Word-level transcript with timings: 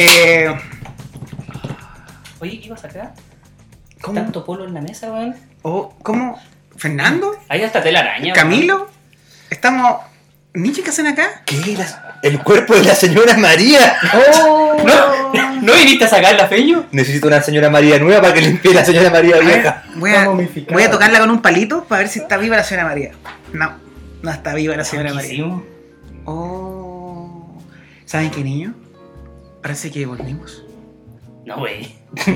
Eh, 0.00 0.54
Oye, 2.40 2.60
¿qué 2.60 2.70
vas 2.70 2.84
acá? 2.84 3.12
¿Cómo? 4.00 4.14
Tanto 4.20 4.44
polo 4.44 4.64
en 4.64 4.74
la 4.74 4.80
mesa, 4.80 5.10
weón. 5.12 5.34
Oh, 5.62 5.92
¿Cómo? 6.04 6.38
¿Fernando? 6.76 7.34
Ahí 7.48 7.64
hasta 7.64 7.82
telaraña. 7.82 8.32
¿Camilo? 8.32 8.88
¿Estamos. 9.50 10.02
¿Nietzsche 10.54 10.82
qué 10.84 10.90
hacen 10.90 11.08
acá? 11.08 11.42
¿Qué? 11.44 11.56
La- 11.76 12.20
el 12.22 12.40
cuerpo 12.44 12.74
de 12.74 12.84
la 12.84 12.94
señora 12.94 13.36
María. 13.36 13.96
weón. 14.14 14.86
¿No, 14.86 15.60
¿No 15.62 15.72
viniste 15.74 16.04
a 16.04 16.08
sacar 16.08 16.36
la 16.36 16.46
feño? 16.46 16.86
Necesito 16.92 17.26
una 17.26 17.42
señora 17.42 17.68
María 17.68 17.98
nueva 17.98 18.22
para 18.22 18.34
que 18.34 18.42
limpie 18.42 18.72
la 18.72 18.84
señora 18.84 19.10
María 19.10 19.34
A 19.34 19.38
ver, 19.38 19.46
vieja. 19.46 19.82
voy, 19.96 20.10
a, 20.12 20.22
Está 20.22 20.72
voy 20.74 20.82
a 20.84 20.90
tocarla 20.92 21.18
con 21.18 21.30
un 21.30 21.42
palito 21.42 21.84
para 21.84 22.00
ver 22.02 22.08
si 22.08 22.20
está 22.20 22.36
viva 22.36 22.56
la 22.56 22.62
señora 22.62 22.86
María. 22.86 23.10
No, 23.52 23.72
no 24.22 24.30
está 24.30 24.54
viva 24.54 24.76
la 24.76 24.84
señora 24.84 25.12
María. 25.12 25.44
Oh. 26.24 27.60
¿Saben 28.06 28.30
qué, 28.30 28.42
niño? 28.44 28.74
Parece 29.62 29.90
que 29.90 30.06
volvimos. 30.06 30.64
No, 31.44 31.58
güey. 31.58 31.94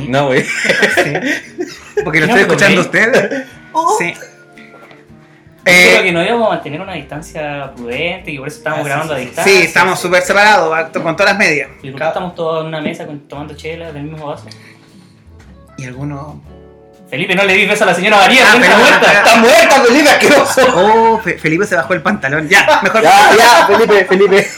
No, 0.08 0.26
güey. 0.26 0.42
Sí. 0.42 1.12
Porque 2.04 2.20
lo 2.20 2.26
estoy 2.26 2.40
me 2.40 2.40
escuchando 2.42 2.80
a 2.80 2.84
acordé. 2.84 3.00
ustedes. 3.08 3.46
Sí. 3.98 4.14
Creo 5.64 6.00
Eh, 6.00 6.02
que 6.02 6.12
no 6.12 6.24
íbamos 6.24 6.48
a 6.48 6.54
mantener 6.54 6.80
una 6.80 6.94
distancia 6.94 7.72
prudente 7.76 8.32
y 8.32 8.38
por 8.38 8.48
eso 8.48 8.58
estábamos 8.58 8.84
Ah, 8.86 8.88
grabando 8.88 9.14
sí, 9.14 9.20
a 9.20 9.24
distancia. 9.24 9.52
sí, 9.52 9.62
estamos 9.62 10.00
súper 10.00 10.22
separados, 10.22 10.90
con 10.92 11.14
todas 11.16 11.32
las 11.32 11.38
medias. 11.38 11.68
Y 11.82 11.90
por 11.92 12.00
qué 12.00 12.06
estamos 12.08 12.34
todos 12.34 12.62
en 12.62 12.66
una 12.68 12.80
mesa 12.80 13.06
con- 13.06 13.20
tomando 13.28 13.54
chela 13.54 13.92
del 13.92 14.02
mismo 14.04 14.26
vaso. 14.26 14.46
Y 15.78 15.84
algunos. 15.84 16.36
Felipe, 17.08 17.34
no 17.36 17.44
le 17.44 17.52
di 17.54 17.66
beso 17.66 17.84
a 17.84 17.88
la 17.88 17.94
señora 17.94 18.16
María, 18.16 18.42
Ah, 18.50 18.56
está 18.56 18.76
muerta. 18.78 19.12
¡Está 19.12 19.36
muerta, 19.36 19.82
Felipe, 19.82 20.08
asqueroso! 20.08 20.62
Oh, 20.74 21.18
Fe- 21.20 21.38
Felipe 21.38 21.66
se 21.66 21.76
bajó 21.76 21.92
el 21.94 22.02
pantalón. 22.02 22.48
Ya, 22.48 22.80
mejor. 22.82 23.02
Ya, 23.02 23.30
ya, 23.38 23.66
Felipe, 23.66 24.04
Felipe. 24.06 24.48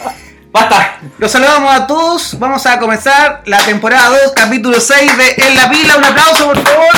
¡Basta! 0.54 1.00
Los 1.18 1.32
saludamos 1.32 1.74
a 1.74 1.84
todos. 1.84 2.38
Vamos 2.38 2.64
a 2.64 2.78
comenzar 2.78 3.42
la 3.44 3.58
temporada 3.58 4.10
2, 4.10 4.34
capítulo 4.36 4.78
6 4.78 5.18
de 5.18 5.48
En 5.48 5.56
la 5.56 5.68
Pila. 5.68 5.96
Un 5.96 6.04
aplauso, 6.04 6.46
por 6.46 6.58
favor. 6.62 6.92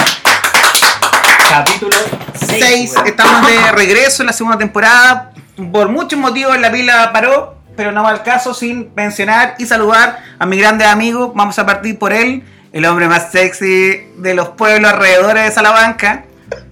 Capítulo 1.48 1.96
6. 2.34 2.62
6. 2.62 2.94
Estamos 3.06 3.46
de 3.48 3.72
regreso 3.72 4.22
en 4.22 4.26
la 4.26 4.34
segunda 4.34 4.58
temporada. 4.58 5.32
Por 5.72 5.88
muchos 5.88 6.18
motivos 6.18 6.54
En 6.54 6.60
la 6.60 6.70
Pila 6.70 7.10
paró, 7.14 7.56
pero 7.78 7.92
no 7.92 8.02
va 8.02 8.10
al 8.10 8.22
caso 8.22 8.52
sin 8.52 8.90
mencionar 8.94 9.54
y 9.58 9.64
saludar 9.64 10.18
a 10.38 10.44
mi 10.44 10.58
grande 10.58 10.84
amigo. 10.84 11.32
Vamos 11.34 11.58
a 11.58 11.64
partir 11.64 11.98
por 11.98 12.12
él, 12.12 12.42
el 12.74 12.84
hombre 12.84 13.08
más 13.08 13.32
sexy 13.32 14.06
de 14.18 14.34
los 14.34 14.50
pueblos 14.50 14.92
alrededores 14.92 15.44
de 15.44 15.52
Salamanca. 15.52 16.26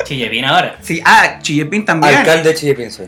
Chille, 0.04 0.28
bien 0.28 0.44
ahora. 0.44 0.76
Sí, 0.82 1.00
ah, 1.02 1.38
Chillepín 1.40 1.86
también. 1.86 2.14
Alcalde 2.14 2.50
de 2.50 2.54
Chile, 2.54 2.74
pienso. 2.74 3.04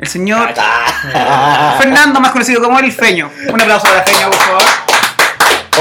El 0.00 0.08
señor. 0.08 0.54
Fernando, 1.78 2.20
más 2.20 2.32
conocido 2.32 2.62
como 2.62 2.78
el 2.78 2.90
Feño. 2.90 3.30
Un 3.52 3.60
aplauso 3.60 3.86
para 3.86 4.02
Feño, 4.02 4.30
por 4.30 4.38
favor. 4.38 4.62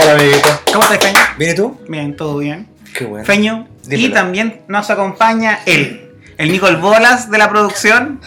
Hola, 0.01 0.13
amiguito. 0.13 0.61
¿Cómo 0.71 0.83
estás, 0.83 0.99
Feño? 0.99 1.19
¿Viene 1.37 1.53
tú? 1.53 1.79
Bien, 1.87 2.15
todo 2.15 2.37
bien. 2.37 2.67
Qué 2.93 3.05
bueno. 3.05 3.25
Feño. 3.25 3.67
Y 3.89 4.09
también 4.09 4.61
nos 4.67 4.89
acompaña 4.89 5.61
él, 5.65 6.11
el 6.37 6.51
Nicol 6.51 6.77
Bolas 6.77 7.31
de 7.31 7.37
la 7.37 7.49
producción, 7.49 8.21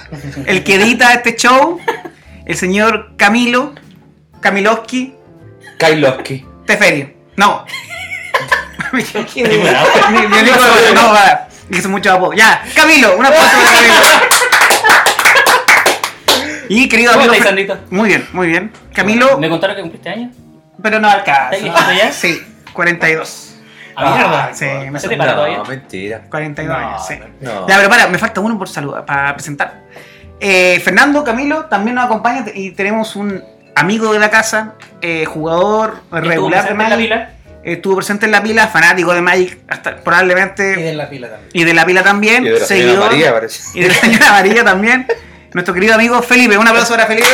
el 0.46 0.64
que 0.64 0.74
edita 0.74 1.12
este 1.12 1.36
show, 1.36 1.78
el 2.46 2.56
señor 2.56 3.12
Camilo, 3.16 3.74
Kamilovsky 4.40 5.14
Kailovsky. 5.78 6.44
Teferio. 6.66 7.12
No. 7.36 7.64
Amigo, 8.92 10.28
no, 10.94 11.12
va. 11.12 11.48
Hizo 11.70 11.88
mucho 11.88 12.12
apodo. 12.12 12.32
Ya, 12.34 12.62
Camilo, 12.74 13.16
un 13.16 13.24
aplauso 13.24 13.50
para 13.64 13.78
Camilo. 13.78 14.31
Y 16.74 16.88
querido 16.88 17.12
¿Cómo 17.12 17.24
amigo. 17.24 17.44
estáis? 17.44 17.70
Muy 17.90 18.08
bien, 18.08 18.26
muy 18.32 18.46
bien. 18.46 18.72
Camilo, 18.94 19.38
¿Me 19.38 19.48
contaron 19.50 19.76
que 19.76 19.82
cumpliste 19.82 20.08
años? 20.08 20.34
pero 20.82 20.98
no 20.98 21.08
al 21.08 21.22
caso. 21.22 21.54
¿Estás 21.64 21.96
ya? 21.96 22.12
Sí, 22.12 22.40
42. 22.72 23.54
¡A 23.94 24.14
mierda! 24.14 24.50
Sí, 24.54 24.64
me 24.90 24.98
¿Se 24.98 25.08
te 25.08 25.16
no, 25.18 25.64
mentira. 25.66 26.22
42 26.30 26.66
No, 26.78 26.86
años, 26.86 27.06
sí. 27.06 27.14
No. 27.42 27.68
Ya, 27.68 27.76
pero 27.76 27.88
para, 27.90 28.06
me 28.08 28.16
falta 28.16 28.40
uno 28.40 28.56
por 28.58 28.68
saludar, 28.70 29.04
para 29.04 29.34
presentar. 29.34 29.82
Eh, 30.40 30.80
Fernando 30.82 31.22
Camilo 31.22 31.66
también 31.66 31.94
nos 31.96 32.06
acompaña 32.06 32.46
y 32.54 32.70
tenemos 32.70 33.16
un 33.16 33.44
amigo 33.74 34.12
de 34.14 34.18
la 34.18 34.30
casa, 34.30 34.74
eh, 35.02 35.26
jugador 35.26 36.00
regular 36.10 36.22
de 36.22 36.28
¿Estuvo 36.30 36.48
presente 36.48 36.72
en 36.72 36.78
la 36.78 36.84
Magic. 36.96 36.98
pila? 37.04 37.30
Estuvo 37.64 37.96
presente 37.96 38.26
en 38.26 38.32
la 38.32 38.42
pila, 38.42 38.66
fanático 38.68 39.12
de 39.14 39.20
Magic, 39.20 39.58
hasta 39.68 39.90
Y 39.90 39.94
probablemente. 40.02 40.62
de 40.62 40.94
la 40.94 41.08
pila 41.10 41.28
también. 41.28 41.50
Y 41.52 41.64
de 41.64 41.74
la 41.74 41.84
pila 41.86 42.02
también, 42.02 42.44
Y 42.46 42.48
de 42.48 42.58
la 42.60 42.66
señora 42.66 42.88
seguidor. 42.88 43.10
María, 43.10 43.32
parece. 43.34 43.78
y 43.78 43.82
de 43.82 43.88
la 43.88 43.94
señora 43.94 44.30
María 44.32 44.64
también. 44.64 45.06
Nuestro 45.54 45.74
querido 45.74 45.94
amigo 45.94 46.20
Felipe. 46.22 46.56
Un 46.56 46.66
aplauso 46.66 46.90
para 46.94 47.06
Felipe. 47.06 47.26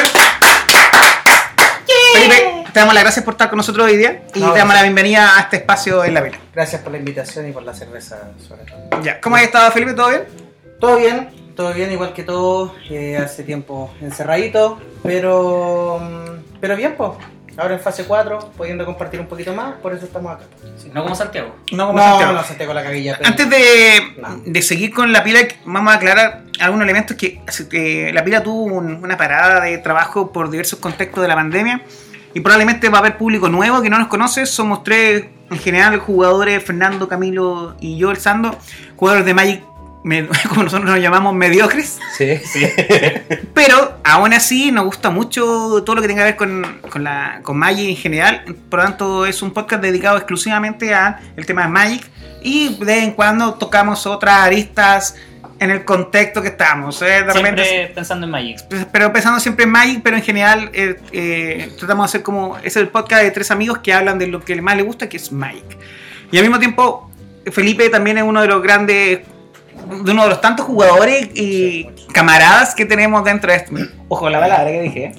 Felipe, 2.15 2.65
te 2.73 2.81
damos 2.81 2.95
las 2.95 3.03
gracias 3.05 3.25
por 3.25 3.35
estar 3.35 3.49
con 3.49 3.57
nosotros 3.59 3.87
hoy 3.87 3.97
día 3.97 4.23
y 4.35 4.41
No, 4.41 4.53
te 4.53 4.59
damos 4.59 4.75
la 4.75 4.83
bienvenida 4.83 5.37
a 5.37 5.41
este 5.43 5.57
espacio 5.59 6.05
en 6.05 6.15
la 6.15 6.23
pila. 6.25 6.39
Gracias 6.55 6.83
por 6.83 6.93
la 6.93 6.99
invitación 6.99 7.49
y 7.49 7.53
por 7.53 7.63
la 7.63 7.75
cerveza, 7.75 8.31
sobre 8.47 8.65
todo. 8.65 9.03
Ya, 9.03 9.21
¿cómo 9.21 9.37
has 9.37 9.43
estado, 9.43 9.71
Felipe? 9.71 9.95
¿Todo 9.95 10.09
bien? 10.09 10.25
Todo 10.81 10.97
bien, 10.97 11.29
todo 11.57 11.73
bien, 11.75 11.93
igual 11.93 12.13
que 12.13 12.23
todo. 12.25 12.75
eh, 12.91 13.17
hace 13.19 13.43
tiempo 13.45 13.93
encerradito, 14.01 14.81
pero. 15.03 15.99
mm, 16.01 16.59
Pero 16.61 16.77
bien, 16.77 16.95
pues. 16.97 17.11
Ahora 17.59 17.75
en 17.75 17.81
fase 17.81 18.05
4, 18.05 18.53
pudiendo 18.57 18.87
compartir 18.87 19.19
un 19.19 19.27
poquito 19.27 19.53
más, 19.53 19.75
por 19.83 19.93
eso 19.93 20.07
estamos 20.07 20.33
acá. 20.37 20.45
Sí, 20.77 20.91
no 20.95 21.03
como 21.03 21.15
Santiago. 21.17 21.57
No, 21.73 21.93
No, 21.93 22.33
no, 22.33 22.45
senté 22.45 22.67
con 22.67 22.75
la 22.77 22.85
cabilla. 22.85 23.17
pero- 23.19 23.29
Antes 23.31 23.51
de, 23.51 24.15
No. 24.17 24.41
de 24.47 24.63
seguir 24.63 24.95
con 24.95 25.13
la 25.13 25.25
pila, 25.25 25.41
vamos 25.65 25.93
a 25.93 25.97
aclarar 25.97 26.43
algunos 26.61 26.85
elementos 26.85 27.17
que, 27.17 28.11
la 28.15 28.23
pila 28.25 28.43
tuvo 28.45 28.63
un- 28.63 29.03
una 29.05 29.17
parada 29.17 29.61
de 29.61 29.77
trabajo 29.79 30.31
por 30.33 30.51
diversos 30.51 30.79
contextos 30.79 31.21
de 31.21 31.29
la 31.29 31.35
pandemia 31.35 31.83
y 32.33 32.41
probablemente 32.41 32.89
va 32.91 32.99
a 32.99 33.01
haber 33.01 33.17
público 33.19 33.49
nuevo 33.49 33.83
que 33.83 33.91
no 33.91 33.99
nos 33.99 34.07
conoce. 34.07 34.47
Somos 34.47 34.85
tres, 34.85 35.25
en 35.51 35.59
general, 35.59 35.99
jugadores, 35.99 36.63
Fernando, 36.63 37.09
Camilo 37.09 37.75
y 37.81 37.97
yo, 37.99 38.13
el 38.13 38.19
Sando, 38.19 38.57
jugadores 38.97 39.27
de 39.27 39.35
Magic, 39.35 39.63
me- 40.05 40.27
como 40.49 40.63
nosotros 40.65 40.89
nos 40.91 41.01
llamamos, 41.01 41.35
mediocres. 41.35 41.99
Sí. 42.17 42.39
Pero 43.55 43.99
aún 44.05 44.33
así 44.33 44.71
nos 44.73 44.85
gusta 44.85 45.11
mucho 45.11 45.83
todo 45.85 45.97
lo 45.97 46.03
que 46.03 46.09
tenga 46.09 46.23
que 46.23 46.27
ver 46.31 46.37
con, 46.37 46.81
con, 46.91 47.05
la, 47.05 47.41
con 47.43 47.59
Magic 47.59 47.89
en 47.89 47.97
general. 47.97 48.43
Por 48.71 48.81
lo 48.81 48.85
tanto, 48.87 49.27
es 49.27 49.43
un 49.43 49.53
podcast 49.53 49.83
dedicado 49.83 50.17
exclusivamente 50.17 50.95
al 50.95 51.19
tema 51.47 51.63
de 51.63 51.69
Magic. 51.69 52.03
Y 52.43 52.77
de 52.79 52.85
vez 52.85 53.03
en 53.05 53.13
cuando 53.13 53.55
tocamos 53.55 54.07
otras 54.07 54.37
aristas 54.39 55.17
en 55.61 55.73
el 55.73 55.85
contexto 55.85 56.41
que 56.41 56.49
estamos. 56.49 57.03
¿eh? 57.03 57.07
De 57.25 57.33
repente- 57.33 57.65
Siempre 57.65 57.95
pensando 57.95 58.27
en 58.27 58.31
Magic. 58.31 58.59
pero 58.93 59.13
pensando 59.13 59.41
siempre 59.41 59.65
en 59.65 59.71
Magic, 59.73 60.01
pero 60.05 60.17
en 60.17 60.23
general 60.23 60.71
eh, 60.73 61.01
eh, 61.13 61.73
tratamos 61.79 62.05
de 62.05 62.09
hacer 62.11 62.23
como. 62.23 62.57
Es 62.63 62.77
el 62.77 62.89
podcast 62.89 63.23
de 63.25 63.33
tres 63.33 63.51
amigos 63.51 63.79
que 63.79 63.93
hablan 63.93 64.19
de 64.21 64.29
lo 64.29 64.41
que 64.41 64.61
más 64.63 64.77
les 64.77 64.87
gusta, 64.87 65.09
que 65.09 65.17
es 65.17 65.33
Magic. 65.33 65.65
Y 66.31 66.37
al 66.37 66.45
mismo 66.45 66.61
tiempo, 66.61 67.11
Felipe 67.51 67.89
también 67.89 68.19
es 68.19 68.25
uno 68.25 68.41
de 68.41 68.47
los 68.47 68.63
grandes. 68.63 69.21
De 69.89 70.13
uno 70.13 70.23
de 70.25 70.29
los 70.29 70.41
tantos 70.41 70.67
jugadores 70.67 71.29
y 71.35 71.87
camaradas 72.13 72.75
que 72.75 72.85
tenemos 72.85 73.25
dentro 73.25 73.51
de 73.51 73.57
esto. 73.59 73.73
Ojo 74.09 74.29
la 74.31 74.41
palabra 74.41 74.67
que 74.71 74.81
dije. 74.83 75.13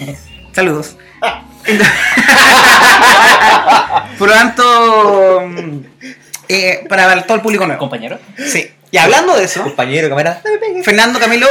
¿eh? 0.00 0.16
Saludos. 0.52 0.96
Por 4.18 4.28
lo 4.28 4.34
tanto, 4.34 5.42
mm, 5.46 5.78
eh, 6.48 6.84
para 6.88 7.22
todo 7.22 7.36
el 7.36 7.40
público 7.42 7.66
nuevo. 7.66 7.78
¿Compañero? 7.78 8.18
Sí. 8.36 8.70
Y 8.90 8.96
hablando 8.96 9.36
de 9.36 9.44
eso, 9.44 9.62
Compañero, 9.62 10.08
cámara. 10.08 10.40
Fernando 10.82 11.20
Camilo, 11.20 11.46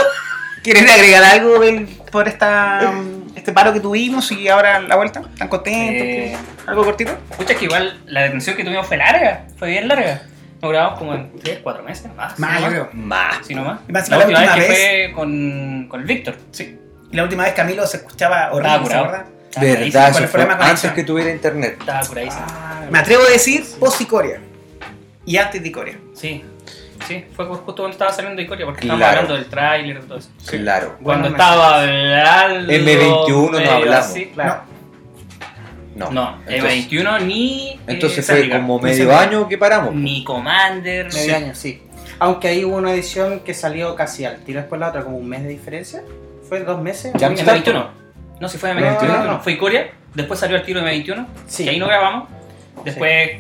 ¿quieres 0.63 0.91
agregar 0.91 1.23
algo 1.23 1.59
del- 1.59 1.85
por 2.11 2.27
esta, 2.27 2.91
este 3.35 3.51
paro 3.51 3.73
que 3.73 3.79
tuvimos 3.79 4.31
y 4.31 4.47
ahora 4.49 4.79
la 4.79 4.95
vuelta? 4.95 5.21
¿Están 5.31 5.47
contentos? 5.47 6.07
Eh, 6.07 6.35
¿Algo 6.65 6.83
cortito? 6.83 7.15
Escucha 7.29 7.53
que 7.55 7.65
igual 7.65 8.01
la 8.07 8.23
detención 8.23 8.55
que 8.55 8.63
tuvimos 8.63 8.87
fue 8.87 8.97
larga. 8.97 9.45
Fue 9.59 9.69
bien 9.69 9.87
larga. 9.87 10.23
Nos 10.61 10.71
grabamos 10.71 10.99
como 10.99 11.13
en 11.13 11.31
3, 11.39 11.59
4 11.63 11.83
meses. 11.83 12.13
Más. 12.15 12.37
Más, 12.39 12.53
¿no? 12.61 12.67
yo 12.67 12.71
creo. 12.71 12.89
Más. 12.93 13.45
Sí, 13.45 13.53
no 13.55 13.63
más. 13.63 13.79
Y 13.87 13.91
más 13.91 14.09
La 14.09 14.17
la 14.17 14.23
última 14.25 14.39
vez 14.41 14.49
última 14.49 14.65
que 14.65 14.69
vez- 14.71 15.05
fue 15.07 15.13
con, 15.15 15.87
con 15.89 15.99
el 16.01 16.05
Víctor. 16.07 16.35
Sí. 16.51 16.79
Y 17.11 17.15
la 17.15 17.23
última 17.23 17.43
vez 17.43 17.53
Camilo 17.53 17.85
se 17.87 17.97
escuchaba 17.97 18.49
horrible, 18.51 18.69
Verdad, 18.79 19.25
curadísimo. 19.53 19.91
¿Cuál 19.91 20.09
eso 20.09 20.27
fue 20.27 20.45
fue 20.45 20.65
antes 20.65 20.91
que 20.91 21.03
tuviera 21.03 21.31
internet. 21.31 21.77
Estaba 21.79 22.01
curadísimo. 22.07 22.45
Me 22.91 22.99
atrevo 22.99 23.23
a 23.23 23.29
decir 23.29 23.63
post-Icoria. 23.79 24.39
Y 25.25 25.37
antes 25.37 25.61
de 25.61 25.67
Icoria. 25.69 25.97
Sí. 26.13 26.43
Sí, 27.07 27.25
fue 27.35 27.45
justo 27.45 27.63
cuando 27.75 27.89
estaba 27.89 28.11
saliendo 28.11 28.37
de 28.37 28.43
Icoria 28.43 28.65
porque 28.65 28.81
Claro. 28.81 28.95
estábamos 28.97 29.19
hablando 29.23 29.35
del 29.35 29.45
tráiler 29.49 29.97
y 29.97 30.07
todo 30.07 30.17
eso. 30.17 30.29
Claro. 30.47 30.97
Cuando 31.01 31.29
Bueno, 31.29 31.37
estaba 31.37 31.81
hablando. 31.81 32.73
M21 32.73 33.51
no 33.51 33.71
hablamos. 33.71 34.05
así, 34.05 34.25
claro. 34.33 34.61
No. 34.69 34.76
No, 35.97 36.37
Entonces, 36.47 36.89
M21 36.89 37.21
ni. 37.25 37.69
eh, 37.71 37.79
entonces 37.87 38.25
fue 38.25 38.49
como 38.49 38.79
medio 38.79 39.15
año 39.15 39.47
que 39.47 39.57
paramos. 39.57 39.93
Ni 39.95 40.23
Commander. 40.23 41.05
Medio 41.05 41.19
sí. 41.19 41.31
año, 41.31 41.55
sí. 41.55 41.81
Aunque 42.19 42.47
ahí 42.47 42.65
hubo 42.65 42.77
una 42.77 42.93
edición 42.93 43.41
que 43.41 43.53
salió 43.53 43.95
casi 43.95 44.25
al 44.25 44.37
tiro 44.43 44.59
después 44.59 44.79
la 44.79 44.89
otra, 44.89 45.03
como 45.03 45.17
un 45.17 45.27
mes 45.27 45.43
de 45.43 45.49
diferencia. 45.49 46.01
¿Fue 46.47 46.61
dos 46.61 46.81
meses? 46.81 47.13
Ya, 47.17 47.29
Muy 47.29 47.37
M21. 47.39 47.87
No, 48.39 48.47
si 48.49 48.57
fue 48.57 48.73
M21. 48.73 49.01
No, 49.01 49.17
no, 49.17 49.23
no. 49.25 49.39
Fue 49.41 49.53
Icoria. 49.53 49.91
Después 50.13 50.39
salió 50.39 50.57
el 50.57 50.63
tiro 50.63 50.81
de 50.81 50.91
M21. 50.91 51.25
Sí. 51.47 51.63
Que 51.65 51.71
ahí 51.71 51.79
no 51.79 51.87
grabamos. 51.87 52.29
Después 52.85 53.31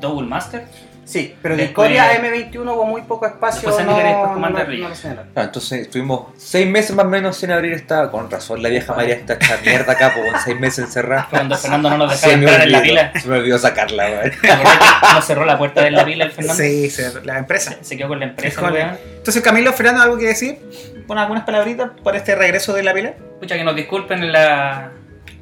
Double 0.00 0.26
Master. 0.26 0.64
Sí, 1.04 1.34
pero 1.42 1.56
Después- 1.56 1.90
Discordia 1.90 2.20
M21 2.20 2.72
hubo 2.74 2.84
muy 2.86 3.02
poco 3.02 3.26
espacio. 3.26 3.68
Después 3.68 3.86
no, 3.86 3.94
después 3.96 4.16
no, 4.16 4.32
Commander 4.34 4.68
no, 4.78 4.88
no. 4.88 4.94
Ah, 5.36 5.42
entonces 5.42 5.80
estuvimos 5.82 6.28
seis 6.36 6.66
meses 6.66 6.96
más 6.96 7.04
o 7.04 7.08
menos 7.08 7.36
sin 7.36 7.50
abrir 7.50 7.72
esta. 7.74 8.10
Con 8.10 8.30
razón, 8.30 8.62
la 8.62 8.68
vieja 8.70 8.94
María 8.94 9.14
está 9.16 9.34
hecha 9.34 9.58
mierda 9.64 9.92
acá, 9.92 10.12
pues, 10.14 10.32
con 10.32 10.40
seis 10.40 10.58
meses 10.58 10.84
encerrada. 10.86 11.26
Cuando 11.30 11.56
Fernando 11.58 11.90
no 11.90 11.98
nos 11.98 12.10
dejaba 12.12 12.32
entrar 12.32 12.60
en 12.62 12.72
la 12.72 12.82
pila. 12.82 13.12
se 13.20 13.28
me 13.28 13.38
olvidó 13.38 13.58
sacarla, 13.58 14.06
weón. 14.08 14.32
¿Te 14.40 14.50
acordás 14.50 14.78
que 15.00 15.14
Nos 15.14 15.24
cerró 15.26 15.44
la 15.44 15.58
puerta 15.58 15.82
de 15.82 15.90
la 15.90 16.04
pila 16.04 16.24
el 16.24 16.30
Fernando. 16.32 16.62
Sí, 16.62 16.90
la 17.24 17.38
empresa. 17.38 17.76
Se 17.82 17.96
quedó 17.96 18.08
con 18.08 18.20
la 18.20 18.26
empresa, 18.26 18.60
Con-. 18.60 18.74
Entonces, 18.76 19.42
Camilo, 19.42 19.72
Fernando, 19.72 20.02
¿algo 20.02 20.16
que 20.18 20.26
decir? 20.26 20.58
Pon 21.06 21.18
algunas 21.18 21.44
palabritas 21.44 21.90
por 22.02 22.16
este 22.16 22.34
regreso 22.34 22.72
de 22.72 22.82
la 22.82 22.94
pila. 22.94 23.10
Escucha, 23.34 23.56
que 23.56 23.64
nos 23.64 23.76
disculpen 23.76 24.32
la, 24.32 24.90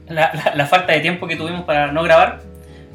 la, 0.09 0.33
la- 0.35 0.53
la 0.57 0.67
falta 0.67 0.93
de 0.93 1.01
tiempo 1.01 1.29
que 1.29 1.37
tuvimos 1.37 1.63
para 1.65 1.93
no 1.93 2.03
grabar, 2.03 2.41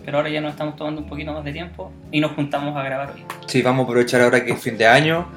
pero 0.08 0.20
ahora 0.20 0.30
ya 0.30 0.40
nos 0.40 0.52
estamos 0.52 0.78
tomando 0.78 1.02
un 1.02 1.10
poquito 1.10 1.34
más 1.34 1.44
de 1.44 1.52
tiempo 1.52 1.92
y 2.14 2.22
nos 2.22 2.32
juntamos 2.32 2.74
a 2.78 2.82
grabar 2.82 3.12
hoy. 3.14 3.26
Sí, 3.46 3.62
vamos 3.62 3.84
a 3.84 3.90
aprovechar 3.90 4.22
ahora 4.22 4.46
que 4.46 4.54
es 4.54 4.62
fin 4.62 4.78
de 4.78 4.88
año, 4.88 5.28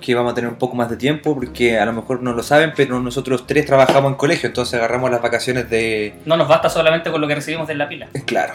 que 0.00 0.16
vamos 0.16 0.32
a 0.32 0.34
tener 0.34 0.50
un 0.50 0.56
poco 0.56 0.74
más 0.74 0.90
de 0.90 0.96
tiempo, 0.96 1.32
porque 1.32 1.78
a 1.78 1.86
lo 1.86 1.92
mejor 1.92 2.24
no 2.24 2.32
lo 2.32 2.42
saben, 2.42 2.72
pero 2.74 2.98
nosotros 2.98 3.46
tres 3.46 3.66
trabajamos 3.66 4.10
en 4.10 4.16
colegio, 4.16 4.48
entonces 4.48 4.74
agarramos 4.74 5.12
las 5.12 5.22
vacaciones 5.22 5.70
de. 5.70 6.16
No 6.24 6.36
nos 6.36 6.48
basta 6.48 6.68
solamente 6.68 7.08
con 7.12 7.20
lo 7.20 7.28
que 7.28 7.36
recibimos 7.36 7.68
de 7.68 7.76
la 7.76 7.88
pila. 7.88 8.08
Es 8.12 8.24
claro. 8.24 8.54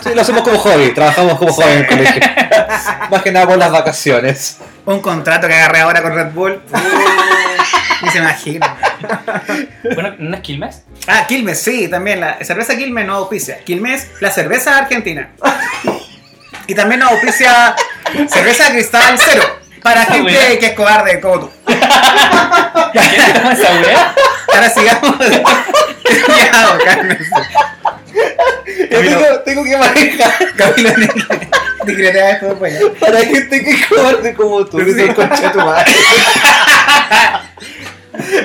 Sí, 0.00 0.10
lo 0.14 0.20
hacemos 0.20 0.42
como 0.42 0.58
hobby, 0.58 0.94
trabajamos 0.94 1.38
como 1.40 1.52
hobby 1.54 1.72
en 1.72 1.78
el 1.78 1.86
colegio. 1.88 2.22
Más 3.10 3.22
que 3.22 3.32
nada 3.32 3.48
por 3.48 3.58
las 3.58 3.72
vacaciones. 3.72 4.60
Un 4.86 5.00
contrato 5.00 5.48
que 5.48 5.54
agarré 5.54 5.80
ahora 5.80 6.02
con 6.02 6.14
Red 6.14 6.30
Bull. 6.32 6.62
Ni 8.02 8.10
se 8.10 8.18
imagina. 8.18 8.76
Bueno, 9.94 10.14
¿no 10.18 10.36
es 10.36 10.42
Quilmes? 10.42 10.82
Ah, 11.06 11.24
Quilmes, 11.26 11.60
sí, 11.60 11.88
también. 11.88 12.20
La 12.20 12.42
cerveza 12.44 12.76
Quilmes 12.76 13.06
no 13.06 13.14
auspicia. 13.14 13.58
Quilmes, 13.64 14.08
la 14.20 14.30
cerveza 14.30 14.78
argentina. 14.78 15.30
Y 16.66 16.74
también 16.74 17.00
nos 17.00 17.10
auspicia 17.12 17.74
cerveza 18.28 18.70
cristal 18.70 19.18
cero. 19.18 19.42
Para 19.82 20.04
gente 20.04 20.58
que 20.58 20.66
es 20.66 20.72
cobarde 20.74 21.20
como 21.20 21.40
tú. 21.40 21.50
Ahora 24.52 24.70
sigamos. 24.70 25.16
ya, 26.36 26.78
cálmense. 26.84 27.24
Tengo, 28.90 29.40
tengo 29.44 29.64
que 29.64 29.76
manejar 29.76 30.32
Camilo, 30.56 30.90
discretea 31.86 32.30
esto 32.32 32.46
después. 32.46 32.78
ya. 32.78 33.06
para 33.06 33.20
gente 33.20 33.64
que 33.64 33.70
es 33.70 33.86
cobarde 33.86 34.34
como 34.34 34.64
tú. 34.66 34.78
Sí. 34.80 34.84
que 34.84 34.92
soy 34.92 35.14
concha 35.14 35.40
de 35.40 35.50
tu 35.50 35.58
madre. 35.58 35.92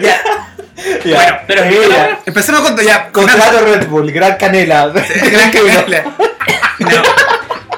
Ya. 0.02 0.22
Ya. 1.06 1.16
Bueno, 1.16 1.38
pero 1.48 1.64
Sí, 1.64 1.78
es 1.84 1.90
ya. 1.90 2.20
Empecemos 2.26 2.62
con 2.62 2.78
ya. 2.78 3.12
Contrato 3.12 3.60
Red 3.62 3.88
Bull, 3.88 4.12
gran 4.12 4.36
canela. 4.38 4.88
Gran 4.88 5.52
canela. 5.52 6.04
No. 6.80 6.90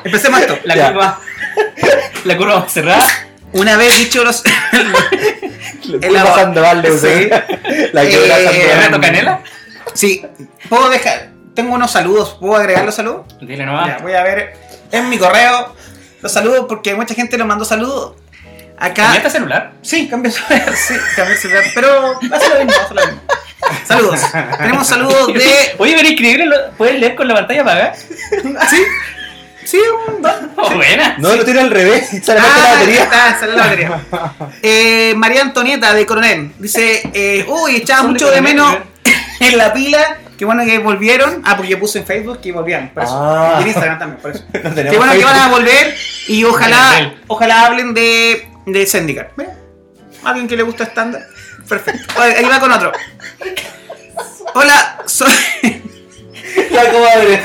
Empecemos 0.03 0.39
esto. 0.41 0.57
La 0.63 0.75
Ya. 0.75 0.87
curva. 0.91 1.19
La 2.23 2.37
curva 2.37 2.67
cerrada. 2.67 3.05
Una 3.53 3.77
vez 3.77 3.95
dicho 3.97 4.23
los. 4.23 4.43
El 6.01 6.11
la 6.13 6.25
Sandoval, 6.33 6.83
Sí. 6.99 7.29
La 7.93 8.01
que 8.01 8.25
era 8.25 8.39
Eh, 8.39 8.45
Sandoval. 8.45 8.77
¿Renato 8.77 9.01
Canela? 9.01 9.41
Sí, 9.93 10.25
puedo 10.69 10.89
dejar. 10.89 11.29
Tengo 11.55 11.75
unos 11.75 11.91
saludos. 11.91 12.37
¿Puedo 12.39 12.55
agregar 12.55 12.85
los 12.85 12.95
saludos? 12.95 13.25
Dile 13.41 13.65
nomás. 13.65 14.01
Voy 14.01 14.13
a 14.13 14.23
ver 14.23 14.53
en 14.91 15.09
mi 15.09 15.17
correo 15.17 15.75
los 16.21 16.31
saludos 16.31 16.65
porque 16.67 16.95
mucha 16.95 17.13
gente 17.13 17.37
nos 17.37 17.47
mandó 17.47 17.63
saludos. 17.65 18.15
Acá. 18.79 19.03
¿Cambiaste 19.03 19.29
celular? 19.31 19.71
Sí, 19.81 20.07
cambié 20.07 20.31
celular, 20.31 20.73
sí, 20.75 20.93
cambié 21.15 21.35
celular. 21.37 21.63
Pero 21.73 22.19
hace 22.31 22.49
lo 22.49 22.65
mismo, 22.65 22.81
hace 22.83 22.93
lo 22.93 23.05
mismo. 23.07 23.21
Saludos. 23.85 24.19
Tenemos 24.57 24.87
saludos 24.87 25.27
de. 25.33 25.75
Oye, 25.79 25.95
pero 25.97 26.07
increíble, 26.09 26.55
¿puedes 26.77 26.99
leer 26.99 27.15
con 27.15 27.27
la 27.27 27.33
pantalla 27.33 27.61
apagada? 27.63 27.95
Sí, 28.69 28.83
sí, 29.65 29.79
un. 30.07 30.25
Oh, 30.57 30.69
buena. 30.75 31.15
No, 31.17 31.35
lo 31.35 31.43
tiene 31.43 31.61
al 31.61 31.71
revés. 31.71 32.07
Se 32.09 32.17
le 32.17 32.19
mete 32.19 32.35
la 32.35 32.43
Ah, 32.43 32.73
batería. 32.75 33.03
está, 33.03 33.39
sale 33.39 33.53
la 33.55 33.63
batería. 33.63 34.01
Eh, 34.61 35.13
María 35.17 35.41
Antonieta 35.41 35.93
de 35.93 36.05
Coronel 36.05 36.51
dice: 36.59 37.01
eh, 37.13 37.45
Uy, 37.47 37.77
echaba 37.77 38.03
de 38.03 38.07
mucho 38.09 38.29
de 38.29 38.41
menos 38.41 38.75
¿eh? 38.75 38.79
en 39.39 39.57
la 39.57 39.73
pila. 39.73 40.17
Qué 40.37 40.45
bueno 40.45 40.63
que 40.65 40.77
volvieron. 40.77 41.41
Ah, 41.43 41.57
porque 41.57 41.71
yo 41.71 41.79
puse 41.79 41.97
en 41.99 42.05
Facebook 42.05 42.39
que 42.41 42.51
volvían. 42.51 42.91
Por 42.93 43.01
eso. 43.03 43.11
Ah. 43.19 43.55
Y 43.57 43.61
en 43.63 43.67
Instagram 43.69 43.97
también, 43.97 44.21
por 44.21 44.31
eso. 44.31 44.43
No 44.53 44.75
Qué 44.75 44.97
bueno 44.97 45.13
que 45.13 45.23
van 45.25 45.39
a 45.39 45.47
volver 45.49 45.97
y 46.27 46.43
ojalá, 46.43 47.13
ojalá 47.25 47.65
hablen 47.65 47.95
de, 47.95 48.47
de 48.67 48.85
Zendikar. 48.85 49.31
Mira, 49.35 49.55
alguien 50.23 50.47
que 50.47 50.55
le 50.55 50.63
gusta 50.63 50.83
estándar. 50.83 51.25
Perfecto. 51.67 52.13
Oye, 52.21 52.35
Ahí 52.35 52.45
va 52.45 52.59
con 52.59 52.71
otro. 52.71 52.91
Hola, 54.53 54.99
soy. 55.05 55.31
La 56.71 56.91
comadre. 56.91 57.43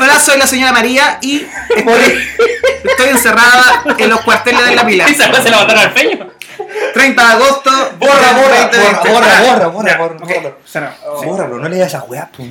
Hola, 0.00 0.20
soy 0.20 0.38
la 0.38 0.46
señora 0.46 0.72
María 0.72 1.18
y 1.20 1.44
estoy, 1.74 2.28
estoy 2.84 3.08
encerrada 3.08 3.82
en 3.98 4.10
los 4.10 4.20
cuarteles 4.20 4.64
de 4.66 4.76
la 4.76 4.86
pila. 4.86 5.06
Esa 5.08 5.28
weá 5.30 5.42
se 5.42 5.50
la 5.50 5.58
mataron 5.58 5.82
al 5.82 5.92
peño. 5.92 6.30
30 6.94 7.22
de 7.26 7.32
agosto. 7.32 7.70
Borra, 7.98 8.32
borra, 8.34 8.70
2020. 8.70 9.08
borra, 9.08 9.40
borra, 9.40 9.66
borra, 9.68 9.96
borra, 9.96 10.16
borra. 10.18 10.56
O 10.64 10.68
sea, 10.68 10.80
no, 10.82 11.20
sí. 11.20 11.26
Bórralo, 11.26 11.58
no 11.58 11.68
le 11.68 11.76
digas 11.76 11.94
a 11.94 12.04
weá, 12.04 12.30
pues. 12.36 12.48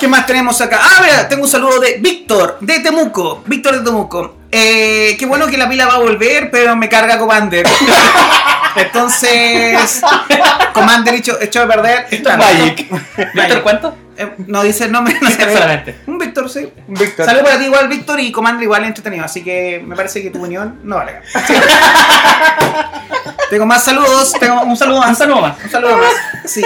¿Qué 0.00 0.08
más 0.08 0.26
tenemos 0.26 0.60
acá? 0.60 0.80
Ah, 0.82 1.00
mira, 1.02 1.28
tengo 1.28 1.44
un 1.44 1.48
saludo 1.48 1.78
de 1.78 1.98
Víctor, 1.98 2.58
de 2.60 2.80
Temuco. 2.80 3.42
Víctor 3.46 3.78
de 3.78 3.84
Temuco. 3.84 4.41
Eh, 4.54 5.16
qué 5.18 5.24
bueno 5.24 5.46
que 5.46 5.56
la 5.56 5.66
pila 5.66 5.86
va 5.86 5.94
a 5.94 5.98
volver, 5.98 6.50
pero 6.50 6.76
me 6.76 6.88
carga 6.90 7.18
Commander. 7.18 7.66
Entonces, 8.76 10.02
Commander 10.74 11.14
echó, 11.14 11.40
echó 11.40 11.62
a 11.62 11.66
perder. 11.66 12.06
Magic. 12.36 12.86
¿Víctor 13.34 13.62
cuánto? 13.62 13.96
Eh, 14.16 14.30
no 14.46 14.62
dice 14.62 14.84
el 14.84 14.92
nombre, 14.92 15.16
no 15.20 15.28
Víctor 15.28 15.52
solamente. 15.52 15.96
Un 16.06 16.18
Víctor, 16.18 16.50
sí. 16.50 16.70
Víctor. 16.86 17.24
Saludos 17.24 17.46
para 17.46 17.58
ti 17.58 17.64
igual, 17.64 17.88
Víctor, 17.88 18.20
y 18.20 18.30
Commander 18.30 18.62
igual 18.62 18.84
entretenido. 18.84 19.24
Así 19.24 19.42
que 19.42 19.82
me 19.84 19.96
parece 19.96 20.22
que 20.22 20.30
tu 20.30 20.42
unión 20.42 20.80
no 20.84 20.96
vale. 20.96 21.20
tengo 23.50 23.64
más 23.64 23.82
saludos. 23.84 24.34
Tengo 24.38 24.60
un 24.62 24.76
saludo 24.76 25.00
Un 25.00 25.06
más. 25.06 25.18
saludo 25.18 25.40
más. 25.40 25.64
Un 25.64 25.70
saludo 25.70 25.96
más. 25.96 26.12
Sí. 26.44 26.62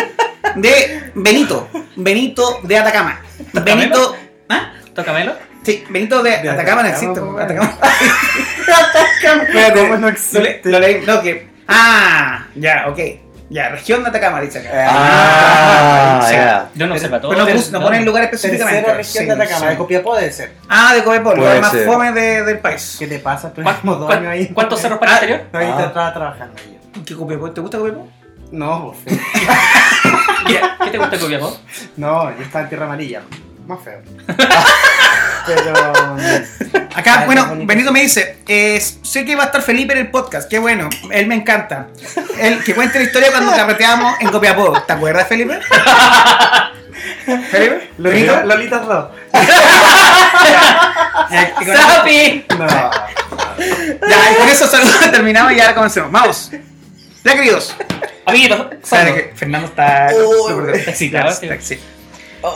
De 0.57 1.13
Benito. 1.15 1.69
Benito 1.95 2.61
de 2.65 2.79
Atacama. 2.79 3.21
Benito. 3.53 4.17
¿Ah? 4.49 4.73
Tócamelo. 4.93 5.35
Sí, 5.67 5.85
Benito 5.91 6.23
de, 6.23 6.31
De 6.43 6.51
Atacama 6.51 6.83
no 6.85 6.89
Atacama, 6.89 6.89
existe. 6.89 7.21
Atacama. 7.43 7.79
Espérate, 9.43 9.81
¿cómo 9.81 9.95
no 9.97 10.01
Lo, 10.01 10.07
le- 10.07 10.13
existe? 10.13 10.61
lo 10.65 10.79
leí. 10.79 11.03
No, 11.05 11.21
que. 11.21 11.49
Ah, 11.67 12.47
ya, 12.55 12.85
ok. 12.89 12.99
Ya, 13.51 13.69
región 13.71 14.03
de 14.03 14.09
Atacama, 14.11 14.41
dice 14.41 14.61
acá. 14.61 14.71
Ah, 14.89 16.25
Sí. 16.27 16.35
ya. 16.35 16.69
Yo 16.75 16.87
no 16.87 16.97
sé 16.99 17.09
para 17.09 17.21
todo. 17.21 17.31
Pero 17.33 17.45
no, 17.45 17.51
pero- 17.51 17.61
no 17.73 17.81
pone 17.81 17.99
el 17.99 18.05
lugar 18.05 18.23
específicamente. 18.25 18.81
Tercera 18.83 18.97
región 18.97 19.23
Sí, 19.23 19.27
de 19.27 19.33
Atacama, 19.33 19.61
sí. 19.61 19.67
de 19.67 19.77
Copiapó 19.77 20.17
debe 20.17 20.33
ser. 20.33 20.53
Ah, 20.69 20.95
de 20.95 21.03
Copiapó, 21.05 21.31
Puede 21.31 21.39
lugar 21.43 21.61
más 21.61 21.73
ser. 21.73 21.87
fome 21.87 22.13
de- 22.13 22.43
del 22.45 22.59
país. 22.61 22.97
¿Qué 22.99 23.07
te 23.09 23.19
pasa? 23.19 23.51
¿Cuán- 23.53 23.77
Tuvimos 23.81 24.01
dos 24.01 24.11
años 24.11 24.29
ahí. 24.33 24.47
¿Cuántos 24.55 24.81
cerros 24.81 24.99
para 25.01 25.13
el 25.13 25.17
exterior? 25.19 25.47
No, 25.53 25.59
ahí 25.59 25.69
Ah. 25.73 25.77
te 25.79 25.85
estaba 25.85 26.15
trabajando 26.15 26.55
yo. 26.63 27.03
¿Qué 27.05 27.15
Copiapó? 27.17 27.51
¿Te 27.51 27.61
gusta 27.61 27.79
Copiapó? 27.79 28.09
No, 28.53 28.95
pues. 29.05 29.19
¿Qué, 30.47 30.61
¿Qué 30.85 30.91
te 30.93 30.99
gusta 30.99 31.19
Copiapó? 31.19 31.57
No, 31.97 32.31
yo 32.37 32.43
estaba 32.45 32.63
en 32.65 32.69
Tierra 32.69 32.85
Amarilla. 32.87 33.23
Más 33.67 33.81
feo. 33.83 34.01
Pero. 35.47 35.73
Acá, 36.97 37.23
bueno. 37.27 37.55
Benito 37.65 37.93
me 37.93 38.01
dice, 38.01 38.39
eh, 38.49 38.81
sé 39.03 39.25
que 39.25 39.37
va 39.37 39.45
a 39.45 39.47
estar 39.47 39.63
Felipe 39.63 39.93
en 39.93 39.99
el 40.01 40.11
podcast, 40.11 40.49
qué 40.49 40.59
bueno, 40.59 40.89
él 41.11 41.27
me 41.27 41.35
encanta. 41.35 41.89
Él 42.39 42.63
que 42.65 42.75
cuente 42.75 42.99
la 42.99 43.05
historia 43.05 43.31
cuando 43.31 43.53
carreteamos 43.53 44.17
en 44.21 44.29
Copiapó. 44.31 44.81
¿Te 44.83 44.93
acuerdas, 44.95 45.29
Felipe? 45.29 45.59
¿Felipe? 47.51 47.91
Lolita, 47.99 48.45
Lolita 48.45 48.81
con- 48.81 49.11
¡Sapi! 51.67 52.45
No. 52.59 52.67
Ya, 52.67 54.33
y 54.33 54.35
con 54.39 54.49
eso 54.49 54.67
saludos 54.67 54.99
terminamos 55.11 55.53
y 55.53 55.61
ahora 55.61 55.75
comencemos. 55.75 56.11
Vamos. 56.11 56.51
Ya, 57.25 57.35
queridos. 57.35 57.77
Amiguitos, 58.25 58.67
Fernando 59.35 59.67
está... 59.69 60.09
Uy, 60.15 60.73
está 60.79 60.91
excitado, 60.91 61.31
está- 61.31 61.61
sí. 61.61 61.79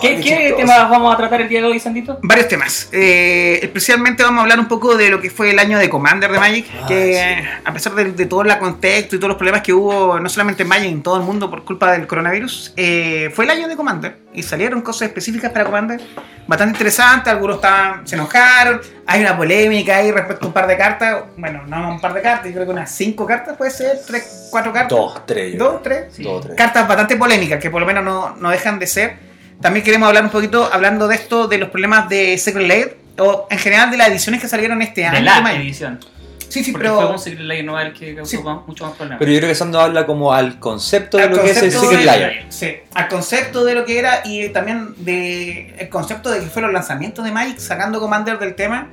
¿Qué, 0.00 0.20
¿Qué 0.20 0.54
temas 0.56 0.88
vamos 0.88 1.12
a 1.14 1.16
tratar 1.16 1.40
el 1.40 1.48
día 1.48 1.60
de 1.60 1.66
hoy, 1.66 1.80
Sandito? 1.80 2.18
Varios 2.22 2.48
temas. 2.48 2.88
Eh, 2.92 3.58
especialmente 3.62 4.22
vamos 4.22 4.38
a 4.38 4.42
hablar 4.42 4.58
un 4.60 4.68
poco 4.68 4.96
de 4.96 5.10
lo 5.10 5.20
que 5.20 5.30
fue 5.30 5.50
el 5.50 5.58
año 5.58 5.78
de 5.78 5.88
Commander 5.88 6.30
de 6.30 6.38
Magic, 6.38 6.66
Ah, 6.82 6.86
que 6.86 7.44
a 7.64 7.72
pesar 7.72 7.94
de, 7.94 8.12
de 8.12 8.26
todo 8.26 8.42
el 8.42 8.58
contexto 8.58 9.16
y 9.16 9.18
todos 9.18 9.28
los 9.28 9.36
problemas 9.36 9.62
que 9.62 9.72
hubo, 9.72 10.18
no 10.20 10.28
solamente 10.28 10.62
en 10.62 10.68
Magic, 10.68 10.90
en 10.90 11.02
todo 11.02 11.16
el 11.16 11.22
mundo 11.22 11.50
por 11.50 11.64
culpa 11.64 11.92
del 11.92 12.06
coronavirus, 12.06 12.72
eh, 12.76 13.30
fue 13.34 13.44
el 13.44 13.50
año 13.50 13.68
de 13.68 13.76
Commander 13.76 14.16
y 14.32 14.42
salieron 14.42 14.82
cosas 14.82 15.08
específicas 15.08 15.50
para 15.52 15.64
Commander 15.64 16.00
bastante 16.46 16.72
interesantes. 16.74 17.32
Algunos 17.32 17.56
estaban, 17.56 18.06
se 18.06 18.14
enojaron, 18.16 18.80
hay 19.06 19.20
una 19.20 19.36
polémica 19.36 19.96
ahí 19.96 20.10
respecto 20.10 20.46
a 20.46 20.48
un 20.48 20.52
par 20.54 20.66
de 20.66 20.76
cartas. 20.76 21.24
Bueno, 21.36 21.62
no 21.66 21.90
un 21.90 22.00
par 22.00 22.12
de 22.14 22.22
cartas, 22.22 22.46
yo 22.46 22.52
creo 22.52 22.66
que 22.66 22.72
unas 22.72 22.90
cinco 22.94 23.26
cartas 23.26 23.56
puede 23.56 23.70
ser, 23.70 24.00
tres, 24.06 24.48
cuatro 24.50 24.72
cartas. 24.72 24.90
Dos, 24.90 25.26
tres. 25.26 25.58
Dos, 25.58 25.82
tres. 25.82 26.18
Dos, 26.18 26.42
tres. 26.42 26.56
Cartas 26.56 26.86
bastante 26.86 27.16
polémicas 27.16 27.60
que 27.60 27.70
por 27.70 27.80
lo 27.80 27.86
menos 27.86 28.04
no, 28.04 28.36
no 28.36 28.50
dejan 28.50 28.78
de 28.78 28.86
ser. 28.86 29.29
También 29.60 29.84
queremos 29.84 30.08
hablar 30.08 30.24
un 30.24 30.30
poquito, 30.30 30.68
hablando 30.72 31.06
de 31.08 31.16
esto, 31.16 31.46
de 31.48 31.58
los 31.58 31.68
problemas 31.68 32.08
de 32.08 32.38
Secret 32.38 32.66
Lair, 32.66 32.96
o 33.18 33.46
en 33.50 33.58
general 33.58 33.90
de 33.90 33.96
las 33.98 34.08
ediciones 34.08 34.40
que 34.40 34.48
salieron 34.48 34.80
este 34.82 35.04
año. 35.04 35.12
De 35.14 35.18
de 35.18 35.24
la 35.24 35.40
Magic. 35.42 35.60
edición. 35.60 36.00
Sí, 36.48 36.64
sí, 36.64 36.72
Porque 36.72 36.88
pero. 36.88 37.00
fue 37.02 37.10
un 37.12 37.18
Secret 37.18 37.42
Lair 37.46 37.64
no 37.64 37.78
el 37.78 37.92
que 37.92 38.16
causó 38.16 38.30
Sí. 38.38 38.42
más- 38.42 38.66
mucho 38.66 38.84
más 38.86 38.94
problemas. 38.94 39.18
Pero 39.20 39.30
yo 39.30 39.38
creo 39.38 39.50
que 39.50 39.54
Sando 39.54 39.80
habla 39.80 40.04
como 40.06 40.32
al 40.32 40.58
concepto 40.58 41.16
de 41.18 41.24
Al 41.24 41.30
lo 41.30 41.36
que 41.42 41.50
es 41.50 41.56
el 41.58 41.62
concepto 41.64 41.80
Secret 41.90 41.98
de- 42.00 42.06
Lair. 42.06 42.46
Sí, 42.48 42.76
al 42.94 43.08
concepto 43.08 43.64
de 43.64 43.74
lo 43.76 43.84
que 43.84 43.98
era 43.98 44.22
y 44.24 44.48
también 44.48 44.94
de 44.96 45.74
el 45.78 45.88
concepto 45.88 46.30
de 46.30 46.40
que 46.40 46.46
fue 46.46 46.62
los 46.62 46.72
lanzamientos 46.72 47.24
de 47.24 47.30
Magic 47.30 47.58
sacando 47.58 48.00
Commander 48.00 48.38
del 48.38 48.54
tema. 48.54 48.88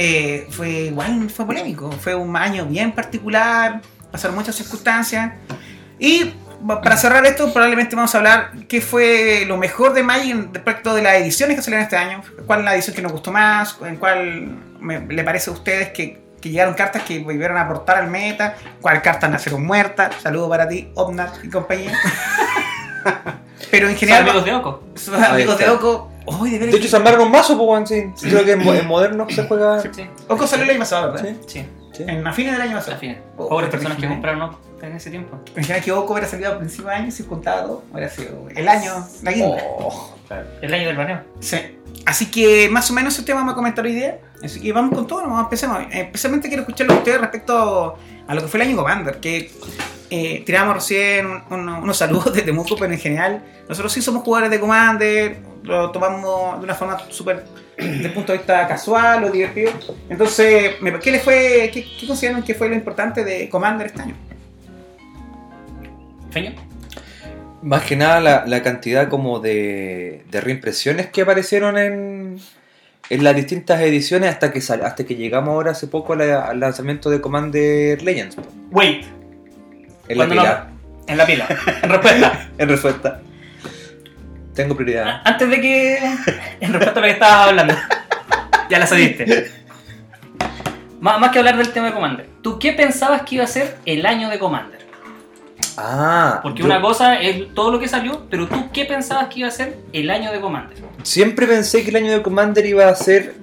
eh, 0.00 0.46
fue 0.50 0.70
igual, 0.84 1.28
fue 1.28 1.44
polémico. 1.44 1.90
Fue 1.90 2.14
un 2.14 2.36
año 2.36 2.64
bien 2.66 2.92
particular, 2.92 3.80
pasaron 4.12 4.36
muchas 4.36 4.54
circunstancias. 4.54 5.32
Y 5.98 6.30
para 6.66 6.96
cerrar 6.96 7.24
esto, 7.26 7.52
probablemente 7.52 7.94
vamos 7.96 8.14
a 8.14 8.18
hablar 8.18 8.50
qué 8.68 8.80
fue 8.80 9.44
lo 9.46 9.56
mejor 9.56 9.92
de 9.92 10.02
Magic 10.02 10.36
respecto 10.52 10.94
de 10.94 11.02
las 11.02 11.14
ediciones 11.14 11.56
que 11.56 11.62
salieron 11.62 11.84
este 11.84 11.96
año. 11.96 12.22
¿Cuál 12.46 12.60
es 12.60 12.64
la 12.64 12.74
edición 12.74 12.96
que 12.96 13.02
nos 13.02 13.12
gustó 13.12 13.30
más? 13.32 13.76
¿En 13.84 13.96
cuál 13.96 14.56
me- 14.80 15.06
le 15.06 15.24
parece 15.24 15.50
a 15.50 15.52
ustedes 15.52 15.90
que, 15.90 16.20
que 16.40 16.50
llegaron 16.50 16.74
cartas 16.74 17.02
que 17.02 17.20
volvieron 17.20 17.56
a 17.56 17.62
aportar 17.62 17.96
al 17.98 18.08
meta? 18.08 18.56
¿Cuál 18.80 19.00
cartas 19.02 19.30
nacieron 19.30 19.64
muertas? 19.64 20.14
Saludo 20.22 20.48
para 20.48 20.66
ti, 20.68 20.90
Omnat 20.94 21.44
y 21.44 21.48
compañía. 21.50 21.92
Pero 23.70 23.86
en 23.88 23.92
Son 23.92 24.00
general, 24.00 24.22
amigos 24.22 24.44
de 24.44 24.52
Oco. 24.54 24.82
sus 24.94 25.14
amigos 25.14 25.58
de 25.58 25.68
Oco. 25.70 26.12
De 26.42 26.70
hecho, 26.76 26.88
se 26.88 26.96
armaron 26.96 27.22
un 27.22 27.30
mazo, 27.30 27.56
pues, 27.56 27.88
sí. 27.88 28.04
Creo 28.28 28.44
que 28.44 28.52
en, 28.52 28.60
en 28.60 28.86
moderno 28.86 29.26
se 29.30 29.44
juega. 29.46 29.80
Sí, 29.80 29.88
Oco 30.28 30.46
salió 30.46 30.64
el 30.64 30.70
año 30.70 30.78
pasado, 30.80 31.12
¿verdad? 31.12 31.28
Sí. 31.46 31.60
sí. 31.60 31.66
Sí. 31.98 32.04
En 32.06 32.26
a 32.26 32.32
fines 32.32 32.52
del 32.52 32.62
año 32.62 32.76
A 32.76 32.80
pasado. 32.80 32.98
fin. 32.98 33.18
Oh, 33.36 33.48
Pobres 33.48 33.68
personas 33.70 33.98
que 33.98 34.08
compraron 34.08 34.40
Oco 34.42 34.60
en 34.80 34.92
ese 34.96 35.10
tiempo. 35.10 35.38
Imaginas 35.54 35.84
que 35.84 35.92
Oco 35.92 36.12
hubiera 36.12 36.28
salido 36.28 36.52
a 36.54 36.58
principio 36.58 36.86
de 36.88 36.94
año 36.94 37.08
y 37.08 37.10
se 37.10 37.24
juntaba 37.24 37.62
todo. 37.64 37.82
Hubiera 37.92 38.08
sido 38.08 38.48
el 38.54 38.68
año, 38.68 38.92
la 39.22 39.32
guinda. 39.32 39.58
Oh, 39.78 40.14
El 40.62 40.72
año 40.74 40.86
del 40.86 40.96
baneo. 40.96 41.20
Sí. 41.40 41.58
Así 42.06 42.30
que 42.30 42.68
más 42.70 42.90
o 42.90 42.94
menos 42.94 43.14
ese 43.14 43.24
tema 43.24 43.40
vamos 43.40 43.52
a 43.52 43.56
comentar 43.56 43.84
hoy 43.84 43.94
día. 43.94 44.18
Así 44.42 44.60
que 44.60 44.72
vamos 44.72 44.94
con 44.94 45.06
todo, 45.06 45.22
vamos, 45.22 45.42
empecemos. 45.42 45.80
Especialmente 45.90 46.46
quiero 46.48 46.62
escucharlo 46.62 46.94
a 46.94 46.98
ustedes 46.98 47.20
respecto 47.20 47.98
a 48.28 48.34
lo 48.34 48.40
que 48.40 48.46
fue 48.46 48.60
el 48.62 48.68
año 48.68 48.76
Commander, 48.76 49.18
que 49.18 49.50
eh, 50.10 50.42
tiramos 50.46 50.74
recién 50.74 51.26
un- 51.26 51.42
un- 51.50 51.68
unos 51.68 51.96
saludos 51.98 52.32
desde 52.32 52.52
Muco, 52.52 52.76
pero 52.78 52.92
en 52.92 52.98
general 53.00 53.42
nosotros 53.68 53.92
sí 53.92 54.00
somos 54.00 54.22
jugadores 54.22 54.50
de 54.50 54.60
Commander, 54.60 55.38
lo 55.64 55.90
tomamos 55.90 56.58
de 56.60 56.64
una 56.64 56.74
forma 56.74 56.98
súper 57.10 57.44
desde 57.84 58.06
el 58.06 58.12
punto 58.12 58.32
de 58.32 58.38
vista 58.38 58.66
casual 58.66 59.24
o 59.24 59.30
divertido. 59.30 59.70
Entonces, 60.10 60.72
¿qué 61.02 61.10
les 61.12 61.22
fue, 61.22 61.70
qué, 61.72 61.86
qué 61.98 62.06
consideran 62.06 62.42
que 62.42 62.54
fue 62.54 62.68
lo 62.68 62.74
importante 62.74 63.24
de 63.24 63.48
Commander 63.48 63.86
este 63.86 64.02
año? 64.02 64.14
Feño. 66.30 66.52
Más 67.62 67.82
que 67.84 67.96
nada 67.96 68.20
la, 68.20 68.44
la 68.46 68.62
cantidad 68.62 69.08
como 69.08 69.40
de, 69.40 70.24
de 70.30 70.40
reimpresiones 70.40 71.06
que 71.08 71.22
aparecieron 71.22 71.76
en, 71.78 72.38
en 73.10 73.24
las 73.24 73.34
distintas 73.34 73.80
ediciones 73.80 74.30
hasta 74.30 74.52
que 74.52 74.60
sal- 74.60 74.84
hasta 74.84 75.04
que 75.04 75.16
llegamos 75.16 75.50
ahora 75.54 75.72
hace 75.72 75.86
poco 75.88 76.14
la- 76.14 76.42
al 76.46 76.60
lanzamiento 76.60 77.10
de 77.10 77.20
Commander 77.20 78.00
Legends. 78.02 78.36
Wait. 78.70 79.04
En 80.08 80.18
la 80.18 80.28
pila. 80.28 80.68
no- 80.70 80.78
en 81.12 81.18
la 81.18 81.26
pila. 81.26 81.48
En 81.82 81.88
respuesta. 81.90 82.48
En 82.58 82.68
respuesta. 82.68 83.20
Tengo 84.58 84.74
prioridad. 84.74 85.20
Antes 85.24 85.48
de 85.50 85.60
que. 85.60 85.98
En 86.60 86.72
respuesta 86.72 86.98
a 86.98 87.02
lo 87.02 87.06
que 87.06 87.10
estabas 87.12 87.48
hablando. 87.48 87.74
Ya 88.68 88.78
la 88.80 88.86
cediste. 88.88 89.52
Más, 91.00 91.20
más 91.20 91.30
que 91.30 91.38
hablar 91.38 91.56
del 91.56 91.70
tema 91.72 91.86
de 91.86 91.92
Commander. 91.92 92.28
¿Tú 92.42 92.58
qué 92.58 92.72
pensabas 92.72 93.22
que 93.22 93.36
iba 93.36 93.44
a 93.44 93.46
ser 93.46 93.76
el 93.86 94.04
año 94.04 94.28
de 94.28 94.38
Commander? 94.40 94.80
Ah, 95.76 96.40
Porque 96.42 96.58
yo 96.60 96.64
una 96.66 96.80
cosa 96.80 97.14
es 97.20 97.54
todo 97.54 97.70
lo 97.70 97.78
que 97.78 97.86
salió, 97.86 98.26
pero 98.28 98.48
tú 98.48 98.68
qué 98.72 98.84
pensabas 98.84 99.28
que 99.28 99.38
iba 99.40 99.48
a 99.48 99.52
ser 99.52 99.76
el 99.92 100.10
año 100.10 100.32
de 100.32 100.40
Commander? 100.40 100.76
siempre 101.04 101.46
pensé 101.46 101.84
que 101.84 101.90
el 101.90 101.96
año 101.96 102.10
de 102.10 102.20
Commander 102.22 102.66
iba 102.66 102.88
a 102.88 102.94
ser 102.96 103.36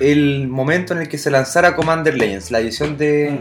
el 0.00 0.48
momento 0.48 0.92
en 0.92 1.02
el 1.02 1.08
que 1.08 1.18
se 1.18 1.30
lanzara 1.30 1.76
Commander 1.76 2.16
Legends, 2.18 2.50
la 2.50 2.58
edición 2.58 2.98
de, 2.98 3.38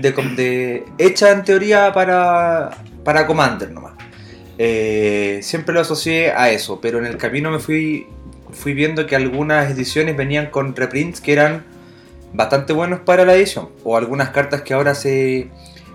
de, 0.00 0.12
com- 0.12 0.34
de- 0.34 0.84
hecha 0.98 1.30
en 1.30 1.44
teoría 1.44 1.92
para, 1.92 2.70
para 3.04 3.28
Commander 3.28 3.70
nomás. 3.70 3.92
Eh, 4.64 5.40
siempre 5.42 5.74
lo 5.74 5.80
asocié 5.80 6.30
a 6.30 6.50
eso, 6.50 6.80
pero 6.80 6.98
en 7.00 7.06
el 7.06 7.16
camino 7.16 7.50
me 7.50 7.58
fui, 7.58 8.06
fui 8.52 8.74
viendo 8.74 9.06
que 9.06 9.16
algunas 9.16 9.68
ediciones 9.68 10.16
venían 10.16 10.50
con 10.50 10.76
reprints 10.76 11.20
que 11.20 11.32
eran 11.32 11.64
bastante 12.32 12.72
buenos 12.72 13.00
para 13.00 13.24
la 13.24 13.34
edición, 13.34 13.70
o 13.82 13.96
algunas 13.96 14.28
cartas 14.30 14.62
que 14.62 14.72
ahora 14.72 14.94
se 14.94 15.48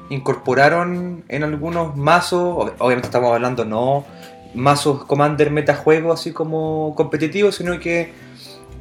incorporaron 0.10 1.24
en 1.30 1.44
algunos 1.44 1.96
mazos, 1.96 2.58
ob- 2.58 2.74
obviamente 2.80 3.08
estamos 3.08 3.32
hablando 3.32 3.64
no 3.64 4.06
mazos 4.54 5.06
Commander 5.06 5.50
metajuego 5.50 6.12
así 6.12 6.32
como 6.34 6.94
competitivos, 6.98 7.56
sino 7.56 7.80
que 7.80 8.12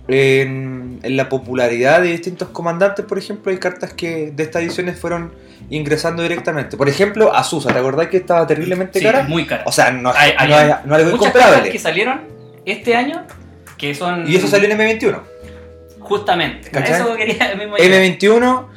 en, 0.08 0.98
en 1.04 1.16
la 1.16 1.28
popularidad 1.28 2.02
de 2.02 2.08
distintos 2.08 2.48
comandantes, 2.48 3.04
por 3.06 3.18
ejemplo, 3.18 3.52
hay 3.52 3.58
cartas 3.58 3.92
que 3.92 4.32
de 4.32 4.42
estas 4.42 4.62
ediciones 4.62 4.98
fueron 4.98 5.30
ingresando 5.70 6.22
directamente. 6.22 6.76
Por 6.76 6.88
ejemplo, 6.88 7.34
Azusa, 7.34 7.72
¿te 7.72 7.78
acordás 7.78 8.08
que 8.08 8.18
estaba 8.18 8.46
terriblemente 8.46 8.98
Sí, 8.98 9.04
cara? 9.04 9.22
muy 9.24 9.46
cara. 9.46 9.62
O 9.66 9.72
sea, 9.72 9.90
no, 9.90 10.12
Hay- 10.14 10.32
hay 10.36 10.48
no, 10.48 10.58
es- 10.58 10.84
no 10.86 10.96
es 10.96 11.04
algo 11.04 11.16
Muchas 11.18 11.32
que 11.70 11.78
salieron 11.78 12.20
este 12.64 12.94
año 12.94 13.24
que 13.78 13.94
son. 13.94 14.30
Y 14.30 14.36
eso 14.36 14.46
salió 14.48 14.68
en 14.70 14.78
M21. 14.78 15.20
Justamente. 16.00 16.70
Eso 16.84 17.16
quería 17.16 17.54
mismo 17.58 17.76
llegar. 17.76 18.00
M21 18.00 18.68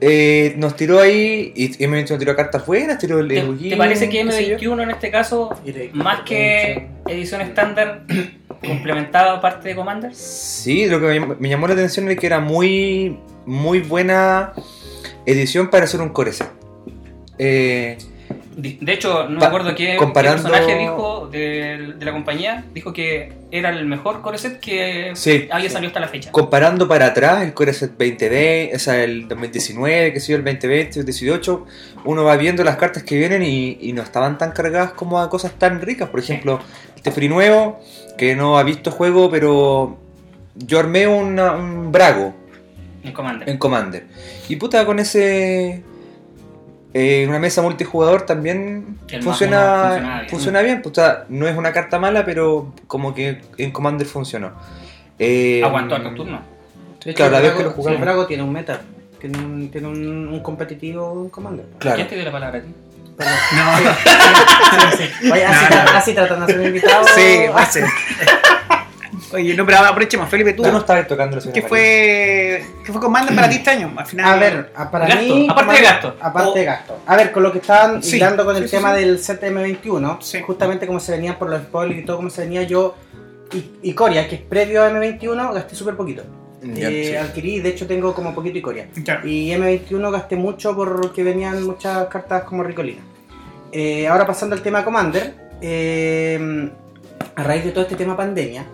eh, 0.00 0.54
nos 0.58 0.76
tiró 0.76 1.00
ahí, 1.00 1.52
y 1.56 1.70
M21 1.82 2.18
tiró 2.18 2.36
cartas 2.36 2.64
buenas, 2.66 2.98
tiró 2.98 3.18
el 3.18 3.28
¿Te, 3.28 3.38
Eugene, 3.38 3.70
te 3.70 3.76
parece 3.76 4.08
que 4.10 4.22
qué 4.24 4.30
sé 4.32 4.46
yo. 4.50 4.56
M21 4.58 4.82
en 4.82 4.90
este 4.90 5.10
caso, 5.10 5.58
más 5.94 6.20
que 6.20 6.88
edición 7.08 7.40
estándar, 7.40 8.02
complementaba 8.66 9.40
parte 9.40 9.70
de 9.70 9.74
Commander? 9.74 10.14
Sí, 10.14 10.86
lo 10.86 11.00
que 11.00 11.18
me, 11.18 11.34
me 11.36 11.48
llamó 11.48 11.66
la 11.66 11.72
atención 11.74 12.08
es 12.10 12.18
que 12.18 12.26
era 12.26 12.40
muy, 12.40 13.18
muy 13.46 13.80
buena 13.80 14.52
edición 15.26 15.68
para 15.68 15.84
hacer 15.84 16.00
un 16.00 16.10
core 16.10 16.32
set. 16.32 16.48
Eh, 17.38 17.98
De 18.56 18.92
hecho, 18.94 19.28
no 19.28 19.38
me 19.38 19.44
acuerdo 19.44 19.74
qué, 19.74 19.88
qué 19.92 19.96
comparando- 19.98 20.42
personaje 20.44 20.78
dijo 20.78 21.28
de, 21.30 21.92
de 21.98 22.04
la 22.06 22.12
compañía, 22.12 22.64
dijo 22.72 22.90
que 22.94 23.32
era 23.50 23.68
el 23.68 23.84
mejor 23.84 24.22
core 24.22 24.38
set 24.38 24.58
que 24.60 25.10
Sí. 25.14 25.46
había 25.50 25.68
salido 25.68 25.88
hasta 25.88 26.00
la 26.00 26.08
fecha. 26.08 26.32
comparando 26.32 26.88
para 26.88 27.06
atrás, 27.06 27.42
el 27.42 27.52
core 27.52 27.74
set 27.74 27.90
2020, 27.98 28.72
o 28.74 28.78
sea, 28.78 29.04
el 29.04 29.28
2019, 29.28 30.14
que 30.14 30.20
sido 30.20 30.38
el 30.38 30.44
2020, 30.44 31.00
el 31.00 31.04
18, 31.04 31.66
uno 32.06 32.24
va 32.24 32.36
viendo 32.36 32.64
las 32.64 32.76
cartas 32.76 33.02
que 33.02 33.18
vienen 33.18 33.42
y, 33.42 33.76
y 33.80 33.92
no 33.92 34.00
estaban 34.02 34.38
tan 34.38 34.52
cargadas 34.52 34.92
como 34.92 35.20
a 35.20 35.28
cosas 35.28 35.52
tan 35.58 35.82
ricas. 35.82 36.08
Por 36.08 36.20
ejemplo, 36.20 36.58
este 36.96 37.10
free 37.10 37.28
nuevo, 37.28 37.78
que 38.16 38.34
no 38.34 38.56
ha 38.58 38.62
visto 38.62 38.90
juego, 38.90 39.30
pero 39.30 39.98
yo 40.54 40.78
armé 40.80 41.06
una- 41.06 41.52
un 41.52 41.92
Brago 41.92 42.34
En 43.06 43.12
Commander. 43.12 43.48
en 43.48 43.58
Commander. 43.58 44.06
Y 44.48 44.56
puta, 44.56 44.84
con 44.84 44.98
ese. 44.98 45.82
eh, 46.94 47.26
una 47.28 47.38
mesa 47.38 47.62
multijugador 47.62 48.22
también 48.22 48.98
El 49.08 49.22
funciona, 49.22 49.98
no 50.00 50.16
bien. 50.18 50.28
funciona 50.28 50.60
bien. 50.62 50.82
Puta, 50.82 51.24
no 51.28 51.46
es 51.46 51.56
una 51.56 51.72
carta 51.72 51.98
mala, 51.98 52.24
pero 52.24 52.72
como 52.86 53.14
que 53.14 53.40
en 53.58 53.70
Commander 53.70 54.06
funcionó. 54.06 54.52
Eh, 55.18 55.62
Aguantó 55.64 55.94
harto 55.94 56.12
turno. 56.14 56.40
De 57.04 57.12
hecho, 57.12 57.16
Claro, 57.18 57.32
la 57.32 57.40
vez 57.40 57.52
que 57.52 57.62
lo 57.62 57.70
jugamos. 57.70 57.98
El 57.98 58.04
Brago 58.04 58.26
tiene 58.26 58.42
un 58.42 58.52
meta. 58.52 58.80
Tiene 59.20 59.38
un, 59.38 59.70
tiene 59.70 59.86
un, 59.88 60.28
un 60.28 60.40
competitivo 60.40 61.22
en 61.24 61.30
Commander. 61.30 61.64
Claro. 61.78 61.96
¿Quién 61.96 62.08
te 62.08 62.14
dio 62.16 62.24
la 62.24 62.32
palabra 62.32 62.58
a 62.58 62.62
ti? 62.62 62.68
Perdón. 63.16 63.34
No, 63.56 63.76
Sí, 64.96 65.04
sí. 65.22 65.30
Oye, 65.32 65.44
así, 65.46 65.64
No, 65.64 65.76
tra- 65.76 65.84
no. 65.84 65.98
así 65.98 66.14
tratan 66.14 66.46
de 66.46 66.52
ser 66.52 66.66
invitados. 66.66 67.10
sí, 67.14 67.38
va 67.54 67.62
a 67.62 67.66
ser. 67.66 67.84
Oye, 69.32 69.54
no, 69.54 69.64
pero 69.66 69.78
aprovechemos, 69.78 70.28
Felipe, 70.28 70.52
tú. 70.52 70.62
Tú 70.62 70.72
no 70.72 70.78
estabas 70.78 71.06
tocando 71.08 71.36
la 71.36 71.52
¿Qué 71.52 71.62
fue, 71.62 72.64
¿Qué 72.84 72.92
fue 72.92 73.00
Commander 73.00 73.34
para 73.34 73.48
ti 73.48 73.56
este 73.56 73.70
año? 73.70 73.92
Al 73.96 74.06
final, 74.06 74.32
A 74.34 74.36
ver, 74.38 74.72
para 74.90 75.06
Gasto, 75.06 75.22
mí. 75.34 75.46
aparte 75.50 75.72
de 75.72 75.82
gasto. 75.82 76.16
Aparte 76.20 76.50
O- 76.50 76.54
de 76.54 76.64
gasto. 76.64 76.98
A 77.06 77.16
ver, 77.16 77.32
con 77.32 77.42
lo 77.42 77.52
que 77.52 77.58
estaban 77.58 78.02
Sí, 78.02 78.16
hilando 78.16 78.44
con 78.44 78.56
el 78.56 78.64
sí, 78.68 78.76
tema 78.76 78.94
sí. 78.94 79.00
del 79.00 79.18
set 79.18 79.42
M21, 79.42 80.18
Sí. 80.20 80.40
justamente 80.42 80.86
como 80.86 81.00
se 81.00 81.12
venía 81.12 81.38
por 81.38 81.48
los 81.50 81.62
spoilers 81.62 82.00
y 82.00 82.04
todo 82.04 82.16
como 82.16 82.30
se 82.30 82.42
venía 82.42 82.62
yo. 82.62 82.94
Y, 83.52 83.70
y 83.90 83.92
Coria, 83.94 84.28
que 84.28 84.34
es 84.36 84.40
previo 84.42 84.82
a 84.82 84.90
M21, 84.90 85.52
gasté 85.52 85.74
súper 85.76 85.94
poquito. 85.96 86.22
Eh, 86.64 87.08
sí. 87.10 87.16
Adquirí, 87.16 87.60
de 87.60 87.68
hecho 87.68 87.86
tengo 87.86 88.12
como 88.14 88.34
poquito 88.34 88.58
Icoria. 88.58 88.88
Ya. 88.96 89.20
Y 89.24 89.52
M21 89.52 90.10
gasté 90.10 90.34
mucho 90.36 90.74
porque 90.74 91.22
venían 91.22 91.62
muchas 91.64 92.06
cartas 92.08 92.42
como 92.44 92.64
Ricolina. 92.64 93.02
Eh, 93.70 94.08
ahora 94.08 94.26
pasando 94.26 94.56
al 94.56 94.62
tema 94.62 94.84
Commander, 94.84 95.34
eh, 95.60 96.70
a 97.36 97.42
raíz 97.42 97.64
de 97.64 97.70
todo 97.70 97.82
este 97.84 97.94
tema 97.96 98.16
pandemia, 98.16 98.64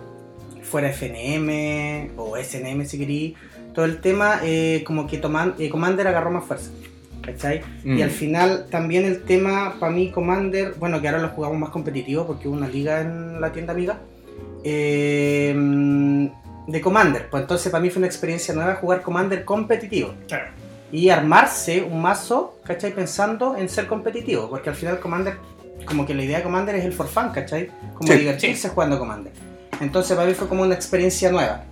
fuera 0.73 0.89
FNM 0.91 2.17
o 2.17 2.35
SNM 2.35 2.83
si 2.85 2.97
querí, 2.97 3.35
todo 3.75 3.85
el 3.85 4.01
tema 4.01 4.39
eh, 4.43 4.83
como 4.87 5.05
que 5.05 5.19
toman, 5.19 5.53
eh, 5.59 5.69
Commander 5.69 6.07
agarró 6.07 6.31
más 6.31 6.45
fuerza. 6.45 6.71
¿Cachai? 7.21 7.61
Mm. 7.83 7.97
Y 7.97 8.01
al 8.01 8.09
final 8.09 8.65
también 8.71 9.05
el 9.05 9.21
tema, 9.21 9.75
para 9.79 9.91
mí 9.91 10.09
Commander, 10.11 10.73
bueno 10.79 10.99
que 10.99 11.07
ahora 11.07 11.21
lo 11.21 11.29
jugamos 11.29 11.59
más 11.59 11.69
competitivo 11.69 12.25
porque 12.25 12.47
hubo 12.47 12.57
una 12.57 12.67
liga 12.67 13.01
en 13.01 13.39
la 13.39 13.51
tienda 13.51 13.71
amiga, 13.71 13.99
eh, 14.63 15.53
de 16.67 16.81
Commander. 16.81 17.27
Pues 17.29 17.41
entonces 17.43 17.71
para 17.71 17.81
mí 17.83 17.89
fue 17.91 17.99
una 17.99 18.07
experiencia 18.07 18.53
nueva 18.55 18.75
jugar 18.75 19.03
Commander 19.03 19.45
competitivo 19.45 20.13
Claro. 20.27 20.47
y 20.91 21.09
armarse 21.09 21.83
un 21.83 22.01
mazo, 22.01 22.57
¿cachai? 22.65 22.93
Pensando 22.93 23.55
en 23.55 23.69
ser 23.69 23.85
competitivo, 23.87 24.49
porque 24.49 24.69
al 24.69 24.75
final 24.75 24.99
Commander, 24.99 25.35
como 25.85 26.05
que 26.05 26.13
la 26.15 26.23
idea 26.23 26.37
de 26.39 26.43
Commander 26.43 26.75
es 26.75 26.83
el 26.85 26.93
for 26.93 27.07
fun, 27.07 27.29
¿cachai? 27.29 27.69
Como 27.93 28.11
Sí, 28.11 28.17
divertirse 28.19 28.69
jugando 28.69 28.97
Commander. 28.99 29.31
Entonces 29.81 30.15
para 30.15 30.27
mí 30.27 30.33
fue 30.33 30.47
como 30.47 30.63
una 30.63 30.75
experiencia 30.75 31.31
nueva. 31.31 31.63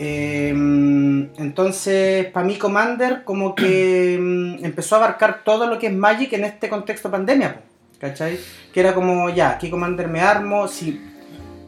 Eh, 0.00 0.50
entonces, 1.38 2.26
para 2.26 2.46
mí 2.46 2.56
Commander 2.56 3.24
como 3.24 3.54
que 3.54 4.16
mm, 4.20 4.64
empezó 4.64 4.94
a 4.94 4.98
abarcar 4.98 5.42
todo 5.44 5.66
lo 5.66 5.78
que 5.78 5.88
es 5.88 5.92
Magic 5.92 6.32
en 6.34 6.44
este 6.44 6.68
contexto 6.68 7.10
pandemia, 7.10 7.60
¿cachai? 8.00 8.38
Que 8.72 8.80
era 8.80 8.94
como, 8.94 9.28
ya, 9.30 9.50
aquí 9.50 9.70
Commander 9.70 10.06
me 10.08 10.20
armo, 10.20 10.68
si 10.68 11.00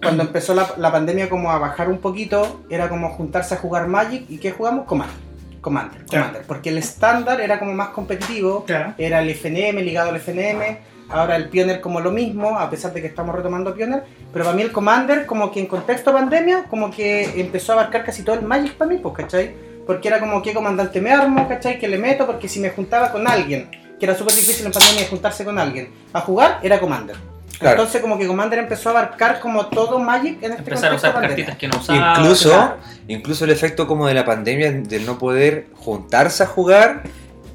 cuando 0.01 0.23
empezó 0.23 0.55
la, 0.55 0.75
la 0.77 0.93
pandemia 0.93 1.29
como 1.29 1.51
a 1.51 1.59
bajar 1.59 1.89
un 1.89 1.99
poquito, 1.99 2.63
era 2.71 2.89
como 2.89 3.11
juntarse 3.11 3.55
a 3.55 3.59
jugar 3.59 3.89
Magic 3.89 4.25
y 4.29 4.39
¿qué 4.39 4.53
jugamos? 4.53 4.87
Commander. 4.87 5.17
Commander, 5.61 6.05
Claro. 6.07 6.27
Commander. 6.27 6.43
Porque 6.47 6.71
el 6.71 6.79
estándar 6.79 7.41
era 7.41 7.59
como 7.59 7.75
más 7.75 7.89
competitivo, 7.89 8.65
Claro. 8.65 8.95
era 8.97 9.21
el 9.21 9.29
FNM 9.31 9.83
ligado 9.83 10.09
al 10.11 10.17
FNM, 10.17 10.79
ahora 11.11 11.37
el 11.37 11.49
Pioneer 11.49 11.81
como 11.81 12.01
lo 12.01 12.11
mismo, 12.11 12.59
a 12.59 12.71
pesar 12.71 12.93
de 12.93 13.01
que 13.01 13.09
estamos 13.09 13.35
retomando 13.35 13.75
Pioneer, 13.75 14.05
pero 14.33 14.45
para 14.45 14.57
mí 14.57 14.63
el 14.63 14.73
Commander 14.73 15.27
como 15.27 15.51
que 15.51 15.61
en 15.61 15.67
contexto 15.67 16.13
pandemia, 16.13 16.65
como 16.65 16.91
que 16.91 17.41
empezó 17.41 17.73
a 17.73 17.75
abarcar 17.77 18.05
casi 18.05 18.23
todo 18.23 18.37
el 18.37 18.43
Magic 18.43 18.75
para 18.75 18.91
mí, 18.91 18.99
pues, 18.99 19.15
¿cachai? 19.15 19.55
Porque 19.87 20.09
era 20.09 20.21
como 20.21 20.41
qué 20.43 20.53
comandante 20.53 21.01
me 21.01 21.11
armo, 21.11 21.49
¿cachai? 21.49 21.79
Que 21.79 21.89
le 21.89 21.99
meto, 21.99 22.27
porque 22.27 22.49
si 22.49 22.61
me 22.61 22.71
juntaba 22.71 23.11
con 23.11 23.27
alguien, 23.27 23.69
que 23.99 24.07
era 24.07 24.15
súper 24.15 24.35
difícil 24.35 24.67
en 24.67 24.73
pandemia 24.73 25.07
juntarse 25.09 25.45
con 25.45 25.59
alguien, 25.59 25.91
a 26.13 26.21
jugar 26.21 26.61
era 26.63 26.79
Commander. 26.79 27.17
Claro. 27.59 27.77
Entonces 27.77 28.01
como 28.01 28.19
que 28.19 28.27
Commander 28.27 28.59
empezó 28.59 28.89
a 28.89 28.93
abarcar 28.93 29.39
como 29.39 29.67
todo 29.67 29.99
Magic 29.99 30.43
en 30.43 30.53
este 30.53 30.63
Empezar 30.63 30.93
a 30.93 30.97
usar 30.97 31.13
pandemia. 31.13 31.37
cartitas 31.37 31.59
que 31.59 31.69
no 31.69 31.79
usaba. 31.79 32.15
Incluso, 32.17 32.49
claro. 32.49 32.77
incluso 33.07 33.45
el 33.45 33.51
efecto 33.51 33.87
como 33.87 34.07
de 34.07 34.15
la 34.15 34.25
pandemia 34.25 34.73
de 34.73 35.01
no 35.01 35.19
poder 35.19 35.67
juntarse 35.75 36.43
a 36.43 36.47
jugar 36.47 37.03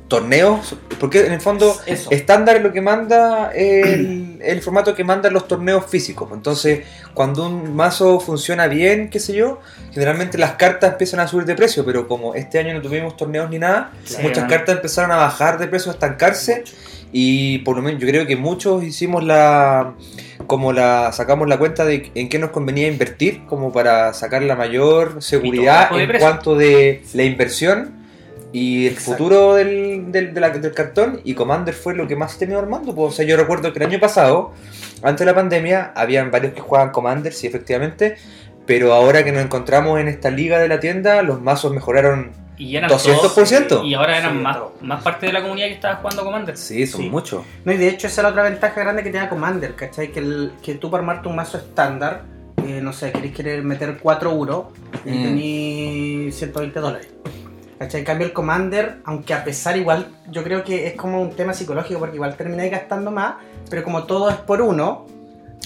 torneos, 0.07 0.75
porque 0.99 1.25
en 1.25 1.33
el 1.33 1.41
fondo 1.41 1.75
Eso. 1.85 2.11
estándar 2.11 2.57
es 2.57 2.63
lo 2.63 2.71
que 2.71 2.81
manda 2.81 3.51
el, 3.51 4.37
el 4.43 4.61
formato 4.61 4.93
que 4.93 5.03
mandan 5.03 5.33
los 5.33 5.47
torneos 5.47 5.85
físicos. 5.87 6.29
Entonces, 6.31 6.85
cuando 7.13 7.47
un 7.47 7.75
mazo 7.75 8.19
funciona 8.19 8.67
bien, 8.67 9.09
qué 9.09 9.19
sé 9.19 9.33
yo, 9.33 9.59
generalmente 9.91 10.37
las 10.37 10.53
cartas 10.53 10.91
empiezan 10.91 11.19
a 11.21 11.27
subir 11.27 11.45
de 11.45 11.55
precio, 11.55 11.83
pero 11.83 12.07
como 12.07 12.35
este 12.35 12.59
año 12.59 12.73
no 12.73 12.81
tuvimos 12.81 13.17
torneos 13.17 13.49
ni 13.49 13.59
nada, 13.59 13.91
Sí, 14.03 14.17
muchas 14.21 14.47
cartas 14.49 14.75
empezaron 14.75 15.11
a 15.11 15.15
bajar 15.15 15.57
de 15.57 15.67
precio, 15.67 15.91
a 15.91 15.95
estancarse 15.95 16.63
y 17.11 17.59
por 17.59 17.75
lo 17.75 17.81
menos 17.81 18.01
yo 18.01 18.07
creo 18.07 18.27
que 18.27 18.35
muchos 18.35 18.83
hicimos 18.83 19.23
la 19.23 19.93
como 20.47 20.73
la 20.73 21.11
sacamos 21.13 21.47
la 21.47 21.57
cuenta 21.57 21.85
de 21.85 22.11
en 22.13 22.29
qué 22.29 22.37
nos 22.39 22.49
convenía 22.51 22.87
invertir 22.87 23.45
como 23.45 23.71
para 23.71 24.13
sacar 24.13 24.43
la 24.43 24.55
mayor 24.55 25.23
seguridad 25.23 25.97
en 25.97 26.07
precio. 26.09 26.27
cuanto 26.27 26.55
de 26.55 27.03
la 27.13 27.23
inversión 27.23 28.04
y 28.53 28.87
el 28.87 28.93
Exacto. 28.93 29.11
futuro 29.23 29.53
del, 29.55 30.11
del, 30.11 30.33
de 30.33 30.39
la- 30.41 30.49
del 30.49 30.73
cartón 30.73 31.19
y 31.23 31.33
Commander 31.33 31.73
fue 31.73 31.93
lo 31.95 32.07
que 32.07 32.15
más 32.15 32.37
terminó 32.37 32.59
armando 32.59 32.93
pues. 32.95 33.13
o 33.13 33.15
sea 33.15 33.25
yo 33.25 33.35
recuerdo 33.37 33.73
que 33.73 33.79
el 33.79 33.85
año 33.89 33.99
pasado 33.99 34.51
antes 35.01 35.19
de 35.19 35.25
la 35.25 35.35
pandemia 35.35 35.91
habían 35.95 36.31
varios 36.31 36.53
que 36.53 36.61
jugaban 36.61 36.91
Commander 36.91 37.33
sí 37.33 37.47
efectivamente 37.47 38.15
pero 38.65 38.93
ahora 38.93 39.23
que 39.23 39.31
nos 39.31 39.43
encontramos 39.43 39.99
en 39.99 40.07
esta 40.07 40.29
liga 40.31 40.59
de 40.59 40.67
la 40.67 40.79
tienda 40.79 41.21
los 41.21 41.41
mazos 41.41 41.73
mejoraron 41.73 42.31
Y 42.57 42.77
eran 42.77 42.89
200%. 42.89 43.67
todos- 43.67 43.85
Y 43.85 43.93
ahora 43.93 44.17
eran 44.17 44.37
Sí, 44.37 44.39
más, 44.39 44.57
más 44.81 45.03
parte 45.03 45.25
de 45.25 45.33
la 45.33 45.41
comunidad 45.41 45.67
que 45.67 45.73
estaba 45.73 45.95
jugando 45.97 46.23
Commander. 46.23 46.55
sí 46.57 46.87
son 46.87 47.01
Sí. 47.01 47.09
muchos 47.09 47.43
No, 47.65 47.73
y 47.73 47.77
de 47.77 47.89
hecho 47.89 48.07
esa 48.07 48.21
es 48.21 48.23
la 48.23 48.29
otra 48.29 48.43
ventaja 48.43 48.79
grande 48.81 49.03
que 49.03 49.09
tenía 49.09 49.27
Commander, 49.29 49.75
¿cachai? 49.75 50.11
Que, 50.11 50.19
el- 50.19 50.51
que 50.63 50.75
tú 50.75 50.89
para 50.89 51.01
armarte 51.01 51.27
un 51.27 51.35
mazo 51.35 51.57
estándar, 51.57 52.21
eh, 52.65 52.79
no 52.81 52.93
sé, 52.93 53.11
queréis 53.11 53.35
querer 53.35 53.61
meter 53.63 53.97
4 54.01 54.31
euros 54.31 54.65
y 55.03 55.09
Mm. 55.09 55.23
tenéis 55.23 56.35
120 56.35 56.79
dólares. 56.79 57.09
¿Cachai? 57.79 57.99
En 58.01 58.05
cambio 58.05 58.27
el 58.27 58.33
Commander, 58.33 58.97
aunque 59.05 59.33
a 59.33 59.43
pesar 59.43 59.75
igual, 59.77 60.07
yo 60.29 60.43
creo 60.43 60.63
que 60.63 60.87
es 60.87 60.93
como 60.93 61.21
un 61.21 61.35
tema 61.35 61.53
psicológico 61.53 61.99
porque 61.99 62.15
igual 62.15 62.35
termináis 62.37 62.71
gastando 62.71 63.11
más, 63.11 63.35
pero 63.69 63.83
como 63.83 64.03
todo 64.05 64.29
es 64.29 64.37
por 64.37 64.61
uno, 64.61 65.05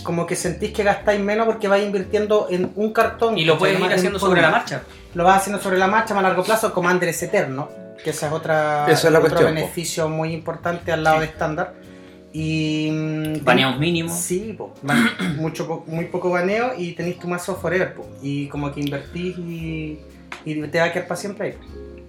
como 0.03 0.25
que 0.25 0.35
sentís 0.35 0.71
que 0.71 0.83
gastáis 0.83 1.19
menos 1.21 1.45
porque 1.45 1.67
vais 1.67 1.85
invirtiendo 1.85 2.47
en 2.49 2.71
un 2.75 2.93
cartón. 2.93 3.37
Y 3.37 3.45
lo 3.45 3.57
puedes 3.57 3.79
ir 3.79 3.93
haciendo 3.93 4.17
sobre 4.17 4.41
la 4.41 4.49
marcha. 4.49 4.81
Lo 5.13 5.23
vas 5.23 5.37
haciendo 5.37 5.61
sobre 5.61 5.77
la 5.77 5.87
marcha 5.87 6.13
más 6.15 6.23
a 6.23 6.27
largo 6.29 6.43
plazo, 6.43 6.73
Commander 6.73 7.09
es 7.09 7.21
eterno, 7.21 7.69
que 8.03 8.09
esa 8.11 8.27
es 8.27 8.33
otra 8.33 8.85
Esa 8.89 9.07
es 9.07 9.13
la 9.13 9.19
otro 9.19 9.29
cuestión, 9.31 9.53
po. 9.53 9.55
beneficio 9.61 10.09
muy 10.09 10.33
importante 10.33 10.91
al 10.91 11.03
lado 11.03 11.19
de 11.19 11.25
estándar. 11.27 11.73
Y 12.31 12.89
mm, 12.91 13.43
Baneos 13.43 13.77
mínimos. 13.79 14.17
Sí, 14.17 14.53
po, 14.57 14.73
mucho 15.37 15.67
po- 15.67 15.83
muy 15.87 16.05
poco 16.05 16.29
baneo 16.29 16.73
y 16.77 16.93
tenéis 16.93 17.19
tu 17.19 17.27
mazo 17.27 17.55
forever, 17.55 17.93
po, 17.95 18.07
y 18.21 18.47
como 18.47 18.71
que 18.71 18.79
invertís 18.81 19.37
y, 19.37 19.99
y 20.45 20.61
te 20.67 20.79
va 20.79 20.85
a 20.85 20.91
quedar 20.93 21.07
para 21.07 21.19
siempre 21.19 21.47
ahí. 21.47 21.57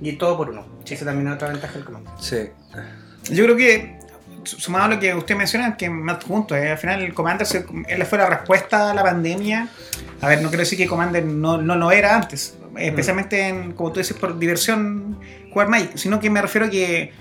Y 0.01 0.13
todo 0.13 0.37
por 0.37 0.51
uno. 0.51 0.65
Sí. 0.85 0.95
Esa 0.95 1.05
también 1.05 1.29
es 1.29 1.35
otra 1.35 1.49
ventaja 1.49 1.75
del 1.75 1.85
comando. 1.85 2.11
sí 2.21 2.49
Yo 3.31 3.45
creo 3.45 3.57
que, 3.57 3.99
sumado 4.45 4.87
a 4.87 4.89
lo 4.89 4.99
que 5.01 5.15
usted 5.15 5.37
menciona, 5.37 5.77
que 5.77 5.91
más 5.91 6.25
juntos, 6.25 6.57
eh, 6.57 6.71
al 6.71 6.79
final 6.79 7.03
el 7.03 7.13
Commander 7.15 7.47
se- 7.47 7.67
él 7.89 8.05
fue 8.07 8.19
la 8.19 8.27
respuesta 8.27 8.91
a 8.91 8.95
la 8.95 9.03
pandemia. 9.03 9.69
A 10.23 10.29
ver, 10.29 10.41
no 10.43 10.49
quiero 10.49 10.61
decir 10.63 10.79
que 10.79 10.87
Commander 10.87 11.25
no, 11.25 11.59
no 11.61 11.77
lo 11.77 11.91
era 11.93 12.17
antes, 12.17 12.57
especialmente 12.77 13.49
en, 13.49 13.73
como 13.73 13.93
tú 13.93 14.01
dices, 14.01 14.17
por 14.17 14.39
diversión 14.39 15.19
jugar 15.53 15.69
Magic, 15.69 15.97
sino 15.97 16.19
que 16.21 16.31
me 16.31 16.41
refiero 16.41 16.67
a 16.67 16.71
que 16.71 17.13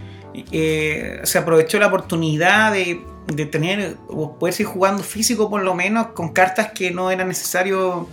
eh, 0.51 1.19
se 1.23 1.37
aprovechó 1.37 1.79
la 1.79 1.87
oportunidad 1.87 2.71
de, 2.71 3.01
de 3.27 3.45
tener, 3.45 3.97
o 4.07 4.37
poder 4.37 4.53
seguir 4.53 4.71
jugando 4.71 5.03
físico 5.03 5.49
por 5.49 5.61
lo 5.63 5.73
menos, 5.75 6.07
con 6.07 6.31
cartas 6.33 6.71
que 6.73 6.91
no 6.91 7.11
era 7.11 7.25
necesario 7.25 8.07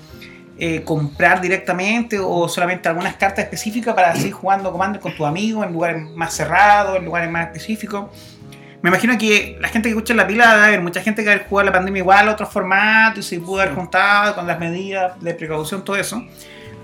eh, 0.58 0.82
comprar 0.82 1.40
directamente 1.40 2.18
o 2.18 2.48
solamente 2.48 2.88
algunas 2.88 3.14
cartas 3.16 3.44
específicas 3.44 3.94
para 3.94 4.14
seguir 4.16 4.32
jugando 4.32 4.72
Commander 4.72 5.00
con 5.00 5.14
tus 5.14 5.26
amigos 5.26 5.66
en 5.66 5.72
lugares 5.72 6.02
más 6.14 6.34
cerrados, 6.34 6.96
en 6.96 7.04
lugares 7.04 7.30
más 7.30 7.46
específicos. 7.46 8.06
Me 8.82 8.90
imagino 8.90 9.18
que 9.18 9.56
la 9.60 9.68
gente 9.68 9.88
que 9.88 9.94
escucha 9.94 10.14
la 10.14 10.26
pila 10.26 10.54
debe 10.54 10.66
haber 10.66 10.80
mucha 10.82 11.00
gente 11.02 11.24
que 11.24 11.30
ha 11.32 11.38
jugado 11.48 11.66
la 11.66 11.72
pandemia 11.72 12.00
igual, 12.00 12.28
otro 12.28 12.46
formato, 12.46 13.20
y 13.20 13.22
se 13.22 13.38
pudo 13.40 13.60
haber 13.60 13.74
juntado 13.74 14.34
con 14.34 14.46
las 14.46 14.58
medidas 14.58 15.20
de 15.20 15.34
precaución, 15.34 15.84
todo 15.84 15.96
eso. 15.96 16.22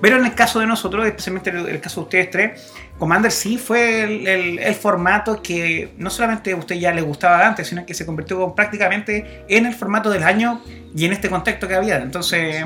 Pero 0.00 0.16
en 0.16 0.24
el 0.24 0.34
caso 0.34 0.58
de 0.58 0.66
nosotros, 0.66 1.06
especialmente 1.06 1.50
en 1.50 1.58
el, 1.58 1.80
caso 1.80 2.00
de 2.00 2.04
ustedes 2.04 2.30
tres, 2.30 2.72
Commander 2.98 3.30
sí 3.30 3.56
fue 3.56 4.02
el, 4.02 4.26
el- 4.26 4.58
el 4.58 4.74
formato 4.74 5.40
que 5.40 5.92
no 5.96 6.10
solamente 6.10 6.50
a 6.52 6.56
usted 6.56 6.74
ya 6.76 6.92
le 6.92 7.02
gustaba 7.02 7.46
antes, 7.46 7.68
sino 7.68 7.86
que 7.86 7.94
se 7.94 8.04
convirtió 8.04 8.52
prácticamente 8.52 9.44
en 9.48 9.66
el 9.66 9.74
formato 9.74 10.10
del 10.10 10.24
año 10.24 10.60
y 10.96 11.04
en 11.04 11.12
este 11.12 11.28
contexto 11.30 11.68
que 11.68 11.74
había. 11.76 11.98
Entonces, 11.98 12.64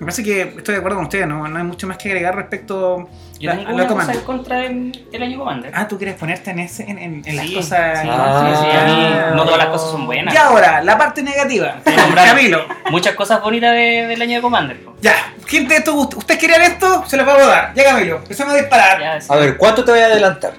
me 0.00 0.06
parece 0.06 0.22
que 0.24 0.42
estoy 0.56 0.74
de 0.74 0.78
acuerdo 0.78 0.96
con 0.96 1.04
ustedes, 1.06 1.26
no, 1.26 1.46
no 1.46 1.56
hay 1.56 1.62
mucho 1.64 1.86
más 1.86 1.96
que 1.98 2.08
agregar 2.08 2.34
respecto 2.34 3.08
Yo 3.38 3.50
a- 3.50 3.54
tengo 3.54 3.68
a 3.70 3.72
una 3.74 3.84
lo 3.84 3.94
cosa 3.94 4.12
en 4.12 4.20
contra 4.20 4.56
del, 4.58 5.06
del 5.10 5.22
año 5.22 5.38
Commander. 5.38 5.70
Ah, 5.74 5.86
tú 5.86 5.96
quieres 5.96 6.16
ponerte 6.16 6.50
en, 6.50 6.58
ese, 6.58 6.82
en, 6.82 6.98
en- 6.98 7.22
en 7.24 7.36
las 7.36 7.46
cosas. 7.50 8.00
sí, 8.00 8.08
Ah. 8.10 8.54
sí, 8.56 8.64
sí, 8.70 8.76
a 8.76 8.84
mí 8.84 9.36
no 9.36 9.44
todas 9.44 9.58
las 9.58 9.68
cosas 9.68 9.90
son 9.92 10.06
buenas. 10.06 10.34
Y 10.34 10.36
ahora, 10.36 10.82
la 10.82 10.98
parte 10.98 11.22
negativa. 11.22 11.76
Camilo, 12.14 12.66
Muchas 12.90 13.14
cosas 13.14 13.40
bonitas 13.40 13.72
de- 13.72 14.06
del 14.08 14.20
año 14.20 14.36
de 14.36 14.42
Commander. 14.42 14.80
ya, 15.00 15.14
gente, 15.46 15.76
esto, 15.76 15.94
gust- 15.94 16.16
¿ustedes 16.16 16.40
querían 16.40 16.62
esto? 16.62 17.04
Se 17.06 17.16
los 17.16 17.24
vamos 17.24 17.42
a 17.44 17.46
dar. 17.46 17.74
Ya, 17.74 17.84
Camilo, 17.84 18.16
empezamos 18.16 18.54
a 18.54 18.56
disparar. 18.56 19.00
Ya, 19.00 19.20
sí. 19.20 19.28
a 19.32 19.36
ver 19.36 19.56
¿cuánto 19.56 19.84
te 19.84 19.92
voy 19.92 20.00
a 20.00 20.06
adelantar? 20.06 20.52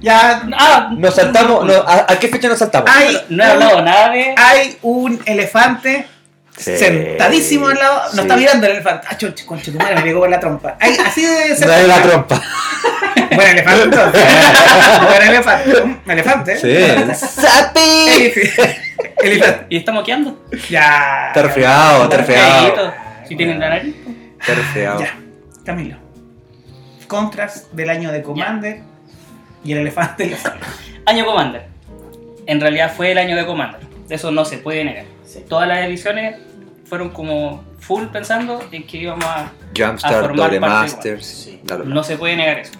Ya, 0.00 0.42
Ah, 0.56 0.90
nos 0.96 1.14
saltamos 1.14 1.66
no, 1.66 1.72
¿a, 1.86 2.06
a 2.12 2.18
qué 2.18 2.28
fecha 2.28 2.48
nos 2.48 2.58
saltamos? 2.58 2.90
hay, 2.90 3.16
no 3.28 3.44
he 3.44 3.46
hablado 3.46 3.82
nada 3.82 4.08
de. 4.10 4.34
hay 4.36 4.78
un 4.80 5.20
elefante 5.26 6.06
Sí. 6.60 6.76
sentadísimo 6.76 7.68
al 7.68 7.78
lado. 7.78 8.10
Sí. 8.10 8.16
No 8.16 8.22
está 8.22 8.36
mirando 8.36 8.66
el 8.66 8.72
elefante. 8.72 9.06
Ah, 9.10 9.16
chonche, 9.16 9.46
conche, 9.46 9.72
tu 9.72 9.78
madre 9.78 9.94
me 9.96 10.02
pegó 10.02 10.20
por 10.20 10.30
la 10.30 10.38
trompa. 10.38 10.76
Hay, 10.78 10.96
así 11.04 11.24
debe 11.24 11.56
ser. 11.56 11.68
Dale 11.68 11.86
la 11.88 12.02
trompa 12.02 12.42
Buen 13.34 13.48
elefante, 13.48 13.82
entonces. 13.84 14.22
Buen 15.08 15.22
elefante. 15.22 15.82
Un 15.82 16.00
elefante. 16.06 16.56
sí 16.56 17.14
¡Sapi! 17.14 18.32
Elefante. 19.22 19.66
¿Y 19.70 19.76
está 19.78 19.92
moqueando? 19.92 20.46
Ya. 20.68 21.32
Resfriado. 21.34 22.10
Feíto. 22.10 22.94
Si 23.26 23.36
tienen 23.36 23.58
la 23.60 23.70
nariz. 23.70 23.94
resfriado. 24.46 25.00
Ya, 25.00 25.14
Camilo. 25.64 25.96
Contras 27.06 27.68
del 27.72 27.90
año 27.90 28.12
de 28.12 28.22
Commander 28.22 28.80
y 29.64 29.72
el 29.72 29.78
elefante. 29.78 30.24
elefante. 30.24 30.66
Año 31.06 31.24
Commander. 31.24 31.66
En 32.46 32.60
realidad 32.60 32.92
fue 32.94 33.12
el 33.12 33.18
año 33.18 33.36
de 33.36 33.46
Commander. 33.46 33.80
De 34.08 34.14
eso 34.16 34.30
no 34.30 34.44
se 34.44 34.58
puede 34.58 34.84
negar. 34.84 35.04
Sí. 35.24 35.44
Todas 35.48 35.68
las 35.68 35.84
ediciones 35.86 36.36
fueron 36.90 37.08
como 37.10 37.62
full 37.78 38.04
pensando 38.12 38.60
en 38.70 38.86
que 38.86 38.98
íbamos 38.98 39.24
a. 39.24 39.44
a 39.46 39.52
Jumpstart, 39.78 40.20
formar 40.26 40.36
Doble 40.50 40.60
parte 40.60 41.08
de 41.08 41.14
Masters. 41.14 41.26
Sí. 41.26 41.60
No 41.86 42.02
se 42.02 42.18
puede 42.18 42.36
negar 42.36 42.58
eso. 42.58 42.72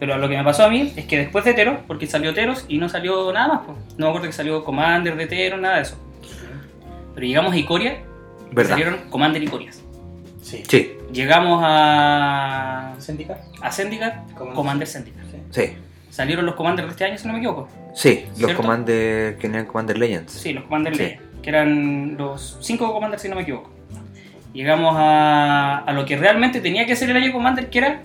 Pero 0.00 0.16
lo 0.16 0.28
que 0.28 0.36
me 0.36 0.42
pasó 0.44 0.64
a 0.64 0.68
mí 0.68 0.92
es 0.96 1.04
que 1.06 1.18
después 1.18 1.44
de 1.44 1.54
Teros, 1.54 1.78
porque 1.86 2.06
salió 2.06 2.32
Teros 2.34 2.64
y 2.68 2.78
no 2.78 2.88
salió 2.88 3.32
nada 3.32 3.48
más. 3.48 3.60
No 3.96 4.06
me 4.06 4.08
acuerdo 4.08 4.26
que 4.28 4.32
salió 4.32 4.64
Commander 4.64 5.14
de 5.16 5.26
Teros, 5.26 5.60
nada 5.60 5.76
de 5.76 5.82
eso. 5.82 5.96
Pero 7.14 7.26
llegamos 7.26 7.52
a 7.52 7.56
Icoria 7.56 7.98
salieron 8.66 8.96
Commander 9.10 9.42
y 9.42 9.46
Corias. 9.46 9.82
Sí. 10.42 10.62
Sí, 10.66 10.94
Llegamos 11.12 11.60
a, 11.64 12.94
¿Syndicat? 12.98 13.38
a 13.60 13.70
Zendikar, 13.70 14.22
Commander. 14.34 14.54
Commander 14.54 14.88
Zendikar. 14.88 15.24
sí. 15.50 15.76
Salieron 16.10 16.46
los 16.46 16.54
Commanders 16.54 16.88
de 16.88 16.92
este 16.92 17.04
año, 17.04 17.18
si 17.18 17.26
no 17.26 17.34
me 17.34 17.38
equivoco. 17.40 17.68
Sí, 17.94 18.24
los 18.30 18.38
¿Cierto? 18.38 18.56
Commander 18.56 19.36
que 19.36 19.42
tenían 19.42 19.66
Commander 19.66 19.98
Legends. 19.98 20.32
Sí, 20.32 20.52
los 20.54 20.64
Commander 20.64 20.96
Sí. 20.96 21.02
Legends, 21.02 21.22
que 21.42 21.50
eran 21.50 22.16
los 22.16 22.58
cinco 22.60 22.92
Commanders, 22.92 23.22
si 23.22 23.28
no 23.28 23.36
me 23.36 23.42
equivoco. 23.42 23.70
Llegamos 24.52 24.94
a, 24.98 25.78
a 25.78 25.92
lo 25.92 26.04
que 26.04 26.16
realmente 26.16 26.60
tenía 26.60 26.86
que 26.86 26.96
ser 26.96 27.10
el 27.10 27.16
año 27.16 27.32
Commander, 27.32 27.68
que 27.70 27.78
era 27.78 28.02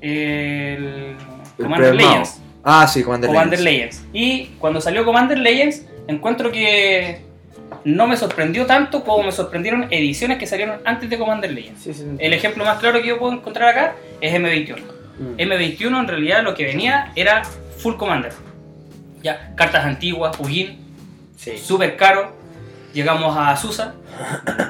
el 0.00 0.84
El 0.84 1.16
Commander. 1.56 1.94
Legends. 1.94 2.40
Ah, 2.64 2.86
sí, 2.86 3.02
Commander, 3.02 3.28
Commander 3.28 3.60
Legends. 3.60 3.96
Legends. 4.02 4.08
Y 4.12 4.46
cuando 4.58 4.80
salió 4.80 5.04
Commander 5.04 5.38
Legends, 5.38 5.84
encuentro 6.06 6.50
que 6.50 7.20
no 7.84 8.06
me 8.06 8.16
sorprendió 8.16 8.66
tanto 8.66 9.04
como 9.04 9.24
me 9.24 9.32
sorprendieron 9.32 9.86
ediciones 9.90 10.38
que 10.38 10.46
salieron 10.46 10.80
antes 10.84 11.08
de 11.10 11.18
Commander 11.18 11.52
Legends. 11.52 11.82
Sí, 11.82 11.94
sí, 11.94 12.00
sí. 12.02 12.16
El 12.18 12.32
ejemplo 12.32 12.64
más 12.64 12.78
claro 12.78 13.00
que 13.00 13.08
yo 13.08 13.18
puedo 13.18 13.32
encontrar 13.32 13.68
acá 13.70 13.94
es 14.20 14.32
M21. 14.34 14.78
Mm. 15.18 15.36
M21 15.40 16.00
en 16.00 16.08
realidad 16.08 16.42
lo 16.42 16.54
que 16.54 16.64
venía 16.64 17.12
era 17.14 17.42
Full 17.78 17.96
Commander. 17.96 18.32
Ya, 19.22 19.52
cartas 19.56 19.84
antiguas, 19.84 20.38
Ugin, 20.40 20.78
Sí. 21.36 21.56
súper 21.58 21.96
caro. 21.96 22.36
Llegamos 22.94 23.36
a 23.36 23.54
Susa, 23.56 23.94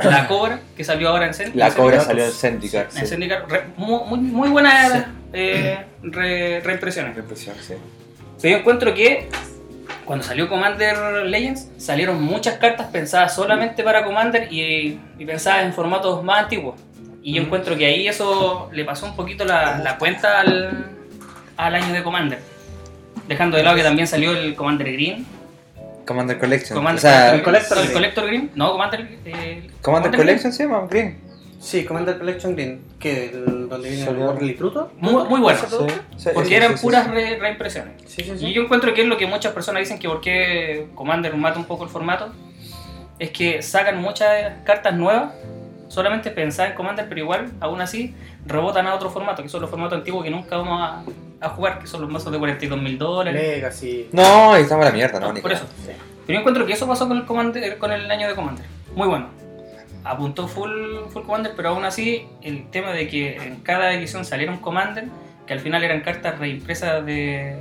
la 0.04 0.26
Cobra, 0.26 0.61
que 0.76 0.83
salió 0.85 1.09
ahora 1.11 1.26
en 1.26 1.35
Zen- 1.35 1.52
La 1.54 1.68
en 1.68 1.72
cobra 1.74 2.00
Zendikar. 2.00 2.07
salió 2.07 2.24
en 2.24 2.33
Zendikar. 2.33 2.85
En 2.87 2.90
sí. 2.92 3.07
Zendikar, 3.07 3.44
re- 3.48 3.64
muy, 3.76 4.18
muy, 4.18 4.48
buenas 4.50 5.07
eh, 5.33 5.78
re- 6.02 6.61
reimpresiones. 6.61 7.14
Reimpresión, 7.14 7.54
sí. 7.61 7.74
Pero 8.42 8.52
yo 8.54 8.59
encuentro 8.61 8.92
que 8.92 9.28
cuando 10.04 10.24
salió 10.24 10.48
Commander 10.48 11.26
Legends 11.26 11.68
salieron 11.78 12.20
muchas 12.22 12.54
cartas 12.59 12.88
pensadas 12.88 13.35
solamente 13.35 13.83
para 13.85 14.04
Commander 14.04 14.52
y, 14.52 15.00
y 15.18 15.24
pensadas 15.24 15.64
en 15.64 15.72
formatos 15.72 16.22
más 16.24 16.40
antiguos. 16.44 16.74
Y 17.22 17.35
yo 17.35 17.42
encuentro 17.42 17.76
que 17.76 17.87
ahí 17.87 18.09
eso 18.09 18.68
le 18.72 18.85
pasó 18.85 19.07
un 19.07 19.14
poquito 19.16 19.44
la, 19.44 19.78
la 19.78 19.96
cuenta 19.98 20.40
al, 20.40 20.87
al 21.57 21.74
año 21.74 21.92
de 21.92 22.02
Commander. 22.02 22.40
Dejando 23.28 23.57
de 23.57 23.62
lado 23.62 23.76
que 23.76 23.83
también 23.83 24.07
salió 24.09 24.33
el 24.33 24.54
Commander 24.54 24.90
Green. 24.92 25.26
Commander 26.09 26.38
Collection. 26.38 26.75
Commander, 26.79 26.99
o 26.99 27.01
sea, 27.03 27.35
el 27.35 27.42
Collector 27.42 27.77
el 27.79 27.85
Green. 27.85 27.92
Collector 27.94 28.27
Green. 28.27 28.51
No, 28.55 28.73
Commander. 28.73 29.09
eh, 29.27 29.71
Commander 29.83 30.16
Collection 30.16 30.53
se 30.53 30.64
llama 30.64 30.87
Green. 30.90 31.18
Sí, 31.61 31.85
Commander 31.85 32.18
Collection 32.18 32.55
Green, 32.55 32.81
que 32.99 33.31
donde 33.68 33.90
viene 33.90 34.09
el 34.40 34.55
Pluto. 34.55 34.90
Muy, 34.99 35.25
muy 35.25 35.40
bueno. 35.40 35.59
Sí, 35.68 35.77
sí, 36.16 36.31
Porque 36.33 36.49
sí, 36.49 36.55
eran 36.55 36.75
puras 36.77 37.05
sí. 37.05 37.11
re- 37.11 37.37
reimpresiones. 37.38 37.94
Sí, 38.07 38.23
sí, 38.23 38.47
Y 38.47 38.53
yo 38.55 38.62
encuentro 38.62 38.94
que 38.94 39.03
es 39.03 39.07
lo 39.09 39.18
que 39.18 39.27
muchas 39.27 39.53
personas 39.53 39.81
dicen 39.81 39.99
que 39.99 40.09
por 40.09 40.21
qué 40.23 40.87
Commander 40.94 41.37
mata 41.37 41.59
un 41.59 41.66
poco 41.66 41.85
el 41.85 41.90
formato. 41.90 42.33
Es 43.18 43.31
que 43.31 43.61
sacan 43.62 44.01
muchas 44.01 44.53
cartas 44.64 44.94
nuevas, 44.94 45.33
solamente 45.88 46.31
pensadas 46.31 46.70
en 46.72 46.77
Commander, 46.77 47.07
pero 47.09 47.20
igual, 47.20 47.51
aún 47.61 47.81
así, 47.81 48.14
rebotan 48.46 48.87
a 48.87 48.94
otro 48.94 49.11
formato, 49.11 49.42
que 49.42 49.48
son 49.48 49.61
los 49.62 49.70
formatos 49.70 49.98
antiguos 49.98 50.22
que 50.24 50.31
nunca 50.31 50.57
vamos 50.57 50.81
a, 50.81 51.03
a 51.46 51.48
jugar, 51.51 51.79
que 51.79 51.87
son 51.87 52.01
los 52.03 52.11
mazos 52.11 52.31
de 52.33 52.38
42 52.38 52.81
mil 52.81 52.98
dólares. 52.98 53.40
Legacy. 53.40 54.09
No, 54.12 54.53
ahí 54.55 54.62
estamos 54.62 54.85
a 54.87 54.90
la 54.90 54.94
mierda, 54.94 55.18
no, 55.20 55.33
ni 55.33 55.40
Por 55.40 55.53
eso. 55.53 55.64
Sí. 55.85 55.92
Pero 56.27 56.37
yo 56.37 56.40
encuentro 56.40 56.66
que 56.66 56.74
eso 56.74 56.87
pasó 56.87 57.09
con 57.09 57.16
el, 57.16 57.24
Commander, 57.24 57.79
con 57.79 57.90
el 57.92 58.11
año 58.11 58.29
de 58.29 58.35
Commander. 58.35 58.66
Muy 58.94 59.09
bueno. 59.09 59.29
Apuntó 60.05 60.46
full, 60.46 60.70
full 61.11 61.22
Commander, 61.22 61.53
pero 61.57 61.70
aún 61.70 61.85
así, 61.85 62.27
el 62.42 62.68
tema 62.70 62.92
de 62.92 63.09
que 63.09 63.37
en 63.37 63.57
cada 63.61 63.92
edición 63.94 64.24
saliera 64.24 64.53
un 64.53 64.59
Commander, 64.59 65.05
que 65.46 65.53
al 65.55 65.61
final 65.61 65.83
eran 65.85 66.03
cartas 66.03 66.38
reimpresas 66.38 67.05
de 67.05 67.57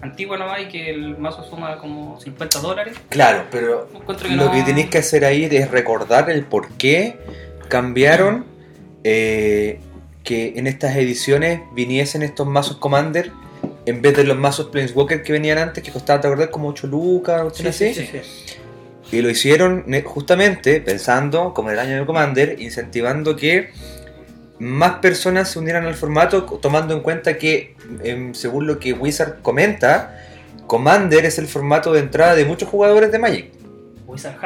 antigua 0.00 0.36
nomás 0.38 0.60
y 0.62 0.66
que 0.68 0.90
el 0.90 1.18
mazo 1.18 1.42
suma 1.44 1.76
como 1.78 2.20
50 2.20 2.60
dólares. 2.60 2.96
Claro, 3.08 3.44
pero 3.50 3.88
que 4.20 4.28
lo 4.28 4.44
no- 4.46 4.52
que 4.52 4.62
tenéis 4.62 4.88
que 4.90 4.98
hacer 4.98 5.24
ahí 5.24 5.44
es 5.44 5.70
recordar 5.70 6.30
el 6.30 6.44
por 6.44 6.68
qué 6.74 7.18
cambiaron 7.68 8.44
eh, 9.04 9.80
que 10.24 10.54
en 10.56 10.66
estas 10.66 10.96
ediciones 10.96 11.60
viniesen 11.74 12.22
estos 12.22 12.46
mazos 12.46 12.76
Commander 12.78 13.32
en 13.86 14.02
vez 14.02 14.16
de 14.16 14.24
los 14.24 14.36
mazos 14.36 14.66
Planeswalker 14.66 15.22
que 15.22 15.32
venían 15.32 15.56
antes, 15.56 15.82
que 15.82 15.90
costaban, 15.90 16.20
¿te 16.20 16.26
acordás? 16.28 16.48
Como 16.48 16.68
8 16.68 16.86
lucas, 16.88 17.40
o 17.42 17.50
Sí, 17.50 17.66
así. 17.66 17.94
sí, 17.94 18.06
sí, 18.12 18.20
sí. 18.22 18.54
Y 19.10 19.22
lo 19.22 19.30
hicieron 19.30 19.86
justamente 20.04 20.82
pensando, 20.82 21.54
como 21.54 21.70
en 21.70 21.74
el 21.74 21.80
año 21.80 22.00
de 22.00 22.04
Commander, 22.04 22.60
incentivando 22.60 23.34
que 23.34 23.70
más 24.58 24.96
personas 24.98 25.48
se 25.50 25.58
unieran 25.58 25.86
al 25.86 25.94
formato, 25.94 26.42
tomando 26.44 26.92
en 26.94 27.00
cuenta 27.00 27.38
que, 27.38 27.74
em, 28.04 28.34
según 28.34 28.66
lo 28.66 28.78
que 28.78 28.92
Wizard 28.92 29.40
comenta, 29.40 30.18
Commander 30.66 31.24
es 31.24 31.38
el 31.38 31.46
formato 31.46 31.92
de 31.94 32.00
entrada 32.00 32.34
de 32.34 32.44
muchos 32.44 32.68
jugadores 32.68 33.10
de 33.10 33.18
Magic. 33.18 33.46
Wizard 34.06 34.36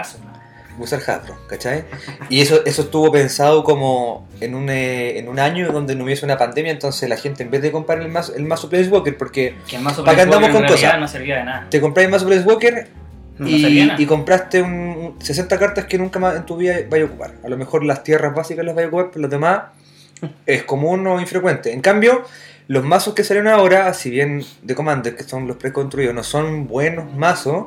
Hassel. 0.78 0.98
Wizard 1.00 1.10
Hasbro, 1.10 1.38
¿cachai? 1.46 1.84
Y 2.28 2.40
eso, 2.40 2.64
eso 2.64 2.82
estuvo 2.82 3.10
pensado 3.12 3.64
como 3.64 4.28
en 4.40 4.54
un, 4.54 4.70
eh, 4.70 5.18
en 5.18 5.28
un 5.28 5.38
año 5.38 5.70
donde 5.72 5.94
no 5.94 6.04
hubiese 6.04 6.24
una 6.24 6.38
pandemia, 6.38 6.72
entonces 6.72 7.08
la 7.08 7.16
gente 7.16 7.42
en 7.42 7.50
vez 7.50 7.62
de 7.62 7.70
comprar 7.72 8.00
el 8.00 8.08
mazo, 8.08 8.34
el 8.34 8.44
mazo 8.44 8.68
Planeswalker, 8.68 9.16
porque 9.16 9.56
Que 9.68 9.76
el 9.76 9.82
mazo 9.82 10.04
¿Para 10.04 10.16
qué 10.16 10.22
andamos 10.22 10.50
con 10.50 10.66
cosas? 10.66 10.98
no 10.98 11.08
servía 11.08 11.38
de 11.38 11.44
nada. 11.44 11.66
te 11.70 11.80
compras 11.80 12.04
el 12.04 12.10
mazo 12.10 12.26
Planeswalker 12.26 12.88
No 13.38 13.48
y, 13.48 14.06
compraste 14.06 14.62
un, 14.62 14.72
un 14.72 15.16
60 15.20 15.58
cartas 15.58 15.86
que 15.86 15.98
nunca 15.98 16.18
más 16.18 16.36
en 16.36 16.46
tu 16.46 16.56
vida 16.56 16.76
vaya 16.88 17.04
a 17.04 17.06
ocupar. 17.06 17.34
A 17.44 17.48
lo 17.48 17.56
mejor 17.56 17.84
las 17.84 18.02
tierras 18.04 18.34
básicas 18.34 18.64
las 18.64 18.74
vaya 18.74 18.86
a 18.86 18.88
ocupar, 18.88 19.10
pero 19.10 19.22
los 19.22 19.30
demás 19.30 19.62
es 20.46 20.62
común 20.64 21.06
o 21.06 21.20
infrecuente. 21.20 21.72
En 21.72 21.80
cambio, 21.80 22.24
los 22.68 22.84
mazos 22.84 23.14
que 23.14 23.24
salen 23.24 23.48
ahora, 23.48 23.92
si 23.94 24.10
bien 24.10 24.44
de 24.62 24.74
Commander, 24.74 25.16
que 25.16 25.24
son 25.24 25.46
los 25.46 25.56
preconstruidos, 25.56 26.14
no 26.14 26.22
son 26.22 26.66
buenos 26.68 27.12
mazos, 27.14 27.66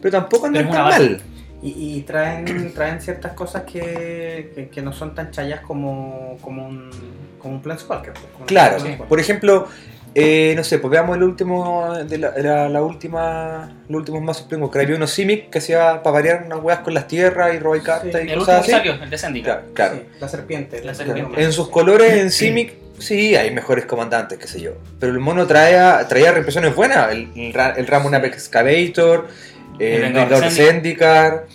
pero 0.00 0.12
tampoco 0.12 0.46
andan 0.46 0.64
Pero 0.64 0.74
tan 0.74 0.84
mal. 0.84 1.22
Y, 1.62 1.96
y 1.98 2.00
traen, 2.02 2.72
traen 2.74 3.00
ciertas 3.02 3.32
cosas 3.34 3.64
que, 3.64 4.52
que, 4.54 4.68
que 4.68 4.80
no 4.82 4.92
son 4.92 5.14
tan 5.14 5.30
chayas 5.30 5.60
como, 5.60 6.38
como 6.40 6.66
un, 6.66 6.90
como 7.38 7.54
un 7.54 7.62
Planeswalker. 7.62 8.12
pues, 8.14 8.24
como 8.32 8.40
un 8.44 8.46
Claro, 8.46 8.76
por 9.08 9.20
ejemplo, 9.20 9.68
eh, 10.14 10.54
no 10.56 10.64
sé, 10.64 10.78
pues 10.78 10.90
veamos 10.90 11.16
el 11.18 11.22
último 11.22 11.94
de 11.94 12.16
la, 12.18 12.32
la, 12.38 12.68
la 12.70 12.82
última, 12.82 13.76
los 13.88 13.98
últimos 13.98 14.22
mazos 14.22 14.46
Planeswalker. 14.46 14.80
Había 14.82 14.96
unos 14.96 15.10
Simic 15.10 15.50
que 15.50 15.58
hacía 15.58 16.02
para 16.02 16.14
variar 16.14 16.42
unas 16.46 16.60
weas 16.62 16.78
con 16.80 16.94
las 16.94 17.06
tierras 17.06 17.54
y 17.54 17.58
robar 17.58 17.82
cartas 17.82 18.10
Sí. 18.22 18.26
y 18.26 18.30
El 18.32 18.38
último 18.38 18.44
cosas 18.46 18.66
que 18.66 18.72
así. 18.74 18.88
salió, 18.88 19.04
el 19.04 19.10
de. 19.10 19.42
Claro, 19.42 19.62
claro. 19.74 19.94
Sí, 19.96 20.02
la 20.18 20.28
serpiente. 20.28 20.82
La. 20.82 20.92
En 21.42 21.52
sus 21.52 21.68
colores 21.68 22.14
en 22.14 22.30
Simic, 22.30 22.72
sí, 22.98 23.36
hay 23.36 23.50
mejores 23.50 23.84
comandantes, 23.84 24.38
qué 24.38 24.46
sé 24.46 24.60
yo. 24.62 24.72
Pero 24.98 25.12
el 25.12 25.18
mono 25.20 25.46
traía, 25.46 26.06
traía 26.08 26.32
reimpresiones 26.32 26.74
buenas. 26.74 27.12
El, 27.12 27.28
el, 27.36 27.52
Ra- 27.52 27.74
el 27.76 27.86
Ramon 27.86 28.14
Apex 28.14 28.36
Excavator, 28.48 29.28
El 29.80 29.94
el 29.94 30.12
Vengador 30.12 30.50
Zendikar, 30.50 31.46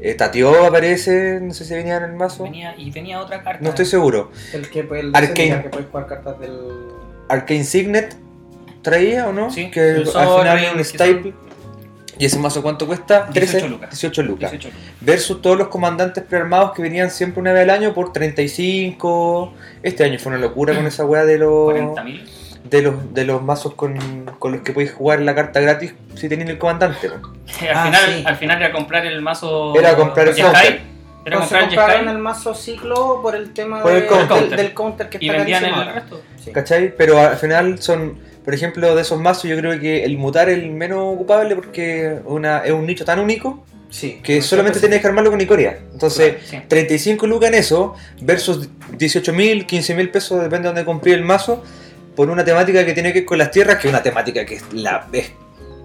eh, 0.00 0.14
Tatio 0.14 0.66
aparece, 0.66 1.38
no 1.40 1.54
sé 1.54 1.64
si 1.64 1.74
venía 1.74 1.96
en 1.96 2.04
el 2.04 2.12
mazo. 2.12 2.42
Venía, 2.44 2.74
y 2.76 2.90
venía 2.90 3.20
otra 3.20 3.42
carta. 3.42 3.62
No 3.62 3.70
estoy 3.70 3.86
seguro. 3.86 4.30
El 4.52 4.68
que, 4.68 4.80
el 4.80 5.14
Arcane. 5.14 5.62
Que 5.62 5.68
puedes 5.70 5.88
jugar 5.88 6.06
cartas 6.06 6.40
del. 6.40 6.58
Arcane 7.28 7.64
Signet 7.64 8.16
traía 8.82 9.28
o 9.28 9.32
no? 9.32 9.50
Sí, 9.50 9.70
que 9.70 9.90
el 9.90 10.08
al 10.08 10.40
final 10.40 10.58
era 10.58 10.72
un 10.72 10.84
staple. 10.84 11.34
¿Y 12.18 12.24
ese 12.24 12.38
mazo 12.38 12.62
cuánto 12.62 12.86
cuesta? 12.86 13.28
18 13.32 13.32
13, 13.32 13.68
lucas. 13.68 13.90
18 13.90 14.22
lucas. 14.22 14.50
18 14.50 14.68
lucas. 14.76 14.92
Versus 15.00 15.40
todos 15.40 15.56
los 15.56 15.68
comandantes 15.68 16.24
prearmados 16.24 16.72
que 16.72 16.82
venían 16.82 17.12
siempre 17.12 17.40
una 17.40 17.52
vez 17.52 17.62
al 17.62 17.70
año 17.70 17.94
por 17.94 18.12
35. 18.12 19.52
Este 19.84 20.02
año 20.02 20.18
fue 20.18 20.32
una 20.32 20.40
locura 20.40 20.74
con 20.74 20.86
esa 20.86 21.04
weá 21.04 21.24
de 21.24 21.38
los. 21.38 21.74
40.000. 21.74 22.37
de 22.70 22.82
los, 22.82 23.14
de 23.14 23.24
los 23.24 23.42
mazos 23.42 23.74
con, 23.74 23.96
con 24.38 24.52
los 24.52 24.60
que 24.62 24.72
podéis 24.72 24.92
jugar 24.92 25.20
la 25.20 25.34
carta 25.34 25.60
gratis 25.60 25.94
si 26.14 26.28
tenéis 26.28 26.50
el 26.50 26.58
comandante. 26.58 27.06
al, 27.08 27.20
Ah, 27.74 27.84
final, 27.84 28.02
sí. 28.16 28.22
al 28.26 28.36
final 28.36 28.62
era 28.62 28.72
comprar 28.72 29.06
el 29.06 29.20
mazo. 29.22 29.74
Era 29.78 29.94
comprar 29.96 30.28
el. 30.28 30.38
Era 31.24 31.40
comprar 31.40 31.62
el 31.62 31.68
compraron 31.68 32.08
el 32.08 32.18
mazo 32.18 32.54
ciclo 32.54 33.20
por 33.22 33.34
el 33.36 33.52
tema 33.52 33.82
Por 33.82 33.92
el 33.92 34.02
de- 34.02 34.06
counter. 34.06 34.48
Del, 34.48 34.56
del 34.56 34.74
counter 34.74 35.08
que 35.08 35.18
y 35.20 35.26
está 35.26 35.36
vendían 35.38 35.64
el 35.64 35.94
resto. 35.94 36.22
Sí. 36.42 36.52
¿Cachai? 36.52 36.94
Pero 36.96 37.18
al 37.18 37.36
final 37.36 37.80
son, 37.82 38.18
por 38.44 38.54
ejemplo, 38.54 38.94
de 38.94 39.02
esos 39.02 39.20
mazos 39.20 39.44
yo 39.44 39.56
creo 39.58 39.78
que 39.78 40.04
el 40.04 40.16
mutar 40.16 40.48
es 40.48 40.58
el 40.58 40.70
menos 40.70 41.00
ocupable 41.02 41.54
porque 41.54 42.18
una, 42.24 42.58
es 42.60 42.72
un 42.72 42.86
nicho 42.86 43.04
tan 43.04 43.18
único 43.18 43.64
Sí. 43.90 44.20
que 44.22 44.40
solamente 44.42 44.80
tienes 44.80 45.00
que 45.00 45.06
armarlo 45.06 45.30
con 45.30 45.40
Icoria. 45.40 45.78
Entonces, 45.92 46.36
Sí. 46.44 46.58
35 46.68 47.26
lucas 47.26 47.48
en 47.48 47.54
eso 47.56 47.94
versus 48.22 48.68
18 48.96 49.32
mil, 49.32 49.66
15 49.66 49.94
mil 49.94 50.10
pesos, 50.10 50.38
depende 50.42 50.64
de 50.68 50.74
donde 50.74 50.84
compré 50.84 51.12
el 51.14 51.22
mazo, 51.22 51.62
por 52.18 52.28
una 52.30 52.44
temática 52.44 52.84
que 52.84 52.94
tiene 52.94 53.12
que 53.12 53.20
ver 53.20 53.26
con 53.26 53.38
las 53.38 53.52
tierras, 53.52 53.76
que 53.76 53.86
es 53.86 53.94
una 53.94 54.02
temática 54.02 54.44
que 54.44 54.56
es 54.56 54.72
la 54.72 55.06
es, 55.12 55.30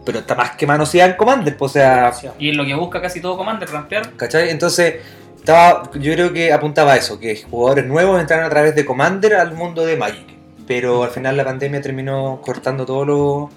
pero 0.03 0.17
está 0.17 0.33
más 0.33 0.55
que 0.55 0.65
manoseada 0.65 1.11
en 1.11 1.15
Commander, 1.15 1.55
pues, 1.55 1.69
o 1.69 1.73
sea. 1.75 2.11
Y 2.39 2.49
es 2.49 2.55
lo 2.57 2.65
que 2.65 2.73
busca 2.73 2.99
casi 2.99 3.21
todo 3.21 3.37
Commander, 3.37 3.69
rampear. 3.69 4.13
¿Cachai? 4.17 4.49
Entonces, 4.49 4.95
estaba, 5.37 5.91
yo 5.93 6.11
creo 6.13 6.33
que 6.33 6.51
apuntaba 6.51 6.93
a 6.93 6.95
eso, 6.97 7.19
que 7.19 7.39
jugadores 7.47 7.85
nuevos 7.85 8.19
entraran 8.19 8.47
a 8.47 8.49
través 8.49 8.73
de 8.73 8.83
Commander 8.83 9.35
al 9.35 9.53
mundo 9.53 9.85
de 9.85 9.95
Magic. 9.95 10.25
Pero 10.65 11.03
al 11.03 11.11
final 11.11 11.37
la 11.37 11.43
pandemia 11.45 11.81
terminó 11.81 12.41
cortando 12.43 12.83
todos 12.83 13.05
los, 13.05 13.49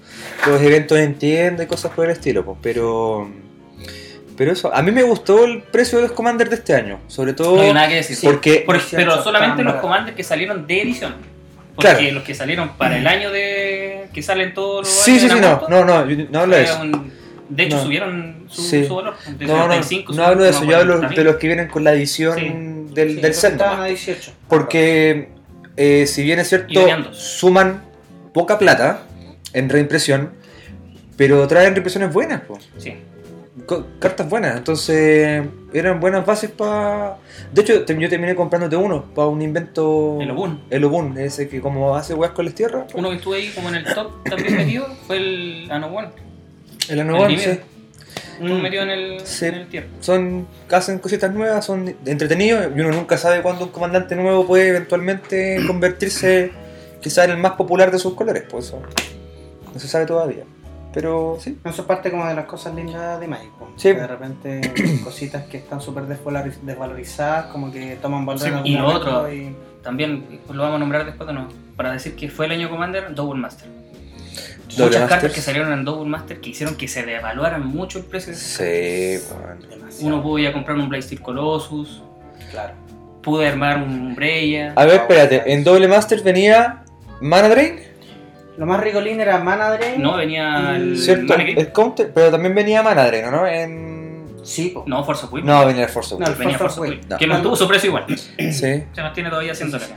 los 0.45 0.61
eventos 0.61 0.99
en 0.99 1.17
tienda 1.17 1.63
y 1.63 1.65
cosas 1.65 1.91
por 1.93 2.05
el 2.05 2.11
estilo. 2.11 2.45
pues, 2.45 2.57
Pero 2.61 3.27
pero 4.37 4.51
eso, 4.51 4.71
a 4.71 4.83
mí 4.83 4.91
me 4.91 5.01
gustó 5.01 5.45
el 5.45 5.63
precio 5.63 5.97
de 5.97 6.03
los 6.03 6.11
Commander 6.11 6.47
de 6.47 6.57
este 6.57 6.75
año. 6.75 6.99
Sobre 7.07 7.33
todo 7.33 7.55
No 7.55 7.61
hay 7.63 7.73
nada 7.73 7.87
que 7.87 7.95
decir. 7.95 8.19
porque... 8.21 8.61
Por- 8.67 8.75
18 8.75 8.95
pero 8.97 9.23
solamente 9.23 9.63
los. 9.63 9.73
Commander 9.77 10.13
que 10.13 10.23
salieron 10.23 10.67
de 10.67 10.81
edición. 10.83 11.15
Porque 11.77 11.91
Claro. 11.95 12.11
los 12.15 12.23
que 12.23 12.33
salieron 12.33 12.69
para 12.77 12.97
el 12.97 13.07
año 13.07 13.31
de. 13.31 14.07
que 14.13 14.21
salen 14.23 14.53
todos 14.53 14.79
los 14.85 14.89
Sí, 14.89 15.19
sí, 15.19 15.29
sí, 15.29 15.35
no, 15.39 15.61
no, 15.69 15.85
no, 15.85 16.09
yo 16.09 16.25
no 16.29 16.39
hablo 16.39 16.55
de 16.55 16.63
eso. 16.63 16.81
un- 16.81 17.13
de 17.49 17.63
hecho, 17.63 17.77
No. 17.77 17.83
subieron 17.83 18.45
su, 18.49 18.61
Sí. 18.63 18.85
su 18.85 18.95
valor. 18.95 19.15
De 19.37 19.45
No, 19.45 19.57
no, 19.57 19.63
35 19.67 20.13
no 20.13 20.23
hablo 20.25 20.43
de 20.43 20.49
eso, 20.49 20.65
yo 20.65 20.75
hablo 20.75 20.99
de 20.99 21.23
los 21.23 21.35
que 21.37 21.47
vienen 21.47 21.67
con 21.69 21.83
la 21.85 21.93
edición 21.93 22.35
Sí. 22.37 22.93
del, 22.93 23.09
Sí, 23.11 23.15
del 23.21 23.25
esos 23.31 23.41
set. 23.41 23.51
estaban 23.53 23.73
nomás. 23.75 23.85
a 23.85 23.89
18. 23.89 24.31
Porque 24.49 25.29
eh, 25.77 26.07
si 26.07 26.23
bien 26.23 26.39
es 26.39 26.49
cierto, 26.49 26.73
suman 27.13 27.83
poca 28.33 28.57
plata 28.57 29.03
en 29.53 29.69
reimpresión, 29.69 30.31
pero 31.15 31.47
traen 31.47 31.73
reimpresiones 31.73 32.11
buenas, 32.11 32.41
po. 32.41 32.57
Sí. 32.77 32.95
Cartas 33.99 34.27
buenas. 34.29 34.57
Entonces 34.57 35.43
eran 35.79 35.99
buenas 35.99 36.25
bases 36.25 36.51
para... 36.51 37.17
De 37.51 37.61
hecho, 37.61 37.85
yo 37.85 38.09
terminé 38.09 38.35
comprándote 38.35 38.75
uno 38.75 39.05
para 39.15 39.27
un 39.27 39.41
invento... 39.41 40.17
El 40.21 40.31
Obun. 40.31 40.61
El 40.69 40.83
Obun, 40.83 41.17
ese 41.17 41.47
que 41.49 41.61
como 41.61 41.95
hace 41.95 42.13
weas 42.13 42.33
con 42.33 42.45
las 42.45 42.55
tierras. 42.55 42.93
Uno 42.93 43.09
que 43.09 43.15
estuve 43.15 43.37
ahí 43.37 43.51
como 43.53 43.69
en 43.69 43.75
el 43.75 43.85
top 43.93 44.23
también 44.23 44.55
metido 44.55 44.87
fue 45.05 45.17
el 45.17 45.67
Ano 45.71 45.87
One. 45.87 46.09
El 46.89 47.01
Anoban, 47.01 47.31
el 47.31 47.39
sí. 47.39 47.59
Mm. 48.39 48.61
metido 48.61 48.83
en 48.83 48.89
el, 48.89 49.19
Sí. 49.25 49.45
en 49.45 49.55
el 49.55 49.67
tier. 49.67 49.87
Son, 49.99 50.47
hacen 50.71 50.99
cositas 50.99 51.33
nuevas, 51.33 51.65
son 51.65 51.95
entretenidos 52.05 52.67
y 52.75 52.79
uno 52.79 52.91
nunca 52.91 53.17
sabe 53.17 53.41
cuándo 53.41 53.65
un 53.65 53.71
comandante 53.71 54.15
nuevo 54.15 54.45
puede 54.45 54.69
eventualmente 54.69 55.59
convertirse 55.65 56.51
quizás 57.01 57.25
en 57.25 57.31
el 57.31 57.37
más 57.37 57.53
popular 57.53 57.91
de 57.91 57.99
sus 57.99 58.13
colores, 58.13 58.43
pues 58.49 58.65
eso 58.67 58.81
no 59.73 59.79
se 59.79 59.87
sabe 59.87 60.05
todavía. 60.05 60.43
Pero 60.99 61.37
sí, 61.39 61.59
Eso 61.63 61.81
es 61.83 61.87
parte 61.87 62.09
como 62.09 62.25
de 62.27 62.33
las 62.33 62.45
cosas 62.45 62.73
lindas 62.73 63.19
de 63.19 63.27
Magic. 63.27 63.51
Sí. 63.75 63.93
De 63.93 64.07
repente 64.07 64.61
cositas 65.03 65.43
que 65.45 65.57
están 65.57 65.79
súper 65.79 66.05
desvaloriz- 66.05 66.59
desvalorizadas, 66.63 67.45
como 67.51 67.71
que 67.71 67.97
toman 68.01 68.25
valor 68.25 68.41
Sí, 68.41 68.47
en 68.47 68.53
algún 68.55 68.67
y 68.71 68.75
lo 68.77 68.87
otro. 68.87 69.31
y- 69.31 69.55
También 69.83 70.39
lo 70.51 70.63
vamos 70.63 70.77
a 70.77 70.79
nombrar 70.79 71.05
después 71.05 71.27
de 71.27 71.33
nuevo. 71.33 71.49
Para 71.75 71.91
decir 71.91 72.15
que 72.15 72.29
fue 72.29 72.47
el 72.47 72.53
año 72.53 72.69
Commander, 72.71 73.13
Double 73.13 73.39
Master. 73.39 73.67
Double 74.69 74.85
Muchas 74.97 75.07
cartas 75.09 75.31
que 75.31 75.41
salieron 75.41 75.71
en 75.71 75.85
Double 75.85 76.09
Master 76.09 76.41
que 76.41 76.49
hicieron 76.49 76.75
que 76.75 76.87
se 76.87 77.03
devaluaran 77.03 77.65
mucho 77.65 77.99
el 77.99 78.05
precio 78.05 78.33
de 78.33 78.37
esas 78.39 79.27
sí. 79.93 80.03
Uno 80.05 80.21
pudo 80.23 80.39
ya 80.39 80.51
comprar 80.53 80.77
un 80.77 80.89
Blaze 80.89 81.03
Steel 81.07 81.21
Colossus, 81.21 82.01
Claro. 82.51 82.73
pude 83.21 83.47
armar 83.47 83.77
un 83.83 84.15
Breya. 84.15 84.73
A 84.75 84.85
ver, 84.85 84.95
espérate, 85.01 85.53
en 85.53 85.63
Double 85.63 85.87
Master 85.87 86.21
venía 86.23 86.83
Mana 87.21 87.49
Drain, 87.49 87.79
Lo 88.57 88.65
más 88.65 88.79
ricolín 88.81 89.19
era 89.21 89.37
Mana 89.39 89.69
Drain. 89.71 90.01
No, 90.01 90.17
venía 90.17 90.75
el 90.75 90.97
¿cierto? 90.97 91.33
Mannequin. 91.33 91.59
El 91.59 91.71
counter, 91.71 92.11
pero 92.13 92.31
también 92.31 92.55
venía 92.55 92.81
Mana 92.81 93.05
Drain, 93.05 93.29
¿no? 93.31 93.45
En... 93.47 94.35
Sí, 94.43 94.69
po. 94.69 94.83
No, 94.87 95.03
Force 95.03 95.25
of 95.25 95.33
Will. 95.33 95.45
No, 95.45 95.65
venía 95.65 95.83
el 95.83 95.89
Force 95.89 96.15
of 96.15 96.21
No, 96.21 96.27
el 96.27 96.33
venía 96.35 96.57
Force 96.57 96.77
Force 96.77 96.79
of 96.79 96.97
of 96.97 97.01
Will. 97.01 97.09
No. 97.09 97.17
Que 97.17 97.27
mantuvo 97.27 97.55
su 97.55 97.67
precio 97.67 97.87
igual. 97.89 98.05
Sí. 98.15 98.83
Se 98.93 99.01
mantiene 99.01 99.29
todavía 99.29 99.53
100 99.53 99.71
dólares. 99.71 99.95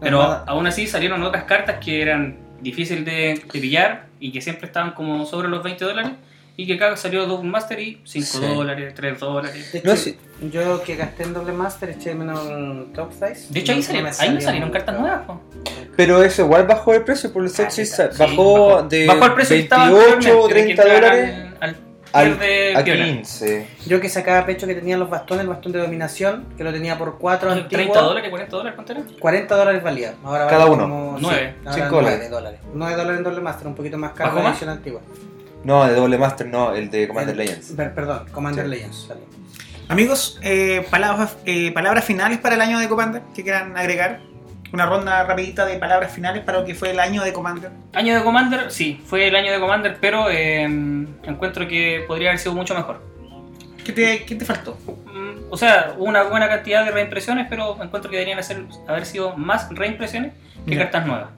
Pero 0.00 0.22
Nada. 0.22 0.44
aún 0.46 0.66
así 0.66 0.86
salieron 0.86 1.22
otras 1.22 1.44
cartas 1.44 1.76
que 1.84 2.00
eran 2.02 2.38
difíciles 2.60 3.04
de, 3.04 3.40
de 3.52 3.60
pillar 3.60 4.06
y 4.18 4.32
que 4.32 4.40
siempre 4.40 4.66
estaban 4.66 4.92
como 4.92 5.24
sobre 5.26 5.48
los 5.48 5.62
20 5.62 5.84
dólares. 5.84 6.12
Y 6.60 6.66
que 6.66 6.74
acá 6.74 6.94
salió 6.94 7.24
Double 7.24 7.48
Master 7.48 7.80
y 7.80 8.00
5 8.04 8.26
Sí. 8.26 8.40
dólares, 8.54 8.92
3 8.94 9.18
dólares. 9.18 9.74
Hecho, 9.74 9.88
No, 9.88 9.96
sí. 9.96 10.18
yo 10.52 10.82
que 10.82 10.94
gasté 10.96 11.22
en 11.22 11.32
doble 11.32 11.52
master 11.52 11.88
eché 11.88 12.14
menos 12.14 12.46
el 12.50 12.92
top 12.92 13.12
size. 13.12 13.46
De 13.50 13.60
hecho, 13.60 13.72
ahí, 13.72 13.78
me 13.78 13.98
ahí 13.98 14.02
no 14.04 14.12
salía 14.12 14.40
salieron 14.42 14.70
cartas 14.70 15.00
nuevas. 15.00 15.22
po. 15.26 15.40
Pero 15.96 16.22
eso 16.22 16.42
igual 16.42 16.66
bajó 16.66 16.92
el 16.92 17.02
precio, 17.02 17.32
por 17.32 17.44
el 17.44 17.48
sexy 17.48 17.86
sí, 17.86 18.02
bajó, 18.18 18.68
bajó. 18.68 18.82
de 18.82 19.06
Bajó 19.06 19.24
el 19.24 19.32
precio 19.32 19.56
que 19.56 19.62
estaba 19.62 19.84
28 19.88 20.12
anteriormente, 20.12 20.54
de 20.54 20.64
30 20.64 20.82
que 20.82 20.90
entraran 20.94 21.00
dólares 21.00 21.54
Al, 21.60 21.76
al, 22.12 22.32
al 22.32 22.38
de 22.38 22.74
a 22.76 22.84
Piola. 22.84 23.04
15. 23.06 23.66
Yo 23.86 24.00
que 24.02 24.08
sacaba 24.10 24.44
pecho 24.44 24.66
que 24.66 24.74
tenía 24.74 24.98
los 24.98 25.08
bastones, 25.08 25.44
el 25.44 25.48
bastón 25.48 25.72
de 25.72 25.78
dominación, 25.78 26.44
que 26.58 26.64
lo 26.64 26.72
tenía 26.74 26.98
por 26.98 27.16
4 27.18 27.52
antiguo, 27.52 27.68
30 27.70 28.00
dólares, 28.02 28.28
40 28.30 28.56
dólares, 28.56 28.74
¿cuánto 28.74 28.92
era? 28.92 29.02
40 29.18 29.56
dólares 29.56 29.82
valía. 29.82 30.14
Ahora 30.22 30.46
Cada 30.46 30.64
vale 30.66 30.70
uno. 30.74 30.82
como 30.82 31.16
Nueve. 31.20 31.54
sí, 31.54 31.66
ahora 31.68 31.72
Cinco 31.74 31.88
9 32.02 32.04
dólares. 32.10 32.30
dólares. 32.30 32.60
9 32.74 32.96
dólares 32.96 33.18
en 33.18 33.24
doble 33.24 33.40
master, 33.40 33.66
un 33.66 33.74
poquito 33.74 33.96
más 33.96 34.12
caro 34.12 34.28
¿Bajó 34.28 34.36
que 34.38 34.42
la 34.44 34.50
edición 34.50 34.70
antigua. 34.70 35.00
No, 35.64 35.86
de 35.86 35.94
Double 35.94 36.16
Master 36.18 36.46
no, 36.46 36.74
el 36.74 36.90
de 36.90 37.06
Commander 37.08 37.32
El- 37.38 37.46
Legends. 37.46 37.72
per- 37.72 37.94
perdón, 37.94 38.26
Commander 38.32 38.64
Sí. 38.64 38.70
Legends. 38.70 39.08
Amigos, 39.88 40.38
eh, 40.42 40.86
palabras, 40.90 41.36
eh, 41.44 41.72
palabras 41.72 42.04
finales 42.04 42.38
para 42.38 42.54
el 42.54 42.60
año 42.60 42.78
de 42.78 42.88
Commander 42.88 43.22
que 43.34 43.42
quieran 43.42 43.76
agregar. 43.76 44.20
Una 44.72 44.86
ronda 44.86 45.24
rapidita 45.24 45.66
de 45.66 45.78
palabras 45.78 46.12
finales 46.12 46.44
para 46.44 46.60
lo 46.60 46.64
que 46.64 46.76
fue 46.76 46.90
el 46.92 47.00
año 47.00 47.24
de 47.24 47.32
Commander. 47.32 47.72
Año 47.92 48.14
de 48.16 48.22
Commander, 48.22 48.70
sí, 48.70 49.02
fue 49.04 49.26
el 49.26 49.34
año 49.34 49.50
de 49.52 49.58
Commander, 49.58 49.98
pero 50.00 50.30
eh, 50.30 50.62
encuentro 51.24 51.66
que 51.66 52.04
podría 52.06 52.28
haber 52.28 52.38
sido 52.38 52.54
mucho 52.54 52.74
mejor. 52.76 53.02
¿Qué 53.84 53.92
te, 53.92 54.24
qué 54.24 54.36
te 54.36 54.44
faltó? 54.44 54.78
Mm, 54.86 55.30
O 55.52 55.56
sea, 55.56 55.94
hubo 55.98 56.04
una 56.04 56.22
buena 56.22 56.48
cantidad 56.48 56.84
de 56.84 56.92
reimpresiones, 56.92 57.48
pero 57.50 57.82
encuentro 57.82 58.08
que 58.08 58.16
deberían 58.18 58.38
hacer- 58.38 58.62
haber 58.86 59.04
sido 59.06 59.36
más 59.36 59.68
reimpresiones 59.70 60.34
que 60.64 60.76
Ya. 60.76 60.82
cartas 60.82 61.04
nuevas. 61.06 61.30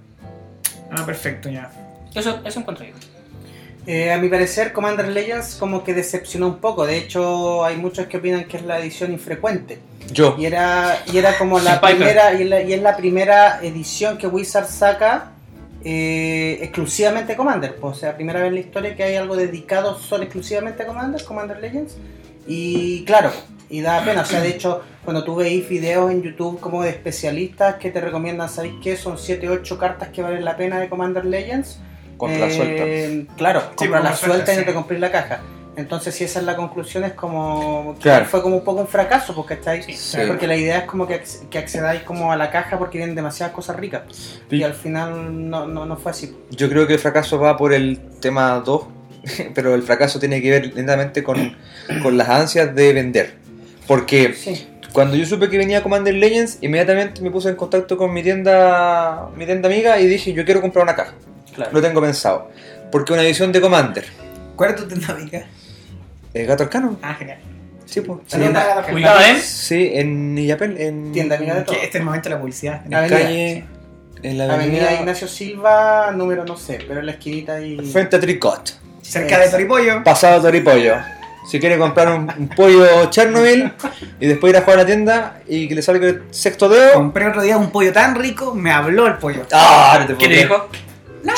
Ah, 0.91 1.07
perfecto, 1.07 1.49
ya. 1.49 1.71
Eso, 2.15 2.39
eso 2.45 2.61
encuentro 2.61 2.85
yo. 2.85 2.93
Eh, 3.87 4.13
a 4.13 4.19
mi 4.19 4.29
parecer, 4.29 4.73
Commander 4.73 5.09
Legends 5.09 5.57
como 5.57 5.83
que 5.83 5.93
decepcionó 5.95 6.47
un 6.47 6.59
poco. 6.59 6.87
De 6.87 6.97
hecho, 6.99 7.65
hay 7.65 7.77
muchos 7.77 8.07
que 8.07 8.19
opinan 8.19 8.45
que 8.45 8.57
es 8.59 8.63
la 8.65 8.79
edición 8.79 9.13
infrecuente. 9.13 9.79
Yo. 10.13 10.37
Y 10.39 10.47
era, 10.47 11.03
y 11.13 11.19
era 11.19 11.37
como 11.37 11.59
la 11.59 11.81
Piper. 11.81 11.97
primera, 11.97 12.33
y, 12.35 12.45
la- 12.45 12.63
y 12.63 12.73
es 12.73 12.81
la 12.83 12.97
primera 12.97 13.61
edición 13.63 14.19
que 14.19 14.27
Wizard 14.29 14.67
saca 14.69 15.33
eh, 15.85 16.59
exclusivamente 16.63 17.35
Commander. 17.37 17.77
O 17.81 17.93
sea, 17.95 18.15
primera 18.15 18.39
vez 18.41 18.49
en 18.49 18.55
la 18.55 18.61
historia 18.61 18.95
que 18.95 19.03
hay 19.03 19.17
algo 19.17 19.37
dedicado 19.37 19.99
solo 19.99 20.23
exclusivamente 20.25 20.85
a 20.85 20.87
Commander, 20.87 21.25
Commander 21.25 21.59
Legends. 21.61 21.97
Y 22.47 23.05
claro, 23.05 23.33
y 23.69 23.81
da 23.81 24.05
pena. 24.05 24.23
O 24.23 24.25
sea, 24.25 24.41
de 24.41 24.49
hecho, 24.51 24.83
cuando 25.05 25.25
tú 25.25 25.35
veis 25.37 25.69
videos 25.69 26.11
en 26.13 26.23
YouTube 26.23 26.61
como 26.61 26.83
de 26.85 26.91
especialistas 26.91 27.77
que 27.77 27.91
te 27.91 28.01
recomiendan, 28.01 28.49
¿sabéis 28.49 28.75
qué? 28.83 28.97
Son 28.97 29.19
7 29.19 29.49
8 29.49 29.79
cartas 29.79 30.09
que 30.11 30.23
valen 30.23 30.45
la 30.45 30.57
pena 30.57 30.79
de 30.79 30.89
Commander 30.89 31.25
Legends. 31.25 31.79
Contra 32.23 32.47
la 32.47 32.47
Eh, 32.47 32.57
suelta. 32.57 33.35
Claro, 33.37 33.61
Sí, 33.71 33.75
compra 33.79 34.01
la 34.01 34.15
suelta 34.15 34.55
y 34.55 34.57
no 34.59 34.65
te 34.65 34.75
compré 34.75 34.99
la 35.01 35.11
caja. 35.11 35.41
Entonces, 35.75 36.15
si 36.15 36.23
esa 36.23 36.39
es 36.39 36.45
la 36.45 36.55
conclusión, 36.55 37.03
es 37.03 37.15
como. 37.15 37.97
Claro. 38.01 38.27
Fue 38.27 38.43
como 38.43 38.59
un 38.59 38.63
poco 38.63 38.81
un 38.83 38.87
fracaso, 38.87 39.35
porque 39.35 39.55
estáis. 39.55 39.87
Sí. 39.99 40.19
Porque 40.29 40.47
la 40.47 40.55
idea 40.55 40.79
es 40.79 40.85
como 40.85 41.09
que, 41.09 41.21
que 41.51 41.59
accedáis 41.59 42.03
como 42.03 42.31
a 42.31 42.37
la 42.37 42.51
caja 42.53 42.79
porque 42.79 42.99
vienen 42.99 43.17
demasiadas 43.17 43.53
cosas 43.53 43.75
ricas. 43.77 44.03
Y 44.51 44.63
al 44.63 44.75
final 44.75 45.49
no, 45.51 45.67
no, 45.67 45.85
no 45.85 45.97
fue 45.97 46.13
así. 46.13 46.37
Yo 46.51 46.69
creo 46.69 46.87
que 46.87 46.93
el 46.93 46.99
fracaso 47.01 47.41
va 47.41 47.57
por 47.57 47.73
el 47.73 47.99
tema 48.21 48.61
2, 48.65 48.83
pero 49.55 49.75
el 49.75 49.83
fracaso 49.83 50.21
tiene 50.21 50.41
que 50.41 50.49
ver 50.51 50.73
lentamente 50.77 51.25
con, 51.25 51.57
con 52.05 52.17
las 52.17 52.29
ansias 52.29 52.73
de 52.73 52.93
vender. 52.93 53.35
Porque 53.89 54.35
Sí. 54.35 54.69
cuando 54.93 55.17
yo 55.17 55.27
supe 55.27 55.49
que 55.51 55.59
venía 55.59 55.83
Commander 55.83 56.15
Legends, 56.15 56.59
inmediatamente 56.61 57.21
me 57.23 57.33
puse 57.33 57.49
en 57.49 57.57
contacto 57.57 57.97
con 57.97 58.13
mi 58.13 58.23
tienda, 58.23 59.29
mi 59.37 59.45
tienda 59.47 59.69
amiga 59.69 59.99
y 59.99 60.07
dije, 60.07 60.33
yo 60.35 60.45
quiero 60.45 60.61
comprar 60.61 60.85
una 60.85 60.95
caja. 60.95 61.15
Claro. 61.55 61.71
Lo 61.73 61.83
tengo 61.83 62.01
pensado. 62.01 62.51
Porque 62.91 63.13
una 63.13 63.23
edición 63.23 63.53
de 63.53 63.61
Commander. 63.61 64.05
¿Cuál 64.57 64.71
es 64.71 64.77
tu 64.77 64.87
dinámica? 64.87 65.45
¿El 66.35 66.47
gato 66.47 66.65
arcano? 66.65 66.99
Ah, 67.03 67.15
genial. 67.15 67.39
Sí, 67.87 68.01
pues. 68.01 68.21
La 68.39 68.85
Ubicada 68.91 69.29
en 69.29 69.41
Sí, 69.41 69.91
en 69.95 70.39
Illapel, 70.39 70.81
en, 70.81 71.13
Tienda 71.13 71.37
amiga 71.37 71.55
de 71.57 71.63
todo. 71.63 71.77
Que 71.77 71.85
este 71.85 71.99
es 71.99 72.01
el 72.01 72.05
momento 72.05 72.29
de 72.29 72.35
la 72.35 72.41
publicidad. 72.41 72.87
en 72.87 72.95
Avenida, 72.95 73.19
calle, 73.19 73.65
en 74.23 74.39
la 74.39 74.45
Avenida, 74.45 74.83
avenida, 74.85 75.01
Ignacio 75.01 75.29
Silva, 75.29 76.11
número 76.13 76.45
no 76.45 76.57
sé, 76.57 76.79
pero 76.89 77.01
en 77.01 77.07
la 77.07 77.13
esquinita 77.13 77.55
ahí. 77.55 77.79
frente 77.85 78.17
a 78.17 78.21
Tricot. 78.21 78.79
Cerca 79.03 79.39
de 79.41 79.49
Toripollo. 79.49 80.03
Pasado 80.05 80.41
Toripollo. 80.41 80.97
Si 81.47 81.59
quiere 81.59 81.77
comprar 81.77 82.09
un, 82.09 82.33
un 82.39 82.49
pollo 82.49 83.11
Chernobyl 83.11 83.73
y 84.21 84.27
después 84.27 84.53
ir 84.53 84.57
a 84.57 84.63
jugar 84.63 84.79
a 84.79 84.83
la 84.83 84.87
tienda 84.87 85.41
y 85.47 85.67
que 85.69 85.75
le 85.75 85.83
salga 85.83 86.07
el 86.07 86.23
sexto 86.31 86.69
dedo. 86.69 86.95
Compré 86.95 87.27
otro 87.27 87.43
día 87.43 87.57
un 87.57 87.71
pollo 87.71 87.93
tan 87.93 88.15
rico, 88.15 88.55
me 88.55 88.71
habló 88.71 89.07
el 89.09 89.15
pollo. 89.15 89.43
¡Ah! 89.53 89.99
No 90.01 90.07
te 90.07 90.15
¿Qué 90.15 90.29
te 90.29 90.35
dijo? 90.35 90.69
¡No 91.23 91.33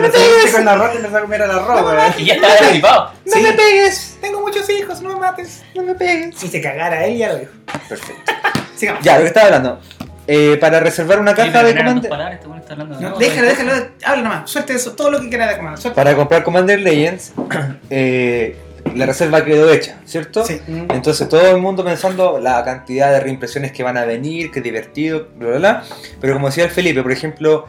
me 0.00 0.08
pegues! 0.10 0.52
con 0.52 0.62
el 0.62 0.68
arroz 0.68 0.90
y 0.92 0.96
empezó 0.98 1.16
a 1.16 1.20
comer 1.22 1.40
el 1.42 1.50
arroz, 1.50 1.82
güey. 1.82 2.22
Y 2.22 2.24
ya 2.26 2.34
estaba. 2.34 3.14
¡No 3.24 3.32
Sí. 3.32 3.40
me 3.42 3.52
pegues! 3.52 4.18
Tengo 4.20 4.40
muchos 4.40 4.68
hijos, 4.70 5.00
no 5.00 5.10
me 5.10 5.16
mates. 5.16 5.62
¡No 5.74 5.82
me 5.82 5.94
pegues! 5.94 6.34
Si 6.38 6.48
se 6.48 6.60
cagara 6.60 7.04
él, 7.06 7.16
ya 7.16 7.28
lo 7.28 7.38
dijo. 7.38 7.52
Perfecto. 7.88 8.32
Sigamos. 8.76 9.02
Ya, 9.02 9.14
lo 9.16 9.22
que 9.22 9.28
estaba 9.28 9.46
hablando. 9.46 9.80
Eh, 10.28 10.58
para 10.60 10.80
reservar 10.80 11.20
una 11.20 11.34
caja 11.34 11.62
de 11.62 11.74
Commander. 11.76 12.10
palabras, 12.10 12.40
este 12.58 12.72
hablando 12.72 12.96
de 12.96 13.02
No, 13.02 13.16
déjalo, 13.16 13.46
déjalo. 13.48 13.72
Habla 14.04 14.22
nomás. 14.22 14.50
Suelte 14.50 14.74
eso. 14.74 14.92
Todo 14.92 15.10
lo 15.12 15.20
que 15.20 15.28
quiera 15.28 15.46
de 15.46 15.56
Commander. 15.56 15.80
Suelte. 15.80 15.94
Para 15.96 16.16
comprar 16.16 16.42
Commander 16.42 16.80
Legends, 16.80 17.32
eh, 17.90 18.56
la 18.94 19.06
reserva 19.06 19.44
quedó 19.44 19.70
hecha, 19.70 19.98
¿cierto? 20.04 20.44
Sí. 20.44 20.60
Entonces 20.66 21.28
todo 21.28 21.50
el 21.50 21.60
mundo 21.60 21.84
pensando 21.84 22.38
la 22.38 22.64
cantidad 22.64 23.12
de 23.12 23.20
reimpresiones 23.20 23.72
que 23.72 23.82
van 23.82 23.96
a 23.96 24.04
venir, 24.04 24.50
que 24.50 24.60
divertido, 24.60 25.28
bla 25.36 25.48
bla 25.48 25.58
bla. 25.58 25.84
Pero 26.20 26.34
como 26.34 26.48
decía 26.48 26.64
el 26.64 26.70
Felipe, 26.70 27.02
por 27.02 27.12
ejemplo, 27.12 27.66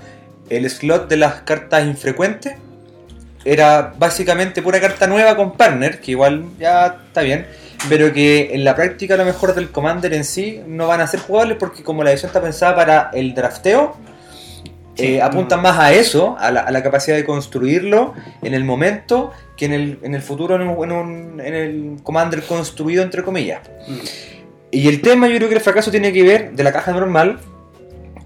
el 0.49 0.69
slot 0.69 1.07
de 1.09 1.17
las 1.17 1.41
cartas 1.41 1.85
infrecuentes 1.85 2.55
era 3.45 3.93
básicamente 3.97 4.61
pura 4.61 4.79
carta 4.81 5.07
nueva 5.07 5.35
con 5.35 5.53
partner, 5.53 6.01
que 6.01 6.11
igual 6.11 6.45
ya 6.59 6.97
está 7.07 7.21
bien, 7.21 7.47
pero 7.87 8.11
que 8.11 8.53
en 8.53 8.63
la 8.63 8.75
práctica 8.75 9.13
a 9.13 9.17
lo 9.17 9.25
mejor 9.25 9.55
del 9.55 9.69
Commander 9.71 10.13
en 10.13 10.25
sí 10.25 10.61
no 10.67 10.87
van 10.87 11.01
a 11.01 11.07
ser 11.07 11.21
jugables 11.21 11.57
porque 11.57 11.83
como 11.83 12.03
la 12.03 12.11
edición 12.11 12.29
está 12.29 12.41
pensada 12.41 12.75
para 12.75 13.09
el 13.13 13.33
drafteo, 13.33 13.95
eh, 14.97 15.21
apuntan 15.21 15.61
más 15.61 15.77
a 15.79 15.93
eso, 15.93 16.35
a 16.39 16.51
la, 16.51 16.61
a 16.61 16.71
la 16.71 16.83
capacidad 16.83 17.15
de 17.17 17.23
construirlo 17.25 18.13
en 18.43 18.53
el 18.53 18.63
momento 18.63 19.31
que 19.55 19.65
en 19.65 19.73
el, 19.73 19.99
en 20.03 20.15
el 20.15 20.21
futuro 20.21 20.55
en, 20.55 20.61
un- 20.67 20.83
en 20.83 20.91
un- 20.91 21.39
en 21.41 21.53
el 21.55 21.97
Commander 22.03 22.43
construido, 22.43 23.03
entre 23.03 23.23
comillas. 23.23 23.61
Mm. 23.87 23.95
Y 24.71 24.87
el 24.87 25.01
tema, 25.01 25.27
yo 25.27 25.37
creo 25.37 25.49
que 25.49 25.55
el 25.55 25.61
fracaso 25.61 25.91
tiene 25.91 26.11
que 26.13 26.23
ver 26.23 26.51
de 26.51 26.63
la 26.63 26.71
caja 26.73 26.91
normal, 26.91 27.39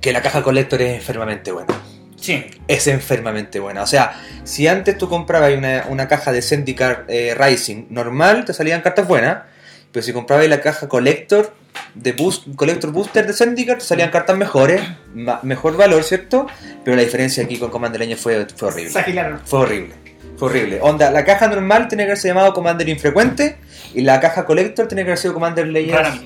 que 0.02 0.12
la 0.12 0.22
caja 0.22 0.42
Collector 0.44 0.82
es 0.82 0.96
enfermamente 0.96 1.52
buena. 1.52 1.74
Sí, 2.20 2.46
Es 2.68 2.86
enfermamente 2.88 3.60
buena. 3.60 3.82
O 3.82 3.88
sea, 3.88 4.14
si 4.44 4.68
antes 4.68 4.98
tú 4.98 5.10
comprabas 5.10 5.54
una, 5.58 5.86
una 5.90 6.08
caja 6.08 6.32
de 6.32 6.42
Zendikar 6.42 7.06
eh, 7.08 7.36
Rising 7.38 7.86
normal, 7.90 8.46
te 8.46 8.54
salían 8.54 8.82
cartas 8.82 9.08
buenas. 9.08 9.40
Pero 9.92 10.04
si 10.04 10.14
comprabas 10.14 10.48
la 10.48 10.62
caja 10.62 10.88
Collector 10.88 11.54
de 11.96 12.12
boost, 12.14 12.48
Collector 12.56 12.92
Booster 12.92 13.28
de 13.28 13.34
Zendikar, 13.34 13.78
te 13.80 13.84
salían 13.86 14.10
cartas 14.12 14.38
mejores, 14.38 14.82
ma- 15.14 15.40
mejor 15.44 15.76
valor, 15.78 16.04
¿cierto? 16.04 16.48
Pero 16.84 16.96
la 16.96 17.04
diferencia 17.04 17.44
aquí 17.44 17.58
con 17.58 17.70
Commander 17.70 18.00
Leño 18.02 18.16
fue, 18.18 18.46
fue 18.56 18.70
horrible. 18.70 18.92
Se 18.92 19.00
agilaron. 19.00 19.40
Fue 19.46 19.60
horrible. 19.60 19.96
Fue 20.38 20.50
horrible. 20.50 20.80
Onda, 20.82 21.12
la 21.12 21.24
caja 21.26 21.48
normal 21.48 21.88
tiene 21.88 22.04
que 22.04 22.12
haberse 22.12 22.28
llamado 22.30 22.54
Commander 22.54 22.88
Infrecuente 22.90 23.58
y 23.94 24.02
la 24.02 24.20
caja 24.20 24.46
Collector 24.46 24.88
tiene 24.88 25.04
que 25.04 25.10
haber 25.12 25.18
sido 25.20 25.34
Commander 25.34 25.68
Legends 25.68 26.22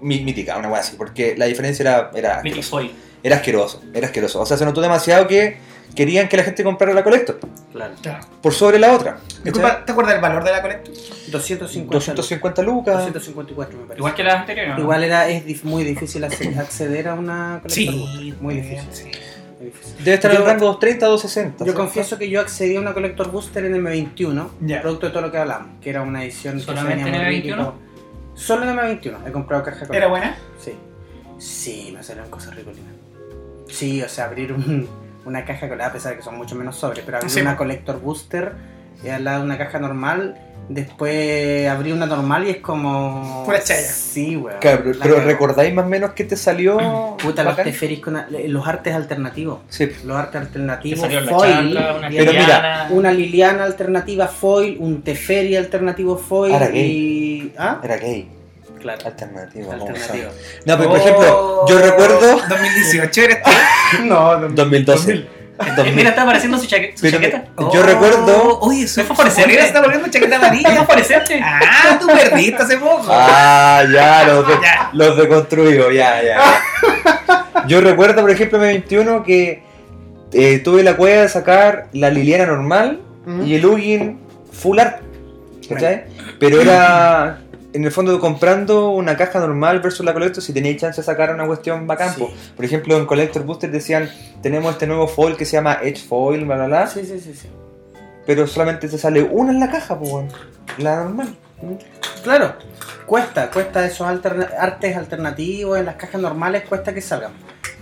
mítica. 0.00 0.56
una 0.56 0.68
wea 0.68 0.80
así, 0.80 0.94
porque 0.96 1.34
la 1.36 1.46
diferencia 1.46 1.82
era, 1.82 2.10
era, 2.14 2.42
Foil. 2.62 2.92
era 3.22 3.36
asqueroso, 3.36 3.82
era 3.94 4.06
asqueroso. 4.06 4.40
O 4.40 4.46
sea, 4.46 4.56
se 4.56 4.64
notó 4.64 4.80
demasiado 4.80 5.26
que 5.26 5.56
querían 5.94 6.28
que 6.28 6.36
la 6.36 6.42
gente 6.44 6.62
comprara 6.64 6.92
la 6.94 7.02
Collector 7.04 7.38
Claro. 7.72 7.94
por 8.42 8.52
sobre 8.52 8.78
la 8.78 8.92
otra. 8.92 9.18
Disculpa, 9.44 9.84
¿te 9.84 9.92
acuerdas 9.92 10.14
del 10.14 10.22
valor 10.22 10.44
de 10.44 10.50
la 10.52 10.62
colecta? 10.62 10.90
250. 11.30 11.92
250 11.94 12.62
lucas. 12.62 12.94
254 12.96 13.76
me 13.78 13.82
parece. 13.84 13.98
Igual 13.98 14.14
que 14.14 14.24
las 14.24 14.34
anteriores. 14.36 14.74
¿no? 14.74 14.80
Igual 14.80 15.04
era, 15.04 15.28
es 15.28 15.44
dif- 15.46 15.64
muy 15.64 15.84
difícil 15.84 16.22
acce- 16.24 16.56
acceder 16.58 17.08
a 17.08 17.14
una 17.14 17.60
colector 17.62 17.70
Sí, 17.72 17.86
booster. 17.98 18.34
Muy 18.42 18.54
difícil. 18.56 18.88
sí. 18.92 19.04
muy 19.58 19.66
difícil. 19.66 19.94
Debe 20.04 20.14
estar 20.14 20.30
en 20.30 20.36
el 20.38 20.44
rango 20.44 20.66
230 20.66 21.06
260. 21.06 21.64
Yo 21.64 21.74
confieso 21.74 22.18
que 22.18 22.28
yo 22.30 22.40
accedí 22.40 22.76
a 22.76 22.80
una 22.80 22.92
Collector 22.94 23.30
Booster 23.30 23.64
en 23.64 23.74
M21, 23.74 24.48
Ya. 24.60 24.80
producto 24.82 25.06
de 25.06 25.12
todo 25.12 25.22
lo 25.22 25.32
que 25.32 25.38
hablamos, 25.38 25.68
que 25.80 25.90
era 25.90 26.02
una 26.02 26.22
edición 26.24 26.58
que 26.58 26.64
¿Solamente 26.64 27.04
venía 27.04 27.20
en 27.20 27.26
muy 27.26 27.36
M21? 27.42 27.56
rico. 27.56 27.74
Solo 28.34 28.70
en 28.70 28.76
M21, 28.76 29.16
he 29.26 29.32
comprado 29.32 29.62
caja 29.64 29.86
con 29.86 29.96
¿Era 29.96 30.08
buena? 30.08 30.36
Sí. 30.62 30.72
Sí, 31.38 31.92
me 31.96 32.02
salieron 32.02 32.30
cosas 32.30 32.54
ricolinas. 32.54 32.92
Sí, 33.68 34.02
o 34.02 34.08
sea, 34.08 34.26
abrir 34.26 34.52
un- 34.52 34.86
una 35.26 35.44
caja 35.44 35.68
con 35.68 35.80
a 35.80 35.92
pesar 35.92 36.12
de 36.12 36.18
que 36.18 36.22
son 36.24 36.36
mucho 36.36 36.54
menos 36.54 36.76
sobres, 36.76 37.02
pero 37.04 37.18
abrir 37.18 37.30
Sí. 37.30 37.40
una 37.42 37.56
Collector 37.56 38.00
Booster 38.00 38.52
y 39.04 39.08
al 39.10 39.24
lado 39.24 39.40
de 39.40 39.44
una 39.44 39.58
caja 39.58 39.78
normal, 39.78 40.36
después 40.70 41.68
abrí 41.68 41.92
una 41.92 42.06
normal 42.06 42.46
y 42.46 42.50
es 42.50 42.56
como. 42.58 43.42
Pura 43.44 43.62
chaya. 43.62 43.82
Sí, 43.82 44.36
weón. 44.36 44.58
Claro, 44.60 44.82
pero. 45.02 45.20
¿recordáis 45.20 45.74
más 45.74 45.84
o 45.84 45.88
menos 45.88 46.12
qué 46.12 46.24
te 46.24 46.36
salió? 46.36 46.78
Puta, 47.22 47.42
los 47.44 47.56
teferis 47.56 48.00
con 48.00 48.16
los 48.48 48.66
artes 48.66 48.94
alternativos. 48.94 49.60
Sí. 49.68 49.88
Los 50.04 50.16
artes 50.16 50.32
Que 50.40 50.46
alternativos. 50.46 51.00
salió 51.00 51.20
la 51.20 51.30
foil, 51.32 51.70
una 51.98 52.08
mira, 52.08 52.22
Liliana. 52.32 52.88
una 52.90 53.12
Liliana 53.12 53.64
alternativa 53.64 54.28
foil, 54.28 54.76
un 54.80 55.02
Teferi 55.02 55.56
alternativo 55.56 56.16
foil 56.16 56.52
Ahora 56.54 56.70
y. 56.70 57.52
¿Ah? 57.58 57.80
Era 57.82 57.96
gay, 57.96 58.28
Claro. 58.94 59.06
alternativo. 59.06 59.66
¿cómo 59.70 59.86
Alternativo. 59.86 60.14
se 60.14 60.22
llama? 60.22 60.34
No, 60.64 60.76
pero 60.78 60.90
por 60.90 60.98
ejemplo, 60.98 61.66
yo 61.68 61.78
recuerdo 61.78 62.40
2018 62.48 63.20
eres 63.22 63.42
tú. 63.42 63.50
No, 64.04 64.38
no. 64.38 64.48
2012. 64.48 65.12
Eh, 65.58 65.92
Mira, 65.94 66.10
está 66.10 66.22
apareciendo 66.22 66.58
su, 66.58 66.66
chaque- 66.66 66.92
su 66.94 67.00
Pero 67.02 67.16
chaqueta. 67.16 67.44
Yo 67.72 67.82
recuerdo- 67.82 68.58
Oye, 68.60 68.86
su, 68.86 69.00
¿Me 69.00 69.06
su 69.06 69.14
fue 69.14 69.24
por 69.24 69.32
polera 69.34 69.52
ese? 69.60 69.66
está 69.68 69.82
poniendo 69.82 70.08
chaqueta 70.10 70.36
¿Es 70.36 70.42
amarilla. 70.42 70.74
fosforescente? 70.76 71.40
Ah, 71.42 71.96
tú 71.98 72.06
perdiste 72.08 72.62
hace 72.62 72.76
poco. 72.76 73.06
Ah, 73.08 73.82
ya, 73.90 74.24
los, 74.24 74.46
de, 74.48 74.54
Ya. 74.62 74.90
los 74.92 75.16
deconstruidos, 75.16 75.94
ya, 75.94 76.22
ya. 76.22 76.38
Yo 77.66 77.80
recuerdo, 77.80 78.20
por 78.20 78.30
ejemplo, 78.30 78.62
en 78.64 78.84
M21 78.84 79.24
que 79.24 79.62
eh, 80.32 80.58
tuve 80.58 80.82
la 80.82 80.96
cueva 80.96 81.22
de 81.22 81.28
sacar 81.30 81.86
la 81.94 82.10
Liliana 82.10 82.46
normal 82.46 83.00
y 83.44 83.54
el 83.54 83.64
Ugin 83.64 84.20
full 84.52 84.78
art. 84.78 85.00
¿Cachai? 85.70 86.04
Pero 86.38 86.60
era, 86.60 87.38
en 87.76 87.84
el 87.84 87.92
fondo, 87.92 88.18
comprando 88.20 88.90
una 88.90 89.16
caja 89.16 89.38
normal 89.38 89.80
versus 89.80 90.04
la 90.04 90.12
Collector, 90.12 90.42
si 90.42 90.52
teníais 90.52 90.80
chance 90.80 91.00
de 91.00 91.04
sacar 91.04 91.32
una 91.34 91.46
cuestión 91.46 91.86
bacán. 91.86 92.12
Sí. 92.14 92.20
po. 92.20 92.30
Por 92.56 92.64
ejemplo, 92.64 92.96
en 92.96 93.06
Collector 93.06 93.44
Booster 93.44 93.70
decían, 93.70 94.10
tenemos 94.42 94.72
este 94.72 94.86
nuevo 94.86 95.06
foil 95.08 95.36
que 95.36 95.44
se 95.44 95.52
llama 95.52 95.78
Edge 95.82 96.02
Foil, 96.06 96.44
bla, 96.44 96.56
bla, 96.56 96.66
bla. 96.66 96.86
Sí, 96.88 97.04
sí, 97.04 97.20
sí, 97.20 97.34
sí. 97.34 97.48
Pero 98.26 98.46
solamente 98.46 98.88
te 98.88 98.98
sale 98.98 99.22
una 99.22 99.52
en 99.52 99.60
la 99.60 99.70
caja, 99.70 99.98
pues, 99.98 100.10
weón. 100.10 100.28
La 100.78 100.96
normal. 101.04 101.36
Claro, 102.24 102.54
cuesta, 103.06 103.50
cuesta 103.50 103.86
esos 103.86 104.06
alterna- 104.06 104.50
artes 104.58 104.96
alternativos, 104.96 105.78
en 105.78 105.86
las 105.86 105.94
cajas 105.96 106.20
normales 106.20 106.64
cuesta 106.68 106.92
que 106.92 107.00
salgan. 107.00 107.32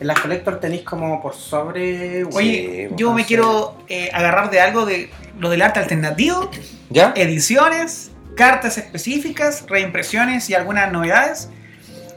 En 0.00 0.06
las 0.08 0.18
collector 0.20 0.58
tenéis 0.60 0.82
como 0.82 1.22
por 1.22 1.34
sobre... 1.34 2.24
Oye, 2.24 2.88
Sí, 2.90 2.94
yo 2.96 3.12
me 3.12 3.22
sé. 3.22 3.28
quiero 3.28 3.76
eh, 3.88 4.10
agarrar 4.12 4.50
de 4.50 4.60
algo 4.60 4.84
de 4.84 5.10
lo 5.38 5.50
del 5.50 5.62
arte 5.62 5.78
alternativo, 5.80 6.50
¿Ya? 6.90 7.12
ediciones, 7.16 8.10
cartas 8.36 8.78
específicas, 8.78 9.64
reimpresiones 9.68 10.48
y 10.50 10.54
algunas 10.54 10.90
novedades. 10.92 11.48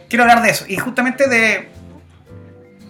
Quiero 0.09 0.23
hablar 0.23 0.41
de 0.41 0.49
eso. 0.51 0.65
Y 0.67 0.77
justamente 0.77 1.27
de. 1.27 1.67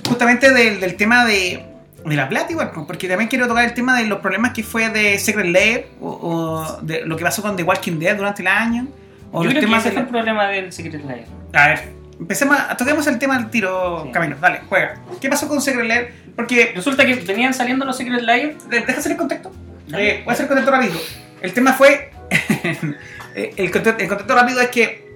Justamente 0.08 0.52
del, 0.54 0.80
del 0.80 0.96
tema 0.96 1.26
de. 1.26 1.64
De 2.06 2.16
la 2.16 2.30
plata 2.30 2.50
igual, 2.52 2.72
porque 2.88 3.10
también 3.10 3.28
quiero 3.28 3.48
tocar 3.50 3.66
el 3.66 3.74
tema 3.74 3.98
de 3.98 4.06
los 4.06 4.20
problemas 4.20 4.54
que 4.54 4.64
fue 4.64 4.90
de 4.92 5.20
Secret 5.20 5.48
Lair 5.48 5.88
o, 6.00 6.10
o 6.10 6.82
de 6.82 7.02
lo 7.06 7.18
que 7.18 7.24
pasó 7.26 7.42
con 7.42 7.58
The 7.58 7.64
Walking 7.64 8.00
Dead 8.00 8.16
durante 8.16 8.42
el 8.44 8.48
año. 8.48 8.88
O 9.34 9.44
Yo 9.44 9.50
los 9.50 9.56
creo 9.56 9.70
que 9.70 9.76
ese 9.78 9.90
de 9.90 9.94
fue 9.94 10.02
el 10.04 10.08
problema 10.08 10.48
del 10.48 10.72
Secret 10.72 11.04
Lair. 11.04 11.26
A 11.52 11.68
ver, 11.68 11.90
empecemos 12.18 12.58
a, 12.58 12.78
toquemos 12.78 13.06
el 13.08 13.20
tema 13.20 13.38
del 13.38 13.50
tiro 13.50 14.04
Sí. 14.06 14.12
camino. 14.12 14.38
Dale, 14.40 14.62
juega. 14.70 15.02
¿Qué 15.20 15.28
pasó 15.28 15.50
con 15.50 15.62
Secret 15.62 15.86
Lair? 15.86 16.14
Porque 16.34 16.72
Resulta 16.74 17.06
que 17.06 17.16
venían 17.16 17.54
saliendo 17.54 17.84
los 17.84 17.98
Secret 17.98 18.22
Lair. 18.22 18.58
Deja 18.70 18.94
hacer 18.94 19.12
el 19.12 19.18
contexto. 19.18 19.52
Eh, 19.98 20.22
voy 20.24 20.30
a 20.30 20.34
hacer 20.34 20.44
el 20.44 20.48
contexto 20.48 20.72
rápido. 20.72 20.94
El 21.42 21.52
tema 21.52 21.74
fue. 21.74 22.12
eh, 23.38 23.54
el, 23.56 23.72
contexto, 23.72 24.02
el 24.04 24.08
contexto 24.10 24.36
rápido 24.36 24.62
es 24.62 24.70
que 24.70 25.08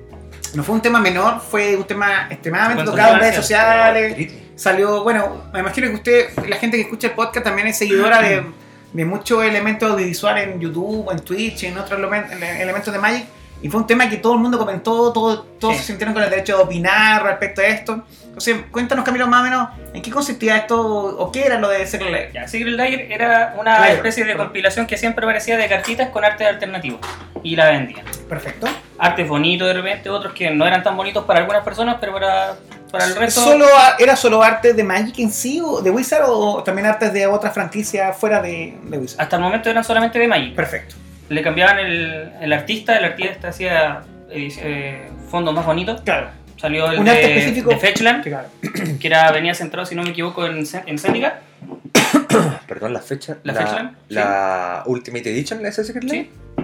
no 0.54 0.64
fue 0.64 0.76
un 0.76 0.82
tema 0.82 1.00
menor, 1.00 1.40
fue 1.42 1.76
un 1.76 1.86
tema 1.86 2.28
extremadamente 2.30 2.84
tocado 2.84 3.14
en 3.16 3.20
redes 3.20 3.36
sociales. 3.36 4.32
Salió, 4.56 5.02
bueno, 5.04 5.46
me 5.54 5.60
imagino 5.60 5.88
que 5.88 5.94
usted, 5.96 6.30
la 6.48 6.58
gente 6.58 6.78
que 6.78 6.84
escucha 6.84 7.08
el 7.08 7.14
podcast 7.14 7.44
también 7.46 7.68
es 7.68 7.78
seguidora 7.78 8.22
de, 8.22 8.44
de 8.94 9.06
muchos 9.06 9.44
elementos 9.44 9.90
audiovisuales 9.92 10.48
en 10.50 10.60
YouTube, 10.60 11.10
en 11.12 11.20
Twitch, 11.20 11.64
en 11.64 11.78
otros 11.78 12.00
elemen- 12.00 12.32
ele- 12.32 12.62
elementos 12.62 12.94
de 12.94 13.00
Magic. 13.00 13.26
Y 13.64 13.70
fue 13.70 13.80
un 13.82 13.88
tema 13.88 14.10
que 14.10 14.18
todo 14.18 14.34
el 14.34 14.40
mundo 14.40 14.58
comentó, 14.60 15.12
todo- 15.14 15.44
todos 15.60 15.76
Sí. 15.76 15.80
se 15.82 15.86
sintieron 15.88 16.14
con 16.14 16.24
el 16.24 16.30
derecho 16.30 16.58
de 16.58 16.64
opinar 16.64 17.24
respecto 17.24 17.62
a 17.62 17.66
esto. 17.66 18.04
Entonces, 18.32 18.58
cuéntanos, 18.72 19.04
Camilo, 19.04 19.28
más 19.28 19.42
o 19.42 19.44
menos, 19.44 19.68
¿en 19.94 20.02
qué 20.02 20.10
consistía 20.10 20.56
esto 20.56 20.80
o 20.82 21.32
qué 21.34 21.46
era 21.46 21.60
lo 21.60 21.68
de 21.68 21.86
Secret 21.86 22.12
Lair? 22.12 22.32
Ya, 22.32 22.48
Secret 22.48 22.74
Lair 22.76 23.12
era 23.12 23.56
una 23.60 23.80
Lair, 23.82 23.98
especie 23.98 24.24
de 24.24 24.32
perdón. 24.32 24.48
compilación 24.48 24.88
que 24.88 24.98
siempre 24.98 25.26
parecía 25.26 25.58
de 25.58 25.68
cartitas 25.68 26.10
con 26.10 26.24
arte 26.24 26.46
alternativo. 26.46 26.98
Y 27.44 27.56
la 27.58 27.70
vendían. 27.70 28.06
Perfecto. 28.30 28.68
Artes 28.98 29.28
bonitos 29.28 29.68
de 29.68 29.74
repente, 29.74 30.10
otros 30.10 30.34
que 30.34 30.50
no 30.50 30.66
eran 30.66 30.82
tan 30.82 30.96
bonitos 30.96 31.26
para 31.26 31.40
algunas 31.40 31.64
personas, 31.64 31.98
pero 32.00 32.14
para, 32.14 32.54
para 32.90 33.06
el 33.06 33.16
resto. 33.16 33.42
¿Solo, 33.42 33.66
¿Era 34.00 34.16
solo 34.16 34.42
arte 34.42 34.74
de 34.74 34.84
Magic 34.84 35.20
en 35.20 35.32
sí, 35.32 35.60
o 35.62 35.82
de 35.82 35.92
Wizard, 35.92 36.24
o 36.26 36.64
también 36.64 36.88
artes 36.88 37.12
de 37.12 37.28
otras 37.28 37.54
franquicias 37.54 38.16
fuera 38.18 38.42
de, 38.42 38.78
de 38.84 38.98
Wizard? 38.98 39.22
Hasta 39.22 39.36
el 39.36 39.42
momento 39.42 39.70
eran 39.70 39.84
solamente 39.84 40.18
de 40.18 40.28
Magic. 40.28 40.56
Perfecto. 40.56 40.96
Le 41.28 41.42
cambiaban 41.42 41.80
el, 41.80 42.32
el 42.42 42.54
artista, 42.54 42.98
el 42.98 43.06
artista 43.06 43.50
hacía 43.50 44.04
eh, 44.30 44.48
eh, 44.62 45.12
fondos 45.30 45.54
más 45.54 45.66
bonitos. 45.66 46.02
Claro. 46.02 46.30
Salió 46.62 46.92
el 46.92 47.00
Un 47.00 47.10
arte 47.10 47.22
de, 47.22 47.38
específico. 47.40 47.72
de 47.72 47.78
Fetchland, 47.78 48.24
claro. 48.24 48.48
que 49.00 49.08
era, 49.08 49.32
venía 49.32 49.56
centrado, 49.56 49.84
si 49.88 49.96
no 49.96 50.04
me 50.04 50.12
equivoco, 50.12 50.46
en, 50.46 50.64
en. 50.86 51.00
Perdón, 52.68 52.94
la 52.94 53.00
fecha. 53.02 53.38
¿La 53.44 53.54
la, 53.54 53.62
fecha? 53.62 53.92
la 54.10 54.84
Ultimate 54.86 55.32
Edition, 55.32 55.66
¿esa 55.66 55.84
Secret 55.84 56.04
Lair? 56.04 56.26
Sí. 56.26 56.64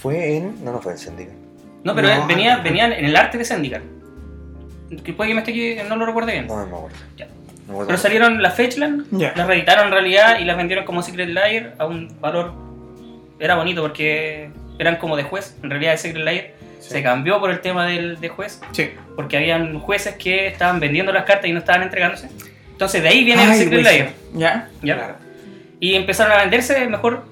Fue 0.00 0.36
en. 0.36 0.64
No, 0.64 0.72
no 0.72 0.80
fue 0.80 0.92
en 0.92 0.98
Zendikar. 0.98 1.34
No, 1.84 1.94
pero 1.94 2.08
No, 2.08 2.26
venía, 2.26 2.56
no. 2.56 2.62
venían 2.62 2.92
en 2.94 3.04
el 3.04 3.14
arte 3.16 3.36
de. 3.36 3.44
Que 5.04 5.12
puede 5.12 5.28
que 5.28 5.34
me 5.34 5.40
esté 5.42 5.50
aquí, 5.50 5.76
no 5.86 5.96
lo 5.96 6.06
recuerde 6.06 6.32
bien. 6.32 6.46
No, 6.46 6.56
no 6.56 6.66
me 6.66 6.76
acuerdo. 6.76 6.96
Ya. 7.18 7.26
No 7.26 7.32
me 7.34 7.72
acuerdo. 7.72 7.86
Pero 7.88 7.98
salieron 7.98 8.42
las 8.42 8.54
Fetchland, 8.54 9.12
las 9.12 9.46
reeditaron 9.46 9.88
en 9.88 9.92
realidad 9.92 10.38
y 10.40 10.46
las 10.46 10.56
vendieron 10.56 10.86
como 10.86 11.02
Secret 11.02 11.28
Lair 11.28 11.74
a 11.76 11.84
un 11.84 12.18
valor. 12.18 12.54
Era 13.38 13.56
bonito 13.56 13.82
porque 13.82 14.50
eran 14.78 14.96
como 14.96 15.16
de 15.16 15.24
juez. 15.24 15.54
En 15.62 15.68
realidad, 15.68 15.92
el 15.92 15.98
Secret 15.98 16.24
Lair 16.24 16.54
se 16.80 17.02
cambió 17.02 17.40
por 17.40 17.50
el 17.50 17.60
tema 17.60 17.86
del 17.86 18.20
de 18.20 18.28
juez. 18.28 18.60
Sí. 18.72 18.90
Porque 19.16 19.36
habían 19.36 19.78
jueces 19.80 20.14
que 20.16 20.46
estaban 20.48 20.80
vendiendo 20.80 21.12
las 21.12 21.24
cartas 21.24 21.46
y 21.48 21.52
no 21.52 21.58
estaban 21.60 21.82
entregándose. 21.82 22.28
Entonces, 22.70 23.02
de 23.02 23.08
ahí 23.08 23.24
viene 23.24 23.44
el 23.44 23.54
Secret. 23.54 23.82
Lair. 23.82 24.10
¿Ya? 24.34 24.68
¿ya? 24.82 24.94
Claro. 24.96 25.14
Y 25.80 25.94
empezaron 25.94 26.32
a 26.32 26.38
venderse 26.38 26.86
mejor 26.86 27.24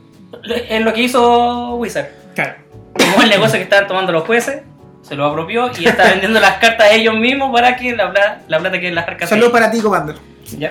en 0.49 0.85
lo 0.85 0.93
que 0.93 1.03
hizo 1.03 1.77
Wizard. 1.77 2.09
Claro. 2.35 2.55
Como 2.99 3.23
el 3.23 3.29
negocio 3.31 3.59
que 3.59 3.63
estaban 3.65 3.87
tomando 3.87 4.13
los 4.13 4.25
jueces, 4.25 4.63
se 5.03 5.15
lo 5.15 5.25
apropió 5.27 5.71
y 5.79 5.87
está 5.87 6.05
vendiendo 6.11 6.41
las 6.41 6.55
cartas 6.59 6.89
a 6.91 6.93
ellos 6.95 7.15
mismos 7.17 7.53
para 7.53 7.77
que 7.77 7.95
la, 7.95 8.13
pla- 8.13 8.41
la 8.49 8.59
plata 8.59 8.81
que 8.81 8.91
las 8.91 9.07
arcas. 9.07 9.29
Saludos 9.29 9.53
para 9.53 9.71
ti, 9.71 9.81
Commander. 9.81 10.17
¿Ya? 10.59 10.71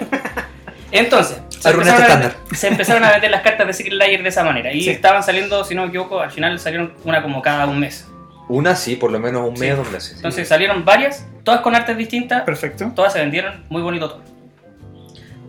Entonces, 0.91 1.41
se 1.49 1.69
empezaron, 1.69 2.01
a, 2.01 2.05
estándar. 2.05 2.35
se 2.53 2.67
empezaron 2.67 3.03
a 3.03 3.11
vender 3.11 3.31
las 3.31 3.41
cartas 3.41 3.67
de 3.67 3.73
Secret 3.73 3.93
Lair 3.95 4.23
de 4.23 4.29
esa 4.29 4.43
manera. 4.43 4.71
Y 4.71 4.81
Sí. 4.81 4.89
estaban 4.89 5.23
saliendo, 5.23 5.63
si 5.63 5.75
no 5.75 5.83
me 5.83 5.87
equivoco, 5.89 6.19
al 6.19 6.31
final 6.31 6.59
salieron 6.59 6.93
una 7.03 7.21
como 7.21 7.41
cada 7.41 7.65
un 7.65 7.79
mes. 7.79 8.07
Una 8.47 8.75
sí, 8.75 8.95
por 8.95 9.11
lo 9.11 9.19
menos 9.19 9.47
un 9.47 9.59
mes 9.59 9.73
o 9.73 9.77
dos 9.77 9.91
meses. 9.91 10.13
Entonces 10.17 10.47
salieron 10.47 10.85
varias, 10.85 11.25
todas 11.43 11.61
con 11.61 11.75
artes 11.75 11.97
distintas, 11.97 12.43
Perfecto. 12.43 12.91
todas 12.95 13.13
se 13.13 13.19
vendieron, 13.19 13.63
muy 13.69 13.81
bonito 13.81 14.09
todo. 14.09 14.21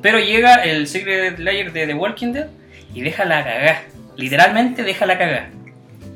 Pero 0.03 0.19
llega 0.19 0.57
el 0.65 0.87
Secret 0.87 1.39
Lair 1.39 1.73
de 1.73 1.87
The 1.87 1.95
Walking 1.95 2.33
Dead 2.33 2.47
y 2.95 3.03
deja 3.03 3.25
la 3.25 3.45
cagá. 3.45 3.83
Literalmente 4.17 4.83
deja 4.83 5.05
la 5.07 5.19
cagá. 5.19 5.51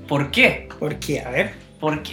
¿Por 0.08 0.30
qué? 0.30 0.68
¿Por 0.78 0.96
qué? 0.96 1.20
A 1.20 1.30
ver. 1.30 1.52
Porque 1.78 2.12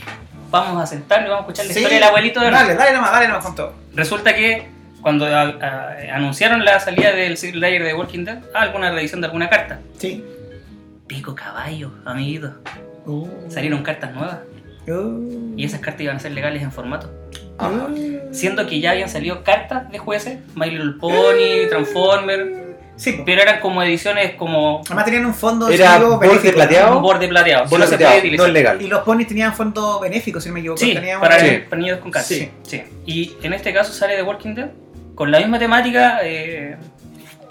vamos 0.50 0.82
a 0.82 0.86
sentarnos 0.86 1.28
y 1.28 1.32
vamos 1.32 1.46
a 1.46 1.48
escuchar 1.48 1.66
la 1.68 1.74
Sí. 1.74 1.80
historia 1.80 2.00
del 2.00 2.08
abuelito 2.08 2.40
de 2.42 2.52
Dale, 2.52 2.76
dale 2.76 2.94
nomás, 2.94 3.12
dale 3.12 3.28
nomás 3.28 3.46
con 3.46 3.56
todo. 3.56 3.74
Resulta 3.94 4.34
que 4.36 4.68
cuando 5.02 5.26
a- 5.26 5.42
a- 5.42 5.96
anunciaron 6.16 6.66
la 6.66 6.80
salida 6.80 7.12
del 7.14 7.38
Secret 7.38 7.62
Lair 7.62 7.84
de 7.84 7.90
The 7.90 7.96
Walking 7.96 8.26
Dead, 8.26 8.40
ah, 8.54 8.62
alguna 8.62 8.92
reedición 8.92 9.22
de 9.22 9.28
alguna 9.28 9.50
carta. 9.50 9.80
Sí. 9.98 10.24
Pico 11.08 11.36
caballo, 11.36 11.92
amiguito. 12.06 12.54
Uh. 13.06 13.28
Salieron 13.50 13.84
cartas 13.84 14.14
nuevas. 14.14 14.40
Y 15.56 15.66
esas 15.66 15.80
cartas 15.82 16.02
iban 16.02 16.16
a 16.16 16.20
ser 16.20 16.32
legales 16.32 16.64
en 16.64 16.72
formato. 16.72 17.12
Ajá. 17.58 17.88
Siendo 18.32 18.66
que 18.68 18.80
ya 18.80 18.92
habían 18.92 19.10
salido 19.10 19.44
cartas 19.44 19.90
de 19.92 19.98
jueces, 19.98 20.40
My 20.56 20.70
Little 20.70 20.94
Pony, 21.00 21.68
Transformer, 21.70 22.68
Sí. 22.96 23.22
pero 23.26 23.42
eran 23.42 23.60
como 23.60 23.84
ediciones 23.84 24.34
como 24.36 24.82
Además 24.86 25.06
tenían 25.06 25.26
un 25.26 25.34
fondo 25.34 25.68
Era 25.70 26.00
borde 26.00 26.28
benéfico, 26.28 26.54
plateado. 26.56 26.96
un 26.98 27.04
borde 27.04 27.28
plateado. 27.28 27.68
Bola 27.68 27.86
no 27.86 27.92
se 27.92 27.98
puede 27.98 28.38
no 28.38 28.46
es 28.46 28.54
legal. 28.54 28.82
Y 28.82 28.88
los 28.88 29.02
ponis 29.02 29.28
tenían 29.28 29.54
fondo 29.54 30.00
benéfico, 30.00 30.40
si 30.40 30.50
no 30.50 30.54
me 30.54 30.60
equivoco. 30.62 30.80
Sí, 30.80 30.94
Tenían 30.94 31.20
para, 31.20 31.40
Sí. 31.40 31.58
para 31.70 31.82
niños 31.82 32.00
con 32.00 32.10
cáncer. 32.12 32.50
Sí. 32.64 32.82
Sí. 32.82 32.84
Y 33.06 33.36
en 33.46 33.54
este 33.54 33.74
caso 33.74 33.92
sale 33.94 34.16
The 34.16 34.24
Walking 34.24 34.54
Dead 34.56 34.70
con 35.16 35.30
la 35.32 35.40
misma 35.40 35.60
temática. 35.60 36.20
eh, 36.24 36.78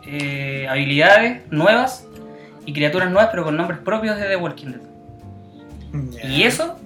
eh, 0.09 0.67
habilidades 0.71 1.43
nuevas 1.51 2.07
y 2.65 2.73
criaturas 2.73 3.11
nuevas, 3.11 3.29
pero 3.31 3.45
con 3.45 3.57
nombres 3.57 3.81
propios 3.81 4.17
de 4.19 4.27
The 4.29 4.37
Walking 4.37 4.67
Dead. 4.73 4.81
Y 6.29 6.43
eso 6.45 6.79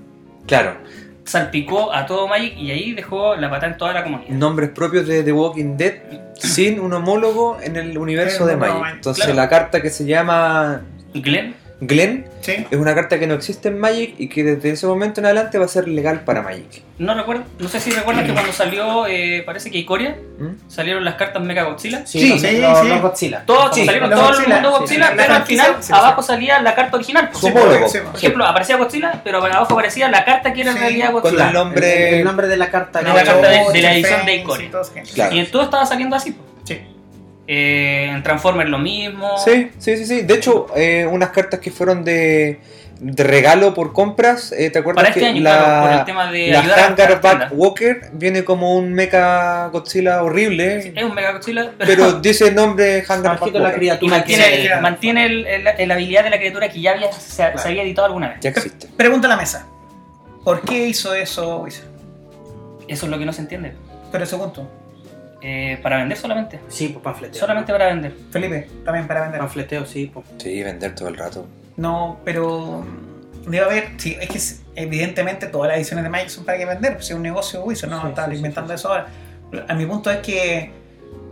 Claro, 0.47 0.77
salpicó 1.25 1.93
a 1.93 2.07
todo 2.07 2.29
Magic 2.29 2.57
y 2.57 2.71
ahí 2.71 2.93
dejó 2.93 3.37
la 3.37 3.49
patada 3.49 3.73
en 3.73 3.79
toda 3.79 3.93
la 3.93 4.03
comunidad. 4.03 4.31
nombres 4.31 4.71
propios 4.71 5.07
de 5.07 5.23
The 5.23 5.33
Walking 5.33 5.77
Dead 5.77 5.95
sin 6.35 6.81
un 6.81 6.93
homólogo 6.93 7.59
en 7.63 7.77
el 7.77 7.97
universo 7.97 8.47
de 8.47 8.57
Magic. 8.57 8.95
Entonces 8.95 9.25
claro. 9.25 9.41
la 9.41 9.49
carta 9.49 9.81
que 9.81 9.91
se 9.91 10.05
llama 10.05 10.83
Glenn, 11.15 11.55
Glenn 11.81 12.27
Sí. 12.43 12.67
es 12.71 12.79
una 12.79 12.95
carta 12.95 13.19
que 13.19 13.27
no 13.27 13.35
existe 13.35 13.69
en 13.69 13.79
Magic 13.79 14.15
y 14.19 14.29
que 14.29 14.43
desde 14.45 14.71
ese 14.71 14.87
momento 14.87 15.21
en 15.21 15.27
adelante 15.27 15.59
va 15.59 15.65
a 15.65 15.69
ser 15.69 15.89
legal 15.89 16.21
para 16.25 16.43
Magic. 16.43 16.83
no 16.99 17.15
recuerdo, 17.15 17.45
no 17.59 17.69
sé 17.69 17.81
si 17.81 17.91
recuerdan 17.91 18.27
que 18.27 18.33
cuando 18.35 18.53
salió, 18.53 19.07
eh, 19.07 19.43
parece 19.47 19.71
que 19.71 19.79
Ikoria, 19.79 20.17
¿Mm? 20.39 20.69
salieron 20.69 21.03
las 21.05 21.15
cartas 21.15 21.43
Mega 21.43 21.65
Godzilla. 21.65 22.05
Sí, 22.07 22.21
Sí, 22.21 22.29
los, 22.29 22.41
sí, 22.43 22.59
los- 22.59 22.81
sí. 22.81 22.89
los 22.89 23.01
Godzilla. 23.03 23.43
Todos 23.47 23.75
Sí, 23.75 23.87
salieron 23.87 24.11
los 24.11 24.19
todo 24.19 24.29
Godzilla, 24.29 24.57
el 24.57 24.63
mundo 24.63 24.79
Godzilla, 24.79 25.13
pero 25.17 25.35
al 25.35 25.43
final 25.45 25.77
sí, 25.81 25.87
sí. 25.87 25.93
abajo 25.95 26.23
salía 26.23 26.61
la 26.61 26.75
carta 26.75 26.97
original. 26.97 27.31
Sí, 27.33 27.51
Por 27.51 27.73
ejemplo, 28.17 28.45
aparecía 28.47 28.77
Godzilla, 28.77 29.21
pero 29.25 29.39
abajo 29.39 29.73
aparecía 29.73 30.09
la 30.11 30.25
carta 30.27 30.53
que 30.53 30.61
era 30.61 30.73
en 30.73 30.79
realidad 30.79 31.13
Con 31.13 31.23
Godzilla. 31.23 31.47
el 31.49 31.55
nombre. 31.55 32.09
El, 32.09 32.15
el 32.17 32.25
nombre 32.25 32.49
de 32.49 32.57
la 32.59 32.71
carta. 32.71 32.99
De 33.01 33.09
no, 33.09 33.15
la 33.15 33.25
carta 33.25 33.49
de- 33.49 33.81
la 33.83 33.93
edición 33.95 34.27
de 34.27 34.45
gente. 34.45 34.71
Claro. 35.15 35.35
Y 35.37 35.45
todo 35.47 35.63
estaba 35.63 35.87
saliendo 35.87 36.17
así. 36.17 36.33
po. 36.33 36.45
Eh, 37.53 38.09
en 38.15 38.23
Transformers 38.23 38.71
lo 38.71 38.79
mismo. 38.79 39.37
Sí, 39.45 39.73
sí, 39.79 39.97
sí, 39.97 40.07
sí. 40.07 40.23
De 40.23 40.35
hecho, 40.35 40.67
eh, 40.77 41.05
unas 41.05 41.31
cartas 41.31 41.59
que 41.59 41.73
fueron 41.73 42.05
de, 42.05 42.61
de 43.01 43.25
regalo 43.25 43.75
por 43.75 43.93
compras. 43.93 44.53
eh, 44.53 44.71
¿Te 44.71 44.79
acuerdas 44.79 45.03
Para 45.03 45.09
este 45.09 45.21
que 45.21 45.27
año, 45.27 45.41
la, 45.43 45.57
claro, 45.59 45.83
por 45.89 45.99
el 45.99 46.05
tema 46.05 46.31
de 46.31 46.47
la 46.53 46.61
Hangarback 46.61 47.21
tiendas. 47.21 47.53
Walker 47.53 48.01
viene 48.13 48.45
como 48.45 48.77
un 48.77 48.93
mecha 48.93 49.67
Godzilla 49.67 50.23
horrible? 50.23 50.93
Es 50.95 51.03
un 51.03 51.13
Mega 51.13 51.33
Godzilla, 51.33 51.73
pero, 51.79 51.89
Pero 51.91 52.13
dice 52.21 52.47
el 52.47 52.55
nombre 52.55 53.03
Hangarback 53.03 53.41
Bajito 53.41 53.59
la 53.59 53.71
y 53.71 53.73
criatura. 53.73 54.17
mantiene, 54.19 54.45
Sí, 54.45 54.53
el- 54.53 54.67
claro. 54.69 54.83
mantiene 54.83 55.27
el- 55.27 55.47
el- 55.77 55.89
la 55.89 55.95
habilidad 55.95 56.23
de 56.23 56.31
la 56.31 56.39
criatura 56.39 56.69
que 56.69 56.81
ya 56.81 56.93
había, 56.93 57.11
se, 57.11 57.59
se 57.59 57.69
había 57.69 57.83
editado 57.83 58.07
alguna 58.07 58.29
vez. 58.29 58.39
Ya 58.43 58.51
existe. 58.51 58.87
Pregunta 58.97 59.27
a 59.27 59.31
la 59.31 59.37
mesa. 59.37 59.67
¿Por 60.45 60.61
qué 60.61 60.87
hizo 60.87 61.15
eso 61.15 61.59
Wizard? 61.63 61.87
Eso 62.87 63.07
es 63.07 63.11
lo 63.11 63.19
que 63.19 63.25
no 63.27 63.33
se 63.33 63.41
entiende. 63.41 63.73
Pero 64.13 64.25
segundo, 64.25 64.71
Eh, 65.43 65.79
para 65.83 65.97
vender 65.99 66.19
solamente. 66.19 66.61
Sí, 66.69 66.89
pues 66.89 67.03
panfleteo. 67.03 67.41
Solamente 67.41 67.73
para 67.73 67.87
vender. 67.87 68.15
Felipe, 68.31 68.69
también 68.85 69.07
para 69.07 69.23
vender. 69.23 69.41
Panfleteo, 69.41 69.87
sí. 69.87 70.11
Pues. 70.13 70.27
Sí, 70.39 70.63
vender 70.63 70.95
todo 70.95 71.09
el 71.09 71.17
rato. 71.17 71.47
No, 71.77 72.21
pero 72.25 72.85
mm, 73.47 73.51
debe 73.51 73.65
haber, 73.65 73.89
sí, 73.97 74.17
es 74.21 74.29
que 74.29 74.81
evidentemente 74.83 75.47
todas 75.47 75.69
las 75.69 75.79
ediciones 75.79 76.05
de 76.05 76.11
Magic 76.11 76.29
son 76.29 76.45
para 76.45 76.59
que 76.59 76.67
vender, 76.67 76.95
pues 76.95 77.09
es 77.11 77.17
un 77.17 77.23
negocio 77.23 77.63
Wizard, 77.65 77.89
no 77.91 78.03
Sí, 78.03 78.09
estaba 78.09 78.29
sí, 78.29 78.35
inventando 78.37 78.69
sí. 78.71 78.75
eso 78.75 78.89
ahora. 78.91 79.07
A 79.69 79.75
mi 79.75 79.87
punto 79.87 80.11
es 80.11 80.19
que 80.19 80.73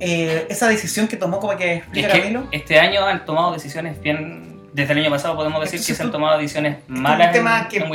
eh, 0.00 0.46
esa 0.48 0.68
decisión 0.68 1.06
que 1.06 1.16
tomó 1.16 1.38
como 1.38 1.56
que 1.56 1.82
Es 1.94 2.06
este 2.52 2.78
año 2.80 3.04
han 3.06 3.24
tomado 3.24 3.52
decisiones 3.52 4.00
bien. 4.00 4.46
Desde 4.72 4.92
el 4.92 5.00
año 5.00 5.10
pasado 5.10 5.34
podemos 5.36 5.60
decir 5.60 5.80
que 5.84 5.92
es 5.92 5.96
se 5.96 6.02
han 6.02 6.08
un- 6.08 6.12
tomado 6.12 6.38
decisiones 6.38 6.78
es 6.78 6.88
un 6.88 7.02
malas 7.02 7.32
tema 7.32 7.60
en, 7.62 7.68
que 7.68 7.76
en 7.78 7.88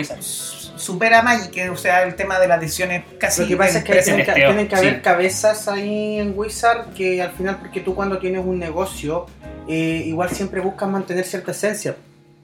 supera 0.75 1.19
a 1.19 1.21
Magic, 1.21 1.71
o 1.71 1.77
sea, 1.77 2.03
el 2.03 2.15
tema 2.15 2.39
de 2.39 2.47
las 2.47 2.59
decisiones 2.59 3.03
casi 3.19 3.43
Lo 3.43 3.47
que 3.47 3.57
pasa 3.57 3.77
es 3.79 3.83
que 3.83 3.93
tienen 3.93 4.17
que, 4.17 4.25
testeo, 4.25 4.49
tienen 4.49 4.67
que 4.67 4.75
haber 4.75 4.95
sí. 4.95 5.01
cabezas 5.01 5.67
ahí 5.67 6.19
en 6.19 6.33
Wizard 6.35 6.93
que 6.93 7.21
al 7.21 7.31
final, 7.31 7.57
porque 7.59 7.81
tú 7.81 7.95
cuando 7.95 8.17
tienes 8.17 8.43
un 8.45 8.59
negocio, 8.59 9.27
eh, 9.67 10.03
igual 10.05 10.29
siempre 10.29 10.61
buscas 10.61 10.89
mantener 10.89 11.25
cierta 11.25 11.51
esencia 11.51 11.95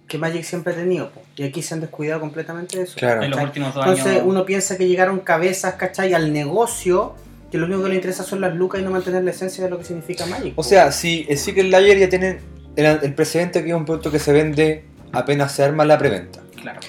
que 0.07 0.17
Magic 0.17 0.43
siempre 0.43 0.73
ha 0.73 0.75
tenido. 0.75 1.11
po. 1.11 1.21
Y 1.35 1.43
aquí 1.43 1.61
se 1.61 1.73
han 1.73 1.81
descuidado 1.81 2.19
completamente 2.19 2.77
de 2.77 2.83
eso. 2.83 2.95
Claro. 2.97 3.23
En 3.23 3.31
los 3.31 3.41
últimos 3.41 3.73
dos 3.73 3.85
Entonces 3.85 4.13
años. 4.13 4.23
uno 4.25 4.45
piensa 4.45 4.77
que 4.77 4.87
llegaron 4.87 5.19
cabezas, 5.19 5.75
¿cachai? 5.75 6.13
Al 6.13 6.33
negocio, 6.33 7.15
que 7.51 7.57
lo 7.57 7.67
único 7.67 7.83
que 7.83 7.89
le 7.89 7.95
interesa 7.95 8.23
son 8.23 8.41
las 8.41 8.55
lucas 8.55 8.81
y 8.81 8.83
no 8.83 8.91
mantener 8.91 9.23
la 9.23 9.31
esencia 9.31 9.63
de 9.63 9.69
lo 9.69 9.77
que 9.77 9.85
significa 9.85 10.25
Magic. 10.25 10.53
O 10.53 10.55
po. 10.57 10.63
sea, 10.63 10.91
si 10.91 11.25
el 11.29 11.37
Secret 11.37 11.67
Layer 11.67 11.99
ya 11.99 12.09
tienen 12.09 12.39
el, 12.75 12.85
el 12.85 13.13
precedente 13.13 13.63
que 13.63 13.69
es 13.69 13.75
un 13.75 13.85
producto 13.85 14.11
que 14.11 14.19
se 14.19 14.33
vende 14.33 14.85
apenas 15.11 15.51
se 15.51 15.63
arma 15.63 15.85
la 15.85 15.97
preventa. 15.97 16.41
Claro. 16.59 16.79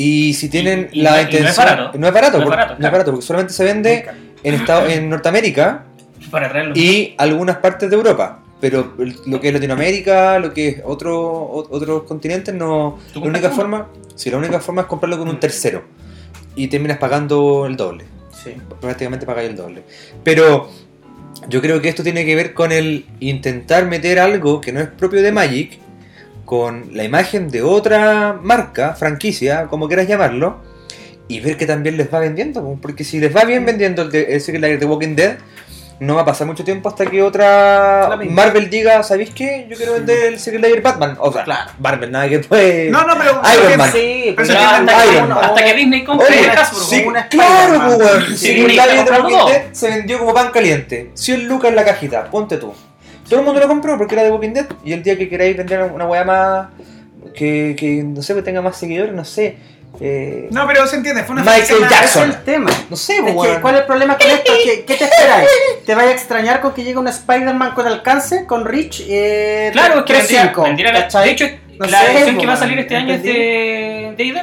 Y 0.00 0.32
si 0.34 0.48
tienen 0.48 0.88
Y- 0.92 1.02
la 1.02 1.10
no 1.10 1.16
es 1.16 1.22
intención. 1.24 1.56
barato. 1.56 1.98
No 1.98 2.06
es 2.06 2.14
barato, 2.14 2.38
No 2.38 2.44
es 2.44 2.50
barato, 2.50 2.76
no 2.78 2.86
es 2.86 2.92
barato, 2.92 3.10
porque 3.10 3.26
solamente 3.26 3.52
se 3.52 3.64
vende 3.64 4.04
en, 4.44 4.54
Estado, 4.54 4.86
en 4.86 5.10
Norteamérica 5.10 5.84
Para 6.30 6.48
traerlo. 6.48 6.72
y 6.76 7.14
algunas 7.18 7.56
partes 7.56 7.90
de 7.90 7.96
Europa. 7.96 8.44
Pero 8.60 8.94
lo 9.26 9.40
que 9.40 9.48
es 9.48 9.54
Latinoamérica, 9.54 10.38
lo 10.38 10.52
que 10.52 10.68
es 10.68 10.82
otro, 10.84 11.50
otros 11.70 12.02
continentes, 12.04 12.54
no. 12.54 12.98
¿Tú 13.12 13.20
La 13.20 13.26
única 13.26 13.50
forma. 13.50 13.88
Sí, 14.14 14.30
la 14.30 14.36
única 14.38 14.58
forma 14.60 14.82
es 14.82 14.86
comprarlo 14.88 15.18
con 15.18 15.28
un 15.28 15.38
tercero. 15.40 15.82
Y 16.56 16.66
terminas 16.68 16.98
pagando 16.98 17.66
el 17.66 17.76
doble. 17.76 18.04
Sí. 18.32 18.54
Prácticamente 18.80 19.26
pagáis 19.26 19.50
el 19.50 19.56
doble. 19.56 19.82
Pero 20.24 20.70
yo 21.48 21.60
creo 21.60 21.80
que 21.80 21.88
esto 21.88 22.02
tiene 22.02 22.24
que 22.24 22.34
ver 22.34 22.52
con 22.54 22.72
el 22.72 23.06
intentar 23.20 23.86
meter 23.86 24.18
algo 24.18 24.60
que 24.60 24.72
no 24.72 24.80
es 24.80 24.88
propio 24.88 25.22
de 25.22 25.30
Magic 25.32 25.78
con 26.48 26.88
la 26.94 27.04
imagen 27.04 27.50
de 27.50 27.60
otra 27.62 28.38
marca, 28.42 28.94
franquicia, 28.94 29.66
como 29.66 29.86
quieras 29.86 30.08
llamarlo, 30.08 30.56
y 31.28 31.40
ver 31.40 31.58
que 31.58 31.66
también 31.66 31.98
les 31.98 32.12
va 32.12 32.20
vendiendo. 32.20 32.62
po. 32.62 32.78
Porque 32.80 33.04
si 33.04 33.20
les 33.20 33.36
va 33.36 33.44
bien 33.44 33.66
vendiendo 33.66 34.00
el, 34.00 34.10
de, 34.10 34.22
el 34.34 34.40
Secret 34.40 34.62
Lair 34.62 34.78
de 34.78 34.86
Walking 34.86 35.14
Dead, 35.14 35.36
no 36.00 36.14
va 36.14 36.22
a 36.22 36.24
pasar 36.24 36.46
mucho 36.46 36.64
tiempo 36.64 36.88
hasta 36.88 37.04
que 37.04 37.22
otra. 37.22 38.18
Marvel 38.30 38.70
diga, 38.70 39.02
¿sabéis 39.02 39.28
qué? 39.34 39.66
Yo 39.68 39.76
quiero 39.76 39.92
vender 39.92 40.24
el 40.32 40.38
Secret 40.40 40.62
Lair 40.62 40.80
Batman. 40.80 41.18
O 41.20 41.30
sea, 41.30 41.44
Claro. 41.44 41.70
Marvel, 41.80 42.10
nada 42.10 42.26
que 42.30 42.38
puede... 42.38 42.88
No, 42.88 43.06
no, 43.06 43.12
pero 43.18 43.42
Iron 43.54 43.76
Man. 43.76 43.92
Sí, 43.92 44.22
Pero 44.24 44.36
pues 44.36 44.48
que 44.48 44.56
hasta, 44.56 45.02
que, 45.04 45.12
Iron 45.16 45.28
Man. 45.28 45.38
hasta 45.42 45.64
que 45.66 45.74
Disney 45.74 46.04
compre 46.04 46.28
Oye, 46.28 46.48
Hasbro. 46.50 46.78
sí, 46.80 46.96
como 47.00 47.08
una 47.10 47.28
claro, 47.28 47.82
pues, 47.88 47.98
weón. 47.98 48.36
Sí, 48.38 48.60
el. 48.60 48.74
Dead 48.74 49.64
se 49.72 49.88
vendió 49.90 50.18
como 50.18 50.32
pan 50.32 50.50
caliente. 50.50 51.10
100 51.12 51.46
lucas 51.46 51.68
en 51.68 51.76
la 51.76 51.84
cajita, 51.84 52.30
ponte 52.30 52.56
tú. 52.56 52.72
Todo 53.28 53.40
el 53.40 53.46
mundo 53.46 53.60
lo 53.60 53.68
compró 53.68 53.96
porque 53.98 54.14
era 54.14 54.24
de 54.24 54.30
Walking 54.30 54.52
Dead. 54.52 54.66
Y 54.84 54.92
el 54.92 55.02
día 55.02 55.16
que 55.18 55.28
queráis 55.28 55.56
vender 55.56 55.82
una 55.82 56.06
weá 56.06 56.24
más. 56.24 56.68
Que, 57.34 57.76
que 57.78 58.02
no 58.02 58.22
sé, 58.22 58.34
que 58.34 58.42
tenga 58.42 58.60
más 58.62 58.76
seguidores, 58.76 59.14
no 59.14 59.24
sé. 59.24 59.56
Eh, 60.00 60.48
No, 60.50 60.66
pero 60.66 60.86
se 60.86 60.96
entiende, 60.96 61.24
fue 61.24 61.34
una 61.34 61.42
Michael 61.44 61.88
Jackson. 61.88 62.22
Ese 62.22 62.30
es 62.30 62.36
el 62.36 62.44
tema. 62.44 62.70
no 62.90 62.96
sé, 62.96 63.16
Es 63.16 63.32
pues, 63.34 63.50
que. 63.54 63.60
¿Cuál 63.60 63.74
es 63.74 63.80
el 63.82 63.86
problema 63.86 64.16
con 64.18 64.26
esto? 64.30 64.52
¿Qué, 64.64 64.84
qué 64.84 64.94
te 64.94 65.04
esperáis? 65.04 65.48
¿Te 65.86 65.94
vaya 65.94 66.08
a 66.10 66.12
extrañar 66.12 66.60
con 66.60 66.72
que 66.74 66.84
llegue 66.84 66.98
un 66.98 67.08
Spider-Man 67.08 67.72
con 67.74 67.86
alcance, 67.86 68.44
con 68.46 68.64
Rich? 68.64 69.04
Eh, 69.08 69.70
Claro, 69.72 70.00
es 70.00 70.04
que 70.04 70.12
vendría, 70.14 70.52
3-5, 70.52 70.62
vendría 70.64 70.92
la, 70.92 71.20
de 71.22 71.30
hecho, 71.30 71.46
No 71.78 71.86
la 71.86 72.00
sé, 72.00 72.12
edición 72.12 72.34
po, 72.34 72.40
que 72.40 72.46
va 72.46 72.52
a 72.52 72.56
salir 72.56 72.78
este 72.78 72.96
año 72.96 73.14
es 73.14 73.22
de, 73.22 74.14
de 74.16 74.24
ID, 74.24 74.36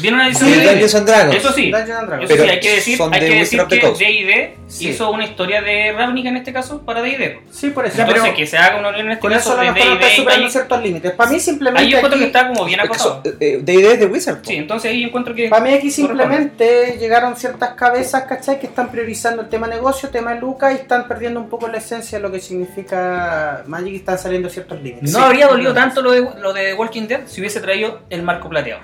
Viene 0.00 0.16
una 0.16 0.28
edición 0.28 0.50
Sí, 0.50 0.56
de 0.58 0.64
Dungeons 0.66 0.94
and 0.94 1.06
Dragons. 1.08 1.34
Eso 1.36 1.52
sí, 1.52 1.70
Dungeons 1.70 1.90
and 1.98 2.08
Dragons. 2.08 2.24
eso 2.30 2.34
Pero 2.34 2.44
sí, 2.44 2.50
hay 2.50 2.60
que 2.60 2.74
decir, 2.74 2.98
hay 3.02 3.20
de 3.20 3.26
que 3.28 3.34
decir 3.34 3.62
que. 3.68 3.76
D&D 3.76 4.54
Sí. 4.68 4.88
hizo 4.90 5.10
una 5.10 5.24
historia 5.24 5.62
de 5.62 5.92
Ravnica 5.92 6.28
en 6.28 6.36
este 6.36 6.52
caso 6.52 6.82
para 6.84 7.00
D&D. 7.00 7.40
Sí, 7.50 7.70
por 7.70 7.86
eso. 7.86 7.98
Entonces 8.00 8.22
pero- 8.24 8.36
que 8.36 8.46
se 8.46 8.58
haga 8.58 8.78
una 8.78 8.90
unión 8.90 9.06
en 9.06 9.12
este 9.12 9.22
Con 9.22 9.32
eso 9.32 9.48
caso 9.50 9.60
a 9.60 9.62
de 9.62 9.68
está 9.68 9.80
D&D 9.94 10.12
y 10.12 10.16
superando 10.16 10.50
ciertos 10.50 10.82
límites. 10.82 11.12
Para 11.12 11.30
mí 11.30 11.40
simplemente 11.40 11.84
ahí 11.84 11.90
yo 11.90 11.96
encuentro 11.98 12.18
que 12.20 12.26
está 12.26 12.48
como 12.48 12.64
bien 12.66 12.80
Es 12.80 12.84
acotado. 12.86 13.22
son- 13.24 13.36
eh, 13.40 13.58
de 13.62 13.74
idea 13.74 13.94
de 13.96 14.06
Wizard. 14.06 14.38
Sí, 14.44 14.56
entonces 14.56 14.90
ahí 14.90 15.04
encuentro 15.04 15.34
que... 15.34 15.48
para 15.48 15.62
mí 15.64 15.72
aquí 15.72 15.90
simplemente 15.90 16.96
llegaron 17.00 17.36
ciertas 17.36 17.70
cabezas, 17.70 18.24
¿cachai? 18.24 18.60
Que 18.60 18.66
están 18.66 18.90
priorizando 18.90 19.42
el 19.42 19.48
tema 19.48 19.66
negocio, 19.66 20.10
tema 20.10 20.34
Lucas 20.34 20.72
y 20.72 20.76
están 20.76 21.08
perdiendo 21.08 21.40
un 21.40 21.48
poco 21.48 21.68
la 21.68 21.78
esencia 21.78 22.18
de 22.18 22.22
lo 22.22 22.30
que 22.30 22.40
significa 22.40 23.62
Magic 23.66 23.92
y 23.94 23.96
están 23.96 24.18
saliendo 24.18 24.48
ciertos 24.50 24.80
límites. 24.82 25.12
No 25.12 25.20
habría 25.20 25.46
dolido 25.46 25.72
tanto 25.72 26.02
lo 26.02 26.10
de, 26.12 26.26
lo 26.40 26.52
de 26.52 26.74
Walking 26.74 27.06
Dead 27.08 27.20
si 27.26 27.40
hubiese 27.40 27.60
traído 27.60 28.00
el 28.10 28.22
marco 28.22 28.48
plateado. 28.48 28.80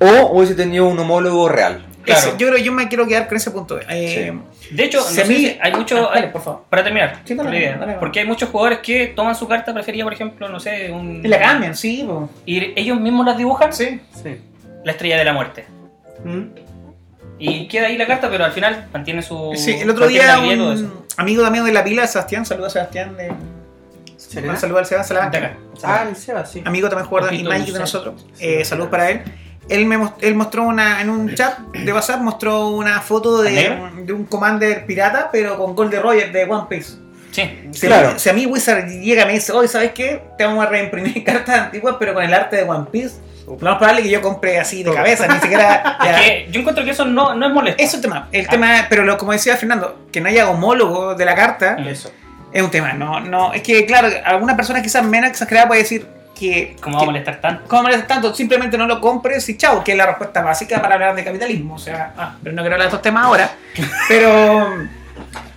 O 0.00 0.26
hubiese 0.36 0.54
tenido 0.54 0.86
un 0.86 0.98
homólogo 0.98 1.48
real. 1.48 1.84
Claro. 2.02 2.20
Ese- 2.20 2.30
yo 2.32 2.48
creo 2.48 2.54
que 2.56 2.62
yo 2.62 2.72
me 2.72 2.86
quiero 2.88 3.06
quedar 3.06 3.26
con 3.28 3.36
ese 3.38 3.50
punto. 3.50 3.78
Eh, 3.88 4.32
De 4.70 4.84
hecho, 4.84 5.00
Si 5.02 5.18
no 5.18 5.22
sé 5.24 5.28
mí- 5.28 5.36
si 5.36 5.58
hay 5.60 5.72
muchos... 5.72 6.08
Ah, 6.12 6.20
por 6.32 6.42
favor. 6.42 6.64
para 6.68 6.84
terminar, 6.84 7.20
Sí, 7.24 7.34
dale, 7.34 7.50
la 7.50 7.56
idea, 7.56 7.70
dale, 7.72 7.86
dale. 7.86 7.98
porque 7.98 8.20
hay 8.20 8.26
muchos 8.26 8.48
jugadores 8.50 8.80
que 8.80 9.06
toman 9.08 9.34
su 9.34 9.46
carta 9.48 9.72
preferida, 9.72 10.04
por 10.04 10.12
ejemplo, 10.12 10.48
no 10.48 10.60
sé, 10.60 10.90
un... 10.92 11.24
Y 11.24 11.28
la 11.28 11.38
cambian, 11.38 11.74
sí, 11.74 12.04
po. 12.06 12.28
Y 12.44 12.78
ellos 12.78 13.00
mismos 13.00 13.24
las 13.26 13.36
dibujan, 13.38 13.72
sí. 13.72 14.00
Sí. 14.22 14.36
la 14.84 14.92
estrella 14.92 15.16
de 15.16 15.24
la 15.24 15.32
muerte. 15.32 15.64
¿Mm? 16.24 16.42
Y 17.38 17.68
queda 17.68 17.86
ahí 17.88 17.96
la 17.96 18.06
carta, 18.06 18.28
pero 18.30 18.44
al 18.44 18.52
final 18.52 18.86
mantiene 18.92 19.22
su... 19.22 19.52
Sí, 19.56 19.72
el 19.80 19.88
otro 19.90 20.06
día 20.06 20.38
un 20.40 21.04
amigo 21.16 21.42
también 21.42 21.64
de 21.64 21.72
la 21.72 21.82
pila, 21.84 22.06
Sebastián, 22.06 22.44
saludos 22.46 22.68
a 22.72 22.80
Sebastián. 22.80 23.16
De... 23.16 23.32
¿Serena? 24.16 24.52
Un 24.54 24.58
saludo 24.58 24.78
al 24.78 24.86
Sebastián 24.86 25.18
Salamanca. 25.30 25.56
Ah, 25.82 26.06
el 26.08 26.16
Seba, 26.16 26.44
sí. 26.46 26.62
Amigo 26.64 26.88
también 26.88 27.08
jugador 27.08 27.30
de 27.30 27.42
Magic 27.44 27.72
de 27.72 27.78
nosotros. 27.80 28.26
Eh, 28.38 28.64
saludos 28.64 28.90
para 28.90 29.10
él. 29.10 29.22
Él, 29.68 29.86
me, 29.86 29.96
mos- 29.98 30.12
él 30.20 30.34
mostró 30.34 30.64
una, 30.64 31.00
en 31.00 31.08
un 31.10 31.34
chat 31.34 31.58
de 31.58 31.92
WhatsApp, 31.92 32.20
mostró 32.20 32.68
una 32.68 33.00
foto 33.00 33.40
de, 33.42 33.50
¿Negro? 33.52 33.90
de 34.04 34.12
un 34.12 34.24
Commander 34.26 34.84
pirata, 34.86 35.30
pero 35.32 35.56
con 35.56 35.74
Gold 35.74 35.90
de 35.90 36.00
Roger 36.00 36.32
de 36.32 36.44
One 36.44 36.66
Piece. 36.68 36.94
Sí. 37.30 37.68
Si, 37.72 37.86
Claro. 37.86 38.08
a 38.10 38.12
mí, 38.12 38.18
si 38.18 38.28
a 38.28 38.32
mí 38.32 38.46
Wizard 38.46 38.86
llega 38.88 39.22
y 39.22 39.26
me 39.26 39.32
dice, 39.32 39.52
oye, 39.52 39.66
¿sabes 39.68 39.92
qué? 39.92 40.22
Te 40.38 40.44
vamos 40.44 40.64
a 40.64 40.68
reimprimir 40.68 41.24
cartas 41.24 41.58
antiguas, 41.58 41.96
pero 41.98 42.14
con 42.14 42.22
el 42.22 42.32
arte 42.34 42.56
de 42.56 42.62
One 42.64 42.86
Piece. 42.92 43.16
Lo 43.46 43.56
más 43.58 43.76
probable 43.76 44.00
es 44.00 44.06
que 44.06 44.10
yo 44.12 44.22
compre 44.22 44.58
así 44.58 44.82
de 44.82 44.94
cabeza, 44.94 45.26
ni 45.26 45.38
siquiera. 45.40 45.98
Que 46.24 46.48
yo 46.50 46.60
encuentro 46.60 46.82
que 46.84 46.90
eso 46.92 47.04
no, 47.04 47.34
no 47.34 47.46
es 47.46 47.52
molesto. 47.52 47.82
Eso 47.82 47.88
es 47.90 47.94
el 47.96 48.00
tema. 48.02 48.28
El 48.32 48.48
tema, 48.48 48.86
pero 48.88 49.04
lo, 49.04 49.18
como 49.18 49.32
decía 49.32 49.56
Fernando, 49.56 50.06
que 50.12 50.20
no 50.20 50.28
haya 50.28 50.48
homólogo 50.48 51.14
de 51.14 51.24
la 51.26 51.34
carta 51.34 51.76
Eso. 51.86 52.10
es 52.52 52.62
un 52.62 52.70
tema. 52.70 52.92
No, 52.94 53.20
no, 53.20 53.52
es 53.52 53.60
que 53.62 53.84
claro, 53.84 54.08
alguna 54.24 54.56
persona 54.56 54.80
quizás 54.80 55.04
menos 55.04 55.28
exagerada 55.28 55.66
puede 55.68 55.82
decir 55.82 56.06
que. 56.34 56.76
¿Cómo 56.80 56.96
va 56.98 57.02
a 57.02 57.06
molestar 57.06 57.40
tanto? 57.40 57.64
¿Cómo 57.68 57.82
molestas 57.82 58.08
tanto? 58.08 58.34
Simplemente 58.34 58.76
no 58.76 58.86
lo 58.86 59.00
compres 59.00 59.48
y 59.48 59.56
chao, 59.56 59.82
que 59.84 59.92
es 59.92 59.98
la 59.98 60.06
respuesta 60.06 60.42
básica 60.42 60.80
para 60.82 60.94
hablar 60.94 61.14
de 61.14 61.24
capitalismo. 61.24 61.74
O 61.74 61.78
sea, 61.78 62.12
ah, 62.16 62.36
pero 62.42 62.54
no 62.54 62.62
quiero 62.62 62.74
hablar 62.74 62.88
de 62.88 62.96
estos 62.96 63.02
temas 63.02 63.24
ahora. 63.24 63.50
Pero 64.08 64.86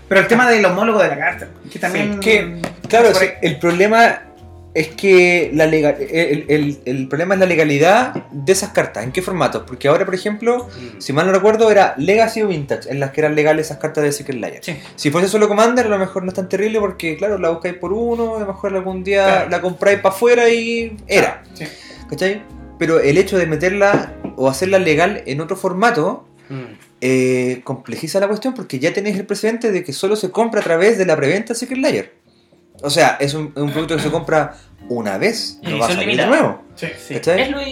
Pero 0.07 0.21
el 0.21 0.27
tema 0.27 0.49
del 0.49 0.63
homólogo 0.65 0.99
de 0.99 1.09
la 1.09 1.17
carta, 1.17 1.47
que 1.71 1.79
también... 1.79 2.19
que, 2.19 2.61
claro, 2.87 3.09
el 3.41 3.59
problema 3.59 4.26
es 4.79 4.89
que 4.89 5.49
la 5.53 5.65
legal, 5.65 5.97
el, 5.99 6.45
el- 6.47 6.77
el 6.85 7.07
problema 7.07 7.33
es 7.33 7.39
la 7.39 7.45
legalidad 7.47 8.13
de 8.31 8.51
esas 8.53 8.69
cartas. 8.71 9.03
¿En 9.03 9.11
qué 9.11 9.21
formatos? 9.21 9.63
Porque 9.65 9.87
ahora, 9.87 10.05
por 10.05 10.13
ejemplo, 10.15 10.69
si 10.99 11.13
mal 11.13 11.25
no 11.25 11.33
recuerdo, 11.33 11.71
era 11.71 11.95
Legacy 11.97 12.43
o 12.43 12.47
Vintage, 12.47 12.89
en 12.91 12.99
las 12.99 13.11
que 13.11 13.21
eran 13.21 13.35
legales 13.35 13.65
esas 13.67 13.77
cartas 13.79 14.03
de 14.03 14.11
Secret 14.11 14.39
Layer. 14.39 14.63
Sí. 14.63 14.77
Si 14.95 15.09
fuese 15.11 15.27
solo 15.27 15.47
Commander, 15.47 15.85
a 15.87 15.89
lo 15.89 15.97
mejor 15.97 16.23
no 16.23 16.29
es 16.29 16.35
tan 16.35 16.47
terrible 16.47 16.79
porque, 16.79 17.17
claro, 17.17 17.37
la 17.37 17.49
buscáis 17.49 17.75
por 17.75 17.91
uno, 17.93 18.35
a 18.37 18.39
lo 18.39 18.45
mejor 18.47 18.75
algún 18.75 19.03
día 19.03 19.25
Claro. 19.25 19.49
la 19.49 19.61
compráis 19.61 19.99
para 19.99 20.13
afuera 20.13 20.49
y 20.49 20.95
era. 21.07 21.43
Sí. 21.53 21.65
¿Cachai? 22.09 22.43
Pero 22.79 22.99
el 22.99 23.17
hecho 23.17 23.37
de 23.37 23.47
meterla 23.47 24.13
o 24.35 24.47
hacerla 24.47 24.77
legal 24.79 25.23
en 25.25 25.41
otro 25.41 25.55
formato 25.57 26.23
Mm. 26.49 26.63
eh, 27.01 27.59
complejiza 27.65 28.19
la 28.21 28.27
cuestión 28.29 28.53
porque 28.53 28.79
ya 28.79 28.93
tenéis 28.93 29.17
el 29.17 29.25
precedente 29.25 29.71
de 29.71 29.83
que 29.83 29.91
solo 29.91 30.15
se 30.15 30.31
compra 30.31 30.61
a 30.61 30.63
través 30.63 30.97
de 30.97 31.05
la 31.05 31.15
preventa 31.17 31.53
Secret 31.53 31.79
Layer. 31.81 32.13
O 32.81 32.89
sea, 32.89 33.17
es 33.19 33.33
un, 33.33 33.51
producto 33.53 33.95
que 33.95 34.01
se 34.01 34.11
compra 34.11 34.55
una 34.89 35.17
vez, 35.17 35.59
no 35.63 35.79
va 35.79 35.85
a 35.85 35.89
salir 35.89 35.99
de 36.01 36.05
limitada. 36.05 36.29
nuevo. 36.29 36.63
Sí. 36.75 36.87
Sí. 37.05 37.13
Es 37.15 37.27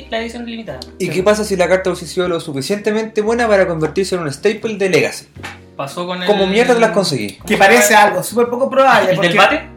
la 0.09 0.19
edición 0.19 0.45
limitada. 0.45 0.79
¿Y 0.99 1.09
qué 1.09 1.23
pasa 1.23 1.43
si 1.43 1.55
la 1.55 1.67
carta 1.67 1.89
hubiese 1.89 2.07
sido 2.07 2.27
lo 2.27 2.39
suficientemente 2.39 3.21
buena 3.21 3.47
para 3.47 3.67
convertirse 3.67 4.15
en 4.15 4.21
un 4.21 4.31
staple 4.31 4.75
de 4.77 4.89
Legacy? 4.89 5.27
Pasó 5.75 6.05
con 6.07 6.21
el. 6.21 6.27
¿Cómo 6.27 6.47
mierda 6.47 6.73
te 6.73 6.79
las 6.79 6.91
conseguí? 6.91 7.37
Que 7.45 7.57
parece 7.57 7.95
algo 7.95 8.23
súper 8.23 8.47
poco 8.47 8.69
probable. 8.69 9.11
¿El 9.11 9.15
porque, 9.15 9.27
del 9.29 9.37
bate? 9.37 9.69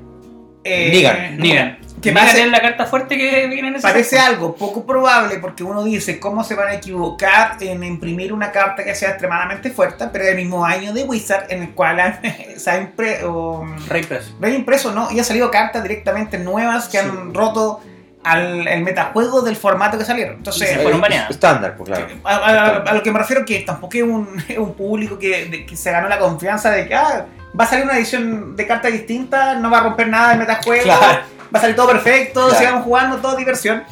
eh, 0.64 0.91
Negan. 0.93 1.39
Nigan. 1.39 1.79
Que 2.01 2.11
Nigan 2.11 2.26
parece- 2.26 2.44
es 2.44 2.51
la 2.51 2.61
carta 2.61 2.86
fuerte 2.86 3.16
que 3.16 3.46
viene 3.49 3.68
en 3.68 3.74
ese 3.76 3.82
Parece 3.82 4.18
algo 4.18 4.55
poco 4.55 4.84
probable 4.86 5.38
porque 5.38 5.64
uno 5.64 5.82
dice 5.84 6.20
cómo 6.20 6.44
se 6.44 6.55
van 6.55 6.68
a 6.68 6.74
equivocar 6.74 7.57
en 7.61 7.82
imprimir 7.84 8.32
una 8.32 8.53
carta 8.53 8.84
que 8.84 8.94
sea 8.94 9.11
extremadamente 9.11 9.70
fuerte, 9.70 10.07
pero 10.12 10.24
del 10.24 10.36
mismo 10.36 10.64
año 10.64 10.92
de 10.92 11.05
Wizard 11.05 11.46
en 11.51 11.62
el 11.62 11.70
cual 11.70 12.01
han- 12.01 12.20
se 12.57 12.70
ha 12.70 12.80
impre- 12.80 13.22
o, 13.24 13.64
Rey 13.88 14.61
preso. 14.64 14.92
no. 14.92 15.11
Y 15.11 15.18
ha 15.20 15.24
salido 15.24 15.51
cartas 15.51 15.82
directamente 15.82 16.38
nuevas 16.38 16.88
que 16.88 16.99
han 16.99 17.32
roto 17.34 17.80
al 18.24 18.66
el 18.66 18.82
metajuego 18.82 19.42
del 19.42 19.57
formato 19.57 19.96
que 19.96 20.05
salieron. 20.05 20.36
Entonces, 20.36 20.76
fueron 20.82 21.01
baneadas. 21.01 21.30
Estándar, 21.30 21.76
pues 21.76 21.88
claro. 21.88 22.07
a, 22.24 22.34
a- 22.36 22.76
a 22.78 22.92
lo 22.94 23.03
que 23.03 23.11
me 23.12 23.18
refiero 23.20 23.44
que 23.44 23.61
tampoco 23.61 23.96
es 23.96 24.03
un, 24.03 24.28
un 24.59 24.74
público 24.74 25.18
que, 25.18 25.46
de- 25.46 25.64
que 25.66 25.76
se 25.76 25.90
ganó 25.90 26.09
la 26.09 26.18
confianza 26.18 26.70
de 26.70 26.86
que 26.88 26.94
ah, 26.94 27.26
va 27.59 27.64
a 27.64 27.66
salir 27.66 27.84
una 27.84 27.96
edición 27.96 28.57
de 28.57 28.66
cartas 28.66 28.92
distinta, 28.92 29.55
no 29.55 29.70
va 29.70 29.78
a 29.78 29.82
romper 29.84 30.09
nada 30.09 30.30
del 30.30 30.38
metajuego, 30.40 30.82
Claro. 30.82 31.20
Va 31.55 31.59
a 31.59 31.61
salir 31.61 31.76
todo 31.76 31.88
perfecto, 31.88 32.40
Claro. 32.46 32.59
sigamos 32.59 32.84
jugando, 32.84 33.16
todo 33.18 33.36
diversión. 33.36 33.82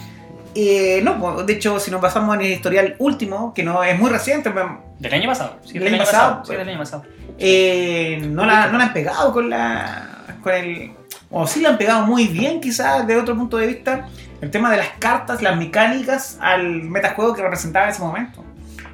Eh, 0.55 1.01
no, 1.03 1.19
pues, 1.21 1.47
de 1.47 1.53
hecho, 1.53 1.79
si 1.79 1.91
nos 1.91 2.01
basamos 2.01 2.35
en 2.37 2.41
el 2.43 2.53
historial 2.53 2.97
último, 2.99 3.53
que 3.53 3.63
no 3.63 3.85
es 3.85 3.99
muy 3.99 4.11
reciente, 4.11 4.51
pues, 4.51 4.65
Del 4.99 5.13
año 5.15 5.29
pasado. 5.29 5.59
Sí, 5.65 5.75
¿Del 5.75 5.85
del 5.85 5.95
año 5.95 6.03
año 6.03 6.05
pasado? 6.11 6.31
pasado. 6.39 6.45
Sí, 6.47 6.53
del 6.59 6.69
año 6.69 6.79
pasado. 6.79 7.03
eh, 7.39 8.21
no, 8.27 8.47
la, 8.47 8.69
no 8.69 8.79
la 8.79 8.85
han 8.85 8.93
pegado 8.93 9.33
con 9.33 9.51
la 9.51 10.09
con 10.43 10.55
el 10.55 10.93
o 11.31 11.47
sí 11.47 11.61
la 11.61 11.71
han 11.71 11.77
pegado 11.79 12.07
muy 12.07 12.29
bien 12.29 12.61
quizás 12.61 13.07
de 13.07 13.17
otro 13.17 13.35
punto 13.37 13.57
de 13.59 13.67
vista 13.67 14.07
el 14.41 14.51
tema 14.51 14.71
de 14.71 14.77
las 14.79 14.89
cartas 14.99 15.43
las 15.43 15.57
mecánicas 15.57 16.39
al 16.41 16.85
metajuego 16.85 17.35
que 17.35 17.43
representaba 17.43 17.87
en 17.87 17.91
ese 17.91 18.01
momento 18.01 18.45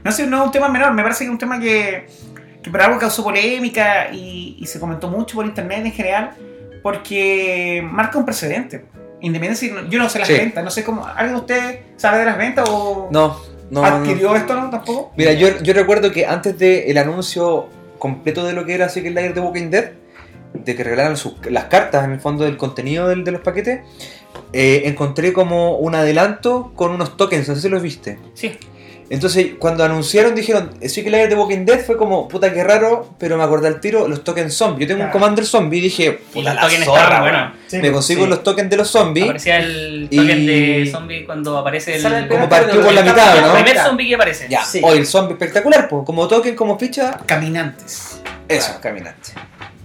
no 0.02 0.10
sé 0.12 0.26
no 0.26 0.38
es 0.38 0.44
un 0.46 0.50
tema 0.50 0.68
menor 0.68 0.92
me 0.94 1.02
parece 1.02 1.20
que 1.20 1.24
es 1.26 1.30
un 1.30 1.38
tema 1.38 1.60
que, 1.60 2.08
que 2.62 2.70
por 2.70 2.80
algo 2.80 2.98
causó 2.98 3.22
polémica 3.22 4.08
y, 4.12 4.56
y 4.58 4.66
se 4.66 4.80
comentó 4.80 5.08
mucho 5.08 5.36
por 5.36 5.44
internet 5.46 5.84
en 5.84 5.92
general 5.92 6.30
porque 6.82 7.82
marca 7.90 8.18
un 8.18 8.24
precedente 8.24 8.84
independiente 9.20 9.88
yo 9.88 9.98
no 9.98 10.08
sé 10.08 10.18
las 10.18 10.28
Sí. 10.28 10.34
ventas 10.34 10.64
no 10.64 10.70
sé 10.70 10.82
cómo 10.84 11.06
alguien 11.06 11.34
de 11.34 11.40
ustedes 11.40 11.78
sabe 11.96 12.18
de 12.18 12.24
las 12.24 12.36
ventas 12.38 12.68
o 12.68 13.08
No, 13.12 13.36
no. 13.70 13.84
adquirió 13.84 14.30
no. 14.30 14.36
esto 14.36 14.54
no 14.54 14.68
tampoco 14.70 15.12
Mira, 15.16 15.32
yo, 15.32 15.60
yo 15.62 15.72
recuerdo 15.74 16.10
que 16.10 16.26
antes 16.26 16.58
del 16.58 16.98
anuncio 16.98 17.68
completo 17.98 18.44
de 18.44 18.52
lo 18.52 18.64
que 18.66 18.74
era 18.74 18.88
Secret 18.88 19.14
Layer 19.14 19.32
de 19.34 19.40
Walking 19.40 19.70
Dead, 19.70 19.92
de 20.54 20.74
que 20.76 20.82
regalaran 20.84 21.16
sus- 21.16 21.34
las 21.48 21.64
cartas 21.66 22.04
en 22.04 22.10
el 22.12 22.20
fondo 22.20 22.44
del 22.44 22.56
contenido 22.56 23.06
del- 23.08 23.22
de 23.24 23.30
los 23.30 23.40
paquetes, 23.42 23.80
eh, 24.52 24.82
encontré 24.86 25.32
como 25.32 25.76
un 25.78 25.94
adelanto 25.94 26.72
con 26.74 26.90
unos 26.90 27.16
tokens, 27.16 27.48
no 27.48 27.54
sé 27.54 27.60
si 27.62 27.68
los 27.68 27.80
viste. 27.80 28.18
Sí. 28.34 28.58
Entonces, 29.12 29.48
cuando 29.58 29.84
anunciaron, 29.84 30.34
dijeron, 30.34 30.70
Secret 30.80 31.08
Layer 31.12 31.28
de 31.28 31.34
Walking 31.34 31.66
Dead 31.66 31.80
fue 31.84 31.98
como, 31.98 32.26
puta 32.28 32.50
que 32.52 32.64
raro, 32.64 33.10
pero 33.18 33.36
me 33.36 33.44
acordé 33.44 33.68
al 33.68 33.78
tiro 33.78 34.08
los 34.08 34.24
tokens 34.24 34.54
zombie. 34.54 34.80
Yo 34.84 34.88
tengo 34.88 35.00
un 35.02 35.10
Claro. 35.10 35.12
Commander 35.12 35.44
zombie 35.44 35.78
y 35.80 35.82
dije, 35.82 36.20
Y 36.30 36.38
puta 36.38 36.54
los 36.54 36.78
la 36.78 36.84
zorra. 36.86 37.54
Me 37.72 37.92
consigo 37.92 38.24
Sí. 38.24 38.30
los 38.30 38.42
tokens 38.42 38.70
de 38.70 38.76
los 38.78 38.88
zombies. 38.88 39.24
Aparecía 39.26 39.58
el 39.58 40.08
Y- 40.10 40.16
token 40.16 40.46
de 40.46 40.88
zombie 40.90 41.26
cuando 41.26 41.58
aparece 41.58 41.96
el. 41.96 42.06
El 42.06 42.12
Como 42.28 42.48
primer 42.48 42.48
partió 42.48 42.82
por 42.82 42.92
la 42.94 43.02
mitad, 43.02 43.40
¿no? 43.40 43.46
el 43.58 43.64
primer 43.64 43.82
zombie 43.84 44.08
que 44.08 44.14
aparece. 44.14 44.46
Ya, 44.48 44.64
Sí. 44.64 44.80
hoy 44.82 44.96
el 44.98 45.06
zombie 45.06 45.34
espectacular, 45.34 45.88
pues, 45.88 46.04
como 46.06 46.26
token, 46.26 46.54
como 46.56 46.78
ficha, 46.78 47.18
caminantes 47.26 48.22
eso, 48.48 48.78
caminante. 48.80 49.30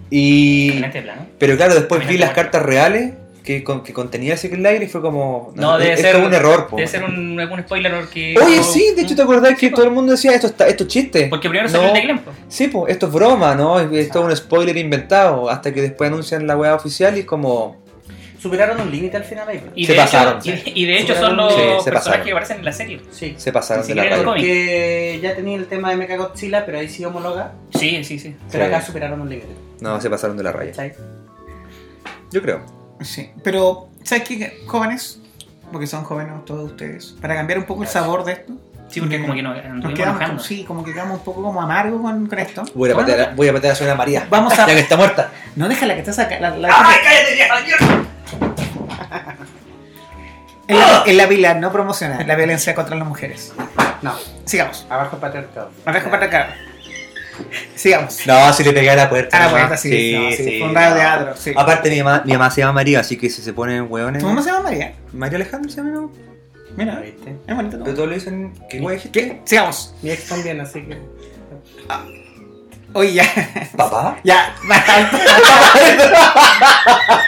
Y... 0.09 0.67
Excelente 0.69 1.01
plano. 1.01 1.25
Pero 1.37 1.57
claro, 1.57 1.73
después 1.75 1.99
vi 1.99 2.05
Caminante 2.05 2.19
las 2.19 2.35
muerto. 2.35 2.41
cartas 2.51 2.61
reales 2.65 3.13
que, 3.47 3.63
con- 3.63 3.81
que 3.81 3.93
contenía 3.93 4.35
Secret 4.35 4.59
Layer 4.59 4.83
y 4.83 4.87
fue 4.87 4.99
como. 5.01 5.53
No, 5.55 5.77
debe 5.77 5.93
es 5.93 6.01
ser- 6.01 6.17
un 6.17 6.33
error, 6.33 6.67
po. 6.67 6.75
Debe 6.75 6.87
ser 6.89 7.05
un, 7.05 7.39
algún 7.39 7.61
spoiler 7.61 7.93
porque. 7.95 8.35
Oye, 8.37 8.61
sí, 8.61 8.91
de 8.93 9.03
hecho, 9.03 9.15
¿te 9.15 9.21
acordás 9.21 9.57
que 9.57 9.69
todo 9.69 9.85
el 9.85 9.91
mundo 9.91 10.11
decía 10.11 10.33
esto, 10.33 10.47
está, 10.47 10.67
esto 10.67 10.83
es 10.83 10.89
chiste? 10.89 11.27
Porque 11.29 11.47
primero 11.47 11.69
salió 11.69 11.87
No. 11.87 11.93
el 11.93 12.01
de 12.01 12.01
Glenn, 12.01 12.19
po. 12.19 12.31
Sí, 12.49 12.67
pues 12.67 12.91
esto 12.91 13.07
es 13.07 13.13
broma, 13.13 13.55
¿no? 13.55 13.79
Esto 13.79 14.19
es 14.19 14.25
un 14.25 14.35
spoiler 14.35 14.75
inventado. 14.75 15.49
Hasta 15.49 15.73
que 15.73 15.81
después 15.81 16.09
anuncian 16.09 16.45
la 16.45 16.57
weá 16.57 16.75
oficial 16.75 17.15
y 17.15 17.21
es 17.21 17.25
como. 17.25 17.77
Superaron 18.37 18.81
un 18.81 18.91
límite 18.91 19.15
al 19.15 19.23
final 19.23 19.47
ahí. 19.47 19.63
Y 19.75 19.85
Se 19.85 19.93
de 19.93 19.97
pasaron. 19.99 20.39
Hecho, 20.39 20.51
y, 20.65 20.83
y 20.83 20.85
de 20.85 20.97
hecho 20.99 21.15
son 21.15 21.37
los 21.37 21.53
Sí, 21.53 21.59
personajes 21.59 21.93
pasaron. 21.93 22.25
que 22.25 22.31
aparecen 22.31 22.57
en 22.59 22.65
la 22.65 22.73
serie. 22.73 23.01
Sí. 23.11 23.33
Se 23.37 23.53
pasaron 23.53 23.87
de 23.87 23.95
la. 23.95 24.23
Porque 24.25 25.19
ya 25.23 25.33
tenía 25.35 25.55
el 25.55 25.67
tema 25.67 25.89
de 25.91 25.95
Mecha 25.95 26.17
Godzilla, 26.17 26.65
pero 26.65 26.79
ahí 26.79 26.89
sí 26.89 27.05
homologa. 27.05 27.53
Sí, 27.73 28.03
sí, 28.03 28.19
sí. 28.19 28.35
Pero 28.51 28.65
Sí. 28.65 28.73
acá 28.73 28.85
superaron 28.85 29.21
un 29.21 29.29
límite. 29.29 29.47
No, 29.79 30.01
se 30.01 30.09
pasaron 30.09 30.35
de 30.35 30.43
la 30.43 30.51
raya. 30.51 30.73
Yo 32.31 32.41
creo. 32.41 32.76
Sí, 33.01 33.31
pero 33.43 33.89
¿sabes 34.03 34.23
qué, 34.27 34.63
jóvenes? 34.67 35.19
Porque 35.71 35.85
son 35.87 36.03
jóvenes 36.03 36.33
todos 36.45 36.71
ustedes. 36.71 37.15
Para 37.21 37.35
cambiar 37.35 37.59
un 37.59 37.65
poco 37.65 37.83
el 37.83 37.89
sabor 37.89 38.23
de 38.23 38.33
esto. 38.33 38.53
Sí, 38.89 39.01
porque 39.01 39.19
como 39.19 39.33
que 39.35 39.41
nos 39.41 39.55
Nos 39.65 39.93
quedamos, 39.93 40.15
enojando. 40.21 40.41
sí, 40.43 40.63
como 40.63 40.81
que 40.83 40.93
quedamos 40.93 41.17
un 41.19 41.23
poco 41.25 41.43
como 41.43 41.61
amargos 41.61 42.01
con, 42.01 42.25
con 42.27 42.39
esto. 42.39 42.63
Voy 42.73 42.89
a 42.89 42.93
Bueno, 42.93 43.09
patear, 43.09 43.35
voy 43.35 43.47
a 43.49 43.53
patear 43.53 43.73
a 43.73 43.75
Sonia 43.75 43.95
María. 43.95 44.25
Vamos 44.29 44.53
a. 44.57 44.65
Ya 44.65 44.73
que 44.73 44.79
está 44.79 44.95
muerta. 44.95 45.29
No 45.57 45.67
déjala 45.67 45.93
que 45.93 45.99
estás 45.99 46.19
acá. 46.19 46.39
La, 46.39 46.51
la- 46.57 46.69
cállate, 46.69 47.33
vieja 47.35 47.55
mierda! 47.65 48.05
en, 50.69 50.79
la, 50.79 51.03
en 51.05 51.17
la 51.17 51.27
pila 51.27 51.53
no 51.55 51.71
promociona 51.71 52.23
la 52.23 52.35
violencia 52.35 52.73
contra 52.75 52.95
las 52.95 53.07
mujeres. 53.07 53.53
No, 54.01 54.13
Sigamos. 54.45 54.85
abajo 54.89 55.17
patriarcado. 55.17 55.69
Para 55.83 55.99
acá. 56.25 56.55
Sigamos. 57.75 58.19
No, 58.25 58.53
si 58.53 58.63
le 58.63 58.73
pegué 58.73 58.89
a 58.91 58.95
la 58.95 59.09
puerta. 59.09 59.37
A 59.37 59.45
la 59.45 59.49
puerta, 59.51 59.77
sí, 59.77 60.13
no, 60.13 60.29
sí, 60.31 60.37
sí, 60.37 60.59
fue 60.59 60.67
un 60.69 60.75
radio 60.75 60.89
no. 60.89 60.95
teatro, 60.95 61.33
sí. 61.37 61.53
Aparte, 61.55 61.89
mi 61.89 62.03
mamá, 62.03 62.21
mi 62.25 62.33
mamá 62.33 62.49
se 62.51 62.61
llama 62.61 62.73
María, 62.73 62.99
así 63.01 63.17
que 63.17 63.29
si 63.29 63.41
se 63.41 63.53
ponen 63.53 63.87
hueones. 63.89 64.21
¿Tu 64.21 64.27
mamá 64.27 64.41
se 64.41 64.49
llama 64.49 64.63
María? 64.63 64.93
María 65.13 65.35
Alejandra 65.37 65.69
se 65.69 65.77
llama. 65.77 66.09
Mira, 66.75 66.99
¿Viste? 66.99 67.35
es 67.47 67.55
bonito. 67.55 67.79
Pero 67.83 67.95
todos 67.95 68.09
le 68.09 68.15
dicen 68.15 68.53
hueá 68.79 68.95
dijiste. 68.95 69.19
¿Qué? 69.19 69.41
Sigamos. 69.45 69.95
Mi 70.01 70.11
ex 70.11 70.27
también, 70.27 70.61
así 70.61 70.81
que. 70.83 70.97
Oye, 72.93 73.13
ya. 73.13 73.25
¿Papá? 73.75 74.17
Ya. 74.23 74.55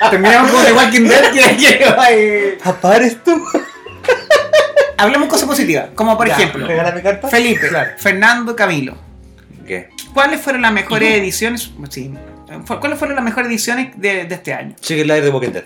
Terminamos 0.09 0.51
con 0.51 0.65
The 0.65 0.73
Walking 0.73 1.07
Dead. 1.07 1.31
que-. 1.57 2.57
¿Papá 2.63 2.95
eres 2.95 3.23
tú? 3.23 3.43
Hablemos 4.97 5.29
cosas 5.29 5.47
positivas. 5.47 5.87
Como 5.95 6.17
por 6.17 6.27
Ya, 6.27 6.33
ejemplo, 6.35 6.67
Regálame 6.67 7.01
carta. 7.01 7.27
Felipe, 7.27 7.69
Fernando, 7.97 8.55
Camilo. 8.55 8.95
¿Qué? 9.69 9.87
¿Cuáles 10.15 10.41
fueron 10.41 10.63
las 10.63 10.71
mejores 10.73 11.13
ediciones? 11.13 11.69
Sí. 11.91 12.11
¿Cuáles 12.79 12.97
fueron 12.97 13.15
las 13.15 13.23
mejores 13.23 13.49
ediciones 13.51 13.91
de, 13.95 14.25
de 14.25 14.33
este 14.33 14.51
año? 14.51 14.73
Secret 14.81 15.05
Layer 15.05 15.23
de 15.25 15.29
Walking 15.29 15.49
Dead. 15.51 15.63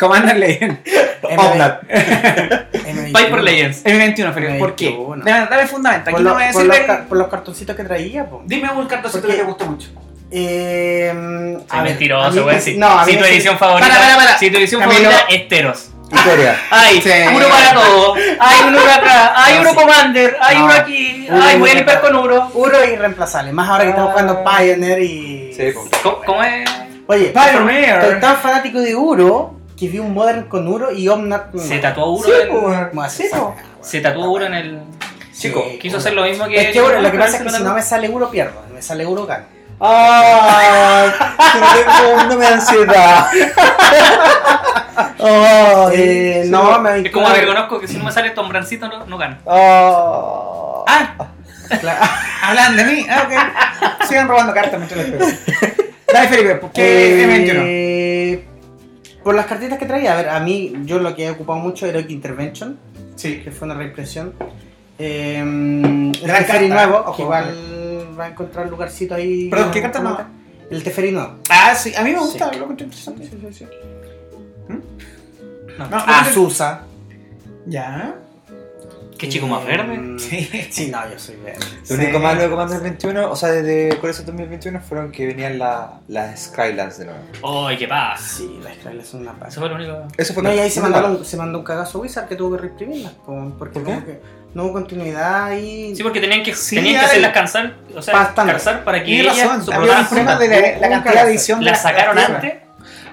Commander 0.00 0.36
Legend. 0.36 0.78
Omnat. 1.22 1.82
Piper 1.86 3.42
Legends. 3.42 3.84
M21, 3.84 4.34
Felipe. 4.34 4.58
¿Por 4.58 4.74
qué? 4.74 4.90
M21. 4.90 5.22
Dame, 5.24 5.46
dame 5.48 5.66
fundamento. 5.68 6.10
Aquí 6.10 6.12
Por, 6.14 6.20
no 6.22 6.28
lo- 6.30 6.34
voy 6.34 6.44
a 6.44 6.50
por 6.52 6.66
decir. 6.66 6.84
los, 6.88 6.96
por 7.06 7.18
los 7.18 7.28
cartoncitos 7.28 7.76
que 7.76 7.84
traía, 7.84 8.26
po. 8.28 8.42
Dime 8.44 8.68
un 8.72 8.86
cartoncito 8.86 9.22
Porque- 9.22 9.36
que 9.36 9.42
te 9.42 9.48
gustó 9.48 9.66
mucho. 9.66 9.88
Eh, 10.30 11.08
a 11.08 11.14
ver, 11.14 11.64
a 11.68 11.82
mí 11.82 11.88
mentiroso, 11.90 12.32
me- 12.40 12.42
weón. 12.42 12.60
Si, 12.60 12.76
No, 12.76 12.88
a 12.88 13.06
mí 13.06 13.12
si 13.12 13.16
tu 13.18 13.22
me- 13.24 13.30
edición 13.30 13.56
favorita. 13.58 13.88
Para, 13.88 14.00
para, 14.00 14.16
para. 14.16 14.38
Si 14.38 14.50
tu 14.50 14.58
edición 14.58 14.80
Camilo. 14.80 15.08
favorita 15.10 15.32
es 15.34 15.48
Teros. 15.48 15.90
Historia. 16.12 16.56
Ay, 16.70 17.00
Sí. 17.00 17.10
uno 17.34 17.46
para 17.48 17.74
todo. 17.74 18.14
Hay 18.38 18.60
uno 18.68 18.80
de 18.80 18.92
acá. 18.92 19.32
Hay 19.44 19.54
No, 19.54 19.60
uno 19.62 19.70
sí. 19.70 19.76
Commander. 19.76 20.36
Hay 20.40 20.58
No. 20.58 20.64
uno 20.64 20.72
aquí. 20.74 21.26
Uno 21.28 21.42
Ay, 21.44 21.58
voy 21.58 21.68
a 21.68 21.72
uno 21.72 21.74
limpiar 21.80 22.00
con 22.00 22.16
Uro. 22.16 22.50
Uro 22.54 22.84
irreemplazable. 22.84 23.52
Más 23.52 23.68
ahora 23.68 23.84
que 23.84 23.90
estamos 23.90 24.10
jugando 24.12 24.44
Pioneer 24.44 25.02
y. 25.02 25.52
Sí. 25.54 25.72
¿Cómo, 26.02 26.20
cómo 26.24 26.42
es? 26.44 26.68
Oye, 27.08 27.32
Pioneer. 27.34 28.00
Estoy 28.04 28.20
tan 28.20 28.36
fanático 28.36 28.80
de 28.80 28.94
Uro 28.94 29.54
que 29.76 29.88
vi 29.88 29.98
un 29.98 30.14
Modern 30.14 30.44
con 30.48 30.66
Uro 30.68 30.92
y 30.92 31.08
Omnat. 31.08 31.54
Se 31.56 31.78
tatuó 31.78 32.10
Uro 32.12 32.24
Sí, 32.28 32.32
en. 32.42 32.48
po, 32.48 32.58
weón. 32.60 32.88
¿Cómo 32.90 33.02
hace 33.02 33.24
Sí? 33.28 33.36
Se 33.82 34.00
tatuó 34.00 34.30
Uro 34.30 34.46
en 34.46 34.54
el. 34.54 34.80
Chico. 35.36 35.62
Sí, 35.70 35.78
Quiso 35.78 35.98
hacer 35.98 36.14
lo 36.14 36.22
mismo 36.22 36.46
que. 36.46 36.56
Es 36.60 36.72
que 36.72 36.80
Uro, 36.80 37.00
lo 37.00 37.10
que 37.10 37.18
pasa 37.18 37.36
es 37.38 37.42
que 37.42 37.50
si 37.50 37.62
no 37.62 37.74
me 37.74 37.82
sale 37.82 38.08
Uro 38.08 38.30
pierdo, 38.30 38.62
me 38.72 38.80
sale 38.80 39.04
Uro 39.04 39.26
gano. 39.26 39.44
¡Ah! 39.80 41.12
no, 41.54 41.66
tengo, 41.74 42.24
no 42.24 42.36
me 42.36 42.44
da 42.44 42.52
ansiedad. 42.54 43.26
¡Ah! 45.20 45.88
Eh, 45.92 46.44
no, 46.48 46.80
me 46.80 47.00
Es 47.00 47.10
como 47.10 47.26
que 47.32 47.40
reconozco 47.40 47.80
que 47.80 47.88
si 47.88 47.96
no 47.98 48.04
me 48.04 48.12
sale 48.12 48.30
Tombrancito 48.30 48.88
no, 48.88 49.04
no 49.06 49.18
gano. 49.18 49.36
¡Ah! 49.46 50.84
Ah, 50.86 51.26
Claro. 51.80 52.00
Hablan 52.42 52.76
de 52.76 52.84
mí. 52.84 53.06
Ah, 53.10 53.26
ok. 53.26 54.06
Sigan 54.06 54.28
robando 54.28 54.54
cartas 54.54 54.78
mientras 54.78 55.08
les 55.08 55.10
pego. 55.10 55.26
Dale, 56.12 56.28
Felipe, 56.28 56.54
¿por 56.56 56.70
qué 56.72 57.26
M21? 57.26 57.62
Eh, 57.66 58.48
por 59.24 59.34
las 59.34 59.46
cartitas 59.46 59.76
que 59.78 59.86
traía, 59.86 60.12
a 60.12 60.16
ver, 60.16 60.28
a 60.28 60.38
mí, 60.40 60.72
yo 60.84 61.00
lo 61.00 61.14
que 61.16 61.26
he 61.26 61.30
ocupado 61.30 61.58
mucho 61.58 61.86
era 61.86 61.98
Intervention, 62.00 62.78
Sí. 63.16 63.40
que 63.42 63.50
fue 63.50 63.66
una 63.66 63.74
reimpresión. 63.74 64.34
Eh, 64.98 65.42
Gran 66.22 66.68
nuevo, 66.68 67.02
ojo. 67.08 67.22
igual 67.22 67.54
va 68.18 68.24
a 68.24 68.28
encontrar 68.28 68.68
lugarcito 68.68 69.14
ahí. 69.14 69.48
Perdón, 69.50 69.70
¿qué 69.70 69.82
carta 69.82 70.00
no? 70.00 70.18
El 70.70 70.82
Teferi 70.82 71.12
nuevo. 71.12 71.36
Ah, 71.48 71.74
sí. 71.74 71.94
A 71.94 72.02
mí 72.02 72.10
me 72.10 72.18
Sí. 72.18 72.24
gusta. 72.24 72.46
Lo 72.52 72.62
encuentro 72.62 72.86
interesante. 72.86 73.24
Sí, 73.24 73.38
sí, 73.40 73.52
sí. 73.54 73.66
No. 75.78 75.88
No, 75.88 75.96
Azusa. 75.98 76.82
Ya. 77.66 78.14
Qué 79.18 79.28
chico 79.30 79.46
más 79.46 79.64
verde. 79.64 79.96
Mm, 79.96 80.18
Sí. 80.18 80.48
Sí, 80.70 80.88
no, 80.90 80.98
yo 81.10 81.18
soy 81.18 81.36
verde. 81.36 81.58
Lo 81.80 81.86
Sí. 81.86 81.94
único 81.94 82.18
malo 82.18 82.42
de 82.42 82.50
Commander 82.50 82.80
21, 82.80 83.30
o 83.30 83.36
sea, 83.36 83.50
desde 83.50 83.96
Corazón 83.98 84.26
2021 84.26 84.80
fueron 84.80 85.10
que 85.10 85.26
venían 85.26 85.58
la- 85.58 86.00
las 86.08 86.46
Skylands 86.46 86.98
de 86.98 87.06
nuevo. 87.06 87.66
¡Ay, 87.66 87.78
qué 87.78 87.88
paz! 87.88 88.20
Sí, 88.38 88.58
las 88.62 88.74
Skylands 88.76 89.08
son 89.08 89.20
una 89.22 89.30
Eso 89.32 89.40
paz. 89.40 89.54
fue 89.54 89.68
lo 89.68 89.74
único. 89.76 89.98
Eso 90.18 90.34
fue 90.34 90.42
No, 90.42 90.52
y 90.54 90.58
ahí 90.58 90.70
se, 90.70 90.80
mandaron, 90.80 91.24
se 91.24 91.36
mandó 91.38 91.58
un 91.60 91.64
cagazo 91.64 92.00
Wizard 92.00 92.28
que 92.28 92.36
tuvo 92.36 92.56
que 92.56 92.62
reimprimirlas. 92.62 93.12
Porque 93.24 93.54
¿Por 93.58 93.72
qué? 93.72 93.80
como 93.82 94.04
que 94.04 94.20
no 94.56 94.64
hubo 94.64 94.72
continuidad 94.72 95.44
ahí. 95.44 95.94
Sí, 95.94 96.02
porque 96.02 96.20
tenían 96.20 96.42
que, 96.42 96.54
Sí, 96.54 96.76
tenían 96.76 97.00
que 97.00 97.06
hacerlas 97.06 97.32
cansar, 97.32 97.74
o 97.94 98.00
sea, 98.02 98.14
Bastante. 98.14 98.52
calzar 98.52 98.84
para 98.84 99.04
que 99.04 99.20
ellas 99.20 99.36
razón. 99.36 99.60
juntas. 99.62 100.38
de 100.38 100.78
la, 100.80 100.88
cantidad 100.88 101.24
de 101.24 101.30
edición. 101.30 101.58
de 101.60 101.66
La 101.66 101.74
sacaron 101.76 102.16
la 102.16 102.24
antes. 102.26 102.54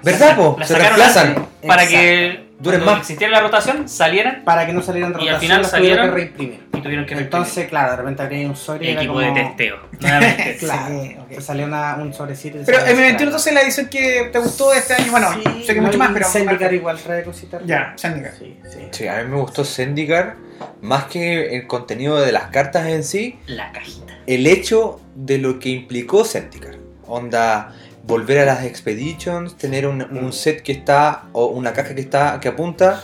¿Verdad, 0.03 0.35
po? 0.35 0.55
La 0.59 0.65
Se 0.65 0.73
sacaron 0.73 0.97
reemplazan. 0.97 1.27
antes 1.29 1.43
para 1.67 1.87
que 1.87 2.43
Duren 2.59 2.85
más. 2.85 2.99
existiera 2.99 3.31
la 3.33 3.41
rotación 3.41 3.89
salieran 3.89 4.43
Para 4.45 4.65
que 4.65 4.71
no 4.73 4.81
salieran 4.81 5.11
de 5.13 5.19
Y 5.23 5.27
al 5.27 5.33
rotación, 5.35 5.41
final 5.51 5.65
salieron- 5.65 6.05
que 6.09 6.15
reimprimir. 6.15 6.63
y 6.73 6.81
tuvieron 6.81 7.05
que 7.05 7.13
Entonces, 7.15 7.67
claro, 7.69 7.91
de 7.91 7.97
repente 7.97 8.21
habría 8.23 8.47
un 8.47 8.55
sobre 8.55 8.85
y 8.85 8.91
equipo 8.93 9.13
como... 9.13 9.25
de 9.25 9.31
testeo. 9.31 9.75
Nuevamente. 9.99 10.57
Claro, 10.59 10.85
Sí, 11.01 11.15
ok. 11.19 11.27
te 11.29 11.41
salía 11.41 11.65
una- 11.65 11.95
un 11.95 12.13
sobrecito. 12.13 12.57
y 12.59 12.63
Pero 12.65 12.79
decía, 12.79 12.93
M21 12.93 13.07
claro. 13.09 13.23
entonces 13.25 13.53
la 13.53 13.61
edición 13.61 13.87
que 13.87 14.29
te 14.31 14.39
gustó 14.39 14.71
de 14.71 14.79
este 14.79 14.93
año. 14.93 15.11
Bueno, 15.11 15.29
Sí, 15.33 15.63
sé 15.65 15.73
que 15.73 15.79
no, 15.81 15.87
mucho 15.87 15.95
y 15.95 15.99
más, 15.99 16.11
pero. 16.13 16.27
Zendikar 16.27 16.73
igual 16.73 16.97
trae 16.99 17.23
cositas. 17.23 17.61
Ya, 17.65 17.93
Zendikar. 17.97 18.33
Sí, 18.37 18.57
sí. 18.71 18.87
Sí, 18.91 19.07
a 19.07 19.23
mí 19.23 19.29
me 19.29 19.37
gustó 19.37 19.63
Zendikar, 19.65 20.35
más 20.81 21.05
que 21.05 21.55
el 21.55 21.67
contenido 21.67 22.19
de 22.19 22.31
las 22.31 22.49
cartas 22.49 22.87
en 22.87 23.03
sí, 23.03 23.39
La 23.47 23.71
cajita. 23.71 24.17
el 24.27 24.47
hecho 24.47 24.99
de 25.15 25.37
lo 25.37 25.59
que 25.59 25.69
implicó 25.69 26.25
Zendikar. 26.25 26.75
Onda, 27.07 27.73
volver 28.03 28.39
a 28.39 28.45
las 28.45 28.63
Expeditions, 28.65 29.57
tener 29.57 29.87
un, 29.87 30.01
un 30.01 30.33
set 30.33 30.61
que 30.61 30.71
está, 30.71 31.25
o 31.33 31.47
una 31.47 31.73
caja 31.73 31.93
que 31.95 32.01
está, 32.01 32.39
que 32.39 32.47
apunta, 32.49 33.03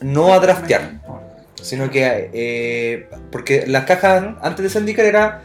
no 0.00 0.32
a 0.34 0.38
draftear, 0.40 1.00
sino 1.60 1.90
que, 1.90 2.30
eh, 2.32 3.08
porque 3.32 3.66
las 3.66 3.84
cajas 3.84 4.24
antes 4.42 4.62
de 4.62 4.70
Zendikar 4.70 5.04
era, 5.06 5.42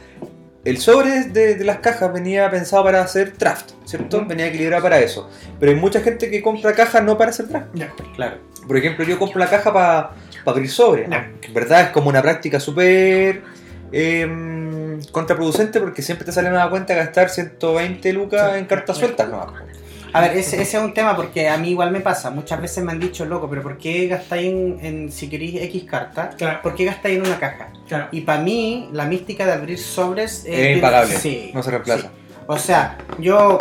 el 0.64 0.78
sobre 0.78 1.24
de, 1.24 1.56
de 1.56 1.66
las 1.66 1.78
cajas 1.80 2.14
venía 2.14 2.50
pensado 2.52 2.84
para 2.84 3.02
hacer 3.02 3.36
draft, 3.36 3.72
¿cierto? 3.86 4.24
Venía 4.26 4.46
equilibrado 4.46 4.84
para 4.84 5.00
eso. 5.00 5.28
Pero 5.60 5.72
hay 5.72 5.78
mucha 5.80 6.02
gente 6.02 6.30
que 6.30 6.42
compra 6.44 6.74
cajas 6.74 7.04
no 7.04 7.18
para 7.18 7.32
hacer 7.32 7.48
draft. 7.48 7.70
Claro. 8.16 8.38
Por 8.68 8.78
ejemplo, 8.78 9.04
yo 9.04 9.18
compro 9.18 9.40
la 9.40 9.50
caja 9.50 9.74
para 9.74 10.12
abrir 10.46 10.70
sobre. 10.70 11.06
Que 11.42 11.48
En 11.48 11.54
verdad 11.54 11.82
es 11.82 11.90
como 11.90 12.10
una 12.10 12.22
práctica 12.22 12.60
súper 12.60 13.42
eh, 13.92 14.98
contraproducente 15.12 15.80
porque 15.80 16.02
siempre 16.02 16.26
te 16.26 16.32
sale 16.32 16.50
una 16.50 16.70
cuenta 16.70 16.94
gastar 16.96 17.30
120 17.30 18.14
lucas 18.14 18.52
Sí. 18.54 18.60
en 18.60 18.66
cartas 18.66 18.98
sueltas. 18.98 19.30
¿no? 19.30 19.54
A 20.14 20.20
ver, 20.22 20.36
ese, 20.36 20.62
ese 20.62 20.78
es 20.78 20.84
un 20.84 20.94
tema 20.94 21.16
porque 21.16 21.48
a 21.48 21.58
mí 21.58 21.70
igual 21.70 21.92
me 21.92 22.02
pasa. 22.02 22.32
Muchas 22.32 22.60
veces 22.62 22.84
me 22.84 22.92
han 22.92 23.00
dicho, 23.00 23.24
loco, 23.26 23.50
pero 23.50 23.62
¿por 23.64 23.78
qué 23.78 24.08
gastáis 24.08 24.48
en, 24.48 24.80
en 24.82 25.12
si 25.12 25.30
queréis 25.30 25.62
X 25.64 25.86
carta? 25.90 26.32
Claro. 26.38 26.60
¿Por 26.62 26.76
qué 26.76 26.84
gastáis 26.86 27.18
en 27.18 27.26
una 27.26 27.40
caja? 27.40 27.70
Claro. 27.88 28.08
Y 28.12 28.22
para 28.22 28.42
mí, 28.42 28.90
la 28.92 29.06
mística 29.06 29.46
de 29.46 29.54
abrir 29.54 29.78
sobres 29.80 30.44
Es 30.46 30.76
impagable. 30.76 31.16
Sí. 31.16 31.52
No 31.54 31.64
se 31.64 31.72
reemplaza. 31.72 32.02
sí. 32.04 32.08
O 32.48 32.58
sea, 32.58 32.98
yo 33.20 33.60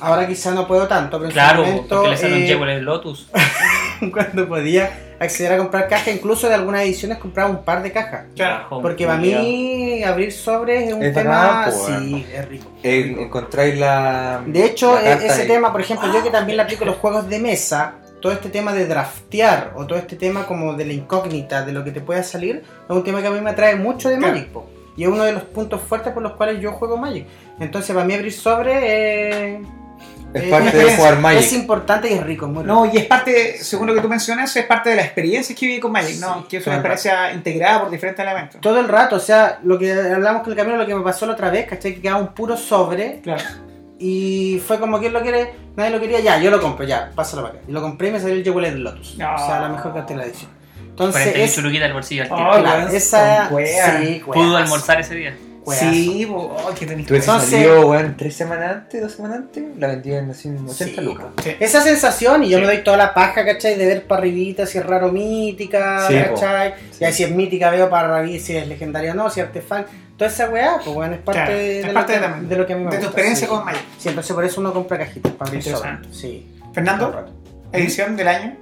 ahora 0.00 0.26
quizá 0.28 0.50
no 0.50 0.68
puedo 0.68 0.86
tanto, 0.86 1.16
pero 1.18 1.24
en 1.26 1.30
su 1.30 1.34
Claro, 1.34 1.62
momento, 1.64 1.88
porque 1.96 2.10
le 2.10 2.16
salen 2.18 2.42
eh, 2.42 2.74
el 2.76 2.84
Lotus. 2.84 3.28
cuando 4.12 4.48
podía 4.48 4.90
acceder 5.20 5.52
a 5.54 5.58
comprar 5.58 5.88
cajas, 5.88 6.08
incluso 6.14 6.48
de 6.48 6.54
algunas 6.54 6.82
ediciones 6.82 7.18
compraba 7.18 7.50
un 7.50 7.64
par 7.64 7.82
de 7.82 7.90
cajas. 7.92 8.26
Claro. 8.36 8.80
Porque 8.80 9.04
para 9.06 9.18
mí 9.18 10.02
abrir 10.04 10.32
sobres 10.32 10.88
es 10.88 10.94
un 10.94 11.02
Es 11.02 11.12
tema, 11.14 11.66
po, 11.66 11.86
sí, 11.86 12.26
es 12.32 12.48
rico. 12.48 12.70
Encontráis 12.82 13.78
la. 13.78 14.42
De 14.46 14.64
hecho, 14.64 14.94
la 14.94 15.12
e- 15.14 15.26
ese 15.26 15.44
tema, 15.46 15.72
por 15.72 15.80
ejemplo, 15.80 16.12
yo 16.12 16.22
que 16.22 16.30
también 16.30 16.56
le 16.56 16.62
aplico 16.62 16.84
los 16.84 16.96
juegos 16.96 17.28
de 17.28 17.38
mesa, 17.40 17.94
todo 18.20 18.32
este 18.32 18.48
tema 18.48 18.72
de 18.72 18.86
draftear 18.86 19.72
o 19.76 19.86
todo 19.86 19.98
este 19.98 20.16
tema 20.16 20.46
como 20.46 20.74
de 20.74 20.84
la 20.84 20.92
incógnita, 20.92 21.64
de 21.64 21.72
lo 21.72 21.84
que 21.84 21.90
te 21.92 22.00
pueda 22.00 22.22
salir, 22.22 22.62
es 22.88 22.90
un 22.90 23.02
tema 23.04 23.20
que 23.20 23.28
a 23.28 23.30
mí 23.30 23.40
me 23.40 23.50
atrae 23.50 23.76
mucho 23.76 24.08
de 24.08 24.18
Claro. 24.18 24.34
Magic. 24.34 24.48
Y 24.96 25.04
es 25.04 25.08
uno 25.08 25.22
de 25.22 25.30
los 25.32 25.44
puntos 25.44 25.80
fuertes 25.80 26.12
por 26.12 26.22
los 26.24 26.32
cuales 26.32 26.60
yo 26.60 26.72
juego 26.72 26.96
Magic. 26.96 27.24
Entonces, 27.60 27.94
para 27.94 28.04
mí 28.04 28.14
abrir 28.14 28.32
sobre 28.32 28.72
eh, 29.54 29.62
Es 30.34 30.42
eh, 30.42 30.50
parte 30.50 30.68
es- 30.68 30.86
de 30.86 30.96
jugar 30.96 31.14
es 31.14 31.20
Magic. 31.20 31.52
importante 31.52 32.10
y 32.10 32.14
es 32.14 32.22
rico, 32.22 32.46
es 32.46 32.52
muy 32.52 32.62
rico. 32.62 32.74
No, 32.74 32.86
y 32.86 32.96
es 32.98 33.04
parte, 33.06 33.58
según 33.62 33.86
lo 33.86 33.94
que 33.94 34.00
tú 34.02 34.08
mencionas, 34.08 34.54
es 34.54 34.66
parte 34.66 34.90
de 34.90 34.96
la 34.96 35.02
experiencia 35.02 35.54
que 35.56 35.66
viví 35.66 35.80
con 35.80 35.90
Magic, 35.92 36.18
¿no? 36.20 36.40
Sí, 36.40 36.44
que 36.50 36.56
es 36.58 36.66
una 36.66 36.76
el 36.76 36.82
rato. 36.82 36.94
experiencia 36.94 37.32
integrada 37.32 37.80
por 37.80 37.90
diferentes 37.90 38.24
elementos. 38.24 38.60
Todo 38.60 38.78
el 38.80 38.88
rato, 38.88 39.16
o 39.16 39.20
sea, 39.20 39.58
lo 39.62 39.78
que 39.78 39.90
hablamos 39.92 40.42
con 40.42 40.52
el 40.52 40.56
camino, 40.58 40.76
lo 40.76 40.86
que 40.86 40.94
me 40.94 41.02
pasó 41.02 41.24
la 41.26 41.32
otra 41.32 41.50
vez, 41.50 41.66
¿cachai? 41.66 41.94
Que 41.94 42.02
quedaba 42.02 42.18
un 42.20 42.28
puro 42.34 42.56
sobre 42.58 43.20
Claro. 43.22 43.42
y 43.98 44.62
fue 44.66 44.78
como, 44.78 44.98
¿quién 45.00 45.12
lo 45.12 45.22
quiere? 45.22 45.54
Nadie 45.76 45.90
lo 45.90 46.00
quería, 46.00 46.20
ya, 46.20 46.38
yo 46.38 46.50
lo 46.50 46.60
compro, 46.60 46.84
ya, 46.84 47.10
pásalo 47.14 47.42
para 47.42 47.54
acá. 47.54 47.64
Y 47.66 47.72
lo 47.72 47.80
compré 47.80 48.08
y 48.08 48.10
me 48.12 48.20
salió 48.20 48.34
el 48.34 48.44
Jewel 48.44 48.80
Lotus. 48.84 49.16
No. 49.16 49.34
O 49.34 49.38
sea, 49.38 49.60
la 49.60 49.68
mejor 49.70 49.94
carta 49.94 50.12
de 50.12 50.18
la 50.18 50.24
edición. 50.26 50.50
Entonces, 50.90 51.22
48 51.22 51.52
es, 51.60 51.64
luquitas 51.64 51.86
al 51.86 51.92
bolsillo 51.94 52.22
al 52.24 52.28
tiro. 52.28 52.50
Oh, 52.50 52.60
claro, 52.60 52.88
esa... 52.88 53.48
Sí, 54.00 54.22
Pudo 54.26 54.56
almorzar 54.56 55.00
ese 55.00 55.14
día. 55.14 55.36
Sí, 55.76 56.24
bo- 56.24 56.56
oh, 56.56 56.70
qué 56.78 56.86
tenés 56.86 57.06
que 57.06 57.20
salió, 57.20 57.86
weón, 57.88 58.16
tres 58.16 58.34
semanas 58.36 58.72
antes, 58.76 59.00
dos 59.02 59.12
semanas 59.12 59.38
antes, 59.38 59.64
la 59.76 59.88
vendían 59.88 60.30
así 60.30 60.48
en 60.48 60.58
80 60.68 60.84
Sí, 60.84 61.00
lucas. 61.00 61.26
Sí. 61.42 61.50
Esa 61.60 61.80
sensación, 61.82 62.44
y 62.44 62.48
yo 62.50 62.58
Sí. 62.58 62.62
me 62.62 62.66
doy 62.68 62.84
toda 62.84 62.96
la 62.96 63.14
paja, 63.14 63.44
¿cachai? 63.44 63.76
De 63.76 63.86
ver 63.86 64.06
para 64.06 64.20
arribita 64.22 64.66
si 64.66 64.78
es 64.78 64.86
raro 64.86 65.10
mítica, 65.12 66.06
Sí, 66.08 66.14
¿cachai? 66.14 66.74
Y 67.00 67.04
ahí 67.04 67.12
si 67.12 67.24
es 67.24 67.30
mítica 67.30 67.70
veo 67.70 67.88
para 67.90 68.16
arriba 68.18 68.38
si 68.42 68.56
es 68.56 68.66
legendaria 68.68 69.12
o 69.12 69.14
no, 69.14 69.30
si 69.30 69.40
es 69.40 69.46
artefacto. 69.46 69.90
Toda 70.16 70.30
esa 70.30 70.50
weá, 70.50 70.78
pues 70.82 70.94
bueno, 70.96 71.14
es 71.14 71.20
parte, 71.20 71.40
Claro, 71.42 71.54
de, 71.56 71.78
es 71.80 71.86
lo 71.86 71.94
parte 71.94 72.12
que, 72.14 72.18
de, 72.20 72.40
de 72.48 72.56
lo 72.56 72.66
que 72.66 72.72
a 72.72 72.76
mí 72.76 72.84
me 72.84 72.90
de 72.90 72.96
tu 72.96 73.02
gusta, 73.04 73.06
experiencia 73.10 73.46
sí. 73.46 73.52
con 73.54 73.64
Magic. 73.64 73.82
Sí, 73.98 74.08
entonces 74.08 74.32
por 74.34 74.44
eso 74.44 74.60
uno 74.60 74.72
compra 74.72 74.98
cajitas 74.98 75.32
para 75.34 75.48
abrir. 75.50 75.62
Sí. 76.10 76.54
Fernando, 76.74 77.24
edición 77.72 78.16
del 78.16 78.28
año. 78.28 78.56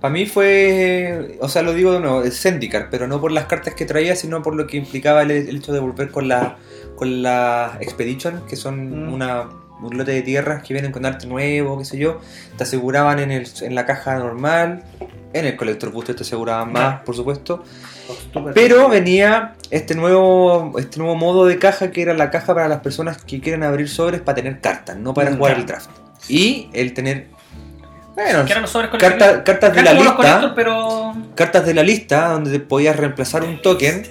Para 0.00 0.12
mí 0.12 0.26
fue, 0.26 1.38
o 1.40 1.48
sea, 1.48 1.62
lo 1.62 1.72
digo 1.74 1.92
de 1.92 2.00
nuevo, 2.00 2.22
es 2.22 2.40
Zendikar, 2.40 2.88
pero 2.90 3.06
no 3.08 3.20
por 3.20 3.32
las 3.32 3.46
cartas 3.46 3.74
que 3.74 3.84
traía, 3.84 4.14
sino 4.16 4.42
por 4.42 4.54
lo 4.54 4.66
que 4.66 4.76
implicaba 4.76 5.22
el, 5.22 5.30
el 5.32 5.56
hecho 5.56 5.72
de 5.72 5.80
volver 5.80 6.10
con 6.10 6.28
la 6.28 6.56
con 6.96 7.22
la 7.22 7.78
Expedition, 7.80 8.42
que 8.48 8.56
son 8.56 9.08
Mm. 9.08 9.12
una, 9.12 9.44
un 9.82 9.96
lote 9.96 10.10
de 10.12 10.22
tierras 10.22 10.62
que 10.64 10.74
vienen 10.74 10.90
con 10.90 11.06
arte 11.06 11.26
nuevo, 11.28 11.78
qué 11.78 11.84
sé 11.84 11.98
yo, 11.98 12.20
te 12.56 12.64
aseguraban 12.64 13.20
en, 13.20 13.30
el, 13.30 13.46
en 13.62 13.74
la 13.76 13.86
caja 13.86 14.16
normal, 14.18 14.82
en 15.32 15.44
el 15.44 15.54
Collector 15.56 15.90
Booster 15.92 16.16
te 16.16 16.22
aseguraban 16.22 16.72
más, 16.72 17.00
por 17.02 17.14
supuesto, 17.14 17.62
Estúpido. 18.08 18.52
pero 18.54 18.88
venía 18.88 19.54
este 19.70 19.94
nuevo 19.94 20.72
este 20.78 20.98
nuevo 20.98 21.14
modo 21.14 21.46
de 21.46 21.58
caja 21.58 21.90
que 21.92 22.02
era 22.02 22.14
la 22.14 22.30
caja 22.30 22.52
para 22.54 22.66
las 22.66 22.80
personas 22.80 23.22
que 23.22 23.40
quieren 23.40 23.62
abrir 23.62 23.88
sobres 23.88 24.20
para 24.20 24.34
tener 24.36 24.60
cartas, 24.60 24.96
no 24.96 25.14
para 25.14 25.30
Mm, 25.30 25.36
jugar 25.36 25.52
claro. 25.52 25.60
el 25.60 25.66
draft. 25.66 25.90
Y 26.28 26.68
el 26.72 26.94
tener, 26.94 27.28
bueno, 28.18 28.44
Que 28.44 28.50
eran 28.50 28.62
los 28.62 28.70
sobres 28.72 28.90
con 28.90 28.98
cartas, 28.98 29.42
cartas 29.44 29.74
de 29.76 29.82
la 29.82 29.92
lista 29.92 30.52
pero. 30.56 31.14
cartas 31.36 31.64
de 31.64 31.72
la 31.72 31.84
lista 31.84 32.30
donde 32.30 32.50
te 32.50 32.58
podías 32.58 32.96
reemplazar 32.96 33.44
un 33.44 33.62
token. 33.62 34.02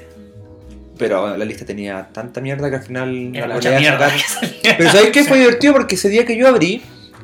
Pero 0.97 1.35
la 1.35 1.43
lista 1.43 1.65
tenía 1.65 2.07
tanta 2.13 2.39
mierda 2.39 2.69
que 2.69 2.77
al 2.77 2.83
final 2.83 3.35
Era 3.35 3.47
la 3.47 3.55
mucha 3.55 3.77
mierda. 3.77 4.09
Pero 4.63 4.89
¿sabéis 4.89 5.11
qué? 5.11 5.25
Fue 5.25 5.37
divertido 5.37 5.73
porque 5.73 5.95
ese 5.95 6.07
día 6.07 6.25
que 6.25 6.37
yo 6.37 6.47
abrí 6.47 6.81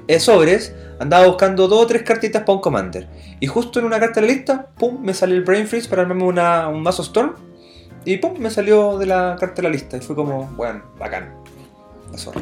eh, 0.08 0.20
sobres, 0.20 0.76
andaba 1.00 1.26
buscando 1.26 1.70
dos 1.70 1.84
o 1.84 1.88
tres 1.88 2.04
cartitas 2.04 2.44
para 2.44 2.54
un 2.54 2.62
commander. 2.62 3.08
Y 3.40 3.48
justo 3.48 3.80
en 3.80 3.86
una 3.86 4.00
carta 4.00 4.20
de 4.20 4.28
la 4.28 4.34
lista, 4.34 4.68
pum, 4.78 5.02
me 5.02 5.14
salió 5.14 5.38
el 5.38 5.44
Brain 5.44 5.68
Freeze 5.68 5.88
para 5.88 6.02
armarme 6.02 6.26
una, 6.26 6.68
un 6.68 6.84
mazo 6.84 7.02
Storm. 7.02 7.34
Y 8.04 8.18
pum, 8.18 8.38
me 8.38 8.52
salió 8.52 8.98
de 8.98 9.06
la 9.06 9.38
carta 9.40 9.56
de 9.56 9.64
la 9.64 9.70
lista. 9.70 9.96
Y 9.96 10.02
fue 10.02 10.16
como, 10.18 10.48
bueno, 10.58 10.84
bacán. 11.00 11.34
La 12.12 12.18
zorra. 12.18 12.42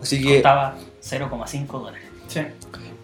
Así 0.00 0.20
que. 0.20 0.36
Costaba 0.36 0.74
0,5 1.02 1.66
dólares. 1.66 2.02
Sí. 2.26 2.40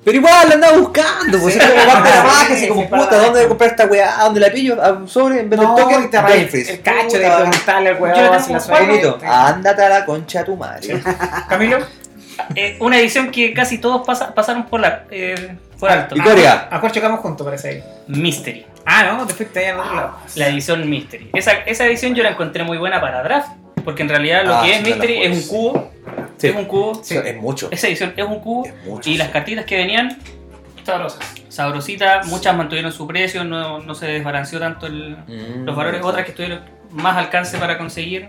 Pero 0.09 0.20
igual 0.20 0.48
la 0.48 0.54
andaba 0.54 0.78
buscando, 0.78 1.38
pues 1.38 1.52
Sí. 1.54 1.61
es 1.61 1.66
como 1.68 1.92
parte 1.92 2.09
de 2.09 2.14
la 2.16 2.22
paja, 2.22 2.44
así 2.46 2.56
Sí, 2.62 2.68
como 2.68 2.88
puta, 2.88 3.16
¿dónde 3.16 3.28
voy 3.30 3.42
a 3.42 3.48
comprar 3.48 3.70
esta 3.70 3.84
weá? 3.86 4.20
¿A 4.20 4.24
¿Dónde 4.24 4.40
la 4.40 4.50
pillo? 4.50 4.82
¿A 4.82 4.92
un 4.92 5.06
sobre 5.09 5.40
en 5.40 5.50
vez 5.50 5.61
del 5.61 5.68
No, 5.68 5.74
token? 5.76 6.04
y 6.04 6.09
te 6.09 6.18
Brain 6.18 6.48
el, 6.50 6.80
cacho 6.82 7.18
de 7.18 7.30
preguntarle 7.30 7.88
al 7.90 8.00
weón 8.00 8.14
tengo 8.14 8.40
si 8.40 8.70
la. 8.70 8.78
Benito, 8.80 9.18
ándate 9.22 9.82
a 9.84 9.88
la 9.90 10.04
concha 10.06 10.40
a 10.40 10.44
tu 10.44 10.56
madre. 10.56 11.02
Camilo, 11.48 11.78
Eh, 12.54 12.76
una 12.80 12.98
edición 12.98 13.30
que 13.32 13.52
casi 13.52 13.78
todos 13.78 14.06
pasa- 14.06 14.32
pasaron 14.32 14.64
por, 14.66 14.80
la, 14.80 15.02
eh, 15.11 15.56
por 15.78 15.90
alto. 15.90 16.16
Y 16.16 16.20
Corea. 16.20 16.68
a 16.70 16.80
cuál 16.80 16.92
chocamos 16.92 17.20
juntos, 17.20 17.44
parece 17.44 17.68
ahí. 17.68 17.84
Mystery. 18.06 18.64
Ah, 18.86 19.02
no, 19.12 19.26
te 19.26 19.34
fuiste 19.34 19.59
allá 19.59 19.74
al 19.74 19.80
otro 19.80 19.94
lado. 19.94 20.16
La 20.36 20.46
edición 20.48 20.88
Mystery. 20.88 21.30
Esa, 21.34 21.52
esa 21.66 21.84
edición 21.84 22.14
yo 22.14 22.22
la 22.22 22.30
encontré 22.30 22.62
muy 22.64 22.78
buena 22.78 23.00
para 23.00 23.22
draft. 23.24 23.48
Porque 23.89 24.03
en 24.03 24.11
realidad 24.11 24.45
lo 24.45 24.55
Ah, 24.55 24.62
que 24.64 24.74
es 24.76 24.82
Mystery 24.82 25.22
es 25.22 25.34
un 25.34 25.49
cubo. 25.49 25.91
Sí. 26.36 26.49
Es 26.49 26.55
un 26.57 26.66
cubo. 26.66 27.01
Sí, 27.03 27.16
Es 27.16 27.36
mucho. 27.39 27.68
Esa 27.70 27.86
edición 27.89 28.12
es 28.14 28.26
un 28.26 28.39
cubo. 28.41 28.66
Es 28.66 28.74
mucho. 28.84 29.09
Y 29.09 29.16
las 29.16 29.30
cartitas 29.30 29.64
que 29.64 29.78
venían, 29.78 30.18
Sabrosas. 30.84 31.20
sabrositas, 31.49 32.26
muchas 32.26 32.55
mantuvieron 32.55 32.93
su 32.93 33.07
precio, 33.07 33.45
no, 33.45 33.78
no 33.80 33.95
se 33.95 34.05
desbalanceó 34.05 34.59
tanto 34.61 34.86
el, 34.86 35.16
Mm, 35.26 35.64
los 35.64 35.74
valores, 35.74 36.03
otras 36.05 36.26
que 36.26 36.32
tuvieron 36.32 36.61
más 36.91 37.16
alcance 37.16 37.57
para 37.57 37.78
conseguir, 37.78 38.28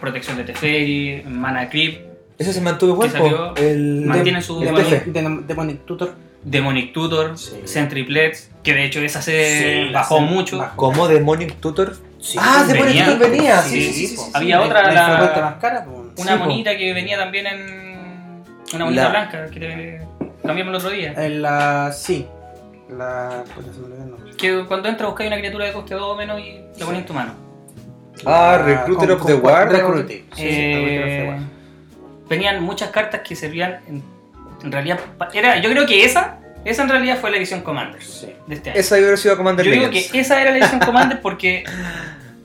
protección 0.00 0.38
de 0.38 0.44
Teferi, 0.44 1.22
Mana 1.26 1.68
Creep, 1.68 2.00
Ese 2.38 2.54
se 2.54 2.62
mantuvo 2.62 2.92
igual, 2.94 3.10
salió- 3.10 3.54
El... 3.56 4.06
mantiene 4.06 4.40
su 4.40 4.62
el 4.62 4.68
demonic- 4.70 5.84
Tutor. 5.84 6.14
Demonic 6.44 6.94
Tutor, 6.94 7.36
Sí. 7.36 7.56
Centriplex, 7.66 8.50
que 8.62 8.72
de 8.72 8.86
hecho 8.86 9.00
esa 9.02 9.20
se 9.20 9.84
Sí, 9.88 9.92
bajó 9.92 10.18
mucho. 10.20 10.56
bajó. 10.56 10.76
Como 10.76 11.08
Demonic 11.08 11.56
Tutor. 11.60 11.94
Sí, 12.22 12.38
ah, 12.40 12.64
venía. 12.66 12.74
Demonic 12.84 13.04
Tutor 13.04 13.30
venía. 13.30 13.62
Sí, 13.62 13.70
Sí, 13.70 13.82
sí, 13.82 13.92
sí. 13.92 14.06
sí, 14.06 14.16
sí, 14.16 14.22
sí. 14.24 14.30
Había 14.34 14.60
otra, 14.60 14.82
La, 14.84 14.92
la- 14.92 15.08
frecuente 15.16 15.40
más 15.40 15.54
cara, 15.56 15.84
pues. 15.84 15.96
Una 16.18 16.32
Sí, 16.32 16.38
po. 16.38 16.44
monita 16.44 16.76
que 16.78 16.92
venía 16.94 17.18
también 17.18 17.46
en. 17.46 18.42
Una 18.74 18.84
monita 18.84 19.02
La- 19.04 19.08
blanca 19.10 19.50
que 19.50 19.60
te 19.60 20.00
cambiamos 20.46 20.72
el 20.72 20.76
otro 20.76 20.90
día. 20.90 21.12
En 21.16 21.42
la. 21.42 21.92
Sí. 21.92 22.26
La. 22.96 23.42
se. 24.30 24.36
Que 24.36 24.64
cuando 24.66 24.88
entras 24.88 25.08
buscáis 25.10 25.28
una 25.28 25.38
criatura 25.38 25.66
de 25.66 25.72
coste 25.72 25.94
2 25.94 26.02
o 26.02 26.14
menos 26.16 26.40
y 26.40 26.60
la 26.78 26.86
pones 26.86 27.00
en 27.00 27.06
tu 27.06 27.14
mano. 27.14 27.34
Ah, 28.24 28.56
La- 28.58 28.62
Recruiter 28.64 29.08
con- 29.10 29.20
of 29.20 29.26
the 29.26 29.34
War. 29.34 29.70
Recruiter. 29.70 30.06
Sí, 30.16 30.24
sí, 30.36 30.42
Eh, 30.44 30.74
Recruiter 30.74 31.02
of 31.02 31.08
the 31.08 31.28
War. 31.28 31.38
venían 32.28 32.62
muchas 32.62 32.90
cartas 32.90 33.20
que 33.22 33.34
servían 33.36 33.80
en, 33.88 34.02
en 34.62 34.72
realidad 34.72 35.00
era 35.34 35.58
yo 35.58 35.68
creo 35.70 35.86
que 35.86 36.04
esa 36.04 36.38
esa 36.64 36.82
en 36.82 36.88
realidad 36.88 37.18
fue 37.20 37.30
la 37.30 37.36
edición 37.38 37.62
Commander 37.62 38.02
Sí. 38.02 38.32
de 38.46 38.54
este 38.54 38.70
año 38.70 38.78
Esa 38.80 38.96
hubiera 38.96 39.16
sido 39.16 39.36
Commander 39.36 39.66
yo 39.66 39.72
digo 39.72 39.86
Legends. 39.88 40.12
que 40.12 40.20
esa 40.20 40.40
era 40.40 40.50
la 40.52 40.58
edición 40.58 40.80
Commander 40.80 41.20
porque 41.20 41.64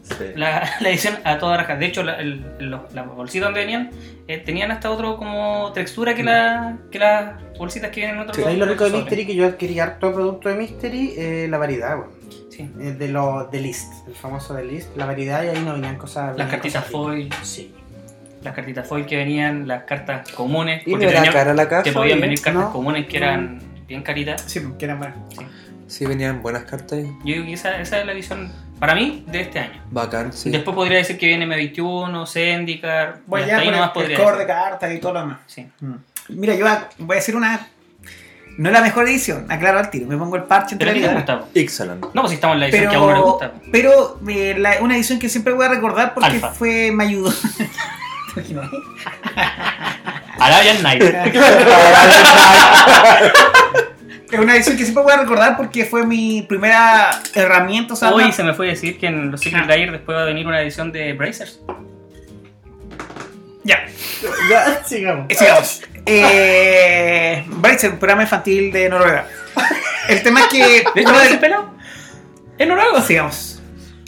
Sí. 0.03 0.13
la, 0.35 0.69
la 0.79 0.89
edición 0.89 1.15
a 1.25 1.37
toda 1.37 1.57
raja 1.57 1.75
de 1.75 1.85
hecho 1.85 2.01
la, 2.01 2.15
el, 2.15 2.41
los- 2.59 2.93
la 2.93 3.03
bolsita 3.03 3.45
donde 3.45 3.59
venían 3.59 3.89
eh, 4.29 4.37
tenían 4.37 4.71
hasta 4.71 4.89
otro 4.89 5.17
como 5.17 5.71
textura 5.73 6.15
que, 6.15 6.23
la, 6.23 6.77
que 6.91 6.97
las 6.99 7.33
bolsitas 7.57 7.91
que 7.91 7.99
vienen 7.99 8.15
en 8.15 8.21
otros 8.21 8.37
Sí. 8.37 8.43
Ahí 8.45 8.55
lo 8.55 8.65
rico 8.65 8.89
de. 8.89 8.97
Mystery 8.97 9.25
que 9.25 9.35
yo 9.35 9.45
adquirí 9.45 9.79
harto 9.81 10.13
producto 10.13 10.47
de 10.47 10.55
Mystery, 10.55 11.13
eh, 11.17 11.47
la 11.49 11.57
variedad, 11.57 11.97
weón. 11.97 12.11
Sí. 12.49 12.69
Eh, 12.79 12.91
De 12.97 13.09
lo 13.09 13.49
de 13.51 13.59
list, 13.59 13.91
el 14.07 14.15
famoso 14.15 14.53
de 14.53 14.63
list, 14.63 14.95
la 14.95 15.05
variedad 15.05 15.43
y 15.43 15.47
ahí 15.49 15.61
no 15.63 15.73
venían 15.73 15.97
cosas. 15.97 16.27
las 16.27 16.35
venían 16.37 16.49
cartitas 16.51 16.83
cosas 16.83 16.91
foil 16.91 17.29
Sí. 17.43 17.73
las 18.43 18.53
cartitas 18.55 18.87
foil 18.87 19.05
que 19.05 19.17
venían 19.17 19.67
las 19.67 19.83
cartas 19.83 20.29
comunes 20.31 20.83
Y 20.85 20.91
no 20.91 20.97
porque 20.97 21.05
era 21.07 21.15
tenían- 21.15 21.33
cara 21.33 21.53
la 21.53 21.67
caja. 21.67 21.83
te 21.83 21.91
podían 21.91 22.17
y- 22.19 22.21
venir 22.21 22.41
cartas 22.41 22.63
no. 22.63 22.71
comunes 22.71 23.07
que 23.07 23.17
eran 23.17 23.59
bien 23.87 24.03
caritas 24.03 24.43
Sí, 24.47 24.59
porque 24.59 24.85
era 24.85 24.95
más. 24.95 25.09
Sí, 25.87 26.05
venían 26.05 26.41
buenas 26.41 26.63
cartas. 26.63 26.99
ahí. 26.99 27.05
yo 27.23 27.33
digo 27.35 27.45
que 27.45 27.53
esa, 27.53 27.79
esa 27.79 27.99
es 27.99 28.05
la 28.05 28.11
edición 28.11 28.51
para 28.79 28.93
mí 28.93 29.23
de 29.27 29.41
este 29.41 29.59
año 29.59 29.81
Bacán, 29.89 30.33
sí. 30.33 30.49
Después 30.51 30.75
podría 30.75 30.97
decir 30.97 31.17
que 31.17 31.25
viene 31.27 31.47
M21, 31.47 32.27
Zendikar. 32.27 33.19
Voy 33.25 33.41
y 33.41 33.45
ya 33.47 33.57
ahí 33.59 33.71
nomás 33.71 33.87
el, 33.87 33.93
podría 33.93 34.17
el 34.17 34.23
core 34.23 34.37
de 34.39 34.45
cartas 34.47 34.93
y 34.93 34.99
todo 34.99 35.13
lo 35.13 35.19
demás. 35.21 35.39
Sí. 35.47 35.65
Mm. 35.79 35.93
Mira, 36.29 36.55
yo 36.55 36.67
a- 36.67 36.89
voy 36.99 37.15
a 37.15 37.19
decir 37.19 37.35
una. 37.35 37.67
No 38.57 38.69
es 38.69 38.73
la 38.73 38.81
mejor 38.81 39.07
edición, 39.07 39.45
aclaro 39.49 39.77
al 39.79 39.89
tiro. 39.91 40.07
Me 40.07 40.17
pongo 40.17 40.35
el 40.35 40.43
parche 40.43 40.73
entre 40.75 40.91
Pero 40.91 40.91
a 40.91 40.93
ti 40.95 41.01
te 41.01 41.07
la 41.07 41.13
gusta. 41.13 41.39
po. 41.53 41.59
Ixalan. 41.59 42.01
No, 42.01 42.09
pues 42.21 42.29
si 42.29 42.35
estamos 42.35 42.55
en 42.55 42.59
la 42.61 42.65
edición 42.67 42.81
Pero, 42.89 42.91
que 42.91 42.97
a 42.97 43.01
uno 43.01 43.13
le 43.13 43.21
gusta. 43.21 43.53
pero 43.71 44.19
eh, 44.27 44.55
la- 44.57 44.77
una 44.81 44.95
edición 44.95 45.19
que 45.19 45.29
siempre 45.29 45.53
voy 45.53 45.65
a 45.65 45.69
recordar 45.69 46.13
porque 46.13 46.29
Alfa. 46.31 46.49
fue 46.51 46.91
me 46.91 47.03
ayudó. 47.05 47.31
Arabian 50.39 50.77
Knight. 50.79 51.03
Es 54.31 54.39
una 54.39 54.55
edición 54.55 54.75
que 54.75 54.83
siempre 54.83 55.03
voy 55.03 55.13
a 55.13 55.17
recordar 55.17 55.55
porque 55.55 55.85
fue 55.85 56.05
mi 56.05 56.41
primera 56.41 57.09
herramienta. 57.33 57.93
Hoy 58.11 58.25
no- 58.25 58.31
se 58.33 58.43
me 58.43 58.53
fue 58.53 58.67
decir 58.67 58.99
que 58.99 59.07
en 59.07 59.31
los 59.31 59.39
Secret 59.41 59.63
Ah. 59.63 59.67
Lair 59.67 59.91
después 59.91 60.17
va 60.17 60.23
a 60.23 60.25
venir 60.25 60.45
una 60.45 60.61
edición 60.61 60.91
de 60.91 61.13
Brazers. 61.13 61.61
Ya, 63.63 63.85
Ya, 64.49 64.83
sigamos. 64.85 65.25
eh, 65.29 65.35
sigamos. 65.35 65.81
Eh, 66.05 67.43
Bracer, 67.47 67.91
un 67.91 67.99
programa 67.99 68.23
infantil 68.23 68.71
de 68.71 68.89
Noruega. 68.89 69.27
El 70.09 70.21
tema 70.23 70.41
es 70.41 70.47
que. 70.47 70.83
¿De 70.93 71.01
hecho, 71.01 71.13
ese 71.21 71.29
del- 71.31 71.39
pelado? 71.39 71.71
¿Es 72.57 72.67
noruego? 72.67 73.01
Sigamos. 73.01 73.61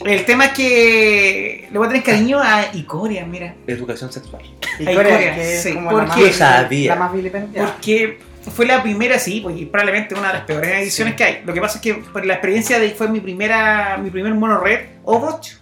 El 0.04 0.24
tema 0.24 0.46
es 0.46 0.52
que 0.52 1.59
le 1.70 1.78
voy 1.78 1.86
a 1.86 1.90
tener 1.90 2.02
cariño 2.04 2.40
a 2.40 2.66
Icoria, 2.74 3.24
mira. 3.26 3.54
Educación 3.66 4.12
sexual. 4.12 4.42
Corea, 4.84 5.34
que 5.34 5.54
es 5.56 5.62
sí, 5.62 5.74
como 5.74 5.90
¿por 5.90 6.02
la 6.08 6.16
más, 6.16 6.34
sabía. 6.34 6.94
la 6.94 7.00
más. 7.00 7.10
Porque 7.54 8.18
fue 8.54 8.66
la 8.66 8.82
primera, 8.82 9.18
sí, 9.18 9.40
pues, 9.42 9.56
y 9.58 9.66
probablemente 9.66 10.14
una 10.14 10.28
de 10.28 10.34
las 10.34 10.42
peores 10.44 10.70
ediciones 10.82 11.14
que 11.14 11.24
hay. 11.24 11.42
Lo 11.44 11.52
que 11.52 11.60
pasa 11.60 11.76
es 11.78 11.82
que 11.82 11.94
por 11.94 12.24
la 12.24 12.34
experiencia 12.34 12.78
de 12.78 12.90
fue 12.90 13.08
mi 13.08 13.20
primera 13.20 13.98
mi 14.02 14.10
primer 14.10 14.34
mono 14.34 14.58
red, 14.58 14.80
Overwatch, 15.04 15.52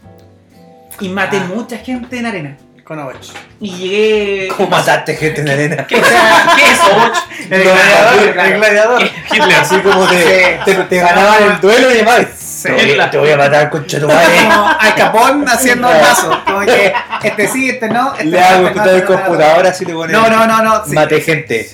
y 1.00 1.08
maté 1.08 1.38
Ah. 1.38 1.48
mucha 1.54 1.78
gente 1.78 2.18
en 2.18 2.26
arena. 2.26 2.56
Con 2.84 2.98
Overwatch. 2.98 3.28
Y 3.60 3.70
llegué. 3.70 4.48
¿Cómo 4.56 4.70
mataste 4.70 5.14
gente 5.16 5.42
en 5.42 5.48
arena? 5.50 5.86
¿Qué, 5.86 5.96
o 5.96 6.04
sea, 6.04 6.54
¿qué 6.56 6.62
es 6.72 6.80
Overwatch? 6.80 7.18
El 7.50 7.62
gladiador, 7.62 8.28
el 8.46 8.56
gladiador. 8.58 9.02
Hitler. 9.32 9.56
Así 9.58 9.76
como 9.80 10.06
te, 10.06 10.16
Sí. 10.22 10.60
te, 10.64 10.74
te 10.74 10.96
ganaban 10.98 11.42
el 11.52 11.60
duelo 11.60 11.90
y 11.90 11.94
demás. 11.94 12.26
Sí. 12.58 12.68
Te 12.68 12.72
voy 12.72 12.98
a- 13.00 13.10
te 13.10 13.18
voy 13.18 13.30
a 13.30 13.36
matar 13.36 13.70
con 13.70 13.86
tu 13.86 14.06
madre. 14.08 14.36
Como 14.42 14.66
al 14.80 14.94
capón 14.96 15.44
haciendo 15.48 15.88
paso. 15.88 16.30
Como 16.44 16.60
que 16.60 16.92
este 17.22 17.46
sí, 17.48 17.70
este 17.70 17.88
no. 17.88 18.12
Este 18.14 18.24
Le 18.24 18.40
hago 18.40 18.66
este 18.68 18.78
no, 18.80 18.84
el 18.84 18.96
este 18.96 19.12
no, 19.12 19.20
computador 19.20 19.66
así 19.66 19.84
le 19.84 19.92
pones. 19.94 20.16
No, 20.16 20.28
no, 20.28 20.46
no, 20.46 20.62
no. 20.62 20.84
sí. 20.84 20.92
Maté 20.92 21.20
gente. 21.20 21.70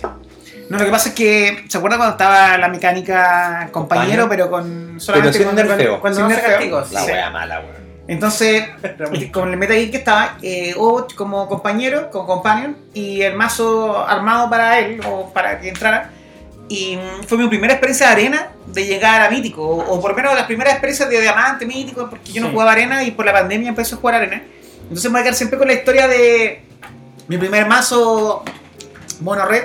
No, 0.68 0.78
lo 0.78 0.84
que 0.84 0.90
pasa 0.90 1.08
es 1.10 1.14
que, 1.14 1.64
¿se 1.68 1.78
acuerda 1.78 1.96
cuando 1.96 2.12
estaba 2.12 2.56
la 2.58 2.68
mecánica 2.68 3.68
compañero, 3.70 4.24
Compañero. 4.24 4.28
pero 4.28 4.50
con 4.50 4.98
solamente 5.00 5.38
sin 5.38 5.46
con, 5.46 5.54
nerfeo. 5.56 5.90
con- 5.92 6.00
Cuando 6.00 6.16
sin 6.18 6.28
no 6.28 6.34
nerfeo? 6.34 6.80
La 6.90 7.00
Sí. 7.00 7.10
wea 7.12 7.30
mala, 7.30 7.60
weón. 7.60 7.84
Entonces, 8.08 8.64
con 9.32 9.50
el 9.50 9.56
Metal 9.56 9.76
Gear 9.76 9.90
que 9.90 9.96
estaba, 9.96 10.36
eh, 10.42 10.74
Overwatch 10.76 11.14
como 11.14 11.48
compañero, 11.48 12.10
como 12.10 12.26
companion, 12.26 12.76
y 12.92 13.22
el 13.22 13.34
mazo 13.36 14.06
armado 14.06 14.50
para 14.50 14.78
él, 14.80 15.00
o 15.06 15.32
para 15.32 15.58
que 15.60 15.68
entrara. 15.70 16.10
Y 16.68 16.98
fue 17.26 17.38
mi 17.38 17.48
primera 17.48 17.74
experiencia 17.74 18.06
de 18.08 18.12
arena 18.12 18.48
de 18.66 18.86
llegar 18.86 19.20
a 19.20 19.30
Mítico, 19.30 19.62
o, 19.62 19.94
o 19.94 20.00
por 20.00 20.10
lo 20.12 20.16
menos 20.16 20.34
las 20.34 20.46
primeras 20.46 20.72
experiencias 20.74 21.08
de 21.10 21.20
Diamante, 21.20 21.66
Mítico, 21.66 22.08
porque 22.08 22.32
yo 22.32 22.42
no 22.42 22.50
jugaba 22.50 22.72
arena 22.72 23.04
y 23.04 23.10
por 23.10 23.26
la 23.26 23.32
pandemia 23.32 23.68
empecé 23.68 23.94
a 23.94 23.98
jugar 23.98 24.16
arena. 24.16 24.42
Entonces 24.82 25.04
me 25.04 25.10
voy 25.12 25.20
a 25.20 25.22
quedar 25.24 25.34
siempre 25.34 25.58
con 25.58 25.68
la 25.68 25.74
historia 25.74 26.08
de 26.08 26.62
mi 27.28 27.38
primer 27.38 27.66
mazo 27.66 28.44
mono 29.20 29.44
red, 29.46 29.64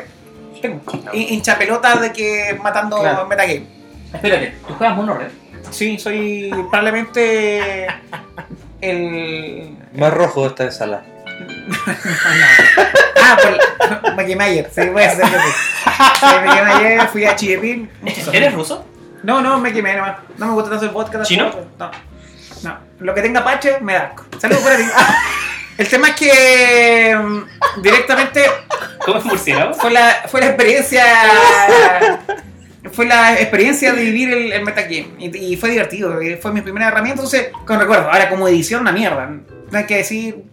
hincha 1.13 1.57
pelota 1.57 1.95
de 1.97 2.11
que 2.11 2.57
matando 2.61 2.99
Claro. 2.99 3.27
Metal 3.27 3.47
Gear. 3.47 3.61
Espérate, 4.13 4.55
¿tú 4.67 4.73
juegas 4.73 4.95
Mono 4.97 5.13
Red? 5.15 5.27
Sí, 5.71 5.97
soy 5.99 6.49
probablemente 6.71 7.87
el 8.81 9.77
Más 9.93 10.13
rojo 10.13 10.47
esta 10.47 10.65
de 10.65 10.71
Ah, 13.21 13.37
por 13.41 14.15
Mickey 14.15 14.35
Mayer, 14.35 14.69
sí, 14.73 14.81
puede 14.91 15.09
ser 15.09 15.25
que 15.25 15.37
sí. 15.37 15.51
Sí, 16.19 16.25
Mickey 16.41 16.61
Mayer, 16.63 17.07
fui 17.09 17.25
a 17.25 17.31
años. 17.31 17.89
¿Eres 18.33 18.53
ruso? 18.53 18.85
No, 19.23 19.41
no, 19.41 19.59
Mickey 19.59 19.81
Mayer 19.81 19.97
nomás. 19.97 20.17
No 20.37 20.47
me 20.47 20.53
gusta 20.53 20.69
tanto 20.69 20.85
el 20.85 20.91
vodka. 20.91 21.21
¿Chino? 21.23 21.51
No. 21.77 21.91
No. 22.63 22.77
Lo 22.99 23.13
que 23.13 23.21
tenga 23.21 23.43
pache, 23.43 23.79
me 23.81 23.93
da 23.93 24.05
asco. 24.05 24.25
Saludos 24.39 24.63
por 24.63 24.71
ahí. 24.71 24.85
El 25.77 25.87
tema 25.87 26.09
es 26.09 26.15
que 26.15 27.17
mm, 27.17 27.81
directamente 27.81 28.45
¿Cómo 29.05 29.19
es 29.19 29.25
murciélago? 29.25 29.73
fue 29.73 29.91
la, 29.91 30.23
fue 30.27 30.41
la 30.41 30.47
experiencia. 30.47 31.03
Fue 32.91 33.05
la 33.05 33.39
experiencia 33.39 33.93
de 33.93 34.01
vivir 34.03 34.33
el, 34.33 34.51
el 34.51 34.63
metagame. 34.63 35.09
Y, 35.19 35.53
y 35.53 35.57
fue 35.57 35.69
divertido. 35.69 36.17
Fue 36.41 36.51
mi 36.51 36.61
primera 36.61 36.87
herramienta. 36.87 37.21
Entonces, 37.21 37.49
con 37.65 37.79
recuerdo. 37.79 38.09
Ahora, 38.11 38.29
como 38.29 38.47
edición, 38.47 38.81
una 38.81 38.91
mierda. 38.91 39.29
No 39.71 39.77
hay 39.77 39.85
que 39.85 39.97
decir 39.97 40.43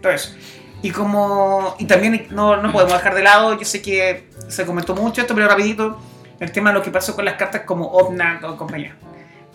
todo 0.00 0.12
eso. 0.12 0.34
Y 0.82 0.90
como. 0.90 1.76
Y 1.78 1.84
también 1.86 2.26
no, 2.30 2.56
no 2.56 2.72
podemos 2.72 2.92
dejar 2.94 3.14
de 3.14 3.22
lado. 3.22 3.58
Yo 3.58 3.64
sé 3.64 3.80
que 3.82 4.28
se 4.48 4.66
comentó 4.66 4.94
mucho 4.94 5.20
esto, 5.20 5.34
pero 5.34 5.48
rapidito. 5.48 5.98
El 6.40 6.50
tema 6.50 6.70
de 6.70 6.74
lo 6.74 6.82
que 6.82 6.90
pasó 6.90 7.14
con 7.14 7.24
las 7.24 7.34
cartas 7.34 7.62
como 7.64 7.86
Omnat 7.86 8.42
o 8.44 8.56
compañía. 8.56 8.96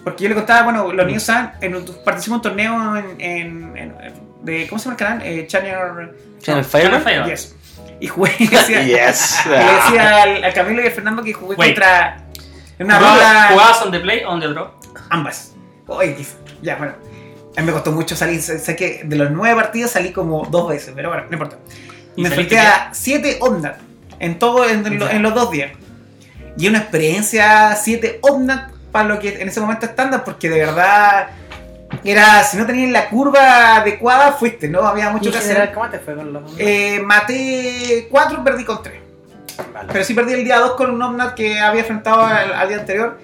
Porque 0.03 0.23
yo 0.23 0.29
le 0.29 0.35
contaba, 0.35 0.63
bueno, 0.63 0.93
los 0.93 1.05
niños 1.05 1.23
saben, 1.23 1.51
en, 1.59 1.73
participamos 2.05 2.25
en 2.27 2.33
un 2.33 2.41
torneo 2.41 2.95
en, 2.95 3.19
en- 3.21 3.77
en- 3.77 3.95
de, 4.41 4.65
¿cómo 4.69 4.79
se 4.79 4.85
llama 4.85 4.93
el 4.93 4.97
canal? 5.05 5.21
Eh, 5.25 5.45
Channel... 5.47 6.11
Channel 6.39 6.63
Fire? 6.63 7.01
Fire. 7.01 7.25
Yes. 7.25 7.55
Y 7.99 8.07
jugué, 8.07 8.31
y 8.39 8.47
decía, 8.47 8.81
Yes. 9.07 9.39
y 9.45 9.49
le 9.49 9.57
decía 9.57 10.21
al, 10.23 10.43
al 10.45 10.53
Camilo 10.53 10.81
y 10.81 10.85
al 10.85 10.93
Fernando 10.93 11.21
que 11.23 11.33
jugué 11.33 11.55
Wait. 11.57 11.71
contra 11.73 12.23
en 12.79 12.85
una 12.85 12.95
¿Jugabas 12.99 13.17
ronda 13.21 13.47
jugabas 13.51 13.81
on 13.81 13.91
the 13.91 13.99
play 13.99 14.23
o 14.23 14.29
on 14.29 14.39
the 14.39 14.47
draw? 14.47 14.69
ambas. 15.09 15.55
Oye, 15.87 16.15
ya, 16.61 16.75
bueno. 16.77 16.93
A 17.57 17.61
mí 17.61 17.65
me 17.67 17.73
costó 17.73 17.91
mucho 17.91 18.15
salir. 18.15 18.41
Sé 18.41 18.75
que 18.75 19.01
de 19.03 19.15
los 19.15 19.31
nueve 19.31 19.55
partidos 19.55 19.91
salí 19.91 20.11
como 20.13 20.45
dos 20.45 20.69
veces, 20.69 20.93
pero 20.95 21.09
bueno, 21.09 21.23
no 21.27 21.33
importa. 21.33 21.57
¿Y 22.15 22.21
Me 22.21 22.29
enfrenté 22.29 22.59
a 22.59 22.89
siete 22.93 23.37
Omnat 23.41 23.77
en 24.19 24.39
todo, 24.39 24.67
en, 24.69 24.85
en 24.85 24.99
lo- 24.99 25.09
en 25.09 25.21
los 25.21 25.33
dos 25.33 25.51
días. 25.51 25.71
Y 26.57 26.67
una 26.67 26.79
experiencia 26.79 27.75
siete 27.75 28.19
Omnat 28.21 28.71
para 28.91 29.07
lo 29.09 29.19
que 29.19 29.41
en 29.41 29.47
ese 29.47 29.59
momento 29.59 29.85
estándar, 29.85 30.23
porque 30.23 30.49
de 30.49 30.59
verdad 30.59 31.27
era, 32.03 32.43
si 32.43 32.57
no 32.57 32.65
tenías 32.65 32.91
la 32.91 33.09
curva 33.09 33.77
adecuada, 33.77 34.31
fuiste, 34.33 34.67
¿no? 34.67 34.81
Había 34.81 35.09
¿Y 35.09 35.13
mucho 35.13 35.31
que 35.31 35.37
hacer. 35.37 35.71
cómo 35.73 35.89
te 35.89 35.99
fue 35.99 36.15
con 36.15 36.33
los 36.33 36.43
Eh, 36.57 37.01
maté 37.03 38.07
cuatro, 38.09 38.43
perdí 38.43 38.65
con 38.65 38.81
tres. 38.83 38.99
Vale. 39.73 39.89
Pero 39.91 40.03
sí 40.05 40.13
perdí 40.13 40.33
el 40.33 40.43
día 40.43 40.59
2 40.59 40.75
con 40.75 40.91
un 40.91 41.01
Omnat 41.01 41.33
que 41.33 41.59
había 41.59 41.81
enfrentado 41.81 42.21
al, 42.23 42.53
al 42.53 42.67
día 42.67 42.77
anterior. 42.77 43.17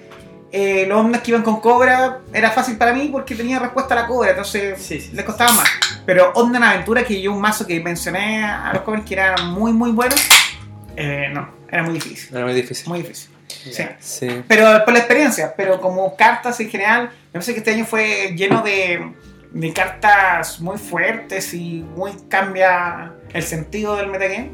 Eh, 0.56 0.86
los 0.86 1.00
Omnats 1.00 1.24
que 1.24 1.32
iban 1.32 1.42
con 1.42 1.60
Cobra 1.60 2.20
era 2.32 2.48
fácil 2.52 2.76
para 2.76 2.92
mí 2.92 3.08
porque 3.10 3.34
tenía 3.34 3.58
respuesta 3.58 3.94
a 3.94 4.02
la 4.02 4.06
Cobra, 4.06 4.30
entonces 4.30 4.80
Sí, 4.80 5.00
sí, 5.00 5.10
les 5.12 5.24
costaba 5.24 5.50
más. 5.50 5.68
Pero 6.06 6.30
Omnat 6.36 6.62
Aventura, 6.62 7.02
que 7.02 7.20
yo 7.20 7.32
un 7.32 7.40
mazo 7.40 7.66
que 7.66 7.80
mencioné 7.80 8.44
a 8.44 8.70
los 8.72 8.84
jóvenes 8.84 9.04
que 9.04 9.14
era 9.14 9.36
muy, 9.38 9.72
muy 9.72 9.90
bueno, 9.90 10.14
eh, 10.94 11.28
no, 11.32 11.52
era 11.68 11.82
muy 11.82 11.94
difícil. 11.94 12.36
Era 12.36 12.44
muy 12.44 12.54
difícil. 12.54 12.88
Muy 12.88 13.02
difícil. 13.02 13.30
Sí. 13.48 13.82
Sí. 13.98 14.44
Pero 14.46 14.84
por 14.84 14.94
la 14.94 15.00
experiencia, 15.00 15.52
pero 15.56 15.80
como 15.80 16.14
cartas 16.14 16.60
en 16.60 16.70
general, 16.70 17.10
me 17.10 17.32
parece 17.32 17.52
que 17.52 17.58
este 17.58 17.72
año 17.72 17.84
fue 17.84 18.32
lleno 18.36 18.62
de, 18.62 19.12
de 19.50 19.72
cartas 19.72 20.60
muy 20.60 20.78
fuertes 20.78 21.52
y 21.52 21.84
muy 21.96 22.12
cambia 22.28 23.12
el 23.32 23.42
sentido 23.42 23.96
del 23.96 24.06
metagame. 24.06 24.52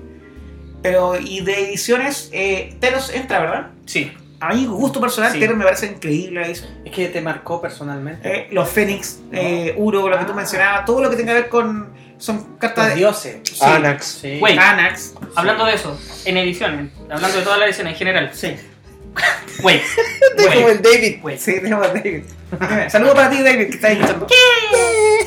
Pero, 0.80 1.18
y 1.20 1.42
de 1.42 1.68
ediciones, 1.68 2.30
eh, 2.32 2.74
Teros 2.80 3.12
entra, 3.12 3.40
¿verdad? 3.40 3.70
Sí. 3.84 4.12
A 4.41 4.55
mi 4.55 4.64
gusto 4.66 5.01
personal, 5.01 5.32
Sí. 5.32 5.38
Me 5.38 5.64
parece 5.64 5.86
increíble 5.86 6.41
la 6.41 6.47
edición. 6.47 6.70
Es 6.84 6.93
que 6.93 7.09
te 7.09 7.20
marcó 7.20 7.61
personalmente. 7.61 8.26
Eh, 8.28 8.49
los 8.53 8.68
Fénix, 8.68 9.20
eh, 9.32 9.74
Uro, 9.76 10.09
lo 10.09 10.18
que 10.18 10.24
tú 10.24 10.32
Ah. 10.32 10.36
mencionabas, 10.36 10.84
todo 10.86 11.03
lo 11.03 11.11
que 11.11 11.16
tenga 11.16 11.34
que 11.34 11.41
ver 11.43 11.49
con. 11.51 11.93
Son 12.18 12.57
cartas 12.59 12.86
Los 12.86 12.95
de. 12.95 12.99
dioses. 13.01 13.36
Sí. 13.45 13.59
Anax. 13.64 14.05
Sí. 14.22 14.38
Güey. 14.41 14.59
Anax. 14.59 15.14
Hablando 15.34 15.64
de 15.66 15.74
eso, 15.74 15.99
en 16.26 16.36
ediciones, 16.36 16.91
hablando 17.11 17.38
de 17.38 17.43
todas 17.45 17.59
las 17.59 17.68
ediciones 17.68 17.93
en 17.95 17.99
general. 17.99 18.30
Sí. 18.34 18.57
Güey. 19.62 19.80
Es 20.36 20.47
como 20.55 20.68
el 20.68 20.80
David. 20.82 21.18
Güey. 21.22 21.38
Sí, 21.38 21.61
tenemos 21.61 21.86
a 21.86 21.93
David. 21.93 22.22
Saludos 22.91 23.14
para 23.14 23.30
ti, 23.30 23.43
David, 23.43 23.66
que 23.68 23.74
está 23.74 23.88
ahí 23.88 23.95
escuchando. 24.01 24.26